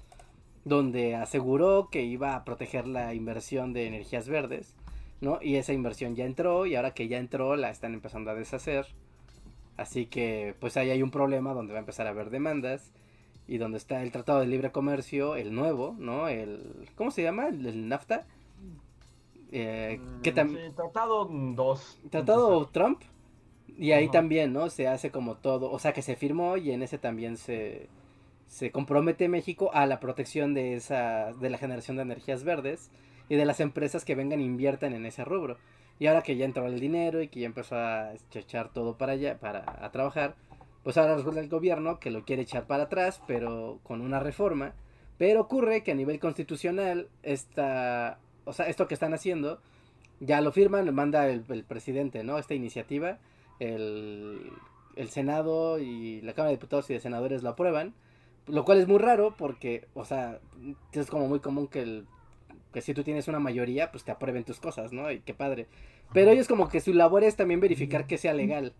donde 0.65 1.15
aseguró 1.15 1.89
que 1.91 2.01
iba 2.01 2.35
a 2.35 2.43
proteger 2.43 2.87
la 2.87 3.13
inversión 3.13 3.73
de 3.73 3.87
energías 3.87 4.27
verdes, 4.27 4.75
¿no? 5.21 5.39
Y 5.41 5.55
esa 5.55 5.71
inversión 5.71 6.15
ya 6.15 6.25
entró 6.25 6.65
y 6.65 6.75
ahora 6.75 6.93
que 6.93 7.07
ya 7.07 7.17
entró 7.17 7.55
la 7.55 7.69
están 7.69 7.93
empezando 7.93 8.31
a 8.31 8.35
deshacer. 8.35 8.87
Así 9.77 10.07
que 10.07 10.55
pues 10.59 10.77
ahí 10.77 10.89
hay 10.89 11.03
un 11.03 11.11
problema 11.11 11.53
donde 11.53 11.73
va 11.73 11.79
a 11.79 11.81
empezar 11.81 12.07
a 12.07 12.09
haber 12.09 12.31
demandas 12.31 12.91
y 13.49 13.57
donde 13.57 13.79
está 13.79 14.03
el 14.03 14.11
Tratado 14.11 14.41
de 14.41 14.45
Libre 14.45 14.71
Comercio, 14.71 15.35
el 15.35 15.55
nuevo, 15.55 15.95
¿no? 15.97 16.27
El 16.27 16.87
¿cómo 16.95 17.09
se 17.09 17.23
llama? 17.23 17.47
El, 17.47 17.89
NAFTA. 17.89 18.27
Eh, 19.51 19.99
que 20.21 20.31
mm, 20.31 20.49
sí, 20.49 20.57
tratado 20.75 21.25
2. 21.25 21.99
Tratado 22.11 22.67
Trump. 22.67 23.01
Y 23.75 23.93
ahí 23.93 24.07
también, 24.09 24.53
¿no? 24.53 24.69
Se 24.69 24.87
hace 24.87 25.09
como 25.09 25.35
todo, 25.35 25.71
o 25.71 25.79
sea, 25.79 25.93
que 25.93 26.03
se 26.03 26.15
firmó 26.15 26.57
y 26.57 26.71
en 26.71 26.83
ese 26.83 26.99
también 26.99 27.37
se 27.37 27.89
se 28.45 28.71
compromete 28.71 29.27
México 29.29 29.71
a 29.73 29.85
la 29.87 29.99
protección 29.99 30.53
de 30.53 30.75
esa 30.75 31.33
de 31.33 31.49
la 31.49 31.57
generación 31.57 31.97
de 31.97 32.03
energías 32.03 32.43
verdes 32.43 32.91
y 33.29 33.35
de 33.35 33.45
las 33.45 33.59
empresas 33.59 34.05
que 34.05 34.15
vengan 34.15 34.41
e 34.41 34.43
inviertan 34.43 34.93
en 34.93 35.07
ese 35.07 35.25
rubro. 35.25 35.57
Y 35.97 36.05
ahora 36.05 36.21
que 36.21 36.37
ya 36.37 36.45
entró 36.45 36.67
el 36.67 36.79
dinero 36.79 37.21
y 37.23 37.29
que 37.29 37.39
ya 37.41 37.47
empezó 37.47 37.75
a 37.77 38.13
echar 38.33 38.69
todo 38.73 38.95
para 38.97 39.13
allá 39.13 39.39
para 39.39 39.63
a 39.83 39.91
trabajar, 39.91 40.35
pues 40.89 40.97
ahora 40.97 41.17
resulta 41.17 41.39
el 41.39 41.49
gobierno 41.49 41.99
que 41.99 42.09
lo 42.09 42.25
quiere 42.25 42.41
echar 42.41 42.65
para 42.65 42.85
atrás, 42.85 43.21
pero 43.27 43.79
con 43.83 44.01
una 44.01 44.19
reforma. 44.19 44.73
Pero 45.19 45.41
ocurre 45.41 45.83
que 45.83 45.91
a 45.91 45.95
nivel 45.95 46.19
constitucional 46.19 47.09
esta, 47.21 48.17
o 48.45 48.53
sea, 48.53 48.67
esto 48.67 48.87
que 48.87 48.95
están 48.95 49.13
haciendo 49.13 49.61
ya 50.19 50.41
lo 50.41 50.51
firman, 50.51 50.87
lo 50.87 50.91
manda 50.91 51.29
el, 51.29 51.45
el 51.49 51.63
presidente, 51.63 52.23
¿no? 52.23 52.39
Esta 52.39 52.55
iniciativa, 52.55 53.19
el, 53.59 54.51
el 54.95 55.09
Senado 55.09 55.77
y 55.77 56.21
la 56.21 56.33
Cámara 56.33 56.49
de 56.49 56.57
Diputados 56.57 56.89
y 56.89 56.93
de 56.95 56.99
Senadores 56.99 57.43
lo 57.43 57.49
aprueban 57.49 57.93
lo 58.49 58.65
cual 58.65 58.79
es 58.79 58.87
muy 58.87 58.97
raro 58.97 59.35
porque, 59.37 59.85
o 59.93 60.05
sea, 60.05 60.39
es 60.91 61.07
como 61.07 61.27
muy 61.27 61.39
común 61.39 61.67
que, 61.67 61.81
el, 61.81 62.07
que 62.73 62.81
si 62.81 62.95
tú 62.95 63.03
tienes 63.03 63.27
una 63.27 63.39
mayoría, 63.39 63.91
pues 63.91 64.03
te 64.03 64.11
aprueben 64.11 64.43
tus 64.43 64.59
cosas, 64.59 64.91
¿no? 64.91 65.11
Y 65.11 65.19
qué 65.19 65.33
padre. 65.35 65.67
Pero 66.13 66.31
ellos 66.31 66.47
como 66.47 66.67
que 66.67 66.79
su 66.79 66.93
labor 66.93 67.23
es 67.23 67.35
también 67.35 67.59
verificar 67.59 68.07
que 68.07 68.17
sea 68.17 68.33
legal. 68.33 68.73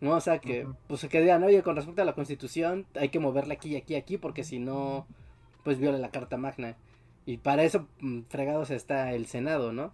¿No? 0.00 0.12
O 0.16 0.20
sea, 0.20 0.38
que, 0.38 0.66
pues 0.88 1.06
que 1.08 1.20
digan, 1.20 1.42
oye, 1.42 1.62
con 1.62 1.76
respecto 1.76 2.02
a 2.02 2.04
la 2.04 2.14
constitución, 2.14 2.86
hay 2.94 3.08
que 3.10 3.20
moverla 3.20 3.54
aquí, 3.54 3.76
aquí, 3.76 3.94
aquí, 3.94 4.18
porque 4.18 4.44
si 4.44 4.58
no, 4.58 5.06
pues 5.64 5.78
viola 5.78 5.98
la 5.98 6.10
Carta 6.10 6.36
Magna. 6.36 6.76
Y 7.26 7.36
para 7.38 7.62
eso, 7.64 7.86
mm, 8.00 8.22
fregados 8.28 8.70
está 8.70 9.12
el 9.12 9.26
Senado, 9.26 9.72
¿no? 9.72 9.92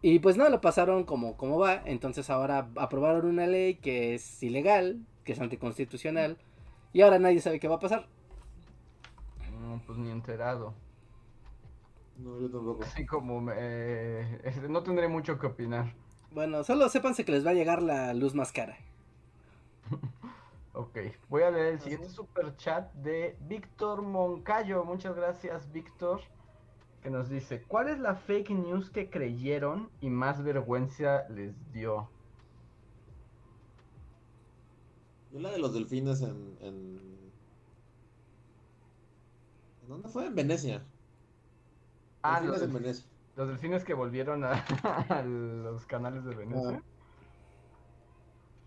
Y 0.00 0.20
pues 0.20 0.36
no, 0.36 0.48
lo 0.48 0.60
pasaron 0.60 1.04
como, 1.04 1.36
como 1.36 1.58
va. 1.58 1.82
Entonces 1.84 2.30
ahora 2.30 2.68
aprobaron 2.76 3.26
una 3.26 3.46
ley 3.46 3.74
que 3.74 4.14
es 4.14 4.42
ilegal, 4.42 5.00
que 5.24 5.32
es 5.32 5.40
anticonstitucional. 5.40 6.38
Y 6.92 7.02
ahora 7.02 7.18
nadie 7.18 7.40
sabe 7.40 7.58
qué 7.60 7.68
va 7.68 7.76
a 7.76 7.80
pasar 7.80 8.06
pues 9.86 9.98
ni 9.98 10.10
enterado. 10.10 10.74
No, 12.18 12.40
yo 12.40 12.50
tampoco. 12.50 12.82
Así 12.82 13.06
como 13.06 13.40
me- 13.40 13.52
eh, 13.56 14.40
no 14.68 14.82
tendré 14.82 15.08
mucho 15.08 15.38
que 15.38 15.46
opinar. 15.46 15.92
Bueno, 16.32 16.64
solo 16.64 16.88
sépanse 16.88 17.24
que 17.24 17.32
les 17.32 17.46
va 17.46 17.50
a 17.50 17.54
llegar 17.54 17.82
la 17.82 18.12
luz 18.14 18.34
más 18.34 18.52
cara. 18.52 18.76
Ok, 20.78 20.96
voy 21.28 21.42
a 21.42 21.50
leer 21.50 21.72
el 21.72 21.80
siguiente 21.80 22.08
super 22.08 22.54
chat 22.54 22.92
de 22.94 23.36
Víctor 23.48 24.00
Moncayo. 24.00 24.84
Muchas 24.84 25.16
gracias, 25.16 25.72
Víctor. 25.72 26.20
Que 27.02 27.10
nos 27.10 27.28
dice: 27.28 27.64
¿Cuál 27.66 27.88
es 27.88 27.98
la 27.98 28.14
fake 28.14 28.50
news 28.50 28.88
que 28.88 29.10
creyeron 29.10 29.90
y 30.00 30.08
más 30.08 30.40
vergüenza 30.44 31.28
les 31.30 31.52
dio? 31.72 32.08
Yo 35.32 35.40
la 35.40 35.50
de 35.50 35.58
los 35.58 35.74
delfines 35.74 36.22
en. 36.22 36.56
en... 36.60 37.00
¿en 39.82 39.88
¿Dónde 39.88 40.08
fue? 40.10 40.26
En 40.26 40.36
Venecia. 40.36 40.84
Ah, 42.22 42.40
delfines 42.40 42.60
los, 42.60 42.68
en 42.68 42.74
Venecia. 42.74 43.04
los 43.34 43.48
delfines 43.48 43.82
que 43.82 43.94
volvieron 43.94 44.44
a, 44.44 44.52
a 45.08 45.22
los 45.24 45.84
canales 45.86 46.24
de 46.24 46.36
Venecia. 46.36 46.84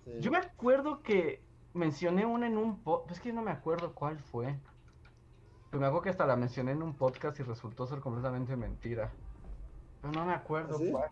Sí. 0.03 0.11
Yo 0.19 0.29
me 0.29 0.39
acuerdo 0.39 1.01
que 1.03 1.39
mencioné 1.73 2.25
una 2.25 2.47
en 2.47 2.57
un 2.57 2.79
podcast. 2.79 3.11
Es 3.11 3.19
que 3.21 3.33
no 3.33 3.41
me 3.41 3.51
acuerdo 3.51 3.93
cuál 3.93 4.17
fue. 4.19 4.55
Pero 5.69 5.79
me 5.81 5.87
acuerdo 5.87 6.03
que 6.03 6.09
hasta 6.09 6.25
la 6.25 6.35
mencioné 6.35 6.71
en 6.71 6.83
un 6.83 6.93
podcast 6.93 7.39
y 7.39 7.43
resultó 7.43 7.87
ser 7.87 7.99
completamente 7.99 8.55
mentira. 8.57 9.11
Pero 10.01 10.11
no 10.13 10.25
me 10.25 10.33
acuerdo 10.33 10.75
¿Ah, 10.75 10.79
sí? 10.79 10.91
cuál. 10.91 11.09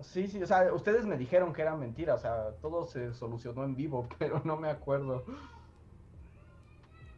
Sí, 0.00 0.26
sí, 0.26 0.42
o 0.42 0.46
sea, 0.46 0.72
ustedes 0.74 1.06
me 1.06 1.16
dijeron 1.16 1.52
que 1.52 1.62
era 1.62 1.76
mentira, 1.76 2.14
o 2.14 2.18
sea, 2.18 2.50
todo 2.60 2.84
se 2.86 3.14
solucionó 3.14 3.62
en 3.64 3.76
vivo, 3.76 4.08
pero 4.18 4.40
no 4.44 4.56
me 4.56 4.68
acuerdo. 4.68 5.24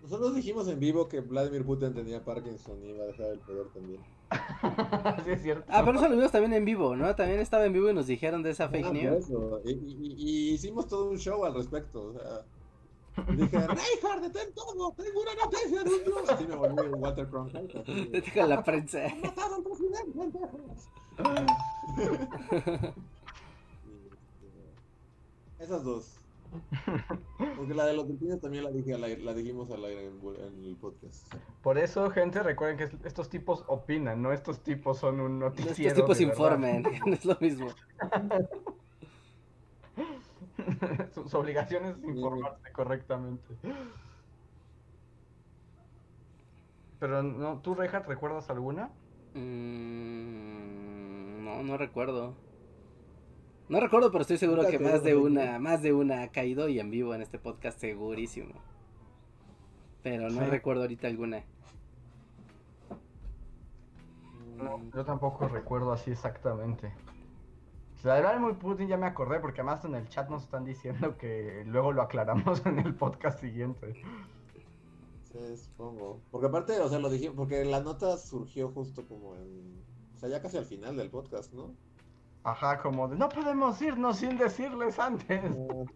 Nosotros 0.02 0.34
dijimos 0.36 0.68
en 0.68 0.78
vivo 0.78 1.08
que 1.08 1.20
Vladimir 1.20 1.64
Putin 1.64 1.94
tenía 1.94 2.22
Parkinson 2.24 2.78
y 2.84 2.90
iba 2.90 3.04
a 3.04 3.06
dejar 3.08 3.26
el 3.26 3.38
poder 3.40 3.66
también. 3.68 4.00
sí, 5.24 5.30
es 5.30 5.42
cierto. 5.42 5.64
Ah, 5.68 5.82
pero 5.84 5.98
eso 5.98 6.08
lo 6.08 6.14
vimos 6.16 6.30
también 6.32 6.52
en 6.52 6.64
vivo, 6.64 6.94
¿no? 6.94 7.14
También 7.16 7.40
estaba 7.40 7.64
en 7.64 7.72
vivo 7.72 7.90
y 7.90 7.94
nos 7.94 8.06
dijeron 8.06 8.42
de 8.42 8.50
esa 8.50 8.68
fake 8.68 8.84
Ah, 8.84 8.88
por 8.88 8.96
news. 8.96 9.24
eso. 9.24 9.60
Y, 9.64 9.70
y- 9.72 10.14
y 10.18 10.50
hicimos 10.52 10.86
todo 10.86 11.10
un 11.10 11.16
show 11.18 11.44
al 11.44 11.54
respecto. 11.54 12.02
O 12.08 12.12
sea, 12.12 12.44
dije, 13.36 13.58
Reinhardt, 13.66 14.22
detén 14.22 14.54
todo, 14.54 14.92
tengo 14.92 15.20
una 15.22 15.34
noticia 15.34 15.82
de 15.84 15.90
un 15.94 16.04
dios. 16.04 16.28
Así 16.30 16.46
me 16.46 16.56
volví 16.56 16.88
Walter 16.94 17.26
Cronkite. 17.28 17.78
así 17.80 17.94
de, 17.94 18.06
Te 18.20 18.30
dijo 18.30 18.46
la 18.46 18.62
prensa. 18.62 19.04
"Han 19.06 19.20
matado 19.20 19.54
al 19.56 19.62
presidente, 19.62 20.18
pendejos". 20.18 20.88
Y, 21.18 22.02
este, 22.02 22.94
Esas 25.58 25.84
dos. 25.84 26.12
Porque 27.56 27.74
la 27.74 27.84
de 27.86 27.94
los 27.94 28.06
delfines 28.06 28.40
también 28.40 28.64
la 28.64 28.70
dije 28.70 28.94
al 28.94 29.02
aire- 29.04 29.22
la 29.22 29.34
dijimos 29.34 29.70
al 29.72 29.84
aire 29.84 30.06
en, 30.06 30.20
en 30.44 30.64
el 30.64 30.76
podcast. 30.76 31.34
Por 31.62 31.76
eso, 31.76 32.08
gente, 32.10 32.42
recuerden 32.42 32.76
que 32.78 32.84
es- 32.84 32.94
estos 33.04 33.28
tipos 33.28 33.64
opinan, 33.66 34.22
no 34.22 34.32
estos 34.32 34.60
tipos 34.60 34.98
son 34.98 35.20
un 35.20 35.38
noticiero. 35.40 35.72
Estos 35.74 35.94
tipos 35.94 36.20
informen, 36.20 36.82
no 37.04 37.12
es 37.14 37.24
lo 37.24 37.36
mismo. 37.40 37.68
su, 41.14 41.28
su 41.28 41.38
obligación 41.38 41.84
es 41.86 41.96
informarse 42.04 42.70
correctamente. 42.72 43.54
Pero 46.98 47.22
no, 47.22 47.58
¿tú, 47.60 47.74
Reinhardt, 47.74 48.08
recuerdas 48.08 48.48
alguna? 48.50 48.90
Mm, 49.34 51.44
no, 51.44 51.62
no 51.62 51.76
recuerdo. 51.76 52.34
No 53.68 53.80
recuerdo, 53.80 54.12
pero 54.12 54.22
estoy 54.22 54.38
seguro 54.38 54.66
que 54.66 54.78
más 54.78 55.02
de 55.02 55.16
una, 55.16 55.58
más 55.58 55.82
de 55.82 55.92
una 55.92 56.22
ha 56.22 56.28
caído 56.28 56.68
y 56.68 56.78
en 56.78 56.90
vivo 56.90 57.14
en 57.14 57.22
este 57.22 57.38
podcast, 57.38 57.78
segurísimo. 57.80 58.54
Pero 60.02 60.30
no 60.30 60.44
Sí. 60.44 60.50
recuerdo 60.50 60.82
ahorita 60.82 61.08
alguna. 61.08 61.42
No, 64.56 64.80
yo 64.94 65.04
tampoco 65.04 65.48
recuerdo 65.48 65.92
así 65.92 66.12
exactamente. 66.12 66.92
La 68.06 68.14
de 68.14 68.20
Vladimir 68.20 68.54
Putin 68.54 68.86
ya 68.86 68.96
me 68.96 69.06
acordé 69.06 69.40
porque 69.40 69.62
además 69.62 69.84
en 69.84 69.96
el 69.96 70.08
chat 70.08 70.30
nos 70.30 70.44
están 70.44 70.64
diciendo 70.64 71.18
que 71.18 71.64
luego 71.66 71.90
lo 71.90 72.02
aclaramos 72.02 72.64
en 72.66 72.78
el 72.78 72.94
podcast 72.94 73.40
siguiente. 73.40 74.00
Sí, 75.24 75.56
supongo. 75.56 76.20
Porque 76.30 76.46
aparte, 76.46 76.78
o 76.78 76.88
sea, 76.88 77.00
lo 77.00 77.10
dijimos, 77.10 77.34
porque 77.34 77.64
la 77.64 77.80
nota 77.80 78.16
surgió 78.16 78.70
justo 78.70 79.04
como 79.08 79.34
en. 79.34 79.82
O 80.14 80.18
sea, 80.18 80.28
ya 80.28 80.40
casi 80.40 80.56
al 80.56 80.66
final 80.66 80.96
del 80.96 81.10
podcast, 81.10 81.52
¿no? 81.52 81.74
Ajá, 82.44 82.80
como 82.80 83.08
de 83.08 83.16
no 83.16 83.28
podemos 83.28 83.82
irnos 83.82 84.18
sin 84.18 84.38
decirles 84.38 84.98
antes. 85.00 85.42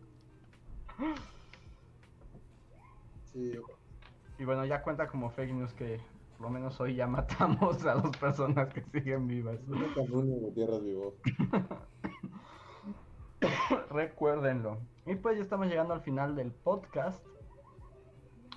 Sí. 3.33 3.53
Y 4.41 4.45
bueno, 4.45 4.65
ya 4.65 4.83
cuenta 4.83 5.07
como 5.07 5.31
fake 5.31 5.53
news 5.53 5.73
que 5.73 6.01
por 6.37 6.49
lo 6.49 6.51
menos 6.51 6.81
hoy 6.81 6.97
ya 6.97 7.07
matamos 7.07 7.85
a 7.87 7.95
las 7.95 8.17
personas 8.17 8.75
que 8.75 8.83
siguen 8.83 9.29
vivas. 9.29 9.61
Nunca 9.69 10.01
Antonio 10.01 10.35
Gutiérrez 10.35 10.83
vivo. 10.83 11.15
Recuérdenlo. 13.91 14.79
Y 15.07 15.17
pues 15.17 15.37
ya 15.37 15.43
estamos 15.43 15.69
llegando 15.69 15.95
al 15.95 16.03
final 16.03 16.37
del 16.37 16.53
podcast. 16.53 17.25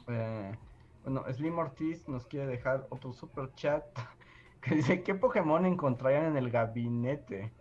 Eh, 0.07 0.57
bueno, 1.03 1.23
Slim 1.31 1.57
Ortiz 1.57 2.07
nos 2.07 2.26
quiere 2.26 2.47
dejar 2.47 2.88
otro 2.89 3.14
super 3.14 3.53
chat 3.55 3.84
que 4.61 4.76
dice: 4.76 5.03
¿Qué 5.03 5.15
Pokémon 5.15 5.65
encontrarían 5.65 6.26
en 6.26 6.38
el 6.38 6.49
gabinete? 6.49 7.53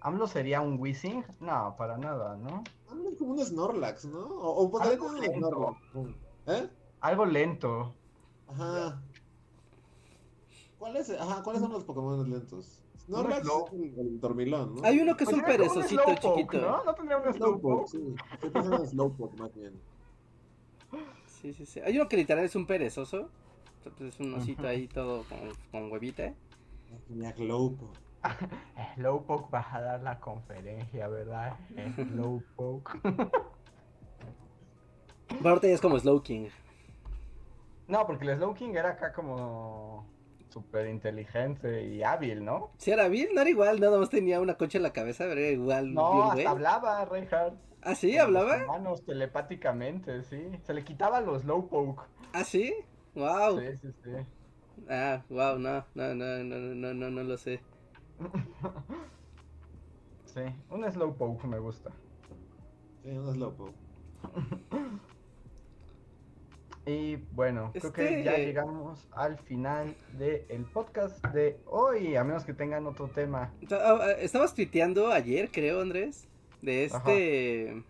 ¿AMLO 0.00 0.26
sería 0.26 0.60
un 0.60 0.78
Wizzing? 0.78 1.24
No, 1.40 1.74
para 1.76 1.96
nada, 1.98 2.36
¿no? 2.36 2.62
Hablan 2.88 3.16
como 3.16 3.32
un 3.32 3.44
Snorlax, 3.44 4.04
¿no? 4.04 4.20
O, 4.20 4.64
o 4.64 4.70
podría 4.70 4.92
Algo 4.92 5.14
tener 5.14 5.30
un. 5.30 5.36
Snorlax. 5.36 5.76
¿Eh? 6.46 6.70
Algo 7.00 7.24
lento. 7.24 7.94
Ajá. 8.48 9.02
¿Cuál 10.78 10.96
es? 10.96 11.10
Ajá, 11.10 11.42
¿cuáles 11.42 11.62
son 11.62 11.72
los 11.72 11.84
Pokémon 11.84 12.28
lentos? 12.30 12.85
Snorlax 13.06 13.44
Slow- 13.46 13.66
es 13.68 13.72
el, 13.72 13.98
el 13.98 14.20
dormilón, 14.20 14.74
¿no? 14.74 14.84
Hay 14.84 14.98
uno 15.00 15.16
que 15.16 15.24
es 15.24 15.30
Pues 15.30 15.40
un 15.40 15.44
perezocito 15.46 16.02
chiquito. 16.14 16.60
¿No? 16.60 16.84
¿No 16.84 16.94
tendría 16.94 17.18
un 17.18 17.32
Slowpoke, 17.34 17.88
sí. 17.88 18.14
Estoy 18.32 18.50
pensando 18.50 18.76
en 18.82 18.88
Slowpoke 18.88 19.38
más 19.40 19.54
bien. 19.54 19.72
Sí, 21.26 21.52
sí, 21.52 21.66
sí. 21.66 21.80
Hay 21.80 21.96
uno 21.96 22.08
que 22.08 22.16
literal 22.16 22.44
es 22.44 22.56
un 22.56 22.66
perezoso. 22.66 23.28
Pues 23.84 24.00
es 24.14 24.18
un 24.20 24.34
osito 24.34 24.66
ahí 24.66 24.88
todo 24.88 25.24
con, 25.28 25.38
con 25.70 25.92
huevita. 25.92 26.34
Tenía 27.06 27.32
Slowpoke. 27.34 27.96
Slowpoke 28.96 29.54
va 29.54 29.66
a 29.72 29.80
dar 29.80 30.02
la 30.02 30.18
conferencia, 30.18 31.06
¿verdad? 31.06 31.56
Slowpoke. 31.94 33.00
Pero 35.28 35.48
ahorita 35.48 35.68
ya 35.68 35.74
es 35.74 35.80
como 35.80 35.98
Slowking. 35.98 36.48
No, 37.88 38.04
porque 38.06 38.26
el 38.28 38.36
Slowking 38.36 38.76
era 38.76 38.90
acá 38.90 39.12
como 39.12 40.06
súper 40.56 40.88
inteligente 40.88 41.84
y 41.84 42.02
hábil, 42.02 42.42
¿no? 42.42 42.70
Sí, 42.78 42.90
era 42.90 43.04
hábil, 43.04 43.28
no 43.34 43.42
era 43.42 43.50
igual, 43.50 43.78
nada 43.78 43.98
más 43.98 44.08
tenía 44.08 44.40
una 44.40 44.54
concha 44.54 44.78
en 44.78 44.84
la 44.84 44.92
cabeza, 44.94 45.24
pero 45.28 45.38
era 45.38 45.50
igual. 45.50 45.92
No, 45.92 46.30
hasta 46.30 46.50
hablaba, 46.50 47.04
Reinhardt. 47.04 47.58
¿Ah, 47.82 47.94
sí? 47.94 48.12
Con 48.12 48.20
¿Hablaba? 48.22 48.56
Las 48.56 48.66
manos 48.66 49.04
telepáticamente, 49.04 50.22
sí. 50.22 50.50
Se 50.62 50.72
le 50.72 50.82
quitaba 50.82 51.20
los 51.20 51.44
lowpoke. 51.44 52.04
¿Ah, 52.32 52.42
sí? 52.42 52.74
¡Wow! 53.14 53.60
Sí, 53.60 53.76
sí, 53.82 53.88
sí. 54.02 54.10
Ah, 54.88 55.22
wow, 55.28 55.58
no, 55.58 55.84
no, 55.94 56.14
no, 56.14 56.42
no, 56.42 56.56
no, 56.56 56.94
no, 56.94 57.10
no 57.10 57.22
lo 57.22 57.36
sé. 57.36 57.60
sí, 60.24 60.40
un 60.70 60.90
slowpoke 60.90 61.44
me 61.44 61.58
gusta. 61.58 61.90
Sí, 63.02 63.10
un 63.10 63.30
slowpoke. 63.34 63.74
Y 66.86 67.16
bueno, 67.32 67.72
creo 67.72 67.92
que 67.92 68.22
ya 68.22 68.30
Este- 68.32 68.46
llegamos 68.46 69.08
al 69.10 69.36
final 69.38 69.96
del 70.12 70.64
podcast 70.72 71.24
de 71.28 71.58
hoy, 71.66 72.14
a 72.14 72.22
menos 72.22 72.44
que 72.44 72.54
tengan 72.54 72.86
otro 72.86 73.08
tema. 73.08 73.52
Ah, 73.72 73.98
ah, 74.00 74.10
Estabas 74.20 74.54
tuiteando 74.54 75.08
ayer, 75.10 75.50
creo, 75.50 75.80
Andrés, 75.80 76.28
de 76.62 76.84
este... 76.84 77.82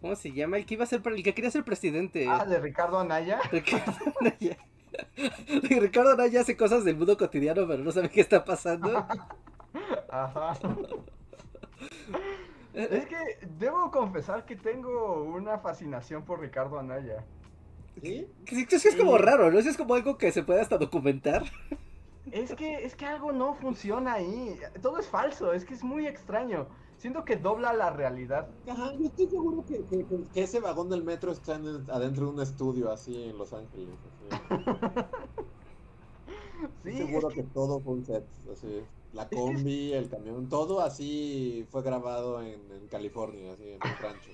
¿Cómo 0.00 0.14
se 0.16 0.32
llama? 0.32 0.58
El 0.58 0.66
que 0.66 0.74
iba 0.74 0.84
a 0.84 0.86
ser, 0.88 1.02
el 1.06 1.22
que 1.22 1.34
quería 1.34 1.50
ser 1.50 1.64
presidente. 1.64 2.26
Ah, 2.28 2.44
de 2.44 2.58
Ricardo 2.60 2.98
Anaya. 2.98 3.40
Ricardo 3.52 3.92
Anaya. 4.20 4.56
Ricardo 5.80 6.10
Anaya 6.12 6.40
hace 6.40 6.56
cosas 6.56 6.84
del 6.84 6.96
mundo 6.96 7.16
cotidiano, 7.16 7.66
pero 7.66 7.82
no 7.82 7.92
sabe 7.92 8.08
qué 8.08 8.20
está 8.20 8.44
pasando. 8.44 9.06
Ajá. 10.08 10.56
Es 12.74 13.06
que 13.06 13.46
debo 13.58 13.90
confesar 13.90 14.44
que 14.44 14.54
tengo 14.56 15.22
una 15.24 15.58
fascinación 15.58 16.24
por 16.24 16.40
Ricardo 16.40 16.78
Anaya. 16.78 17.24
¿Sí? 18.02 18.26
Sí, 18.46 18.60
Es 18.62 18.82
que 18.82 18.88
es 18.90 18.96
como 18.96 19.18
raro, 19.18 19.50
¿no? 19.50 19.58
Es 19.58 19.76
como 19.76 19.94
algo 19.94 20.16
que 20.18 20.32
se 20.32 20.42
puede 20.42 20.60
hasta 20.60 20.78
documentar. 20.78 21.44
Es 22.30 22.54
que, 22.54 22.84
es 22.84 22.94
que 22.94 23.06
algo 23.06 23.32
no 23.32 23.54
funciona 23.54 24.14
ahí. 24.14 24.58
Todo 24.82 24.98
es 24.98 25.06
falso, 25.08 25.52
es 25.52 25.64
que 25.64 25.74
es 25.74 25.82
muy 25.82 26.06
extraño. 26.06 26.66
Siento 26.98 27.24
que 27.24 27.36
dobla 27.36 27.72
la 27.72 27.90
realidad. 27.90 28.48
Ajá, 28.68 28.92
yo 28.98 29.06
estoy 29.06 29.28
seguro 29.28 29.64
que, 29.66 29.78
que- 29.84 30.04
que- 30.04 30.24
que 30.34 30.42
ese 30.42 30.60
vagón 30.60 30.90
del 30.90 31.04
metro 31.04 31.30
está 31.32 31.54
en- 31.54 31.88
adentro 31.90 32.26
de 32.26 32.32
un 32.32 32.40
estudio 32.42 32.90
así 32.92 33.22
en 33.30 33.38
Los 33.38 33.52
Ángeles. 33.52 33.94
Así. 34.30 34.38
Sí, 36.82 36.90
Estoy 36.90 37.06
seguro 37.06 37.28
es 37.28 37.34
que... 37.34 37.42
que 37.42 37.48
todo 37.54 37.80
fue 37.80 37.92
un 37.94 38.04
set. 38.04 38.24
Así. 38.52 38.82
La 39.12 39.28
combi, 39.28 39.92
el 39.92 40.08
camión, 40.08 40.48
todo 40.48 40.80
así 40.80 41.66
fue 41.70 41.82
grabado 41.82 42.42
en, 42.42 42.60
en 42.70 42.86
California, 42.88 43.52
así 43.52 43.64
en 43.64 43.74
un 43.74 43.96
rancho. 44.02 44.30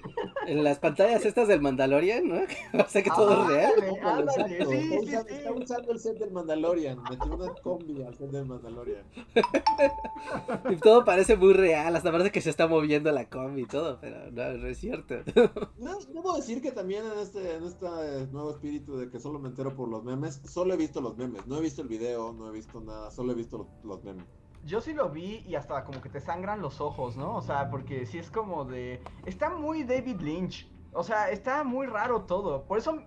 En 0.46 0.64
las 0.64 0.78
pantallas 0.78 1.24
estas 1.24 1.46
del 1.46 1.60
Mandalorian, 1.60 2.28
¿no? 2.28 2.36
o 2.84 2.88
sea 2.88 3.02
que 3.02 3.10
todo 3.10 3.42
es 3.42 3.48
real. 3.48 3.72
Ándale, 4.02 4.48
sí, 4.48 4.54
está, 4.54 4.66
sí, 4.66 4.98
usando, 4.98 5.28
sí. 5.28 5.34
está 5.34 5.52
usando 5.52 5.92
el 5.92 6.00
set 6.00 6.18
del 6.18 6.32
Mandalorian, 6.32 7.02
metió 7.08 7.34
una 7.34 7.54
combi 7.62 8.02
al 8.02 8.16
set 8.16 8.30
del 8.30 8.46
Mandalorian. 8.46 9.04
Y 10.70 10.76
todo 10.76 11.04
parece 11.04 11.36
muy 11.36 11.52
real, 11.52 11.94
hasta 11.94 12.10
parece 12.10 12.32
que 12.32 12.40
se 12.40 12.50
está 12.50 12.66
moviendo 12.66 13.12
la 13.12 13.28
combi 13.28 13.62
y 13.62 13.66
todo, 13.66 13.98
pero 14.00 14.30
no, 14.32 14.58
no 14.58 14.68
es 14.68 14.78
cierto. 14.78 15.14
No, 15.78 15.98
debo 16.12 16.36
decir 16.36 16.62
que 16.62 16.72
también 16.72 17.04
en 17.04 17.18
este, 17.18 17.56
en 17.56 17.64
este 17.64 17.86
nuevo 18.32 18.50
espíritu 18.50 18.96
de 18.96 19.10
que 19.10 19.20
solo 19.20 19.38
me 19.38 19.48
entero 19.48 19.74
por 19.76 19.88
los 19.88 20.02
memes, 20.02 20.40
solo 20.44 20.74
he 20.74 20.76
visto 20.76 21.00
los 21.00 21.16
memes, 21.16 21.46
no 21.46 21.58
he 21.58 21.60
visto 21.60 21.82
el 21.82 21.88
video, 21.88 22.32
no 22.32 22.48
he 22.48 22.52
visto 22.52 22.80
nada, 22.80 23.10
solo 23.10 23.32
he 23.32 23.34
visto 23.34 23.58
los, 23.58 23.66
los 23.84 24.02
memes. 24.02 24.24
Yo 24.64 24.80
sí 24.80 24.94
lo 24.94 25.10
vi 25.10 25.44
y 25.46 25.56
hasta 25.56 25.84
como 25.84 26.00
que 26.00 26.08
te 26.08 26.20
sangran 26.20 26.62
los 26.62 26.80
ojos, 26.80 27.16
¿no? 27.16 27.36
O 27.36 27.42
sea, 27.42 27.70
porque 27.70 28.06
sí 28.06 28.18
es 28.18 28.30
como 28.30 28.64
de... 28.64 29.02
Está 29.26 29.50
muy 29.50 29.84
David 29.84 30.20
Lynch. 30.20 30.70
O 30.92 31.02
sea, 31.02 31.30
está 31.30 31.64
muy 31.64 31.86
raro 31.86 32.22
todo. 32.22 32.64
Por 32.64 32.78
eso 32.78 33.02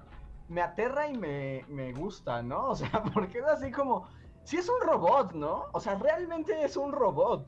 me 0.50 0.62
aterra 0.62 1.08
y 1.08 1.18
me, 1.18 1.66
me 1.68 1.94
gusta, 1.94 2.44
¿no? 2.44 2.70
O 2.70 2.76
sea, 2.76 3.04
porque 3.14 3.40
es 3.40 3.46
así 3.46 3.72
como... 3.72 4.08
Sí 4.44 4.58
es 4.58 4.70
un 4.70 4.80
robot, 4.82 5.34
¿no? 5.34 5.66
O 5.74 5.80
sea, 5.80 5.96
realmente 5.96 6.64
es 6.64 6.78
un 6.78 6.94
robot. 6.94 7.48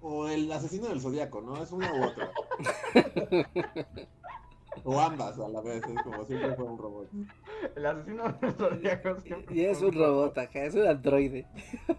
O 0.00 0.26
el 0.26 0.50
asesino 0.50 0.88
del 0.88 1.00
zodiaco, 1.00 1.40
¿no? 1.40 1.62
Es 1.62 1.70
una 1.70 1.92
u 1.92 2.04
otra. 2.04 2.32
o 4.84 5.00
ambas 5.00 5.38
a 5.38 5.48
la 5.48 5.60
vez, 5.60 5.80
es 5.86 6.02
como 6.02 6.24
siempre 6.24 6.56
fue 6.56 6.64
un 6.64 6.78
robot. 6.78 7.08
El 7.76 7.86
asesino 7.86 8.32
del 8.32 8.52
zodiaco 8.52 9.20
siempre 9.20 9.54
Y 9.54 9.64
es 9.66 9.80
un 9.80 9.92
robot 9.92 10.38
acá, 10.38 10.64
es 10.64 10.74
un 10.74 10.88
androide. 10.88 11.46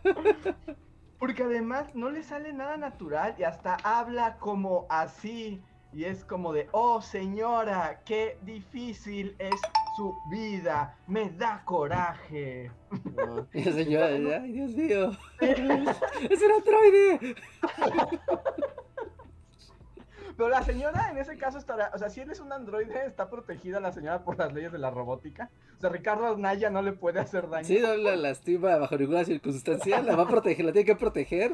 Porque 1.23 1.43
además 1.43 1.95
no 1.95 2.09
le 2.09 2.21
sale 2.21 2.51
nada 2.51 2.75
natural 2.75 3.33
y 3.39 3.43
hasta 3.43 3.77
habla 3.85 4.35
como 4.39 4.85
así. 4.89 5.63
Y 5.93 6.03
es 6.03 6.25
como 6.25 6.51
de, 6.51 6.67
oh 6.73 7.01
señora, 7.01 8.01
qué 8.03 8.37
difícil 8.41 9.33
es 9.39 9.55
su 9.95 10.13
vida, 10.29 10.97
me 11.07 11.29
da 11.29 11.61
coraje. 11.63 12.69
ay 13.53 14.51
Dios 14.51 14.75
mío, 14.75 15.11
es 15.39 16.41
un 16.41 16.51
androide. 16.51 17.35
Pero 20.35 20.49
la 20.49 20.63
señora 20.63 21.11
en 21.11 21.17
ese 21.17 21.37
caso 21.37 21.57
estará, 21.57 21.91
o 21.93 21.97
sea, 21.97 22.09
si 22.09 22.21
él 22.21 22.31
es 22.31 22.39
un 22.39 22.51
androide, 22.51 23.05
está 23.05 23.29
protegida 23.29 23.79
la 23.79 23.91
señora 23.91 24.23
por 24.23 24.37
las 24.37 24.53
leyes 24.53 24.71
de 24.71 24.79
la 24.79 24.89
robótica. 24.89 25.51
O 25.77 25.81
sea, 25.81 25.89
Ricardo 25.89 26.37
Naya 26.37 26.69
no 26.69 26.81
le 26.81 26.93
puede 26.93 27.19
hacer 27.19 27.49
daño. 27.49 27.65
Sí, 27.65 27.79
no 27.79 27.95
la 27.95 28.15
lastima 28.15 28.77
bajo 28.77 28.97
ninguna 28.97 29.23
circunstancia, 29.25 30.01
la 30.01 30.15
va 30.15 30.23
a 30.23 30.27
proteger, 30.27 30.65
la 30.65 30.71
tiene 30.71 30.85
que 30.85 30.95
proteger. 30.95 31.51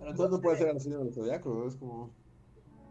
Entonces 0.00 0.30
no 0.30 0.40
puede 0.40 0.56
ser 0.56 0.70
asesino 0.70 0.98
del 0.98 1.12
zodiaco, 1.12 1.66
es 1.66 1.76
como. 1.76 2.10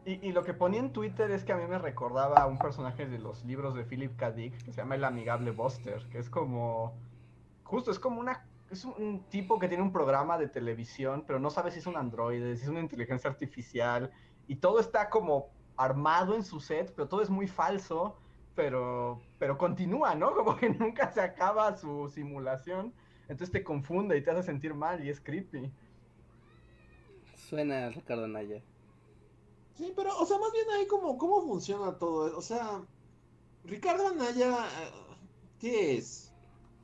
Y, 0.05 0.27
y 0.27 0.31
lo 0.31 0.43
que 0.43 0.53
ponía 0.53 0.79
en 0.79 0.93
Twitter 0.93 1.29
es 1.31 1.43
que 1.43 1.51
a 1.51 1.57
mí 1.57 1.67
me 1.67 1.77
recordaba 1.77 2.37
a 2.37 2.47
un 2.47 2.57
personaje 2.57 3.05
de 3.05 3.19
los 3.19 3.43
libros 3.45 3.75
de 3.75 3.83
Philip 3.83 4.15
K. 4.15 4.31
Dick 4.31 4.63
que 4.63 4.71
se 4.71 4.77
llama 4.81 4.95
El 4.95 5.03
Amigable 5.03 5.51
Buster, 5.51 6.07
que 6.09 6.19
es 6.19 6.29
como. 6.29 6.93
Justo, 7.63 7.91
es 7.91 7.99
como 7.99 8.19
una. 8.19 8.45
Es 8.71 8.85
un, 8.85 9.23
tipo 9.29 9.57
que 9.57 9.67
tiene 9.67 9.83
un 9.83 9.91
programa 9.91 10.37
de 10.37 10.47
televisión, 10.47 11.23
pero 11.25 11.39
no 11.39 11.49
sabe 11.49 11.71
si 11.71 11.79
es 11.79 11.87
un 11.87 11.97
androide, 11.97 12.55
si 12.55 12.63
es 12.63 12.69
una 12.69 12.81
inteligencia 12.81 13.29
artificial, 13.29 14.11
y 14.47 14.57
todo 14.57 14.79
está 14.79 15.09
como 15.09 15.49
armado 15.75 16.35
en 16.35 16.43
su 16.43 16.59
set, 16.59 16.93
pero 16.95 17.07
todo 17.07 17.21
es 17.21 17.29
muy 17.29 17.47
falso, 17.47 18.17
pero, 18.55 19.21
pero 19.39 19.57
continúa, 19.57 20.13
¿no? 20.15 20.33
Como 20.35 20.55
que 20.57 20.69
nunca 20.69 21.11
se 21.11 21.21
acaba 21.21 21.75
su 21.77 22.09
simulación, 22.09 22.93
entonces 23.23 23.51
te 23.51 23.63
confunde 23.63 24.17
y 24.17 24.23
te 24.23 24.31
hace 24.31 24.43
sentir 24.43 24.73
mal 24.73 25.03
y 25.03 25.09
es 25.09 25.19
creepy. 25.19 25.71
Suena 27.35 27.89
Ricardo 27.89 28.27
Naya. 28.27 28.61
Sí, 29.75 29.93
pero, 29.95 30.15
o 30.17 30.25
sea, 30.25 30.37
más 30.37 30.51
bien 30.51 30.65
ahí 30.77 30.85
como, 30.87 31.17
¿cómo 31.17 31.41
funciona 31.41 31.97
todo? 31.97 32.37
O 32.37 32.41
sea, 32.41 32.81
Ricardo 33.63 34.09
Anaya, 34.09 34.65
eh, 34.65 34.91
¿qué 35.59 35.97
es? 35.97 36.33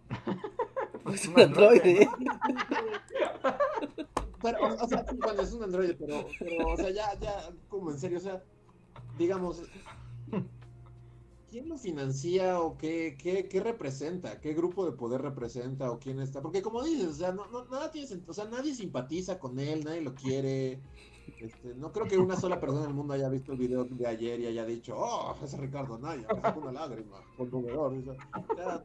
Es 1.13 1.27
un 1.27 1.39
androide. 1.39 2.09
Pero, 4.41 4.59
o, 4.59 4.83
o 4.83 4.87
sea, 4.87 5.05
bueno, 5.17 5.41
es 5.41 5.53
un 5.53 5.63
androide, 5.63 5.95
pero, 5.95 6.27
pero, 6.37 6.67
o 6.67 6.77
sea, 6.77 6.91
ya, 6.91 7.19
ya, 7.19 7.49
como 7.67 7.89
en 7.89 7.97
serio, 7.97 8.19
o 8.19 8.21
sea, 8.21 8.43
digamos, 9.17 9.63
¿quién 11.49 11.67
lo 11.67 11.79
financia 11.79 12.59
o 12.59 12.77
qué, 12.77 13.17
qué, 13.17 13.47
qué 13.47 13.59
representa? 13.59 14.39
¿Qué 14.41 14.53
grupo 14.53 14.85
de 14.85 14.91
poder 14.91 15.23
representa 15.23 15.89
o 15.89 15.97
quién 15.97 16.19
está? 16.19 16.43
Porque 16.43 16.61
como 16.61 16.83
dices, 16.83 17.07
o 17.07 17.13
sea, 17.13 17.31
no, 17.31 17.47
no, 17.47 17.65
nada 17.65 17.89
tiene 17.89 18.07
sentido, 18.07 18.29
o 18.29 18.35
sea, 18.35 18.45
nadie 18.45 18.75
simpatiza 18.75 19.39
con 19.39 19.57
él, 19.57 19.83
nadie 19.83 20.01
lo 20.01 20.13
quiere. 20.13 20.79
Este, 21.39 21.73
no 21.73 21.91
creo 21.91 22.07
que 22.07 22.19
una 22.19 22.35
sola 22.35 22.59
persona 22.59 22.83
en 22.83 22.89
el 22.89 22.95
mundo 22.95 23.13
haya 23.13 23.29
visto 23.29 23.53
el 23.53 23.57
video 23.57 23.85
de 23.85 24.05
ayer 24.05 24.39
y 24.41 24.45
haya 24.45 24.63
dicho, 24.63 24.95
oh, 24.95 25.35
ese 25.43 25.57
Ricardo 25.57 25.97
Naya, 25.97 26.27
me 26.31 26.41
sacó 26.41 26.59
una 26.59 26.71
lágrima, 26.71 27.17
conmovedor. 27.35 27.95
o 27.95 28.55
sea, 28.55 28.83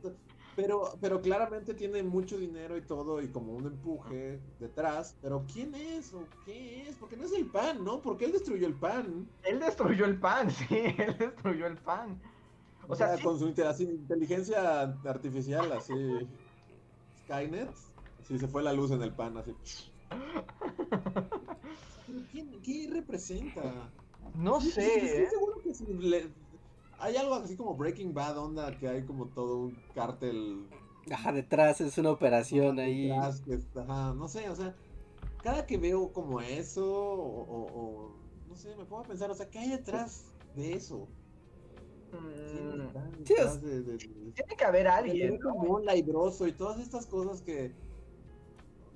pero, 0.63 0.93
pero 1.01 1.21
claramente 1.21 1.75
tiene 1.75 2.03
mucho 2.03 2.39
dinero 2.39 2.77
y 2.77 2.83
todo, 2.83 3.23
y 3.23 3.29
como 3.29 3.53
un 3.55 3.67
empuje 3.67 4.39
detrás. 4.59 5.17
Pero 5.23 5.45
¿quién 5.53 5.75
es 5.75 6.13
o 6.15 6.25
qué 6.45 6.83
es? 6.83 6.97
Porque 6.97 7.17
no 7.17 7.25
es 7.25 7.33
el 7.33 7.47
pan, 7.47 7.85
¿no? 7.85 8.01
Porque 8.01 8.25
él 8.27 8.33
destruyó 8.33 8.67
el 8.67 8.75
pan. 8.75 9.29
Él 9.45 9.61
destruyó 9.61 10.05
el 10.05 10.19
pan, 10.19 10.51
sí, 10.59 10.67
él 10.71 11.17
destruyó 11.19 11.67
el 11.67 11.77
pan. 11.79 12.21
O 12.89 12.93
O 12.93 12.97
sea, 12.97 13.09
sea, 13.09 13.17
sí. 13.19 13.23
con 13.23 13.39
su 13.39 13.47
inte- 13.49 13.67
así, 13.67 13.85
inteligencia 13.85 14.83
artificial, 15.05 15.71
así. 15.73 15.95
Skynet. 17.25 17.71
Sí, 18.27 18.39
se 18.39 18.49
fue 18.49 18.63
la 18.63 18.73
luz 18.73 18.91
en 18.91 19.03
el 19.03 19.13
pan, 19.13 19.37
así. 19.39 19.55
¿Quién- 22.33 22.61
¿Qué 22.63 22.89
representa? 22.93 23.91
No 24.35 24.61
sé, 24.61 24.95
estoy 24.95 25.09
¿eh? 25.23 25.29
seguro 25.31 25.55
que 25.63 25.75
si 25.75 25.87
le- 25.87 26.29
hay 27.01 27.17
algo 27.17 27.35
así 27.35 27.57
como 27.57 27.75
Breaking 27.75 28.13
Bad 28.15 28.39
onda 28.39 28.77
que 28.79 28.89
hay 28.89 29.05
como 29.05 29.27
todo 29.29 29.59
un 29.59 29.77
cártel 29.95 30.69
Ajá, 31.11 31.33
detrás 31.33 31.81
es 31.81 31.97
una 31.99 32.11
operación 32.11 32.79
ahí. 32.79 33.09
detrás 33.09 33.41
que 33.41 33.55
está- 33.55 33.83
ajá, 33.83 34.15
no 34.15 34.29
sé, 34.29 34.49
o 34.49 34.55
sea, 34.55 34.75
cada 35.43 35.67
que 35.67 35.79
veo 35.79 36.13
como 36.13 36.41
eso 36.41 36.85
o, 36.85 37.43
o- 37.43 37.81
o, 37.81 38.11
no 38.49 38.55
sé, 38.57 38.77
me 38.77 38.85
pongo 38.85 39.03
a 39.03 39.07
pensar, 39.07 39.31
o 39.31 39.35
sea, 39.35 39.49
¿qué 39.49 39.59
hay 39.59 39.71
detrás 39.71 40.27
de 40.55 40.75
eso? 40.75 41.09
¿Quién 42.11 42.69
Mm, 42.77 42.81
está 42.87 43.11
Sí, 43.11 43.35
detrás 43.35 43.57
es- 43.57 43.63
de- 43.63 43.83
de- 43.83 43.93
de- 43.93 43.99
Tiene 44.33 44.57
que 44.57 44.65
haber 44.65 44.89
alguien, 44.89 45.39
como 45.41 45.77
un 45.77 45.85
laibroso 45.85 46.47
y 46.47 46.53
todas 46.53 46.81
estas 46.81 47.07
cosas 47.07 47.41
que 47.43 47.73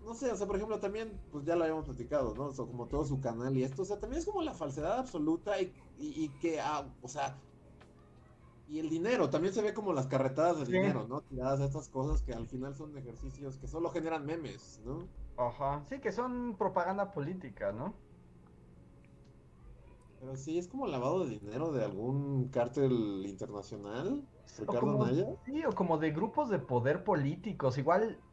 no 0.04 0.14
sé, 0.14 0.30
o 0.30 0.36
sea, 0.36 0.46
por 0.46 0.56
ejemplo, 0.56 0.78
también, 0.78 1.18
pues 1.32 1.46
ya 1.46 1.56
lo 1.56 1.62
habíamos 1.64 1.86
platicado, 1.86 2.34
¿no? 2.34 2.44
O 2.44 2.52
sea, 2.52 2.66
como 2.66 2.86
todo 2.86 3.06
su 3.06 3.20
canal 3.20 3.56
y 3.56 3.62
esto, 3.62 3.82
o 3.82 3.84
sea, 3.86 3.98
también 3.98 4.20
es 4.20 4.26
como 4.26 4.42
la 4.42 4.52
falsedad 4.52 4.98
absoluta 4.98 5.58
y, 5.60 5.72
y- 5.98 6.24
y 6.24 6.28
que, 6.40 6.60
ah, 6.60 6.86
o 7.00 7.08
sea, 7.08 7.40
y 8.66 8.78
el 8.80 8.90
dinero, 8.90 9.30
también 9.30 9.54
se 9.54 9.62
ve 9.62 9.74
como 9.74 9.92
las 9.92 10.06
carretadas 10.08 10.58
de 10.60 10.66
Sí. 10.70 10.74
dinero, 10.74 11.06
¿no? 11.08 11.20
Tiradas 11.22 11.60
a 11.60 11.64
estas 11.66 11.88
cosas 11.90 12.22
que 12.22 12.32
al 12.34 12.48
final 12.48 12.74
son 12.74 12.96
ejercicios 12.96 13.58
que 13.58 13.66
solo 13.68 13.90
generan 13.90 14.24
memes, 14.26 14.78
¿no? 14.84 15.12
Ajá. 15.36 15.84
Sí, 15.86 16.00
que 16.00 16.10
son 16.12 16.56
propaganda 16.58 17.10
política, 17.12 17.70
¿no? 17.72 18.04
Pero 20.18 20.36
sí, 20.36 20.58
es 20.58 20.68
como 20.68 20.86
lavado 20.86 21.24
de 21.24 21.30
dinero 21.38 21.72
de 21.72 21.84
algún 21.84 22.48
cártel 22.50 22.92
internacional, 23.26 24.28
O 24.66 24.74
Ricardo 24.74 24.76
como, 24.76 24.96
Naya. 24.96 25.24
sí, 25.44 25.64
o 25.64 25.74
como 25.74 25.98
de 25.98 26.10
grupos 26.10 26.48
de 26.50 26.58
poder 26.60 27.04
políticos. 27.04 27.78
Igual 27.78 28.23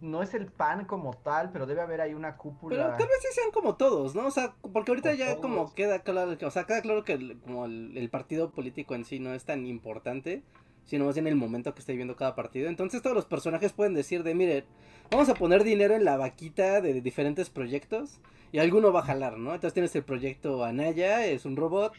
no 0.00 0.22
es 0.22 0.32
el 0.34 0.46
PAN 0.46 0.84
como 0.84 1.14
tal, 1.14 1.50
pero 1.50 1.66
debe 1.66 1.80
haber 1.80 2.00
ahí 2.00 2.14
una 2.14 2.30
Pero 2.36 2.38
cúpula. 2.38 2.96
tal 2.96 3.08
vez 3.08 3.18
sí 3.20 3.28
sean 3.32 3.50
como 3.50 3.76
todos, 3.76 4.14
¿no? 4.14 4.26
O 4.26 4.30
sea, 4.30 4.54
porque 4.72 4.92
ahorita 4.92 5.10
Como 5.10 5.18
ya 5.18 5.26
todos. 5.34 5.40
como 5.40 5.74
queda 5.74 5.98
claro, 6.02 6.38
que- 6.38 6.46
o 6.46 6.50
sea, 6.50 6.64
queda 6.64 6.82
claro 6.82 7.04
que 7.04 7.14
el, 7.14 7.38
como 7.40 7.64
el, 7.64 7.96
el 7.96 8.08
partido 8.10 8.50
político 8.50 8.94
en 8.94 9.04
sí 9.04 9.18
no 9.18 9.34
es 9.34 9.44
tan 9.44 9.66
importante, 9.66 10.42
sino 10.84 11.04
más 11.04 11.14
bien 11.16 11.26
el 11.26 11.34
momento 11.36 11.74
que 11.74 11.80
esté 11.80 11.92
viviendo 11.92 12.16
cada 12.16 12.34
partido. 12.34 12.68
Entonces 12.68 13.02
todos 13.02 13.14
los 13.16 13.26
personajes 13.26 13.72
pueden 13.72 13.94
decir 13.94 14.22
de, 14.22 14.34
miren, 14.34 14.64
vamos 15.10 15.28
a 15.28 15.34
poner 15.34 15.64
dinero 15.64 15.94
en 15.94 16.04
la 16.04 16.16
vaquita 16.16 16.80
de 16.80 17.00
diferentes 17.00 17.50
proyectos 17.50 18.20
y 18.52 18.58
alguno 18.58 18.92
va 18.92 19.00
a 19.00 19.04
jalar, 19.04 19.38
¿no? 19.38 19.54
Entonces 19.54 19.74
tienes 19.74 19.94
el 19.96 20.04
proyecto 20.04 20.64
Anaya, 20.64 21.24
es 21.26 21.44
un 21.44 21.56
robot, 21.56 21.92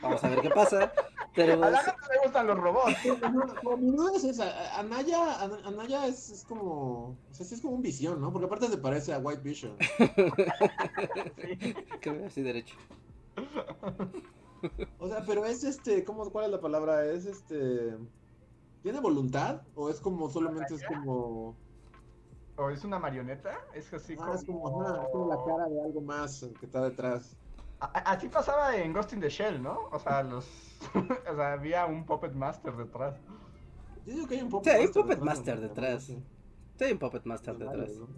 vamos 0.00 0.22
a 0.24 0.28
ver 0.28 0.40
qué 0.40 0.50
pasa, 0.50 0.92
pero... 1.34 1.62
A 1.62 1.70
la 1.70 1.78
gente 1.78 2.00
le 2.12 2.18
gustan 2.24 2.46
los 2.46 2.58
robots. 2.58 2.96
Mi 3.78 3.90
duda 3.90 4.16
es 4.16 4.24
esa, 4.24 4.78
Anaya, 4.78 5.40
Ana- 5.42 5.60
Anaya 5.64 6.06
es, 6.06 6.30
es 6.30 6.44
como, 6.44 7.16
o 7.30 7.34
sea, 7.34 7.46
sí 7.46 7.54
es 7.54 7.60
como 7.60 7.74
un 7.74 7.82
visión, 7.82 8.20
¿no? 8.20 8.32
Porque 8.32 8.46
aparte 8.46 8.68
se 8.68 8.78
parece 8.78 9.12
a 9.12 9.18
White 9.18 9.42
Vision. 9.42 9.76
Sí. 11.36 11.74
que 12.00 12.10
vea 12.10 12.26
así 12.26 12.42
derecho. 12.42 12.74
O 14.98 15.08
sea, 15.08 15.24
pero 15.26 15.44
es 15.44 15.64
este, 15.64 16.04
¿cómo, 16.04 16.30
cuál 16.30 16.46
es 16.46 16.50
la 16.52 16.60
palabra? 16.60 17.04
Es 17.06 17.26
este, 17.26 17.96
¿tiene 18.82 19.00
voluntad? 19.00 19.62
¿O 19.74 19.90
es 19.90 20.00
como, 20.00 20.28
solamente 20.30 20.74
es 20.74 20.86
como, 20.86 21.56
¿O 22.56 22.70
es 22.70 22.84
una 22.84 22.98
marioneta? 22.98 23.58
Es 23.74 23.92
así 23.94 24.14
ah, 24.20 24.32
es 24.34 24.44
como, 24.44 24.68
es 24.68 25.08
como 25.10 25.28
la 25.28 25.36
cara 25.44 25.68
de 25.68 25.82
algo 25.82 26.00
más 26.02 26.44
que 26.60 26.66
está 26.66 26.82
detrás? 26.82 27.36
A- 27.80 27.86
Así 28.12 28.28
pasaba 28.28 28.76
en 28.76 28.92
Ghost 28.92 29.12
in 29.14 29.20
the 29.20 29.28
Shell, 29.30 29.62
¿no? 29.62 29.88
O 29.90 29.98
sea, 29.98 30.22
los... 30.22 30.46
o 31.30 31.34
sea, 31.34 31.52
había 31.54 31.86
un 31.86 32.04
Puppet 32.04 32.34
Master 32.34 32.76
detrás. 32.76 33.16
Yo 34.04 34.14
digo 34.14 34.26
que 34.28 34.34
hay 34.34 34.42
un 34.42 34.50
Puppet 34.50 34.64
Sí, 34.64 34.70
hay 34.70 34.86
un 34.86 34.92
Master 34.92 35.02
Puppet 35.02 35.18
detrás, 35.18 35.24
Master. 35.24 35.58
Sí. 36.08 36.24
Hay 36.84 36.92
un 36.92 36.98
Puppet 36.98 37.24
Master 37.24 37.58
detrás. 37.58 37.76
varios, 37.78 37.98
¿no? 37.98 38.08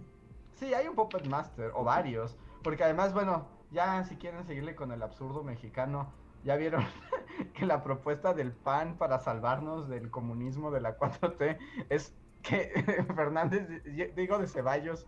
Sí, 0.53 0.73
hay 0.73 0.87
un 0.87 0.95
Puppet 0.95 1.25
Master, 1.25 1.71
o 1.75 1.83
varios. 1.83 2.37
Porque 2.63 2.83
además, 2.83 3.13
bueno, 3.13 3.47
ya 3.71 4.03
si 4.03 4.17
quieren 4.17 4.45
seguirle 4.45 4.75
con 4.75 4.91
el 4.91 5.01
absurdo 5.01 5.43
mexicano, 5.43 6.13
ya 6.43 6.55
vieron 6.57 6.83
que 7.53 7.65
la 7.65 7.83
propuesta 7.83 8.33
del 8.33 8.53
PAN 8.53 8.97
para 8.97 9.19
salvarnos 9.19 9.87
del 9.89 10.09
comunismo 10.11 10.71
de 10.71 10.81
la 10.81 10.97
4T 10.97 11.57
es 11.89 12.15
que 12.47 12.71
Fernández, 13.15 13.67
de- 13.67 14.13
digo 14.15 14.37
de 14.37 14.47
Ceballos, 14.47 15.05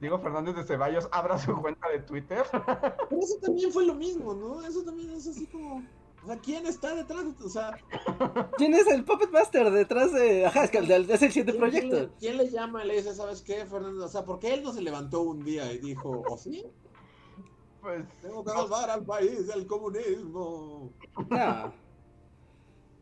digo 0.00 0.18
Fernández 0.20 0.56
de 0.56 0.64
Ceballos 0.64 1.08
abra 1.12 1.38
su 1.38 1.54
cuenta 1.60 1.88
de 1.88 2.00
Twitter. 2.00 2.44
Pero 3.08 3.20
eso 3.20 3.36
también 3.40 3.70
fue 3.72 3.86
lo 3.86 3.94
mismo, 3.94 4.34
¿no? 4.34 4.62
Eso 4.66 4.82
también 4.82 5.10
es 5.10 5.26
así 5.26 5.46
como. 5.46 5.82
O 6.22 6.26
sea, 6.26 6.36
¿quién 6.36 6.66
está 6.66 6.94
detrás? 6.94 7.24
O 7.42 7.48
sea, 7.48 7.78
¿Quién 8.58 8.74
es 8.74 8.86
el 8.88 9.04
Puppet 9.04 9.30
Master 9.30 9.70
detrás 9.70 10.12
de.? 10.12 10.44
Ajá, 10.44 10.64
es 10.64 10.70
que 10.70 10.76
el 10.78 10.86
del- 10.86 11.10
es 11.10 11.22
el 11.22 11.32
siguiente 11.32 11.52
¿quién, 11.52 11.70
quién 11.70 11.88
proyecto. 11.88 11.96
le- 12.12 12.18
quién 12.18 12.36
le 12.36 12.50
llama 12.50 12.84
y 12.84 12.88
le 12.88 12.96
dice, 12.96 13.14
¿sabes 13.14 13.40
qué, 13.40 13.64
Fernando? 13.64 14.04
O 14.04 14.08
sea, 14.08 14.24
¿por 14.26 14.38
qué 14.38 14.52
él 14.52 14.62
no 14.62 14.70
se 14.72 14.82
levantó 14.82 15.22
un 15.22 15.42
día 15.42 15.72
y 15.72 15.78
dijo, 15.78 16.22
¿o 16.28 16.36
sí? 16.36 16.66
Pues 17.80 18.04
Tengo 18.20 18.44
que 18.44 18.50
salvar 18.50 18.90
al 18.90 19.02
país 19.06 19.46
del 19.46 19.66
comunismo. 19.66 20.92
No. 21.30 21.72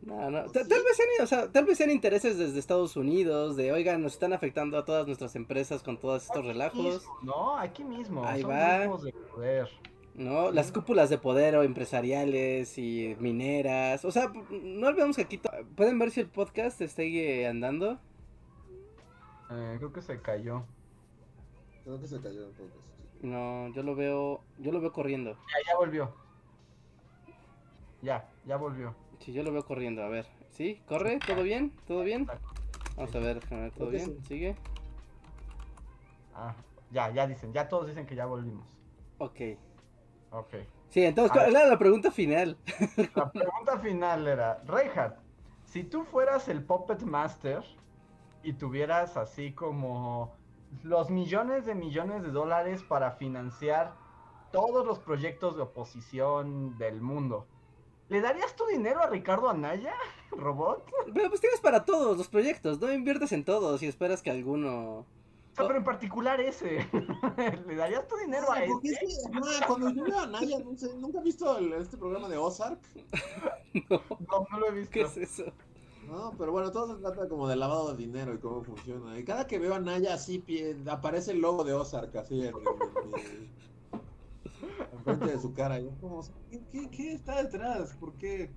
No, 0.09 0.31
no. 0.31 0.45
Ta- 0.47 0.61
Tal 0.67 0.83
vez, 0.83 0.97
sean, 0.97 1.09
o 1.23 1.27
sea, 1.27 1.53
tal 1.53 1.65
vez 1.67 1.77
sean 1.77 1.91
intereses 1.91 2.39
desde 2.39 2.59
Estados 2.59 2.97
Unidos, 2.97 3.57
de 3.57 3.73
oigan, 3.73 4.01
nos 4.03 4.15
están 4.15 4.33
afectando 4.33 4.79
a 4.79 4.85
todas 4.87 5.07
nuestras 5.07 5.37
empresas 5.37 5.83
con 5.83 5.99
todos 5.99 6.25
estos 6.25 6.45
relajos, 6.47 6.79
mismo, 6.95 7.19
no, 7.23 7.57
aquí 7.59 7.85
mismo. 7.85 8.25
Ahí 8.25 8.41
son 8.41 8.51
va. 8.51 8.79
grupos 8.85 9.03
de 9.05 9.13
poder. 9.13 9.69
¿no? 10.15 10.51
Las 10.51 10.73
cúpulas 10.73 11.11
de 11.11 11.19
poder 11.19 11.55
o 11.57 11.63
empresariales 11.63 12.77
y 12.79 13.17
mineras. 13.21 14.05
O 14.05 14.11
sea, 14.11 14.33
no 14.51 14.87
olvidemos 14.89 15.15
que 15.17 15.23
aquí 15.23 15.39
to- 15.39 15.51
pueden 15.77 15.99
ver 15.99 16.11
si 16.11 16.21
el 16.21 16.29
podcast 16.29 16.81
sigue 16.83 17.47
andando. 17.47 17.99
Eh, 19.51 19.75
creo 19.79 19.93
que 19.93 20.01
se 20.03 20.21
cayó. 20.21 20.65
Creo 21.85 22.01
que 22.01 22.07
se 22.09 22.21
cayó 22.21 22.47
un 22.49 22.53
poco. 22.55 22.71
No, 23.23 23.69
yo 23.75 23.83
lo 23.83 23.95
veo, 23.95 24.41
yo 24.59 24.73
lo 24.73 24.81
veo 24.81 24.93
corriendo. 24.93 25.33
Ya, 25.33 25.73
ya 25.73 25.77
volvió. 25.77 26.15
Ya, 28.03 28.29
ya 28.47 28.57
volvió. 28.57 28.95
Sí, 29.21 29.33
yo 29.33 29.43
lo 29.43 29.53
veo 29.53 29.65
corriendo. 29.65 30.03
A 30.03 30.09
ver, 30.09 30.27
¿sí? 30.51 30.83
¿Corre? 30.87 31.19
¿Todo 31.27 31.43
bien? 31.43 31.73
¿Todo 31.87 32.03
bien? 32.03 32.27
Vamos 32.97 33.15
a 33.15 33.19
ver, 33.19 33.41
¿todo 33.77 33.91
bien? 33.91 34.23
¿Sigue? 34.25 34.57
Ah, 36.35 36.55
ya, 36.91 37.11
ya 37.11 37.27
dicen, 37.27 37.53
ya 37.53 37.69
todos 37.69 37.87
dicen 37.87 38.07
que 38.07 38.15
ya 38.15 38.27
volvimos. 38.27 38.67
Ok. 39.19 39.41
Ok. 40.31 40.55
Sí, 40.89 41.05
entonces, 41.05 41.33
¿cuál 41.33 41.47
ver. 41.47 41.57
era 41.57 41.69
la 41.69 41.79
pregunta 41.79 42.11
final? 42.11 42.57
La 43.15 43.31
pregunta 43.31 43.79
final 43.79 44.27
era, 44.27 44.63
Reinhardt, 44.65 45.19
si 45.65 45.85
tú 45.85 46.05
fueras 46.05 46.49
el 46.49 46.65
Puppet 46.65 47.03
Master 47.03 47.63
y 48.43 48.55
tuvieras 48.55 49.17
así 49.17 49.53
como 49.53 50.35
los 50.83 51.11
millones 51.11 51.67
de 51.67 51.75
millones 51.75 52.23
de 52.23 52.31
dólares 52.31 52.83
para 52.83 53.13
financiar 53.13 53.95
todos 54.51 54.87
los 54.87 54.99
proyectos 54.99 55.57
de 55.57 55.63
oposición 55.63 56.79
del 56.79 57.03
mundo, 57.03 57.47
¿le 58.09 58.21
darías 58.21 58.55
tu 58.57 58.67
dinero 58.67 59.01
a 59.03 59.07
Ricardo 59.07 59.49
Anaya, 59.49 59.95
robot? 60.33 60.91
Pero 61.15 61.29
pues 61.29 61.41
tienes 61.41 61.61
para 61.61 61.85
todos 61.85 62.17
los 62.17 62.29
proyectos, 62.29 62.81
no 62.81 62.93
inviertes 62.93 63.33
en 63.33 63.45
todos 63.45 63.83
y 63.83 63.87
esperas 63.87 64.23
que 64.23 64.31
alguno... 64.31 64.99
O 65.01 65.61
sea, 65.61 65.67
pero 65.67 65.79
en 65.81 65.85
particular 65.85 66.41
ese. 66.41 66.87
¿Le 67.67 67.75
darías 67.75 68.07
tu 68.07 68.17
dinero 68.17 68.51
a 68.53 68.59
Ah, 68.59 68.63
porque 68.69 68.91
ese? 68.91 69.05
es 69.07 69.29
que, 69.29 69.39
ajá, 69.39 69.67
cuando 69.67 69.91
yo 69.91 70.05
veo 70.05 70.21
a 70.21 70.27
Naya, 70.27 70.61
no 70.61 70.77
sé, 70.77 70.95
¿nunca 70.95 71.19
has 71.19 71.25
visto 71.25 71.59
el- 71.59 71.73
este 71.73 71.97
programa 71.97 72.29
de 72.29 72.37
Ozark? 72.37 72.79
No, 73.91 74.01
No, 74.21 74.47
no 74.51 74.59
lo 74.61 74.69
he 74.69 74.73
visto. 74.73 74.91
¿qué 74.93 75.01
es 75.03 75.17
eso? 75.17 75.45
No, 76.07 76.33
pero 76.39 76.53
bueno, 76.53 76.71
todo 76.73 76.95
se 76.97 77.03
trata 77.03 77.29
como 77.29 77.49
de 77.49 77.57
lavado 77.57 77.91
de 77.93 77.99
dinero 77.99 78.33
y 78.35 78.39
cómo 78.39 78.63
funciona. 78.63 79.19
Y 79.19 79.25
cada 79.25 79.47
que 79.47 79.59
veo 79.59 79.75
a 79.75 79.81
Naya 79.81 80.15
así, 80.15 80.39
pie- 80.39 80.77
aparece 80.89 81.33
el 81.33 81.41
logo 81.41 81.65
de 81.65 81.75
Ozark 81.75 82.15
así 82.17 82.41
en, 82.41 82.55
en- 82.55 83.21
en- 83.21 83.51
enfrente 84.99 85.27
de 85.27 85.39
su 85.39 85.55
cara. 85.55 85.81
Y 85.81 85.85
yo 85.85 85.91
como, 86.01 86.23
¿qué, 86.51 86.61
qué, 86.71 86.91
qué 86.91 87.13
está 87.13 87.43
detrás? 87.43 87.95
¿Por 87.95 88.15
qué? 88.15 88.51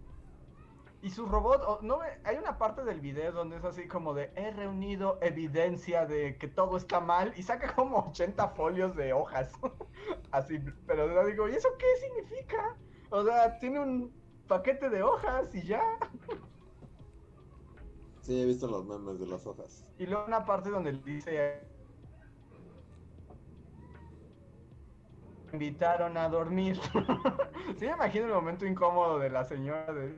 Y 1.03 1.09
su 1.09 1.25
robot, 1.25 1.81
no 1.81 1.99
hay 2.23 2.37
una 2.37 2.59
parte 2.59 2.83
del 2.83 2.99
video 2.99 3.31
donde 3.31 3.57
es 3.57 3.63
así 3.63 3.87
como 3.87 4.13
de 4.13 4.31
he 4.35 4.51
reunido 4.51 5.17
evidencia 5.21 6.05
de 6.05 6.37
que 6.37 6.47
todo 6.47 6.77
está 6.77 6.99
mal 6.99 7.33
y 7.35 7.41
saca 7.41 7.73
como 7.73 8.09
80 8.09 8.49
folios 8.49 8.95
de 8.95 9.11
hojas. 9.11 9.51
así, 10.31 10.59
pero 10.85 11.11
yo 11.11 11.25
digo, 11.25 11.49
¿y 11.49 11.53
eso 11.53 11.69
qué 11.79 11.87
significa? 12.01 12.77
O 13.09 13.23
sea, 13.23 13.57
tiene 13.57 13.79
un 13.79 14.13
paquete 14.47 14.89
de 14.91 15.01
hojas 15.01 15.53
y 15.55 15.63
ya. 15.63 15.81
Sí, 18.21 18.39
he 18.39 18.45
visto 18.45 18.67
los 18.67 18.85
memes 18.85 19.19
de 19.19 19.25
las 19.25 19.47
hojas. 19.47 19.83
Y 19.97 20.05
luego 20.05 20.25
una 20.27 20.45
parte 20.45 20.69
donde 20.69 20.91
dice 20.93 21.61
invitaron 25.53 26.17
a 26.17 26.29
dormir. 26.29 26.77
sí 27.77 27.85
me 27.85 27.91
imagino 27.91 28.25
el 28.25 28.33
momento 28.33 28.65
incómodo 28.65 29.19
de 29.19 29.29
la 29.29 29.43
señora 29.45 29.91
de 29.93 30.15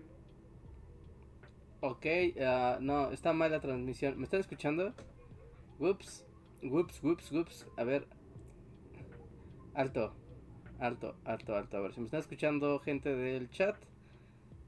Ok, 1.86 2.06
ah, 2.42 2.78
no, 2.80 3.12
está 3.12 3.34
mal 3.34 3.52
la 3.52 3.60
transmisión. 3.60 4.18
¿Me 4.18 4.24
están 4.24 4.40
escuchando? 4.40 4.94
Whoops, 5.80 6.26
whoops, 6.62 7.04
whoops, 7.04 7.32
whoops. 7.32 7.68
A 7.76 7.84
ver. 7.84 8.08
Alto, 9.74 10.14
alto, 10.80 11.16
alto, 11.26 11.56
alto. 11.58 11.78
A 11.78 11.82
ver, 11.82 11.94
si 11.94 12.00
me 12.00 12.06
están 12.06 12.22
escuchando 12.22 12.80
gente 12.80 13.14
del 13.14 13.50
chat. 13.50 13.76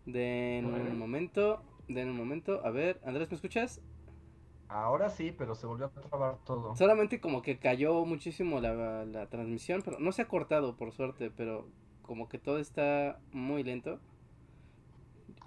Den 0.05 0.65
un 0.65 0.99
momento, 0.99 1.63
den 1.87 2.09
un 2.09 2.17
momento. 2.17 2.59
A 2.65 2.71
ver, 2.71 2.99
Andrés, 3.05 3.29
¿me 3.31 3.35
escuchas? 3.35 3.81
Ahora 4.67 5.09
sí, 5.09 5.31
pero 5.31 5.55
se 5.55 5.67
volvió 5.67 5.85
a 5.87 5.91
trabar 5.91 6.37
todo. 6.43 6.75
Solamente 6.75 7.19
como 7.21 7.41
que 7.41 7.57
cayó 7.59 8.05
muchísimo 8.05 8.59
la, 8.59 9.05
la 9.05 9.27
transmisión, 9.29 9.81
pero 9.83 9.99
no 9.99 10.11
se 10.11 10.23
ha 10.23 10.27
cortado 10.27 10.75
por 10.75 10.91
suerte, 10.91 11.31
pero 11.31 11.67
como 12.01 12.27
que 12.29 12.37
todo 12.39 12.59
está 12.59 13.19
muy 13.31 13.63
lento. 13.63 13.99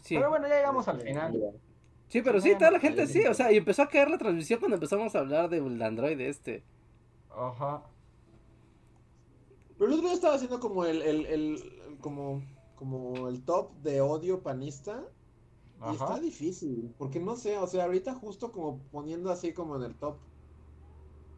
Sí, 0.02 0.14
Pero 0.16 0.30
bueno, 0.30 0.48
ya 0.48 0.56
llegamos 0.56 0.88
al 0.88 1.00
final. 1.00 1.60
sí, 2.08 2.22
pero 2.22 2.40
sí, 2.40 2.54
toda 2.56 2.70
la 2.70 2.80
gente 2.80 3.06
sí, 3.06 3.24
o 3.26 3.34
sea, 3.34 3.52
y 3.52 3.56
empezó 3.56 3.82
a 3.82 3.88
caer 3.88 4.10
la 4.10 4.18
transmisión 4.18 4.60
cuando 4.60 4.76
empezamos 4.76 5.14
a 5.14 5.20
hablar 5.20 5.48
del 5.48 5.80
Android 5.82 6.20
este. 6.20 6.64
Ajá. 7.30 7.82
Pero 9.76 9.86
el 9.90 9.94
otro 9.94 10.06
día 10.08 10.14
estaba 10.14 10.34
haciendo 10.34 10.60
como 10.60 10.84
el, 10.84 11.02
el, 11.02 11.26
el- 11.26 11.72
el- 11.86 11.98
como, 12.00 12.42
como 12.74 13.28
el 13.28 13.44
top 13.44 13.72
de 13.82 14.00
odio 14.00 14.42
panista. 14.42 15.04
Y 15.80 15.92
está 15.92 16.18
difícil, 16.18 16.94
porque 16.98 17.20
no 17.20 17.36
sé, 17.36 17.56
o 17.58 17.66
sea, 17.66 17.84
ahorita 17.84 18.14
justo 18.14 18.50
como 18.50 18.78
poniendo 18.90 19.30
así 19.30 19.52
como 19.54 19.76
en 19.76 19.84
el 19.84 19.94
top 19.96 20.16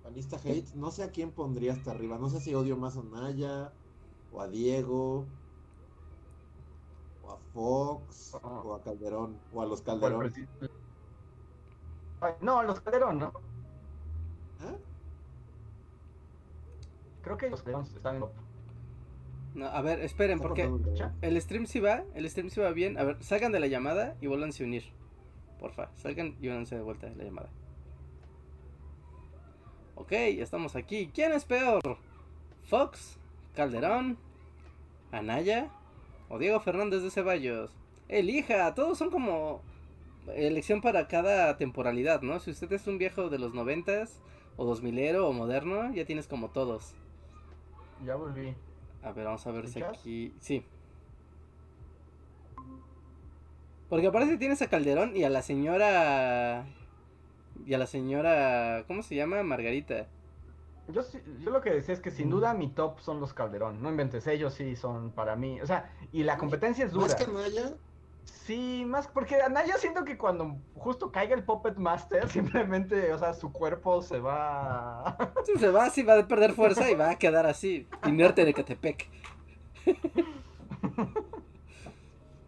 panista 0.02 0.38
hate, 0.42 0.74
no 0.74 0.90
sé 0.90 1.02
a 1.02 1.10
quién 1.10 1.30
pondría 1.32 1.74
hasta 1.74 1.90
arriba, 1.90 2.18
no 2.18 2.30
sé 2.30 2.40
si 2.40 2.54
odio 2.54 2.76
más 2.76 2.96
a 2.96 3.02
Naya, 3.02 3.72
o 4.32 4.40
a 4.40 4.48
Diego, 4.48 5.26
o 7.22 7.30
a 7.30 7.36
Fox, 7.52 8.34
Ah. 8.42 8.62
o 8.64 8.74
a 8.74 8.82
Calderón, 8.82 9.38
o 9.52 9.60
a 9.60 9.66
los 9.66 9.82
Calderón. 9.82 10.32
no, 12.40 12.62
los 12.62 12.80
Calderón, 12.80 13.18
¿no? 13.18 13.32
¿Eh? 14.62 14.78
Creo 17.22 17.36
que 17.36 17.50
los 17.50 17.62
Calderón 17.62 17.84
están 17.84 18.14
en 18.16 18.20
top. 18.22 18.49
No, 19.54 19.66
a 19.66 19.82
ver, 19.82 20.00
esperen, 20.00 20.38
porque 20.38 20.70
el 21.22 21.40
stream 21.40 21.66
sí 21.66 21.80
va, 21.80 22.04
el 22.14 22.28
stream 22.30 22.50
sí 22.50 22.60
va 22.60 22.70
bien. 22.70 22.98
A 22.98 23.04
ver, 23.04 23.22
salgan 23.22 23.52
de 23.52 23.60
la 23.60 23.66
llamada 23.66 24.16
y 24.20 24.26
vuélvanse 24.26 24.62
a 24.62 24.66
unir. 24.66 24.84
Porfa, 25.58 25.90
salgan 25.96 26.36
y 26.40 26.48
únanse 26.48 26.76
de 26.76 26.82
vuelta 26.82 27.08
de 27.08 27.16
la 27.16 27.24
llamada. 27.24 27.50
Ok, 29.96 30.12
ya 30.12 30.42
estamos 30.42 30.76
aquí. 30.76 31.10
¿Quién 31.12 31.32
es 31.32 31.44
peor? 31.44 31.80
¿Fox? 32.62 33.18
¿Calderón? 33.54 34.16
¿Anaya? 35.12 35.68
¿O 36.28 36.38
Diego 36.38 36.60
Fernández 36.60 37.02
de 37.02 37.10
Ceballos? 37.10 37.76
Elija, 38.08 38.74
todos 38.74 38.96
son 38.96 39.10
como 39.10 39.62
elección 40.34 40.80
para 40.80 41.08
cada 41.08 41.56
temporalidad, 41.56 42.22
¿no? 42.22 42.38
Si 42.40 42.50
usted 42.50 42.72
es 42.72 42.86
un 42.86 42.98
viejo 42.98 43.28
de 43.28 43.38
los 43.38 43.52
noventas, 43.52 44.20
o 44.56 44.64
dos 44.64 44.82
milero, 44.82 45.28
o 45.28 45.32
moderno, 45.32 45.92
ya 45.92 46.04
tienes 46.04 46.26
como 46.26 46.50
todos. 46.50 46.94
Ya 48.04 48.14
volví. 48.14 48.54
A 49.02 49.12
ver, 49.12 49.24
vamos 49.24 49.46
a 49.46 49.50
ver 49.50 49.68
si 49.68 49.82
aquí. 49.82 50.34
Sí. 50.40 50.64
Porque 53.88 54.06
aparte 54.06 54.36
tienes 54.38 54.62
a 54.62 54.68
Calderón 54.68 55.16
y 55.16 55.24
a 55.24 55.30
la 55.30 55.42
señora. 55.42 56.66
Y 57.66 57.74
a 57.74 57.78
la 57.78 57.86
señora. 57.86 58.84
¿Cómo 58.86 59.02
se 59.02 59.14
llama? 59.16 59.42
Margarita. 59.42 60.06
Yo, 60.88 61.02
sí- 61.02 61.20
yo 61.44 61.50
lo 61.50 61.60
que 61.60 61.70
decía 61.70 61.94
es 61.94 62.00
que 62.00 62.10
sin 62.10 62.30
duda 62.30 62.52
mi 62.54 62.68
top 62.68 62.98
son 63.00 63.20
los 63.20 63.32
Calderón. 63.32 63.82
No 63.82 63.90
inventes, 63.90 64.26
ellos 64.26 64.54
sí 64.54 64.76
son 64.76 65.10
para 65.12 65.36
mí. 65.36 65.60
O 65.60 65.66
sea, 65.66 65.92
y 66.12 66.24
la 66.24 66.36
competencia 66.36 66.84
es 66.84 66.92
dura. 66.92 67.06
Más 67.06 67.14
que 67.14 67.30
Naya, 67.32 67.74
Sí, 68.24 68.84
más 68.86 69.06
porque 69.06 69.40
Anaya 69.40 69.76
siento 69.78 70.04
que 70.04 70.18
cuando 70.18 70.56
justo 70.74 71.12
caiga 71.12 71.34
el 71.34 71.44
Puppet 71.44 71.76
Master, 71.76 72.28
simplemente, 72.30 73.12
o 73.12 73.18
sea, 73.18 73.32
su 73.34 73.52
cuerpo 73.52 74.02
se 74.02 74.18
va. 74.18 75.16
Sí, 75.44 75.52
se 75.58 75.70
va 75.70 75.86
así, 75.86 76.02
va 76.02 76.18
a 76.18 76.28
perder 76.28 76.52
fuerza 76.52 76.90
y 76.90 76.94
va 76.94 77.10
a 77.10 77.18
quedar 77.18 77.46
así. 77.46 77.86
Inerte 78.06 78.44
de 78.44 78.54
Catepec. 78.54 79.08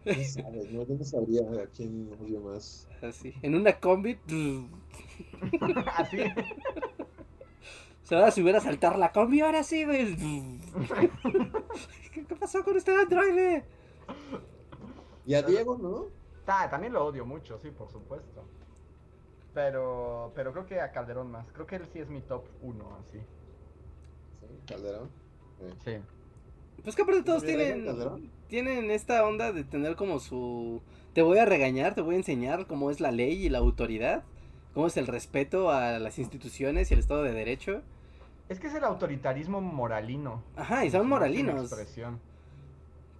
No 0.05 0.13
sabes, 0.25 0.71
no, 0.71 0.85
yo 0.85 0.95
no 0.95 1.03
sabría 1.05 1.41
a 1.63 1.67
quién 1.67 2.09
odio 2.19 2.41
más. 2.41 2.89
Así. 3.01 3.33
En 3.41 3.55
una 3.55 3.79
combi. 3.79 4.19
Así. 5.95 6.17
Se 8.03 8.15
va 8.15 8.27
a 8.27 8.31
subir 8.31 8.53
a 8.55 8.59
saltar 8.59 8.99
la 8.99 9.13
combi 9.13 9.39
ahora 9.39 9.63
sí, 9.63 9.85
güey. 9.85 10.15
¿Qué, 12.13 12.25
qué 12.25 12.35
pasó 12.35 12.63
con 12.65 12.75
este 12.75 12.91
androide? 12.91 13.63
Y 15.25 15.33
a 15.35 15.41
Diego, 15.41 15.77
¿no? 15.77 16.05
Ta- 16.45 16.69
también 16.69 16.93
lo 16.93 17.05
odio 17.05 17.25
mucho, 17.25 17.57
sí, 17.59 17.71
por 17.71 17.89
supuesto. 17.91 18.43
Pero, 19.53 20.31
pero 20.35 20.51
creo 20.51 20.65
que 20.65 20.81
a 20.81 20.91
Calderón 20.91 21.31
más. 21.31 21.45
Creo 21.53 21.67
que 21.67 21.75
él 21.75 21.87
sí 21.91 21.99
es 21.99 22.09
mi 22.09 22.21
top 22.21 22.43
1, 22.61 22.97
así. 23.01 23.19
Sí, 24.39 24.47
Calderón. 24.67 25.09
Eh. 25.85 26.01
Pues 26.83 26.95
que 26.95 27.03
aparte 27.03 27.23
todos 27.23 27.43
¿También 27.43 27.59
Reagan, 27.59 27.73
tienen, 27.83 27.85
Calderón? 27.85 28.31
tienen 28.47 28.91
esta 28.91 29.25
onda 29.25 29.51
de 29.51 29.63
tener 29.63 29.95
como 29.95 30.19
su... 30.19 30.81
Te 31.13 31.21
voy 31.21 31.37
a 31.37 31.45
regañar, 31.45 31.93
te 31.93 32.01
voy 32.01 32.15
a 32.15 32.17
enseñar 32.17 32.65
cómo 32.65 32.89
es 32.89 32.99
la 32.99 33.11
ley 33.11 33.45
y 33.45 33.49
la 33.49 33.59
autoridad, 33.59 34.23
cómo 34.73 34.87
es 34.87 34.97
el 34.97 35.05
respeto 35.07 35.69
a 35.69 35.99
las 35.99 36.17
instituciones 36.17 36.89
y 36.89 36.95
el 36.95 36.99
Estado 36.99 37.21
de 37.23 37.31
Derecho. 37.33 37.83
Es 38.49 38.59
que 38.59 38.67
es 38.67 38.73
el 38.73 38.83
autoritarismo 38.83 39.61
moralino. 39.61 40.43
Ajá, 40.55 40.83
y 40.83 40.89
son 40.91 41.07
moralinos. 41.07 41.71
expresión. 41.71 42.19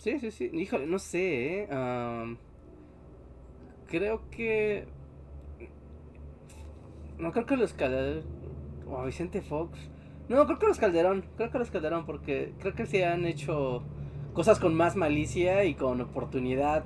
Sí, 0.04 0.20
sí, 0.20 0.32
sí. 0.32 0.50
Híjole, 0.52 0.86
no 0.86 1.00
sé, 1.00 1.62
¿eh? 1.62 1.68
Am, 1.72 2.38
creo 3.88 4.30
que... 4.30 4.86
No 7.18 7.32
creo 7.32 7.46
que 7.46 7.56
los 7.56 7.72
Calderón... 7.72 8.26
O 8.86 8.98
a 8.98 9.06
Vicente 9.06 9.42
Fox. 9.42 9.80
No, 10.28 10.46
creo 10.46 10.60
que 10.60 10.68
los 10.68 10.78
Calderón. 10.78 11.24
Creo 11.38 11.52
que 11.52 11.58
los 11.58 11.72
Calderón 11.72 12.06
porque 12.06 12.54
creo 12.60 12.74
que 12.74 12.86
se 12.86 13.06
han 13.06 13.24
hecho 13.24 13.84
cosas 14.34 14.60
con 14.60 14.76
más 14.76 14.98
malicia 14.98 15.64
y 15.64 15.74
con 15.74 16.02
oportunidad. 16.02 16.84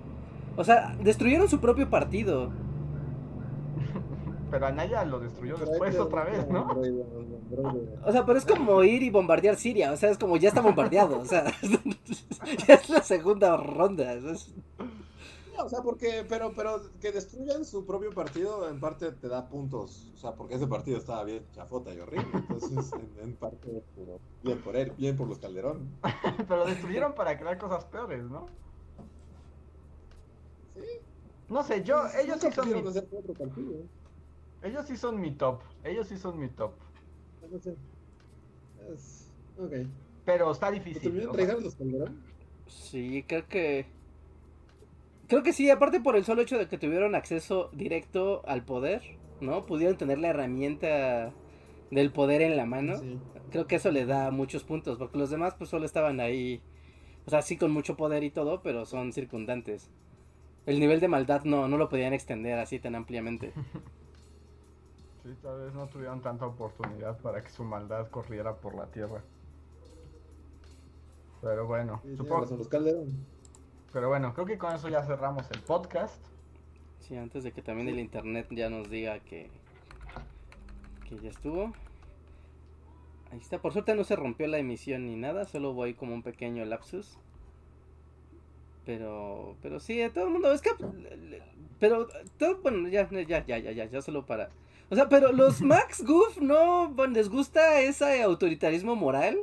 O 0.56 0.64
sea, 0.64 0.96
destruyeron 1.02 1.50
su 1.50 1.60
propio 1.60 1.90
partido. 1.90 2.52
Pero 4.52 4.68
Anaya 4.68 5.04
lo 5.06 5.20
destruyó 5.20 5.58
después 5.58 5.98
otra 5.98 6.24
vez, 6.24 6.48
¿no? 6.50 6.80
O 8.06 8.12
sea, 8.12 8.26
pero 8.26 8.38
es 8.38 8.46
como 8.46 8.84
ir 8.84 9.04
y 9.04 9.10
bombardear 9.10 9.56
Siria. 9.58 9.92
O 9.92 9.98
sea, 9.98 10.10
es 10.12 10.18
como 10.18 10.38
ya 10.38 10.50
está 10.50 10.62
bombardeado. 10.62 11.20
O 11.20 11.26
sea, 11.26 11.46
ya 12.68 12.76
es 12.76 12.90
la 12.90 13.02
segunda 13.04 13.58
ronda. 13.58 14.14
es- 14.14 14.54
No, 15.58 15.64
o 15.66 15.70
sea, 15.70 15.82
porque, 15.82 16.24
pero, 16.30 16.54
pero 16.56 16.82
que 17.02 17.12
destruyan 17.12 17.66
su 17.66 17.86
propio 17.86 18.12
partido 18.12 18.70
en 18.70 18.80
parte 18.80 19.12
te 19.12 19.28
da 19.28 19.48
puntos. 19.50 20.12
O 20.16 20.18
sea, 20.18 20.34
porque 20.36 20.56
ese 20.56 20.68
partido 20.68 20.98
estaba 20.98 21.24
bien 21.24 21.44
chafota 21.52 21.94
y 21.94 22.00
horrible. 22.00 22.28
Entonces, 22.34 22.94
en, 22.94 23.24
en 23.24 23.36
parte, 23.36 23.84
pero 23.96 24.20
bien 24.44 24.62
por 24.62 24.76
él, 24.76 24.92
bien 24.98 25.16
por 25.18 25.28
los 25.28 25.40
Calderón. 25.40 25.90
Pero 26.48 26.58
lo 26.58 26.66
destruyeron 26.66 27.14
para 27.16 27.38
crear 27.38 27.58
cosas 27.58 27.86
peores, 27.86 28.24
¿no? 28.24 28.46
Sí. 30.76 30.82
No 31.50 31.64
sé, 31.64 31.84
yo, 31.84 32.02
Pues, 32.02 32.16
ellos 32.16 32.40
sí 32.42 32.52
son 32.52 32.70
mi, 32.72 32.84
ellos 34.62 34.86
sí 34.88 34.98
son 34.98 35.20
mi 35.20 35.32
top. 35.32 35.62
Ellos 35.84 36.08
sí 36.08 36.18
son 36.18 36.40
mi 36.40 36.50
top. 36.50 36.74
No 37.52 37.60
sé. 37.60 37.76
Es... 38.94 39.32
Ok. 39.58 39.74
Pero 40.26 40.52
está 40.52 40.70
¿Te 40.70 40.80
difícil. 40.80 41.24
los? 41.24 41.78
Sí, 42.68 43.24
creo 43.28 43.48
que. 43.48 43.86
Creo 45.28 45.44
que 45.44 45.54
sí, 45.54 45.70
aparte 45.70 46.00
por 46.00 46.16
el 46.16 46.26
solo 46.26 46.42
hecho 46.42 46.58
de 46.58 46.68
que 46.68 46.78
tuvieron 46.78 47.16
acceso 47.16 47.70
directo 47.74 48.44
al 48.48 48.64
poder, 48.64 49.02
¿no? 49.42 49.66
Pudieron 49.66 49.98
tener 49.98 50.20
la 50.20 50.30
herramienta 50.30 51.34
del 51.92 52.12
poder 52.12 52.42
en 52.42 52.56
la 52.58 52.66
mano. 52.66 52.98
Sí. 52.98 53.20
Creo 53.52 53.68
que 53.68 53.76
eso 53.76 53.92
le 53.92 54.06
da 54.06 54.32
muchos 54.32 54.64
puntos, 54.64 54.98
porque 54.98 55.18
los 55.18 55.30
demás 55.30 55.56
pues 55.58 55.70
solo 55.70 55.86
estaban 55.86 56.20
ahí, 56.20 56.62
o 57.26 57.30
sea, 57.30 57.42
sí 57.42 57.58
con 57.58 57.72
mucho 57.72 57.96
poder 57.96 58.24
y 58.24 58.30
todo, 58.30 58.62
pero 58.62 58.86
son 58.86 59.14
circundantes. 59.14 59.90
El 60.66 60.80
nivel 60.80 61.00
de 61.00 61.08
maldad 61.08 61.44
no, 61.46 61.68
no 61.70 61.78
lo 61.78 61.88
podían 61.90 62.14
extender 62.14 62.60
así 62.60 62.80
tan 62.80 62.96
ampliamente. 62.96 63.54
Sí, 65.28 65.36
tal 65.42 65.60
vez 65.60 65.74
no 65.74 65.88
tuvieron 65.88 66.22
tanta 66.22 66.46
oportunidad 66.46 67.20
para 67.20 67.44
que 67.44 67.50
su 67.50 67.66
maldad 67.66 68.10
corriera 68.10 68.56
por 68.56 68.76
la 68.76 68.86
tierra. 68.86 69.22
Pero 71.42 71.68
bueno, 71.68 72.00
Sí, 72.06 72.16
supongo, 72.16 72.46
los 72.56 72.70
Calderón. 72.70 73.10
pero 73.92 74.08
bueno, 74.08 74.34
creo 74.34 74.46
que 74.46 74.58
con 74.58 74.74
eso 74.74 74.88
ya 74.88 75.04
cerramos 75.04 75.52
el 75.52 75.60
podcast. 75.64 76.24
Sí, 77.00 77.18
antes 77.18 77.44
de 77.44 77.52
que 77.52 77.62
también 77.62 77.90
el 77.90 78.00
internet 78.00 78.48
ya 78.52 78.70
nos 78.70 78.90
diga 78.90 79.20
que, 79.20 79.50
que 81.10 81.20
ya 81.20 81.30
estuvo. 81.30 81.74
Ahí 83.32 83.40
está, 83.40 83.60
por 83.60 83.74
suerte 83.74 83.96
no 83.96 84.06
se 84.06 84.16
rompió 84.16 84.48
la 84.48 84.60
emisión 84.60 85.08
ni 85.08 85.18
nada, 85.18 85.44
solo 85.44 85.74
voy 85.74 85.94
como 85.94 86.14
un 86.14 86.24
pequeño 86.24 86.64
lapsus. 86.64 87.18
Pero, 88.86 89.58
pero 89.62 89.82
sí, 89.82 90.02
a 90.02 90.14
todo 90.14 90.28
el 90.28 90.32
mundo, 90.32 90.54
es 90.54 90.62
que, 90.62 90.70
pero, 91.80 92.08
todo, 92.40 92.62
bueno, 92.62 92.88
ya, 92.88 93.10
ya, 93.10 93.44
ya, 93.46 93.46
ya, 93.46 93.72
ya, 93.72 93.86
ya 93.86 94.02
solo 94.02 94.26
para, 94.26 94.50
o 94.90 94.96
sea, 94.96 95.10
pero 95.10 95.32
los 95.32 95.62
Max 95.74 96.04
Goof 96.06 96.38
no 96.40 96.90
bueno, 96.90 97.14
les 97.14 97.30
gusta 97.30 97.82
ese 97.82 98.22
autoritarismo 98.24 98.96
moral, 98.96 99.38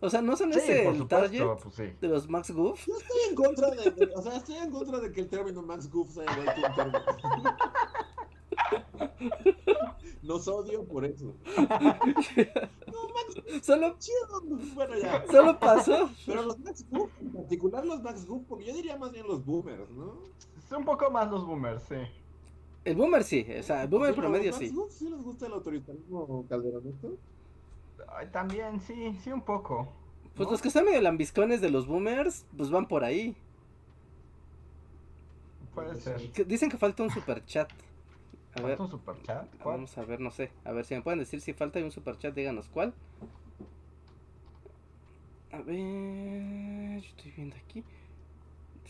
o 0.00 0.08
sea, 0.10 0.22
no 0.22 0.36
son 0.36 0.52
Sí, 0.52 0.58
ese 0.60 0.88
el 0.88 0.96
supuesto, 0.98 1.06
target 1.08 1.44
pues 1.62 1.74
sí. 1.74 1.84
de 2.00 2.08
los 2.08 2.28
Max 2.28 2.50
Goof. 2.50 2.86
Yo 2.86 2.94
estoy 2.96 3.18
en 3.28 3.34
contra 3.34 3.70
de, 3.70 3.90
de- 3.90 4.12
o 4.14 4.22
sea, 4.22 4.36
estoy 4.36 4.56
en 4.56 4.70
contra 4.70 4.98
de 4.98 5.12
que 5.12 5.20
el 5.20 5.28
término 5.28 5.62
Max 5.62 5.90
Goof 5.90 6.10
se 6.10 6.22
haya 6.22 6.34
vuelto 6.36 6.52
un 6.68 6.74
término. 6.76 7.56
Los 10.22 10.46
odio 10.48 10.84
por 10.84 11.04
eso. 11.04 11.34
No, 11.56 13.08
Max, 13.14 13.64
Solo, 13.64 13.96
chido. 13.98 14.40
Bueno, 14.74 14.96
ya. 14.98 15.24
solo 15.30 15.58
pasó. 15.58 16.10
Pero 16.26 16.42
los 16.42 16.58
Max 16.60 16.84
Goof, 16.90 17.10
en 17.20 17.32
particular 17.32 17.84
los 17.84 18.02
Max 18.02 18.26
Goof, 18.26 18.42
porque 18.48 18.66
yo 18.66 18.74
diría 18.74 18.96
más 18.96 19.12
bien 19.12 19.26
los 19.26 19.44
boomers, 19.44 19.90
¿no? 19.90 20.22
Es 20.58 20.70
un 20.72 20.84
poco 20.84 21.10
más 21.10 21.30
los 21.30 21.46
boomers, 21.46 21.82
sí. 21.88 21.96
El 22.84 22.96
boomer 22.96 23.22
sí, 23.24 23.46
o 23.58 23.62
sea, 23.62 23.82
el 23.82 23.88
boomer 23.88 24.14
Sí, 24.14 24.20
promedio 24.20 24.50
los 24.50 24.58
sí. 24.58 24.72
Sí 24.90 25.08
les 25.10 25.22
gusta 25.22 25.46
el 25.46 25.52
autoritarismo 25.52 26.46
calderonito. 26.48 27.12
Ay, 28.08 28.28
también, 28.32 28.80
sí, 28.80 29.14
sí 29.22 29.30
un 29.30 29.42
poco. 29.42 29.92
Pues 30.34 30.46
¿no? 30.48 30.52
los 30.52 30.62
que 30.62 30.68
están 30.68 30.84
medio 30.86 31.00
lambiscones 31.02 31.60
de 31.60 31.70
los 31.70 31.86
boomers, 31.86 32.46
pues 32.56 32.70
van 32.70 32.86
por 32.88 33.04
ahí. 33.04 33.36
Puede 35.74 36.00
ser. 36.00 36.32
Que- 36.32 36.44
Dicen 36.44 36.70
que 36.70 36.78
falta 36.78 37.02
un 37.02 37.10
super 37.10 37.44
chat. 37.44 37.70
A 38.54 38.62
ver, 38.62 38.78
¿Falta 38.78 38.82
un 38.84 38.90
superchat? 38.90 39.56
¿Cuál? 39.62 39.76
vamos 39.76 39.96
a 39.98 40.04
ver, 40.04 40.20
no 40.20 40.30
sé. 40.30 40.50
A 40.64 40.72
ver 40.72 40.84
si 40.84 40.94
me 40.94 41.02
pueden 41.02 41.18
decir 41.20 41.40
si 41.40 41.52
falta 41.52 41.78
un 41.80 41.90
super 41.92 42.18
chat, 42.18 42.34
díganos 42.34 42.68
cuál. 42.68 42.94
A 45.52 45.58
ver, 45.62 47.00
yo 47.02 47.08
estoy 47.08 47.30
viendo 47.32 47.56
aquí. 47.56 47.84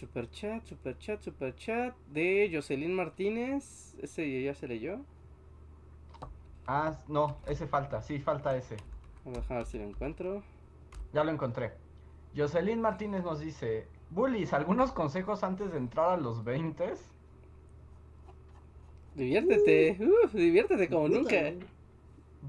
Super 0.01 0.31
chat, 0.31 0.65
super 0.65 0.97
chat, 0.97 1.21
super 1.21 1.55
chat 1.55 1.95
de 2.07 2.49
Jocelyn 2.51 2.95
Martínez. 2.95 3.95
Ese 4.01 4.43
ya 4.43 4.55
se 4.55 4.67
leyó. 4.67 5.01
Ah, 6.67 6.97
no, 7.07 7.37
ese 7.47 7.67
falta, 7.67 8.01
sí, 8.01 8.19
falta 8.19 8.57
ese. 8.57 8.79
Voy 9.27 9.43
a 9.47 9.55
ver 9.57 9.67
si 9.67 9.77
lo 9.77 9.85
encuentro. 9.85 10.43
Ya 11.13 11.23
lo 11.23 11.31
encontré. 11.31 11.73
Jocelyn 12.35 12.81
Martínez 12.81 13.25
nos 13.25 13.41
dice, 13.41 13.89
Bullies, 14.09 14.55
¿algunos 14.55 14.91
consejos 14.93 15.45
antes 15.45 15.71
de 15.71 15.77
entrar 15.77 16.13
a 16.13 16.17
los 16.17 16.45
20? 16.45 16.95
Diviértete, 19.17 19.99
uf, 20.01 20.33
diviértete 20.33 20.89
como 20.89 21.09
nunca. 21.09 21.37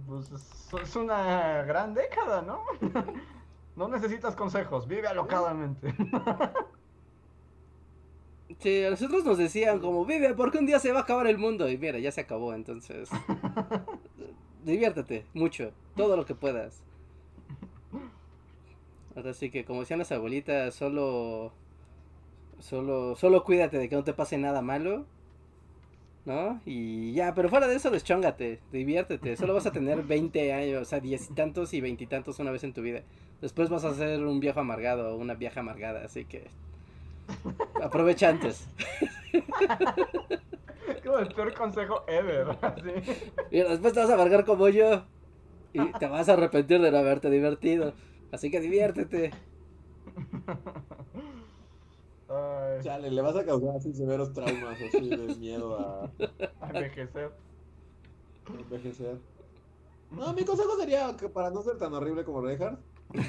Pues 0.08 0.32
es, 0.32 0.74
es 0.82 0.96
una 0.96 1.64
gran 1.64 1.94
década, 1.94 2.44
¿no? 2.44 2.64
no 3.76 3.90
necesitas 3.90 4.38
consejos, 4.38 4.88
vive 4.88 5.10
alocadamente. 5.10 5.94
Sí, 8.60 8.84
a 8.84 8.90
nosotros 8.90 9.24
nos 9.26 9.38
decían 9.38 9.80
como, 9.80 10.06
vive, 10.06 10.34
porque 10.34 10.58
un 10.58 10.66
día 10.66 10.80
se 10.80 10.92
va 10.92 11.00
a 11.00 11.04
acabar 11.04 11.28
el 11.28 11.38
mundo. 11.38 11.70
Y 11.70 11.78
mira, 11.78 12.00
ya 12.00 12.12
se 12.12 12.22
acabó, 12.22 12.54
entonces. 12.54 13.10
diviértete 14.64 15.26
mucho, 15.34 15.72
todo 15.96 16.16
lo 16.16 16.26
que 16.26 16.36
puedas. 16.36 16.84
Ahora 19.16 19.34
sí 19.34 19.50
que, 19.50 19.66
como 19.66 19.82
decían 19.82 20.00
las 20.00 20.12
abuelitas, 20.12 20.74
solo. 20.74 21.54
Solo, 22.60 23.16
solo 23.16 23.44
cuídate 23.44 23.80
de 23.80 23.90
que 23.90 23.96
no 23.96 24.04
te 24.04 24.14
pase 24.14 24.38
nada 24.38 24.62
malo. 24.62 25.06
¿No? 26.24 26.62
Y 26.66 27.14
ya, 27.14 27.34
pero 27.34 27.50
fuera 27.50 27.68
de 27.68 27.76
eso, 27.76 27.90
deschóngate, 27.90 28.60
diviértete. 28.72 29.36
Solo 29.36 29.56
vas 29.56 29.66
a 29.66 29.72
tener 29.72 30.04
20 30.08 30.54
años, 30.54 30.82
o 30.84 30.86
sea, 30.86 31.00
diez 31.00 31.30
y 31.32 31.34
tantos 31.34 31.74
y 31.74 31.82
veintitantos 31.82 32.38
una 32.40 32.52
vez 32.52 32.64
en 32.64 32.74
tu 32.74 32.82
vida. 32.84 33.02
Después 33.42 33.70
vas 33.70 33.84
a 33.86 33.96
ser 33.96 34.24
un 34.24 34.40
viejo 34.40 34.60
amargado 34.60 35.16
o 35.16 35.18
una 35.18 35.34
vieja 35.34 35.62
amargada, 35.62 36.06
así 36.06 36.26
que. 36.26 36.48
Aprovecha 37.82 38.30
antes. 38.30 38.68
Como 41.04 41.18
el 41.20 41.34
peor 41.34 41.54
consejo 41.54 42.04
ever. 42.08 42.50
así. 42.62 42.92
Y 43.52 43.60
después 43.60 43.94
te 43.94 44.00
vas 44.00 44.10
a 44.10 44.14
amargar 44.16 44.46
como 44.46 44.68
yo. 44.70 45.06
Y 45.74 45.92
te 45.94 46.08
vas 46.08 46.28
a 46.30 46.34
arrepentir 46.34 46.82
de 46.82 46.92
no 46.92 46.98
haberte 46.98 47.30
divertido. 47.30 47.94
Así 48.32 48.52
que 48.52 48.60
diviértete. 48.60 49.32
Ay, 52.28 52.80
Chale, 52.82 53.12
le 53.12 53.22
vas 53.22 53.36
a 53.36 53.46
causar 53.46 53.76
así 53.76 53.94
severos 53.94 54.32
traumas, 54.34 54.82
así 54.82 55.10
de 55.10 55.36
miedo 55.36 55.78
a 55.80 56.14
a 56.62 56.70
envejecer. 56.70 57.32
envejecer. 58.48 59.18
No, 60.10 60.34
mi 60.34 60.44
consejo 60.44 60.78
sería 60.78 61.16
que 61.18 61.30
para 61.30 61.50
no 61.52 61.62
ser 61.62 61.78
tan 61.78 61.94
horrible 61.94 62.24
como 62.24 62.42
Reinhardt, 62.42 62.80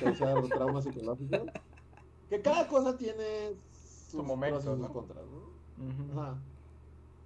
causar 0.01 0.43
traumas 0.49 0.85
psicológicos, 0.85 1.43
que 2.29 2.41
cada 2.43 2.67
cosa 2.69 2.97
tiene 2.97 3.57
sus 4.13 4.35
momento, 4.35 4.37
pros 4.37 4.67
y 4.67 4.73
sus 4.75 4.89
¿no? 4.89 4.91
contras, 4.91 5.27
¿no? 5.29 5.65
Ajá. 5.77 6.45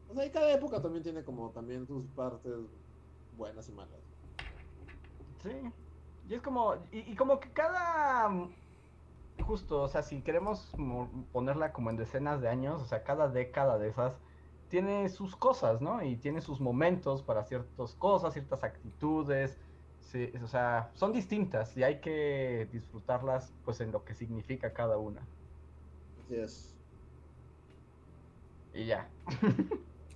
O 0.06 0.14
sea, 0.14 0.26
y 0.26 0.30
cada 0.32 0.52
época 0.52 0.80
también 0.82 1.02
tiene 1.02 1.24
como 1.24 1.52
también 1.52 1.86
sus 1.86 2.08
partes 2.12 2.54
buenas 3.30 3.68
y 3.68 3.72
malas. 3.72 4.16
Sí. 5.42 5.50
Y 6.22 6.34
es 6.34 6.42
como, 6.42 6.74
y, 6.90 7.12
y 7.12 7.16
como 7.16 7.38
que 7.40 7.52
cada, 7.52 8.28
justo, 9.44 9.82
o 9.82 9.88
sea, 9.88 10.02
si 10.02 10.22
queremos 10.22 10.72
mo- 10.78 11.28
ponerla 11.32 11.72
como 11.72 11.90
en 11.90 11.96
decenas 11.96 12.40
de 12.40 12.48
años, 12.48 12.82
o 12.82 12.86
sea, 12.86 13.04
cada 13.04 13.28
década 13.28 13.78
de 13.78 13.88
esas 13.88 14.22
tiene 14.68 15.08
sus 15.08 15.36
cosas, 15.36 15.80
¿no? 15.80 16.02
Y 16.02 16.18
tiene 16.18 16.40
sus 16.40 16.60
momentos 16.60 17.22
para 17.22 17.44
ciertas 17.44 17.94
cosas, 17.96 18.32
ciertas 18.34 18.64
actitudes, 18.64 19.60
sí, 19.98 20.32
o 20.42 20.48
sea, 20.48 20.92
son 20.96 21.12
distintas 21.12 21.76
y 21.76 21.84
hay 21.84 22.00
que 22.00 22.68
disfrutarlas 22.72 23.58
pues 23.62 23.80
en 23.80 23.92
lo 23.92 24.04
que 24.04 24.14
significa 24.14 24.72
cada 24.74 24.98
una. 24.98 25.32
Así 26.14 26.34
es. 26.36 26.75
Y 28.76 28.84
ya. 28.84 29.08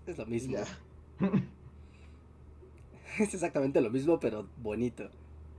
Es 0.07 0.19
lo 0.19 0.27
mismo. 0.27 0.59
Es 3.19 3.35
exactamente 3.35 3.81
lo 3.81 3.91
mismo, 3.91 4.21
pero 4.21 4.47
bonito. 4.57 5.11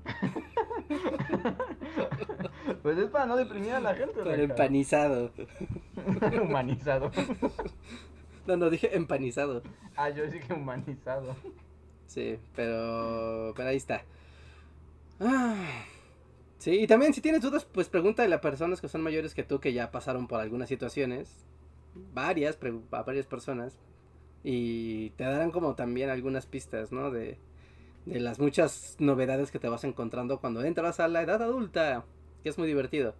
pues 2.82 2.98
es 2.98 3.10
para 3.10 3.26
no 3.26 3.36
deprimir 3.36 3.74
a 3.74 3.82
la 3.82 3.94
gente. 3.94 4.14
Pero 4.16 4.42
empanizado. 4.42 5.32
humanizado. 6.42 7.12
No, 8.48 8.56
no, 8.56 8.70
dije 8.70 8.96
empanizado. 8.96 9.64
Ah, 9.98 10.10
yo 10.10 10.26
dije 10.28 10.54
humanizado. 10.54 11.36
Sí, 12.08 12.40
pero, 12.56 13.54
pero 13.56 13.70
ahí 13.70 13.78
está. 13.78 14.06
Ah, 15.20 15.84
sí, 16.58 16.80
y 16.80 16.88
también 16.88 17.14
si 17.14 17.20
tienes 17.20 17.42
dudas, 17.42 17.66
pues 17.66 17.90
pregúntale 17.90 18.34
a 18.34 18.42
personas 18.42 18.80
que 18.80 18.88
son 18.88 19.02
mayores 19.02 19.36
que 19.36 19.44
tú, 19.44 19.60
que 19.60 19.74
ya 19.74 19.92
pasaron 19.92 20.28
por 20.28 20.40
algunas 20.40 20.70
situaciones. 20.70 21.51
Varias, 21.94 22.58
a 22.92 23.04
varias 23.04 23.26
personas. 23.26 23.78
Y 24.44 25.12
te 25.12 25.24
darán 25.24 25.52
como 25.52 25.76
también 25.76 26.10
algunas 26.10 26.46
pistas, 26.46 26.92
¿no? 26.92 27.12
De, 27.12 27.38
de 28.06 28.20
las 28.20 28.40
muchas 28.40 28.96
novedades 29.00 29.52
que 29.52 29.60
te 29.60 29.70
vas 29.70 29.84
encontrando 29.84 30.40
cuando 30.40 30.64
entras 30.64 31.00
a 31.00 31.08
la 31.08 31.22
edad 31.22 31.42
adulta. 31.42 32.06
Que 32.44 32.50
es 32.50 32.58
muy 32.58 32.68
divertido. 32.68 33.14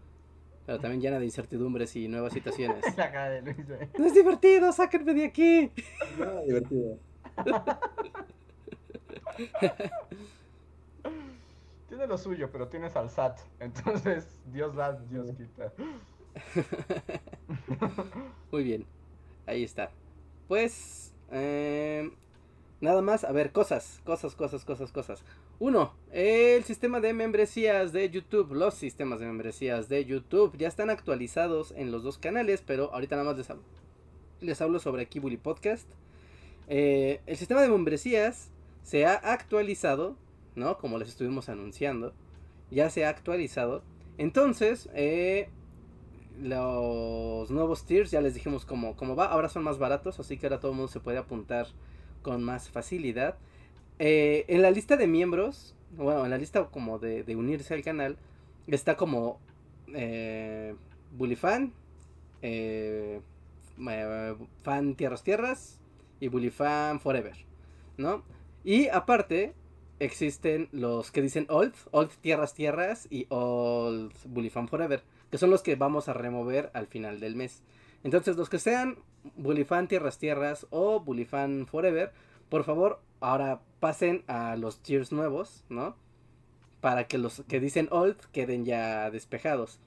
Pero 0.66 0.80
también 0.80 1.02
llena 1.02 1.20
de 1.20 1.26
incertidumbres 1.26 1.96
y 1.96 2.08
nuevas 2.08 2.34
situaciones. 2.34 2.84
La 2.98 3.12
cara 3.12 3.30
de 3.30 3.42
Luis, 3.42 3.70
eh. 3.70 3.90
¡No 3.98 4.06
es 4.06 4.14
divertido! 4.14 4.72
¡Sáquenme 4.72 5.14
de 5.14 5.26
aquí! 5.26 5.72
Nada 6.18 6.42
divertido. 6.44 6.98
Tiene 11.88 12.08
lo 12.08 12.18
suyo, 12.18 12.50
pero 12.52 12.70
tienes 12.70 12.96
al 12.96 13.10
SAT. 13.10 13.40
Entonces, 13.60 14.38
Dios 14.46 14.76
da, 14.76 14.94
Dios 14.94 15.28
quita. 15.36 15.74
Muy 18.52 18.64
bien, 18.64 18.86
ahí 19.46 19.64
está. 19.64 19.92
Pues, 20.48 21.14
eh, 21.32 22.12
nada 22.82 23.02
más, 23.02 23.24
a 23.24 23.32
ver, 23.32 23.52
cosas, 23.52 24.02
cosas, 24.04 24.36
cosas, 24.36 24.66
cosas, 24.66 24.92
cosas. 24.92 25.24
Uno, 25.60 25.94
el 26.12 26.64
sistema 26.64 27.00
de 27.00 27.14
membresías 27.14 27.94
de 27.94 28.10
YouTube, 28.10 28.54
los 28.54 28.74
sistemas 28.74 29.20
de 29.20 29.28
membresías 29.28 29.90
de 29.90 30.04
YouTube 30.06 30.58
ya 30.58 30.68
están 30.68 30.90
actualizados 30.90 31.72
en 31.78 31.92
los 31.92 32.04
dos 32.04 32.18
canales, 32.18 32.64
pero 32.66 32.92
ahorita 32.94 33.16
nada 33.16 33.30
más 33.30 33.38
les 33.38 33.50
hablo, 33.50 33.64
les 34.40 34.60
hablo 34.60 34.80
sobre 34.80 35.06
Kibuli 35.06 35.38
Podcast. 35.38 35.88
Eh, 36.68 37.22
el 37.28 37.38
sistema 37.38 37.62
de 37.62 37.70
membresías 37.70 38.50
se 38.84 39.06
ha 39.06 39.14
actualizado, 39.14 40.16
¿no? 40.56 40.80
Como 40.80 40.98
les 40.98 41.10
estuvimos 41.10 41.48
anunciando, 41.48 42.14
ya 42.72 42.90
se 42.90 43.06
ha 43.06 43.10
actualizado. 43.10 43.84
Entonces, 44.18 44.90
eh, 44.94 45.50
los 46.40 47.52
nuevos 47.52 47.86
tiers, 47.86 48.12
ya 48.12 48.22
les 48.22 48.34
dijimos 48.34 48.66
cómo, 48.66 48.96
cómo 48.96 49.16
va, 49.16 49.26
ahora 49.26 49.50
son 49.50 49.64
más 49.64 49.78
baratos, 49.78 50.20
así 50.20 50.38
que 50.38 50.48
ahora 50.48 50.60
todo 50.60 50.72
el 50.72 50.78
mundo 50.78 50.92
se 50.92 51.00
puede 51.00 51.18
apuntar 51.18 51.68
con 52.22 52.44
más 52.44 52.70
facilidad. 52.70 53.38
Eh, 54.00 54.46
en 54.48 54.62
la 54.62 54.72
lista 54.72 54.98
de 54.98 55.08
miembros, 55.08 55.76
bueno, 55.96 56.24
en 56.26 56.32
la 56.32 56.38
lista 56.38 56.66
como 56.66 57.00
de, 57.00 57.24
unirse 57.36 57.74
al 57.74 57.84
canal, 57.84 58.18
está 58.68 58.96
como 58.96 59.40
eh, 59.94 60.76
Bullyfan, 61.12 61.74
eh, 62.42 63.22
eh, 63.90 64.36
Fan 64.64 64.96
Tierras 64.96 65.24
Tierras 65.24 65.80
y 66.20 66.28
Bullyfan 66.28 67.00
Forever, 67.00 67.36
¿no? 67.98 68.24
Y 68.64 68.88
aparte 68.90 69.54
existen 70.00 70.70
los 70.72 71.12
que 71.12 71.22
dicen 71.22 71.46
Old, 71.50 71.76
Old 71.92 72.12
Tierras 72.22 72.54
Tierras 72.54 73.08
y 73.10 73.28
Old 73.30 74.14
Bullyfan 74.26 74.68
Forever 74.68 75.04
que 75.32 75.38
son 75.38 75.50
los 75.50 75.64
que 75.64 75.76
vamos 75.76 76.10
a 76.10 76.14
remover 76.14 76.70
al 76.74 76.88
final 76.88 77.20
del 77.20 77.36
mes. 77.36 77.64
Entonces, 78.04 78.36
los 78.36 78.50
que 78.50 78.60
sean 78.60 78.98
Bullyfan 79.38 79.88
Tierras 79.88 80.20
Tierras 80.20 80.68
o 80.70 81.00
Bullyfan 81.00 81.66
Forever, 81.68 82.12
por 82.50 82.64
favor, 82.64 83.00
ahora 83.22 83.62
pasen 83.80 84.24
a 84.28 84.56
los 84.58 84.82
tiers 84.82 85.12
nuevos, 85.12 85.64
¿no? 85.70 85.96
Para 86.82 87.08
que 87.08 87.18
los 87.18 87.44
que 87.48 87.60
dicen 87.60 87.88
old 87.92 88.18
queden 88.34 88.66
ya 88.66 89.10
despejados. 89.10 89.80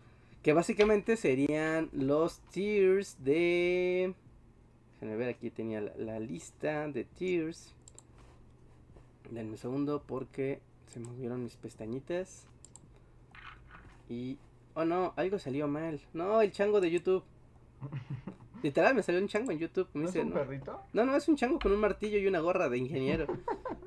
Que 0.42 0.52
básicamente 0.52 1.16
serían 1.16 1.90
los 1.92 2.40
tiers 2.50 3.22
de... 3.22 4.14
Déjenme 4.94 5.16
ver, 5.16 5.28
aquí 5.28 5.50
tenía 5.50 5.80
la, 5.80 5.92
la 5.96 6.20
lista 6.20 6.88
de 6.88 7.04
tiers. 7.04 7.74
Denme 9.30 9.52
un 9.52 9.58
segundo 9.58 10.02
porque 10.06 10.60
se 10.86 11.00
movieron 11.00 11.42
mis 11.42 11.56
pestañitas. 11.56 12.46
Y 14.08 14.38
Oh 14.74 14.84
no, 14.84 15.12
algo 15.16 15.38
salió 15.38 15.68
mal. 15.68 16.00
No, 16.12 16.40
el 16.40 16.50
chango 16.52 16.80
de 16.80 16.90
YouTube. 16.90 17.22
Literal, 18.62 18.94
me 18.94 19.02
salió 19.02 19.20
un 19.20 19.28
chango 19.28 19.50
en 19.52 19.58
YouTube. 19.58 19.88
Me 19.94 20.04
¿No 20.04 20.08
es 20.08 20.16
un 20.16 20.30
no. 20.30 20.34
perrito? 20.36 20.80
no, 20.94 21.04
no, 21.04 21.14
es 21.16 21.28
un 21.28 21.36
chango 21.36 21.58
con 21.58 21.70
un 21.72 21.80
martillo 21.80 22.18
y 22.18 22.26
una 22.26 22.40
gorra 22.40 22.68
de 22.68 22.78
ingeniero. 22.78 23.26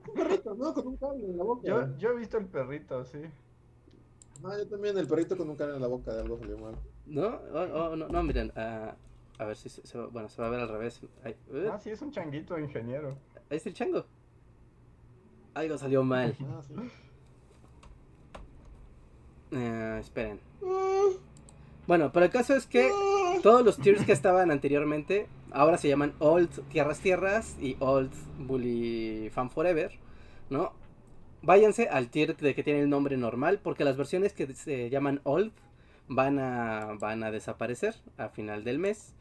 Un 0.08 0.14
perrito, 0.24 0.56
¿no? 0.56 0.74
Con 0.74 0.88
un 0.88 0.98
cable 0.98 1.26
en 1.26 1.38
la 1.38 1.44
boca. 1.44 1.62
Yo, 1.68 1.98
yo 1.98 2.10
he 2.12 2.16
visto 2.18 2.38
el 2.40 2.46
perrito, 2.48 3.06
sí. 3.06 3.20
No, 4.42 4.58
yo 4.58 4.68
también, 4.68 4.98
el 4.98 5.08
perrito 5.08 5.38
con 5.38 5.48
un 5.50 5.56
cable 5.56 5.76
en 5.76 5.82
la 5.82 5.88
boca 5.88 6.12
de 6.14 6.22
algo 6.22 6.40
salió 6.40 6.58
mal. 6.58 6.76
¿No? 7.06 7.28
Oh, 7.54 7.90
oh, 7.92 7.96
no, 7.96 8.08
no, 8.08 8.24
miren. 8.24 8.52
ah, 8.56 8.96
a 9.38 9.46
ver 9.46 9.56
si 9.56 9.70
se, 9.70 9.86
se 9.86 9.98
va- 9.98 10.08
bueno, 10.08 10.28
se 10.30 10.42
va 10.42 10.48
a 10.48 10.52
ver 10.52 10.60
al 10.62 10.70
revés. 10.70 11.02
Uh, 11.04 11.70
Ah, 11.72 11.78
sí, 11.80 11.92
es 11.92 12.02
un 12.02 12.12
changuito 12.12 12.58
ingeniero. 12.58 13.16
ahí 13.52 13.58
está 13.58 13.70
el 13.70 13.76
chango. 13.76 14.06
Algo 15.54 15.78
salió 15.78 16.04
mal. 16.04 16.36
Ah, 16.42 16.62
sí. 16.68 16.74
Eh, 19.52 19.98
esperen. 20.00 20.40
Bueno, 21.88 22.12
pero 22.12 22.26
el 22.26 22.32
caso 22.32 22.56
es 22.56 22.66
que 22.66 22.90
todos 23.42 23.64
los 23.64 23.78
tiers 23.78 24.06
que 24.06 24.12
estaban 24.12 24.52
anteriormente 24.52 25.28
ahora 25.52 25.78
se 25.78 25.88
llaman 25.88 26.14
Old 26.20 26.68
Tierras 26.70 27.00
Tierras 27.00 27.56
y 27.62 27.78
Old 27.80 28.12
Bully 28.40 29.30
Fan 29.34 29.50
Forever, 29.50 29.92
¿no? 30.50 30.74
Váyanse 31.42 31.88
al 31.88 32.10
tier 32.10 32.36
de 32.36 32.56
que 32.56 32.64
tiene 32.64 32.82
el 32.82 32.90
nombre 32.90 33.16
normal 33.16 33.60
porque 33.64 33.86
las 33.86 33.96
versiones 33.96 34.34
que 34.34 34.54
se 34.54 34.90
llaman 34.90 35.22
Old 35.24 35.54
van 36.10 36.40
a 36.40 36.96
van 37.00 37.24
a 37.24 37.32
desaparecer 37.32 37.96
a 38.18 38.30
final 38.30 38.64
del 38.64 38.80
mes, 38.80 39.14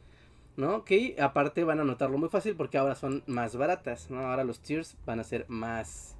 ¿no? 0.56 0.84
Que 0.84 1.16
aparte 1.20 1.62
van 1.62 1.80
a 1.80 1.84
notarlo 1.84 2.18
muy 2.18 2.30
fácil 2.30 2.56
porque 2.56 2.78
ahora 2.78 2.96
son 2.96 3.22
más 3.26 3.54
baratas, 3.56 4.10
¿no? 4.10 4.20
Ahora 4.20 4.44
los 4.44 4.60
tiers 4.60 4.96
van 5.06 5.20
a 5.20 5.24
ser 5.24 5.44
más 5.48 6.16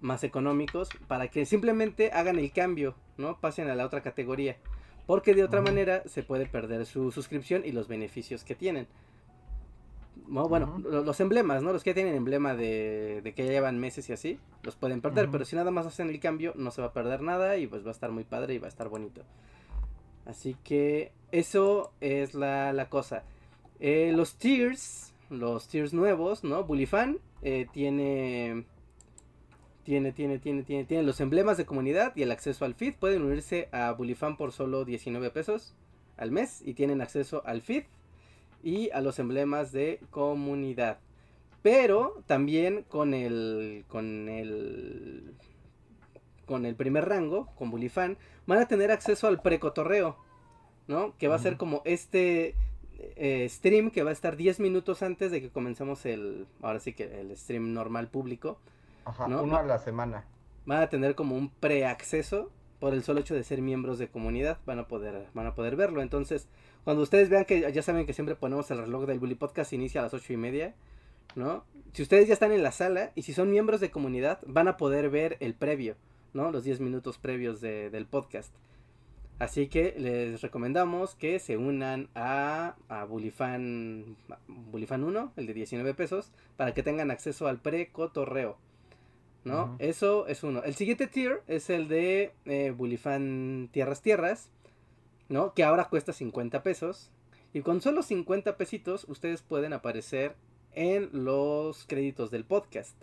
más 0.00 0.24
económicos 0.24 0.90
para 1.08 1.28
que 1.28 1.46
simplemente 1.46 2.10
hagan 2.12 2.38
el 2.38 2.52
cambio, 2.52 2.94
¿no? 3.18 3.38
Pasen 3.40 3.68
a 3.68 3.74
la 3.74 3.86
otra 3.86 4.02
categoría. 4.02 4.56
Porque 5.06 5.34
de 5.34 5.44
otra 5.44 5.60
manera 5.60 6.02
se 6.06 6.22
puede 6.22 6.46
perder 6.46 6.84
su 6.84 7.12
suscripción 7.12 7.62
y 7.64 7.72
los 7.72 7.86
beneficios 7.86 8.42
que 8.42 8.56
tienen. 8.56 8.88
No, 10.26 10.48
bueno, 10.48 10.78
los 10.78 11.20
emblemas, 11.20 11.62
¿no? 11.62 11.72
Los 11.72 11.84
que 11.84 11.94
tienen 11.94 12.16
emblema 12.16 12.54
de, 12.54 13.20
de 13.22 13.32
que 13.32 13.44
ya 13.44 13.52
llevan 13.52 13.78
meses 13.78 14.08
y 14.08 14.12
así, 14.12 14.40
los 14.64 14.74
pueden 14.74 15.00
perder. 15.00 15.30
Pero 15.30 15.44
si 15.44 15.54
nada 15.54 15.70
más 15.70 15.86
hacen 15.86 16.08
el 16.08 16.18
cambio, 16.18 16.52
no 16.56 16.72
se 16.72 16.80
va 16.80 16.88
a 16.88 16.92
perder 16.92 17.22
nada 17.22 17.56
y 17.56 17.68
pues 17.68 17.84
va 17.84 17.88
a 17.88 17.92
estar 17.92 18.10
muy 18.10 18.24
padre 18.24 18.54
y 18.54 18.58
va 18.58 18.66
a 18.66 18.68
estar 18.68 18.88
bonito. 18.88 19.22
Así 20.24 20.56
que 20.64 21.12
eso 21.30 21.92
es 22.00 22.34
la, 22.34 22.72
la 22.72 22.88
cosa. 22.88 23.22
Eh, 23.78 24.12
los 24.12 24.36
tiers, 24.36 25.14
los 25.30 25.68
tiers 25.68 25.92
nuevos, 25.94 26.42
¿no? 26.42 26.64
Bullyfan 26.64 27.18
eh, 27.42 27.66
tiene 27.72 28.64
tiene, 29.86 30.10
tiene, 30.10 30.40
tiene, 30.40 30.64
tiene, 30.64 30.84
tiene 30.84 31.04
los 31.04 31.20
emblemas 31.20 31.56
de 31.56 31.64
comunidad 31.64 32.12
y 32.16 32.22
el 32.22 32.32
acceso 32.32 32.64
al 32.64 32.74
feed. 32.74 32.96
Pueden 32.96 33.22
unirse 33.22 33.68
a 33.70 33.92
Bullyfan 33.92 34.36
por 34.36 34.50
solo 34.50 34.84
19 34.84 35.30
pesos 35.30 35.74
al 36.16 36.32
mes 36.32 36.60
y 36.64 36.74
tienen 36.74 37.00
acceso 37.00 37.42
al 37.46 37.62
feed 37.62 37.84
y 38.64 38.90
a 38.90 39.00
los 39.00 39.20
emblemas 39.20 39.70
de 39.70 40.00
comunidad. 40.10 40.98
Pero 41.62 42.24
también 42.26 42.82
con 42.88 43.14
el 43.14 43.84
con 43.86 44.28
el 44.28 45.34
con 46.46 46.66
el 46.66 46.74
primer 46.74 47.08
rango, 47.08 47.46
con 47.54 47.70
Bullyfan, 47.70 48.18
van 48.46 48.58
a 48.58 48.66
tener 48.66 48.90
acceso 48.90 49.28
al 49.28 49.40
precotorreo, 49.40 50.16
¿no? 50.88 51.16
Que 51.16 51.28
va 51.28 51.36
a 51.36 51.40
ser 51.40 51.56
como 51.56 51.82
este 51.84 52.56
eh, 52.98 53.46
stream 53.48 53.92
que 53.92 54.02
va 54.02 54.10
a 54.10 54.12
estar 54.12 54.36
10 54.36 54.58
minutos 54.58 55.04
antes 55.04 55.30
de 55.30 55.40
que 55.40 55.50
comencemos 55.50 56.04
el 56.06 56.48
ahora 56.60 56.80
sí 56.80 56.92
que 56.92 57.20
el 57.20 57.36
stream 57.36 57.72
normal 57.72 58.08
público 58.08 58.58
Ajá, 59.06 59.26
No, 59.28 59.42
uno 59.44 59.52
no. 59.52 59.58
a 59.58 59.62
la 59.62 59.78
semana. 59.78 60.26
van 60.66 60.82
a 60.82 60.88
tener 60.90 61.14
como 61.14 61.34
un 61.36 61.48
preacceso 61.48 62.50
por 62.80 62.92
el 62.92 63.02
solo 63.02 63.20
hecho 63.20 63.34
de 63.34 63.42
ser 63.44 63.62
miembros 63.62 63.98
de 63.98 64.08
comunidad 64.08 64.58
van 64.66 64.78
a 64.78 64.86
poder 64.88 65.28
van 65.32 65.46
a 65.46 65.54
poder 65.54 65.76
verlo 65.76 66.02
entonces 66.02 66.46
Cuando 66.84 67.02
ustedes 67.02 67.30
vean 67.30 67.44
que 67.46 67.72
ya 67.72 67.82
saben 67.82 68.04
que 68.06 68.12
siempre 68.12 68.36
ponemos 68.36 68.70
el 68.70 68.78
reloj 68.78 69.06
del 69.06 69.18
Bully 69.18 69.34
Podcast, 69.34 69.72
inicia 69.72 70.00
a 70.00 70.04
las 70.04 70.14
ocho 70.14 70.32
y 70.32 70.36
media, 70.36 70.74
¿no? 71.34 71.64
Si 71.94 72.02
ustedes 72.02 72.28
ya 72.28 72.34
están 72.34 72.52
en 72.52 72.62
la 72.62 72.70
sala 72.70 73.10
y 73.16 73.22
si 73.22 73.32
son 73.32 73.50
miembros 73.50 73.80
de 73.80 73.90
comunidad, 73.90 74.38
van 74.46 74.68
a 74.68 74.76
poder 74.76 75.10
ver 75.10 75.36
el 75.40 75.54
previo, 75.54 75.96
¿no? 76.32 76.52
Los 76.52 76.62
10 76.62 76.78
minutos 76.80 77.18
previos 77.18 77.60
de, 77.60 77.90
del 77.90 78.06
podcast. 78.06 78.52
Así 79.40 79.66
que 79.68 79.94
les 79.98 80.40
recomendamos 80.42 81.14
que 81.16 81.40
se 81.40 81.56
unan 81.56 82.08
a, 82.14 82.76
a 82.88 83.04
Bulifan, 83.04 84.16
Bulifan 84.46 85.02
1, 85.02 85.32
el 85.36 85.46
de 85.48 85.54
19 85.54 85.92
pesos, 85.94 86.30
para 86.56 86.72
que 86.72 86.82
tengan 86.84 87.10
acceso 87.10 87.48
al 87.48 87.58
pre-cotorreo. 87.58 88.58
¿No? 89.46 89.76
Eso 89.78 90.26
es 90.26 90.42
uno. 90.42 90.62
El 90.64 90.74
siguiente 90.74 91.06
tier 91.06 91.42
es 91.46 91.70
el 91.70 91.86
de 91.86 92.32
eh, 92.46 92.74
Bulifan 92.76 93.68
Tierras 93.72 94.02
Tierras, 94.02 94.50
¿no? 95.28 95.54
Que 95.54 95.62
ahora 95.62 95.88
cuesta 95.88 96.12
50 96.12 96.64
pesos. 96.64 97.12
Y 97.52 97.60
con 97.60 97.80
solo 97.80 98.02
50 98.02 98.56
pesitos 98.56 99.06
ustedes 99.08 99.42
pueden 99.42 99.72
aparecer 99.72 100.34
en 100.72 101.10
los 101.12 101.84
créditos 101.86 102.30
del 102.30 102.44
podcast. 102.44 102.96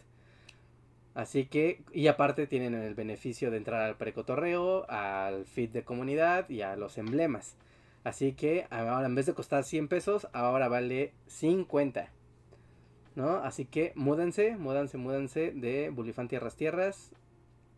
Así 1.16 1.46
que, 1.46 1.82
y 1.94 2.08
aparte 2.08 2.46
tienen 2.46 2.74
el 2.74 2.94
beneficio 2.94 3.50
de 3.50 3.58
entrar 3.58 3.82
al 3.82 3.96
precotorreo, 3.96 4.86
al 4.90 5.46
feed 5.46 5.70
de 5.70 5.84
comunidad 5.84 6.50
y 6.50 6.62
a 6.62 6.76
los 6.76 6.98
emblemas. 6.98 7.56
Así 8.04 8.34
que 8.34 8.68
ahora 8.70 9.06
en 9.06 9.16
vez 9.16 9.28
de 9.28 9.34
costar 9.34 9.64
100 9.64 9.88
pesos, 9.88 10.28
ahora 10.34 10.68
vale 10.68 11.14
50. 11.28 12.12
¿No? 13.16 13.36
Así 13.38 13.66
que 13.66 13.92
múdense, 13.96 14.58
múdense, 14.58 14.98
múdense 14.98 15.52
de 15.52 15.90
Bulifan 15.90 16.28
Tierras 16.28 16.56
Tierras, 16.56 17.12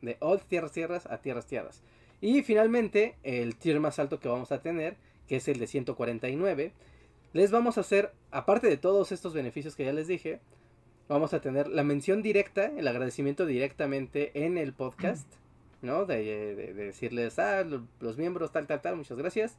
de 0.02 0.18
Old 0.22 0.42
Tierras 0.44 0.72
Tierras 0.72 1.06
a 1.08 1.18
Tierras 1.18 1.46
Tierras. 1.46 1.82
Y 2.22 2.42
finalmente, 2.44 3.16
el 3.24 3.56
tier 3.58 3.80
más 3.82 4.00
alto 4.00 4.20
que 4.20 4.30
vamos 4.30 4.52
a 4.54 4.62
tener, 4.62 4.96
que 5.28 5.36
es 5.38 5.48
el 5.50 5.60
de 5.60 5.68
149, 5.68 6.72
les 7.34 7.52
vamos 7.52 7.78
a 7.78 7.82
hacer, 7.82 8.14
aparte 8.32 8.68
de 8.68 8.78
todos 8.78 9.12
estos 9.12 9.34
beneficios 9.34 9.76
que 9.76 9.84
ya 9.84 9.92
les 9.92 10.08
dije, 10.08 10.40
vamos 11.10 11.34
a 11.34 11.42
tener 11.42 11.68
la 11.68 11.84
mención 11.84 12.22
directa, 12.22 12.68
el 12.78 12.88
agradecimiento 12.88 13.46
directamente 13.46 14.32
en 14.46 14.58
el 14.58 14.72
podcast, 14.74 15.28
¿no? 15.82 16.06
De, 16.06 16.24
de- 16.24 16.56
de 16.56 16.74
decirles, 16.74 17.38
ah, 17.40 17.64
lo- 17.66 17.86
los 18.00 18.18
miembros, 18.18 18.54
tal, 18.54 18.68
tal, 18.68 18.82
tal, 18.82 18.96
muchas 18.96 19.18
gracias, 19.18 19.58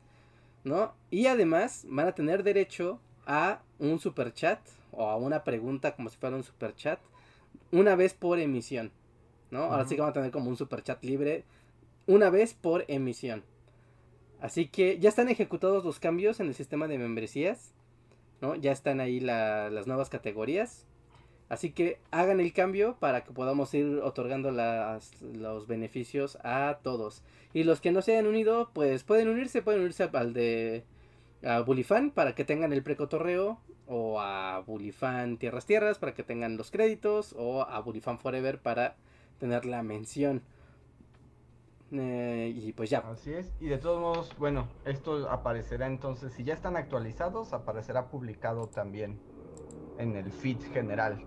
¿no? 0.65 0.95
Y 1.11 1.27
además 1.27 1.85
van 1.89 2.09
a 2.09 2.13
tener 2.15 2.43
derecho 2.43 2.99
a 3.27 3.61
un 3.79 3.99
super 3.99 4.33
chat 4.33 4.59
o 4.97 5.09
a 5.09 5.17
una 5.17 5.45
pregunta 5.45 5.95
como 5.95 6.09
si 6.09 6.17
fuera 6.17 6.37
un 6.37 6.43
super 6.43 6.75
chat 6.75 6.99
una 7.71 7.95
vez 7.97 8.15
por 8.15 8.39
emisión, 8.39 8.91
¿no? 9.51 9.65
Ahora 9.65 9.85
sí 9.87 9.95
que 9.95 10.01
van 10.01 10.11
a 10.11 10.15
tener 10.15 10.31
como 10.31 10.51
un 10.51 10.57
super 10.57 10.83
chat 10.83 11.03
libre 11.05 11.45
una 12.07 12.31
vez 12.31 12.55
por 12.55 12.85
emisión. 12.89 13.45
Así 14.41 14.69
que 14.69 14.99
ya 14.99 15.09
están 15.09 15.29
ejecutados 15.29 15.85
los 15.85 15.99
cambios 15.99 16.41
en 16.41 16.47
el 16.49 16.55
sistema 16.55 16.87
de 16.89 16.99
membresías, 16.99 17.73
¿no? 18.41 18.55
Ya 18.55 18.73
están 18.73 19.01
ahí 19.01 19.19
la- 19.21 19.71
las 19.71 19.87
nuevas 19.87 20.11
categorías. 20.11 20.87
Así 21.49 21.71
que 21.71 21.99
hagan 22.11 22.41
el 22.41 22.53
cambio 22.53 22.97
para 22.99 23.23
que 23.25 23.33
podamos 23.33 23.73
ir 23.73 24.01
otorgando 24.03 24.51
las- 24.51 25.21
los 25.23 25.67
beneficios 25.67 26.39
a 26.43 26.81
todos. 26.83 27.23
Y 27.55 27.65
los 27.65 27.81
que 27.81 27.93
no 27.93 28.03
se 28.03 28.13
hayan 28.13 28.27
unido, 28.27 28.71
pues 28.73 29.05
pueden 29.05 29.29
unirse, 29.29 29.63
pueden 29.63 29.81
unirse 29.81 30.11
al 30.13 30.33
de 30.33 30.85
a 31.45 31.61
Bulifan 31.61 32.11
para 32.11 32.35
que 32.35 32.45
tengan 32.45 32.73
el 32.73 32.83
precotorreo. 32.83 33.59
O 33.89 34.21
a 34.21 34.61
Bulifan 34.67 35.39
Tierras 35.39 35.67
Tierras 35.67 35.99
para 35.99 36.15
que 36.15 36.23
tengan 36.23 36.57
los 36.57 36.71
créditos. 36.71 37.35
O 37.39 37.63
a 37.63 37.81
Bulifan 37.81 38.19
Forever 38.19 38.61
para 38.61 38.97
tener 39.39 39.65
la 39.65 39.83
mención. 39.83 40.43
Eh, 41.93 42.53
y 42.55 42.73
pues 42.73 42.91
ya. 42.91 42.99
Así 42.99 43.33
es. 43.33 43.53
Y 43.61 43.67
de 43.67 43.79
todos 43.79 44.01
modos, 44.01 44.37
bueno, 44.39 44.69
esto 44.85 45.31
aparecerá 45.31 45.87
entonces, 45.87 46.33
si 46.33 46.43
ya 46.43 46.55
están 46.55 46.77
actualizados, 46.77 47.53
aparecerá 47.53 48.09
publicado 48.09 48.67
también 48.67 49.21
en 49.99 50.17
el 50.17 50.33
feed 50.33 50.61
general 50.73 51.25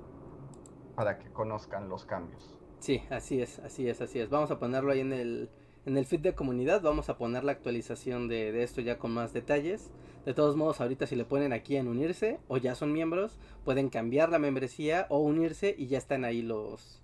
para 0.96 1.18
que 1.18 1.30
conozcan 1.32 1.88
los 1.88 2.06
cambios. 2.06 2.58
Sí, 2.80 3.02
así 3.10 3.42
es, 3.42 3.60
así 3.60 3.88
es, 3.88 4.02
así 4.02 4.20
es. 4.20 4.30
Vamos 4.30 4.52
a 4.52 4.60
ponerlo 4.60 4.92
ahí 4.92 5.00
en 5.00 5.14
el, 5.14 5.50
en 5.86 5.98
el 5.98 6.06
feed 6.06 6.22
de 6.22 6.36
comunidad. 6.36 6.82
Vamos 6.82 7.10
a 7.10 7.18
poner 7.18 7.44
la 7.44 7.54
actualización 7.54 8.28
de, 8.28 8.52
de 8.52 8.64
esto 8.64 8.82
ya 8.82 8.98
con 8.98 9.12
más 9.12 9.34
detalles. 9.34 9.92
De 10.30 10.36
todos 10.36 10.56
modos, 10.56 10.80
ahorita 10.80 11.08
si 11.08 11.16
le 11.16 11.26
ponen 11.26 11.54
aquí 11.54 11.76
en 11.76 11.88
unirse 11.88 12.38
o 12.48 12.58
ya 12.58 12.76
son 12.76 12.94
miembros, 12.94 13.40
pueden 13.66 13.90
cambiar 13.90 14.30
la 14.30 14.38
membresía 14.38 15.08
o 15.10 15.18
unirse 15.18 15.74
y 15.76 15.88
ya 15.88 15.98
están 15.98 16.24
ahí 16.24 16.44
los, 16.44 17.02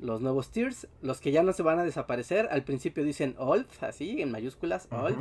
los 0.00 0.20
nuevos 0.20 0.50
tiers. 0.50 0.88
Los 1.00 1.20
que 1.20 1.30
ya 1.30 1.44
no 1.44 1.52
se 1.52 1.62
van 1.62 1.78
a 1.78 1.84
desaparecer, 1.84 2.48
al 2.50 2.64
principio 2.64 3.04
dicen 3.04 3.36
old, 3.38 3.68
así, 3.82 4.20
en 4.20 4.32
mayúsculas, 4.32 4.88
old. 4.90 5.16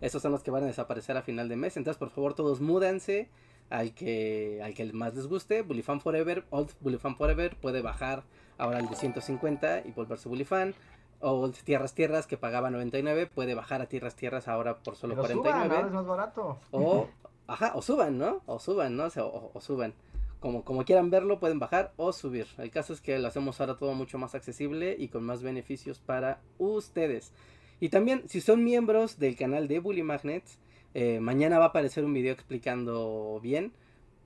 Esos 0.00 0.20
son 0.20 0.32
los 0.32 0.42
que 0.42 0.50
van 0.50 0.64
a 0.64 0.66
desaparecer 0.66 1.16
a 1.16 1.22
final 1.22 1.48
de 1.48 1.54
mes. 1.54 1.76
Entonces, 1.76 2.00
por 2.00 2.10
favor, 2.10 2.34
todos 2.34 2.60
múdanse 2.60 3.28
al 3.70 3.94
que, 3.94 4.60
al 4.64 4.74
que 4.74 4.92
más 4.92 5.14
les 5.14 5.28
guste. 5.28 5.62
Bullyfan 5.62 6.00
Forever, 6.00 6.46
Old 6.50 6.72
Bullyfan 6.80 7.14
Forever 7.14 7.56
puede 7.60 7.80
bajar 7.80 8.24
ahora 8.56 8.78
al 8.78 8.88
de 8.88 8.96
150 8.96 9.82
y 9.86 9.92
volverse 9.92 10.28
Bullyfan. 10.28 10.74
Old 11.20 11.54
Tierras 11.64 11.94
Tierras 11.94 12.26
que 12.26 12.36
pagaba 12.36 12.70
99 12.70 13.26
puede 13.26 13.54
bajar 13.54 13.82
a 13.82 13.86
Tierras 13.86 14.14
Tierras 14.14 14.48
ahora 14.48 14.78
por 14.78 14.96
solo 14.96 15.14
Pero 15.16 15.26
suban, 15.28 15.42
49. 15.42 15.74
ahora 15.76 15.86
es 15.88 15.92
más 15.94 16.06
barato. 16.06 16.58
O, 16.70 17.08
ajá, 17.46 17.72
o 17.74 17.82
suban, 17.82 18.18
¿no? 18.18 18.42
O 18.46 18.58
suban, 18.58 18.96
¿no? 18.96 19.04
O, 19.04 19.10
sea, 19.10 19.24
o- 19.24 19.50
o 19.52 19.60
suban. 19.60 19.94
Como, 20.40 20.64
como 20.64 20.84
quieran 20.84 21.10
verlo, 21.10 21.40
pueden 21.40 21.58
bajar 21.58 21.92
o 21.96 22.12
subir. 22.12 22.46
El 22.58 22.70
caso 22.70 22.92
es 22.92 23.00
que 23.00 23.18
lo 23.18 23.26
hacemos 23.26 23.60
ahora 23.60 23.76
todo 23.76 23.94
mucho 23.94 24.18
más 24.18 24.36
accesible 24.36 24.94
y 24.96 25.08
con 25.08 25.24
más 25.24 25.42
beneficios 25.42 25.98
para 25.98 26.38
ustedes. 26.58 27.32
Y 27.80 27.88
también, 27.88 28.22
si 28.28 28.40
son 28.40 28.62
miembros 28.62 29.18
del 29.18 29.36
canal 29.36 29.66
de 29.66 29.80
Bully 29.80 30.02
Magnets, 30.04 30.58
eh, 30.94 31.18
mañana 31.20 31.58
va 31.58 31.66
a 31.66 31.68
aparecer 31.68 32.04
un 32.04 32.14
video 32.14 32.32
explicando 32.32 33.40
bien. 33.42 33.72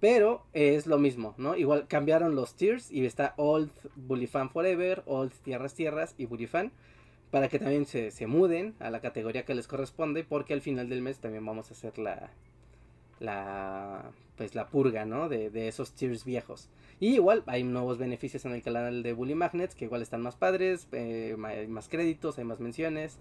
Pero 0.03 0.45
es 0.53 0.89
lo 0.89 0.99
mismo, 0.99 1.33
¿no? 1.39 1.55
Igual 1.55 1.87
cambiaron 1.87 2.35
los 2.35 2.57
tiers 2.57 2.91
y 2.91 3.07
está 3.07 3.35
Old 3.37 3.71
Bully 3.95 4.27
Fan 4.27 4.51
Forever, 4.51 5.05
Old 5.07 5.31
Tierras 5.45 5.75
Tierras 5.75 6.17
y 6.19 6.27
Bully 6.27 6.49
Fan. 6.49 6.73
Para 7.31 7.47
que 7.47 7.61
también 7.61 7.87
se, 7.87 8.11
se 8.11 8.27
muden 8.27 8.75
a 8.81 8.91
la 8.91 9.01
categoría 9.01 9.45
que 9.45 9.55
les 9.55 9.69
corresponde. 9.69 10.25
Porque 10.25 10.55
al 10.55 10.61
final 10.61 10.89
del 10.89 11.03
mes 11.03 11.21
también 11.21 11.47
vamos 11.47 11.71
a 11.71 11.75
hacer 11.75 11.99
la, 11.99 12.31
la 13.21 14.11
pues 14.37 14.57
la 14.57 14.67
purga, 14.71 15.05
¿no? 15.05 15.29
De, 15.29 15.51
de 15.51 15.69
esos 15.69 15.93
tiers 15.93 16.25
viejos. 16.25 16.69
Y 16.99 17.15
igual 17.15 17.45
hay 17.47 17.63
nuevos 17.63 17.97
beneficios 17.97 18.45
en 18.45 18.55
el 18.55 18.63
canal 18.63 19.05
de 19.05 19.13
Bully 19.13 19.37
Magnets 19.37 19.77
que 19.77 19.85
igual 19.85 20.03
están 20.03 20.21
más 20.21 20.35
padres, 20.35 20.89
eh, 20.91 21.37
hay 21.45 21.69
más 21.69 21.89
créditos, 21.89 22.39
hay 22.39 22.45
más 22.45 22.59
menciones. 22.59 23.19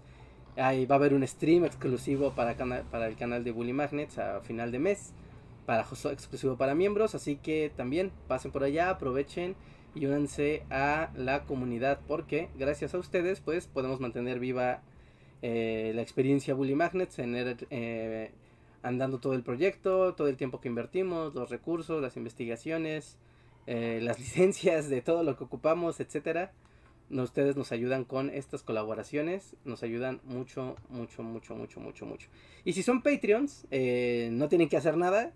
Ahí 0.56 0.84
va 0.86 0.96
a 0.96 0.98
haber 0.98 1.14
un 1.14 1.24
stream 1.24 1.64
exclusivo 1.64 2.32
para, 2.32 2.56
para 2.90 3.06
el 3.06 3.14
canal 3.14 3.44
de 3.44 3.52
Bully 3.52 3.72
Magnets 3.72 4.18
a 4.18 4.40
final 4.40 4.72
de 4.72 4.80
mes, 4.80 5.14
para 5.72 6.12
exclusivo 6.12 6.56
para 6.58 6.74
miembros, 6.74 7.14
así 7.14 7.36
que 7.36 7.72
también 7.74 8.12
pasen 8.28 8.52
por 8.52 8.62
allá, 8.62 8.90
aprovechen 8.90 9.56
y 9.94 10.04
únanse 10.04 10.64
a 10.68 11.10
la 11.14 11.44
comunidad 11.44 12.00
porque 12.06 12.50
gracias 12.58 12.94
a 12.94 12.98
ustedes 12.98 13.40
pues 13.40 13.68
podemos 13.68 13.98
mantener 13.98 14.38
viva 14.38 14.82
eh, 15.40 15.92
la 15.94 16.02
experiencia 16.02 16.52
Bully 16.52 16.74
Magnets, 16.74 17.16
tener 17.16 17.66
eh, 17.70 18.32
andando 18.82 19.18
todo 19.18 19.32
el 19.32 19.42
proyecto, 19.42 20.14
todo 20.14 20.28
el 20.28 20.36
tiempo 20.36 20.60
que 20.60 20.68
invertimos, 20.68 21.34
los 21.34 21.48
recursos, 21.48 22.02
las 22.02 22.18
investigaciones, 22.18 23.16
eh, 23.66 24.00
las 24.02 24.18
licencias 24.18 24.90
de 24.90 25.00
todo 25.00 25.22
lo 25.22 25.38
que 25.38 25.44
ocupamos, 25.44 26.00
etcétera. 26.00 26.52
Ustedes 27.10 27.56
nos 27.56 27.72
ayudan 27.72 28.04
con 28.04 28.28
estas 28.28 28.62
colaboraciones, 28.62 29.56
nos 29.64 29.82
ayudan 29.82 30.20
mucho, 30.24 30.76
mucho, 30.90 31.22
mucho, 31.22 31.54
mucho, 31.54 31.80
mucho, 31.80 32.06
mucho. 32.06 32.28
Y 32.64 32.74
si 32.74 32.82
son 32.82 33.02
Patreons, 33.02 33.66
no 33.70 34.48
tienen 34.48 34.70
que 34.70 34.76
hacer 34.78 34.96
nada. 34.96 35.32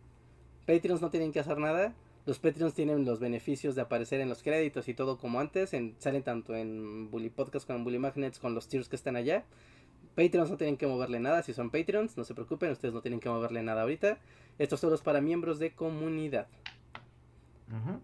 Patreons 0.67 1.01
no 1.01 1.11
tienen 1.11 1.33
que 1.33 1.41
hacer 1.41 1.59
nada. 1.59 1.95
Los 2.27 2.41
Patreons 2.41 2.75
tienen 2.75 3.05
los 3.05 3.21
beneficios 3.21 3.77
de 3.77 3.83
aparecer 3.83 4.21
en 4.21 4.29
los 4.29 4.43
créditos 4.43 4.89
y 4.89 4.95
todo 4.95 5.17
como 5.17 5.39
antes. 5.39 5.73
En, 5.73 5.95
salen 5.99 6.23
tanto 6.23 6.57
en 6.57 7.11
Bully 7.11 7.31
Podcast 7.31 7.67
como 7.67 7.79
en 7.79 7.85
Bully 7.85 7.99
Magnets 7.99 8.39
con 8.39 8.55
los 8.55 8.69
tiers 8.69 8.89
que 8.89 8.97
están 8.97 9.15
allá. 9.15 9.45
Patreons 10.17 10.51
no 10.51 10.57
tienen 10.57 10.77
que 10.77 10.87
moverle 10.87 11.21
nada. 11.21 11.43
Si 11.43 11.53
son 11.53 11.71
Patreons, 11.71 12.17
no 12.17 12.25
se 12.25 12.35
preocupen, 12.35 12.73
ustedes 12.73 12.95
no 12.95 13.01
tienen 13.01 13.21
que 13.21 13.29
moverle 13.29 13.63
nada 13.63 13.83
ahorita. 13.83 14.19
Esto 14.59 14.77
solo 14.77 14.97
es 14.97 15.03
para 15.03 15.21
miembros 15.21 15.59
de 15.59 15.73
comunidad. 15.75 16.49
Ujú. 17.69 18.01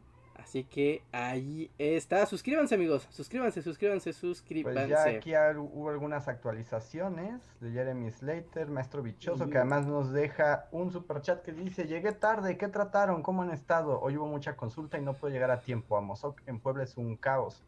Así 0.52 0.64
que 0.64 1.02
ahí 1.12 1.70
está. 1.78 2.26
Suscríbanse, 2.26 2.74
amigos. 2.74 3.08
Suscríbanse, 3.08 3.62
suscríbanse, 3.62 4.10
Pues 4.10 4.16
suscríbanse. 4.18 4.86
ya 4.86 5.04
aquí 5.04 5.32
hubo 5.56 5.88
algunas 5.88 6.28
actualizaciones 6.28 7.40
de 7.60 7.70
Jeremy 7.70 8.10
Slater, 8.10 8.68
Maestro 8.68 9.02
Bichoso, 9.02 9.48
que 9.48 9.56
además 9.56 9.86
nos 9.86 10.12
deja 10.12 10.68
un 10.70 10.92
super 10.92 11.22
chat 11.22 11.40
que 11.40 11.52
dice, 11.52 11.86
llegué 11.86 12.12
tarde, 12.12 12.58
¿qué 12.58 12.68
trataron? 12.68 13.22
¿Cómo 13.22 13.40
han 13.40 13.50
estado? 13.50 13.98
Hoy 13.98 14.18
hubo 14.18 14.26
mucha 14.26 14.54
consulta 14.54 14.98
y 14.98 15.00
no 15.00 15.14
puedo 15.14 15.32
llegar 15.32 15.50
a 15.50 15.62
tiempo. 15.62 15.96
Amozoc 15.96 16.42
en 16.46 16.60
Puebla 16.60 16.82
es 16.84 16.98
un 16.98 17.16
caos. 17.16 17.64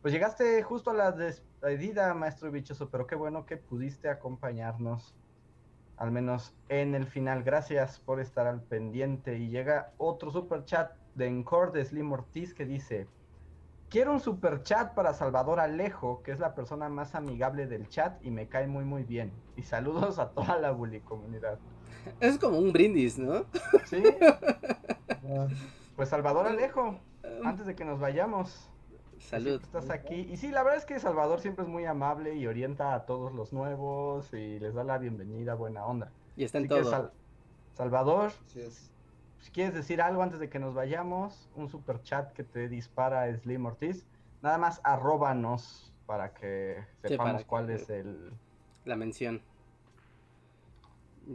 Pues 0.00 0.14
llegaste 0.14 0.62
justo 0.62 0.90
a 0.92 0.94
la 0.94 1.10
despedida, 1.10 2.14
Maestro 2.14 2.52
Bichoso, 2.52 2.88
pero 2.88 3.08
qué 3.08 3.16
bueno 3.16 3.46
que 3.46 3.56
pudiste 3.56 4.08
acompañarnos, 4.10 5.12
al 5.96 6.12
menos 6.12 6.54
en 6.68 6.94
el 6.94 7.08
final. 7.08 7.42
Gracias 7.42 7.98
por 7.98 8.20
estar 8.20 8.46
al 8.46 8.62
pendiente. 8.62 9.38
Y 9.38 9.48
llega 9.48 9.90
otro 9.98 10.30
super 10.30 10.64
chat 10.64 10.92
de 11.18 11.26
Encore 11.26 11.72
de 11.72 11.84
Slim 11.84 12.10
Ortiz 12.12 12.54
que 12.54 12.64
dice... 12.64 13.06
Quiero 13.90 14.12
un 14.12 14.20
super 14.20 14.62
chat 14.64 14.92
para 14.92 15.14
Salvador 15.14 15.60
Alejo, 15.60 16.22
que 16.22 16.30
es 16.30 16.38
la 16.40 16.54
persona 16.54 16.90
más 16.90 17.14
amigable 17.14 17.66
del 17.66 17.88
chat 17.88 18.22
y 18.22 18.30
me 18.30 18.46
cae 18.46 18.66
muy 18.66 18.84
muy 18.84 19.02
bien. 19.02 19.32
Y 19.56 19.62
saludos 19.62 20.18
a 20.18 20.28
toda 20.28 20.58
la 20.58 20.72
bully 20.72 21.00
comunidad. 21.00 21.58
Es 22.20 22.36
como 22.38 22.58
un 22.58 22.70
brindis, 22.70 23.18
¿no? 23.18 23.46
Sí. 23.86 24.02
Pues 25.96 26.10
Salvador 26.10 26.46
Alejo, 26.46 27.00
antes 27.44 27.64
de 27.64 27.74
que 27.74 27.86
nos 27.86 27.98
vayamos. 27.98 28.68
Salud. 29.20 29.58
Estás 29.62 29.88
aquí. 29.88 30.16
Y 30.30 30.36
sí, 30.36 30.50
la 30.50 30.62
verdad 30.62 30.78
es 30.78 30.84
que 30.84 31.00
Salvador 31.00 31.40
siempre 31.40 31.64
es 31.64 31.70
muy 31.70 31.86
amable 31.86 32.34
y 32.34 32.46
orienta 32.46 32.92
a 32.92 33.06
todos 33.06 33.32
los 33.32 33.54
nuevos 33.54 34.34
y 34.34 34.58
les 34.58 34.74
da 34.74 34.84
la 34.84 34.98
bienvenida, 34.98 35.54
buena 35.54 35.86
onda. 35.86 36.12
Y 36.36 36.44
está 36.44 36.58
en 36.58 36.64
Así 36.64 36.74
que, 36.74 36.80
todo. 36.82 36.90
Sal- 36.90 37.12
Salvador, 37.72 38.32
Así 38.46 38.60
es. 38.60 38.92
Si 39.40 39.50
quieres 39.50 39.74
decir 39.74 40.00
algo 40.02 40.22
antes 40.22 40.40
de 40.40 40.48
que 40.48 40.58
nos 40.58 40.74
vayamos, 40.74 41.48
un 41.54 41.68
super 41.68 42.02
chat 42.02 42.32
que 42.32 42.44
te 42.44 42.68
dispara 42.68 43.32
Slim 43.36 43.66
Ortiz, 43.66 44.04
nada 44.42 44.58
más 44.58 44.80
arróbanos 44.84 45.92
para 46.06 46.32
que 46.34 46.76
Sí, 47.02 47.08
sepamos 47.08 47.32
para 47.42 47.46
cuál 47.46 47.66
que- 47.68 47.74
es 47.74 47.90
el... 47.90 48.32
La 48.84 48.96
mención. 48.96 49.42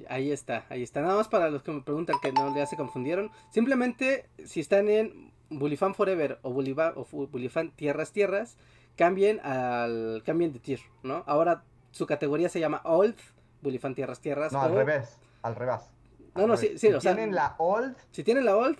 Ahí 0.09 0.31
está, 0.31 0.65
ahí 0.69 0.81
está. 0.81 1.01
Nada 1.01 1.15
más 1.15 1.27
para 1.27 1.49
los 1.51 1.61
que 1.61 1.71
me 1.71 1.81
preguntan 1.81 2.15
que 2.19 2.31
no 2.31 2.55
ya 2.55 2.65
se 2.65 2.75
confundieron. 2.75 3.29
Simplemente, 3.51 4.27
si 4.43 4.59
están 4.59 4.89
en 4.89 5.31
Bullyfan 5.51 5.93
Forever 5.93 6.39
o 6.41 6.51
Bullyfan 6.51 7.71
Tierras 7.75 8.11
Tierras, 8.11 8.57
cambien 8.97 9.39
al 9.41 10.23
cambien 10.25 10.51
de 10.51 10.59
tier, 10.59 10.79
¿no? 11.03 11.23
Ahora 11.27 11.63
su 11.91 12.07
categoría 12.07 12.49
se 12.49 12.59
llama 12.59 12.81
Old 12.85 13.15
Bullyfan 13.61 13.93
Tierras 13.93 14.19
Tierras. 14.19 14.51
No, 14.51 14.61
al 14.63 14.73
revés, 14.73 15.19
al 15.43 15.55
revés. 15.55 15.91
No, 16.35 16.47
no, 16.47 16.57
sí, 16.57 16.69
sí, 16.69 16.87
Si 16.87 16.93
o 16.93 16.99
sea- 17.01 17.15
tienen 17.15 17.35
la 17.35 17.55
old, 17.59 17.95
Si 18.11 18.23
tienen 18.23 18.45
la 18.45 18.55
Old, 18.57 18.77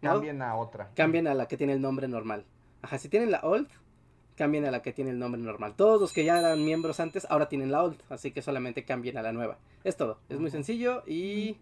¿no? 0.00 0.10
cambien 0.14 0.42
a 0.42 0.56
otra. 0.56 0.90
cambien 0.94 1.28
a 1.28 1.34
la 1.34 1.46
que 1.46 1.56
tiene 1.56 1.72
el 1.74 1.80
nombre 1.80 2.08
normal. 2.08 2.44
Ajá, 2.82 2.98
si 2.98 3.08
tienen 3.08 3.30
la 3.30 3.40
Old, 3.42 3.68
cambien 4.36 4.64
a 4.64 4.70
la 4.72 4.82
que 4.82 4.92
tiene 4.92 5.10
el 5.10 5.18
nombre 5.20 5.40
normal. 5.40 5.74
Todos 5.76 6.00
los 6.00 6.12
que 6.12 6.24
ya 6.24 6.38
eran 6.40 6.64
miembros 6.64 6.98
antes, 6.98 7.26
ahora 7.30 7.48
tienen 7.48 7.70
la 7.70 7.82
Old, 7.84 8.00
así 8.08 8.32
que 8.32 8.42
solamente 8.42 8.84
cambien 8.84 9.16
a 9.18 9.22
la 9.22 9.32
nueva. 9.32 9.58
Es 9.84 9.96
todo, 9.96 10.18
es 10.28 10.40
muy 10.40 10.50
sencillo 10.50 11.04
y, 11.06 11.58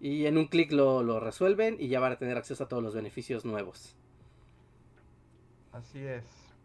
y 0.00 0.26
en 0.26 0.38
un 0.38 0.46
clic 0.46 0.72
lo, 0.72 1.02
lo 1.04 1.20
resuelven 1.20 1.76
y 1.78 1.86
ya 1.88 2.00
van 2.00 2.12
a 2.12 2.16
tener 2.16 2.36
acceso 2.36 2.64
a 2.64 2.68
todos 2.68 2.82
los 2.82 2.94
beneficios 2.94 3.44
nuevos. 3.44 3.94
Así 5.72 6.00
es. 6.04 6.24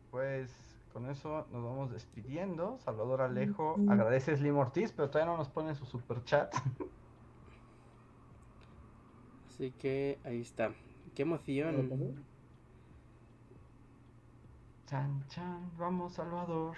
Pues 0.09 0.49
con 0.93 1.09
eso 1.09 1.45
nos 1.51 1.63
vamos 1.63 1.91
despidiendo. 1.91 2.77
Salvador 2.83 3.21
Alejo 3.21 3.75
agradece 3.89 4.31
a 4.31 4.37
Slim 4.37 4.57
Ortiz, 4.57 4.91
pero 4.95 5.09
todavía 5.09 5.31
no 5.31 5.37
nos 5.37 5.49
pone 5.49 5.75
su 5.75 5.85
super 5.85 6.23
chat. 6.23 6.53
Así 9.61 9.69
que 9.79 10.17
ahí 10.23 10.41
está. 10.41 10.71
Qué 11.13 11.21
emoción. 11.21 11.87
Chan, 14.89 15.23
chan, 15.29 15.71
vamos 15.77 16.13
Salvador. 16.13 16.75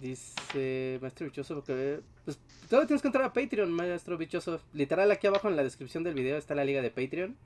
Dice 0.00 0.98
Maestro 1.02 1.26
Bichoso 1.26 1.54
porque 1.56 2.00
pues 2.24 2.38
todavía 2.70 2.86
tienes 2.86 3.02
que 3.02 3.08
entrar 3.08 3.26
a 3.26 3.32
Patreon, 3.34 3.70
Maestro 3.70 4.16
Bichoso. 4.16 4.62
Literal 4.72 5.10
aquí 5.10 5.26
abajo 5.26 5.50
en 5.50 5.56
la 5.56 5.62
descripción 5.64 6.02
del 6.02 6.14
video 6.14 6.38
está 6.38 6.54
la 6.54 6.64
liga 6.64 6.80
de 6.80 6.90
Patreon. 6.90 7.36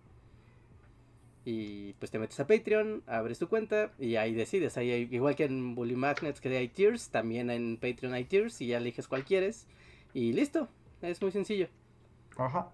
Y 1.45 1.95
pues 1.95 2.13
te 2.13 2.21
metes 2.21 2.39
a 2.39 2.47
Patreon, 2.47 3.03
abres 3.09 3.41
tu 3.41 3.49
cuenta 3.49 3.91
y 3.99 4.15
ahí 4.15 4.33
decides. 4.33 4.77
Ahí 4.77 4.93
hay- 4.93 5.09
igual 5.11 5.35
que 5.35 5.47
en 5.47 5.75
Bully 5.75 5.97
Magnets 5.97 6.41
que 6.41 6.57
hay 6.57 6.69
tiers, 6.69 7.09
también 7.09 7.51
en 7.51 7.79
Patreon 7.79 8.15
hay 8.15 8.27
tiers 8.27 8.61
y 8.61 8.69
ya 8.69 8.77
eliges 8.79 9.09
cuál 9.09 9.25
quieres. 9.25 9.67
Y 10.15 10.33
listo, 10.35 10.69
es 11.03 11.21
muy 11.21 11.33
sencillo. 11.33 11.67
Ajá. 12.37 12.69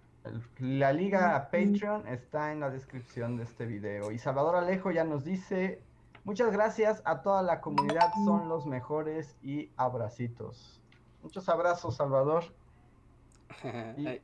La 0.58 0.92
liga 0.92 1.48
Patreon 1.50 2.06
está 2.06 2.52
en 2.52 2.60
la 2.60 2.70
descripción 2.70 3.36
de 3.36 3.44
este 3.44 3.66
video. 3.66 4.12
Y 4.12 4.18
Salvador 4.18 4.56
Alejo 4.56 4.90
ya 4.90 5.04
nos 5.04 5.24
dice, 5.24 5.80
muchas 6.24 6.52
gracias 6.52 7.02
a 7.04 7.22
toda 7.22 7.42
la 7.42 7.60
comunidad, 7.60 8.12
son 8.24 8.48
los 8.48 8.66
mejores 8.66 9.36
y 9.42 9.70
abracitos. 9.76 10.80
Muchos 11.22 11.48
abrazos, 11.48 11.96
Salvador. 11.96 12.44
Y- 13.96 14.20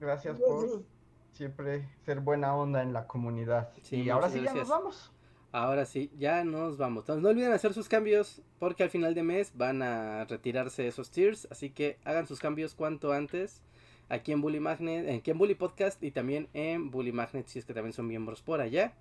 Gracias 0.00 0.38
por 0.38 0.84
siempre 1.32 1.88
ser 2.04 2.20
buena 2.20 2.54
onda 2.54 2.82
en 2.82 2.92
la 2.92 3.08
comunidad. 3.08 3.70
Sí, 3.82 4.02
y 4.02 4.10
ahora 4.10 4.30
sí 4.30 4.40
ya 4.40 4.54
nos 4.54 4.68
vamos. 4.68 5.12
Ahora 5.50 5.84
sí, 5.86 6.12
ya 6.16 6.44
nos 6.44 6.76
vamos. 6.78 7.02
Entonces 7.02 7.22
no 7.22 7.30
olviden 7.30 7.52
hacer 7.52 7.72
sus 7.74 7.88
cambios 7.88 8.40
porque 8.60 8.84
al 8.84 8.90
final 8.90 9.14
de 9.14 9.24
mes 9.24 9.50
van 9.56 9.82
a 9.82 10.24
retirarse 10.26 10.86
esos 10.86 11.10
tiers. 11.10 11.48
Así 11.50 11.70
que 11.70 11.98
hagan 12.04 12.26
sus 12.28 12.38
cambios 12.38 12.74
cuanto 12.76 13.12
antes. 13.12 13.60
Aquí 14.08 14.32
en 14.32 14.40
Bully 14.40 14.60
Magnet, 14.60 15.08
aquí 15.08 15.30
en 15.30 15.38
Bully 15.38 15.54
Podcast 15.54 16.02
y 16.02 16.10
también 16.10 16.48
en 16.54 16.90
Bully 16.90 17.12
Magnet 17.12 17.46
si 17.46 17.58
es 17.58 17.64
que 17.64 17.74
también 17.74 17.92
son 17.92 18.06
miembros 18.06 18.42
por 18.42 18.60
allá. 18.60 18.92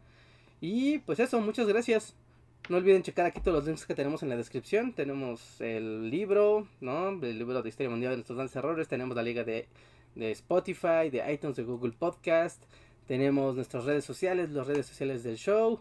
Y 0.59 0.99
pues 0.99 1.19
eso, 1.19 1.39
muchas 1.39 1.67
gracias. 1.67 2.15
No 2.69 2.77
olviden 2.77 3.03
checar 3.03 3.25
aquí 3.25 3.39
todos 3.39 3.55
los 3.55 3.65
links 3.65 3.85
que 3.85 3.95
tenemos 3.95 4.23
en 4.23 4.29
la 4.29 4.35
descripción. 4.35 4.93
Tenemos 4.93 5.61
el 5.61 6.09
libro, 6.09 6.67
¿no? 6.81 7.09
El 7.09 7.37
libro 7.37 7.61
de 7.61 7.69
Historia 7.69 7.89
Mundial 7.89 8.11
de 8.11 8.17
nuestros 8.17 8.35
grandes 8.35 8.55
errores. 8.55 8.87
Tenemos 8.87 9.15
la 9.15 9.23
liga 9.23 9.43
de, 9.43 9.67
de 10.15 10.31
Spotify, 10.31 11.09
de 11.09 11.23
iTunes, 11.31 11.55
de 11.55 11.63
Google 11.63 11.93
Podcast. 11.93 12.61
Tenemos 13.07 13.55
nuestras 13.55 13.85
redes 13.85 14.03
sociales, 14.03 14.49
las 14.49 14.67
redes 14.67 14.85
sociales 14.85 15.23
del 15.23 15.37
show 15.37 15.79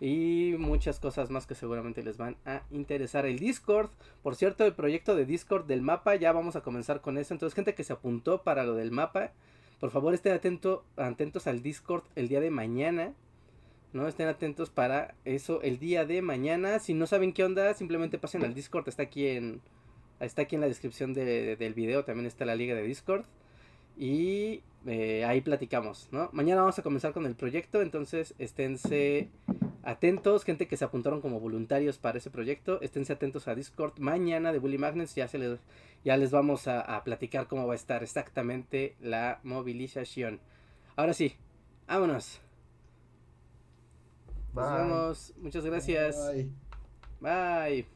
y 0.00 0.54
muchas 0.58 1.00
cosas 1.00 1.30
más 1.30 1.46
que 1.46 1.54
seguramente 1.54 2.02
les 2.02 2.16
van 2.18 2.36
a 2.44 2.62
interesar. 2.70 3.24
El 3.26 3.38
Discord, 3.38 3.90
por 4.22 4.36
cierto, 4.36 4.64
el 4.66 4.74
proyecto 4.74 5.14
de 5.16 5.24
Discord 5.24 5.66
del 5.66 5.82
mapa, 5.82 6.14
ya 6.16 6.32
vamos 6.32 6.54
a 6.56 6.60
comenzar 6.62 7.00
con 7.00 7.16
eso. 7.18 7.32
Entonces, 7.32 7.54
gente 7.54 7.74
que 7.74 7.84
se 7.84 7.92
apuntó 7.94 8.42
para 8.42 8.64
lo 8.64 8.74
del 8.74 8.90
mapa, 8.90 9.32
por 9.80 9.90
favor 9.90 10.12
estén 10.14 10.32
atento, 10.32 10.84
atentos 10.96 11.46
al 11.46 11.62
Discord 11.62 12.04
el 12.14 12.28
día 12.28 12.40
de 12.40 12.50
mañana. 12.50 13.14
No 13.92 14.06
estén 14.08 14.28
atentos 14.28 14.68
para 14.68 15.14
eso 15.24 15.62
el 15.62 15.78
día 15.78 16.04
de 16.04 16.20
mañana. 16.20 16.78
Si 16.78 16.92
no 16.92 17.06
saben 17.06 17.32
qué 17.32 17.44
onda, 17.44 17.72
simplemente 17.72 18.18
pasen 18.18 18.44
al 18.44 18.52
Discord. 18.52 18.88
Está 18.88 19.04
aquí 19.04 19.28
en, 19.28 19.62
está 20.20 20.42
aquí 20.42 20.56
en 20.56 20.60
la 20.60 20.66
descripción 20.66 21.14
de- 21.14 21.56
del 21.56 21.72
video. 21.72 22.04
También 22.04 22.26
está 22.26 22.44
la 22.44 22.54
liga 22.56 22.74
de 22.74 22.82
Discord. 22.82 23.24
Y 23.96 24.60
eh, 24.86 25.24
ahí 25.24 25.40
platicamos, 25.40 26.08
¿no? 26.12 26.28
Mañana 26.32 26.60
vamos 26.60 26.78
a 26.78 26.82
comenzar 26.82 27.12
con 27.14 27.24
el 27.24 27.34
proyecto, 27.34 27.80
entonces 27.80 28.34
esténse 28.38 29.30
atentos, 29.86 30.44
gente 30.44 30.66
que 30.66 30.76
se 30.76 30.84
apuntaron 30.84 31.20
como 31.20 31.40
voluntarios 31.40 31.96
para 31.96 32.18
ese 32.18 32.30
proyecto, 32.30 32.80
esténse 32.82 33.12
atentos 33.12 33.48
a 33.48 33.54
Discord 33.54 33.98
mañana 33.98 34.52
de 34.52 34.58
Bully 34.58 34.78
Magnets, 34.78 35.14
ya, 35.14 35.28
se 35.28 35.38
les, 35.38 35.58
ya 36.04 36.16
les 36.16 36.30
vamos 36.32 36.66
a, 36.66 36.80
a 36.80 37.04
platicar 37.04 37.46
cómo 37.46 37.66
va 37.66 37.74
a 37.74 37.76
estar 37.76 38.02
exactamente 38.02 38.96
la 39.00 39.40
movilización. 39.44 40.40
Ahora 40.96 41.14
sí, 41.14 41.36
vámonos. 41.86 42.40
Nos 44.54 44.72
vemos, 44.72 45.34
muchas 45.36 45.64
gracias. 45.64 46.16
Bye. 46.32 46.50
Bye. 47.20 47.95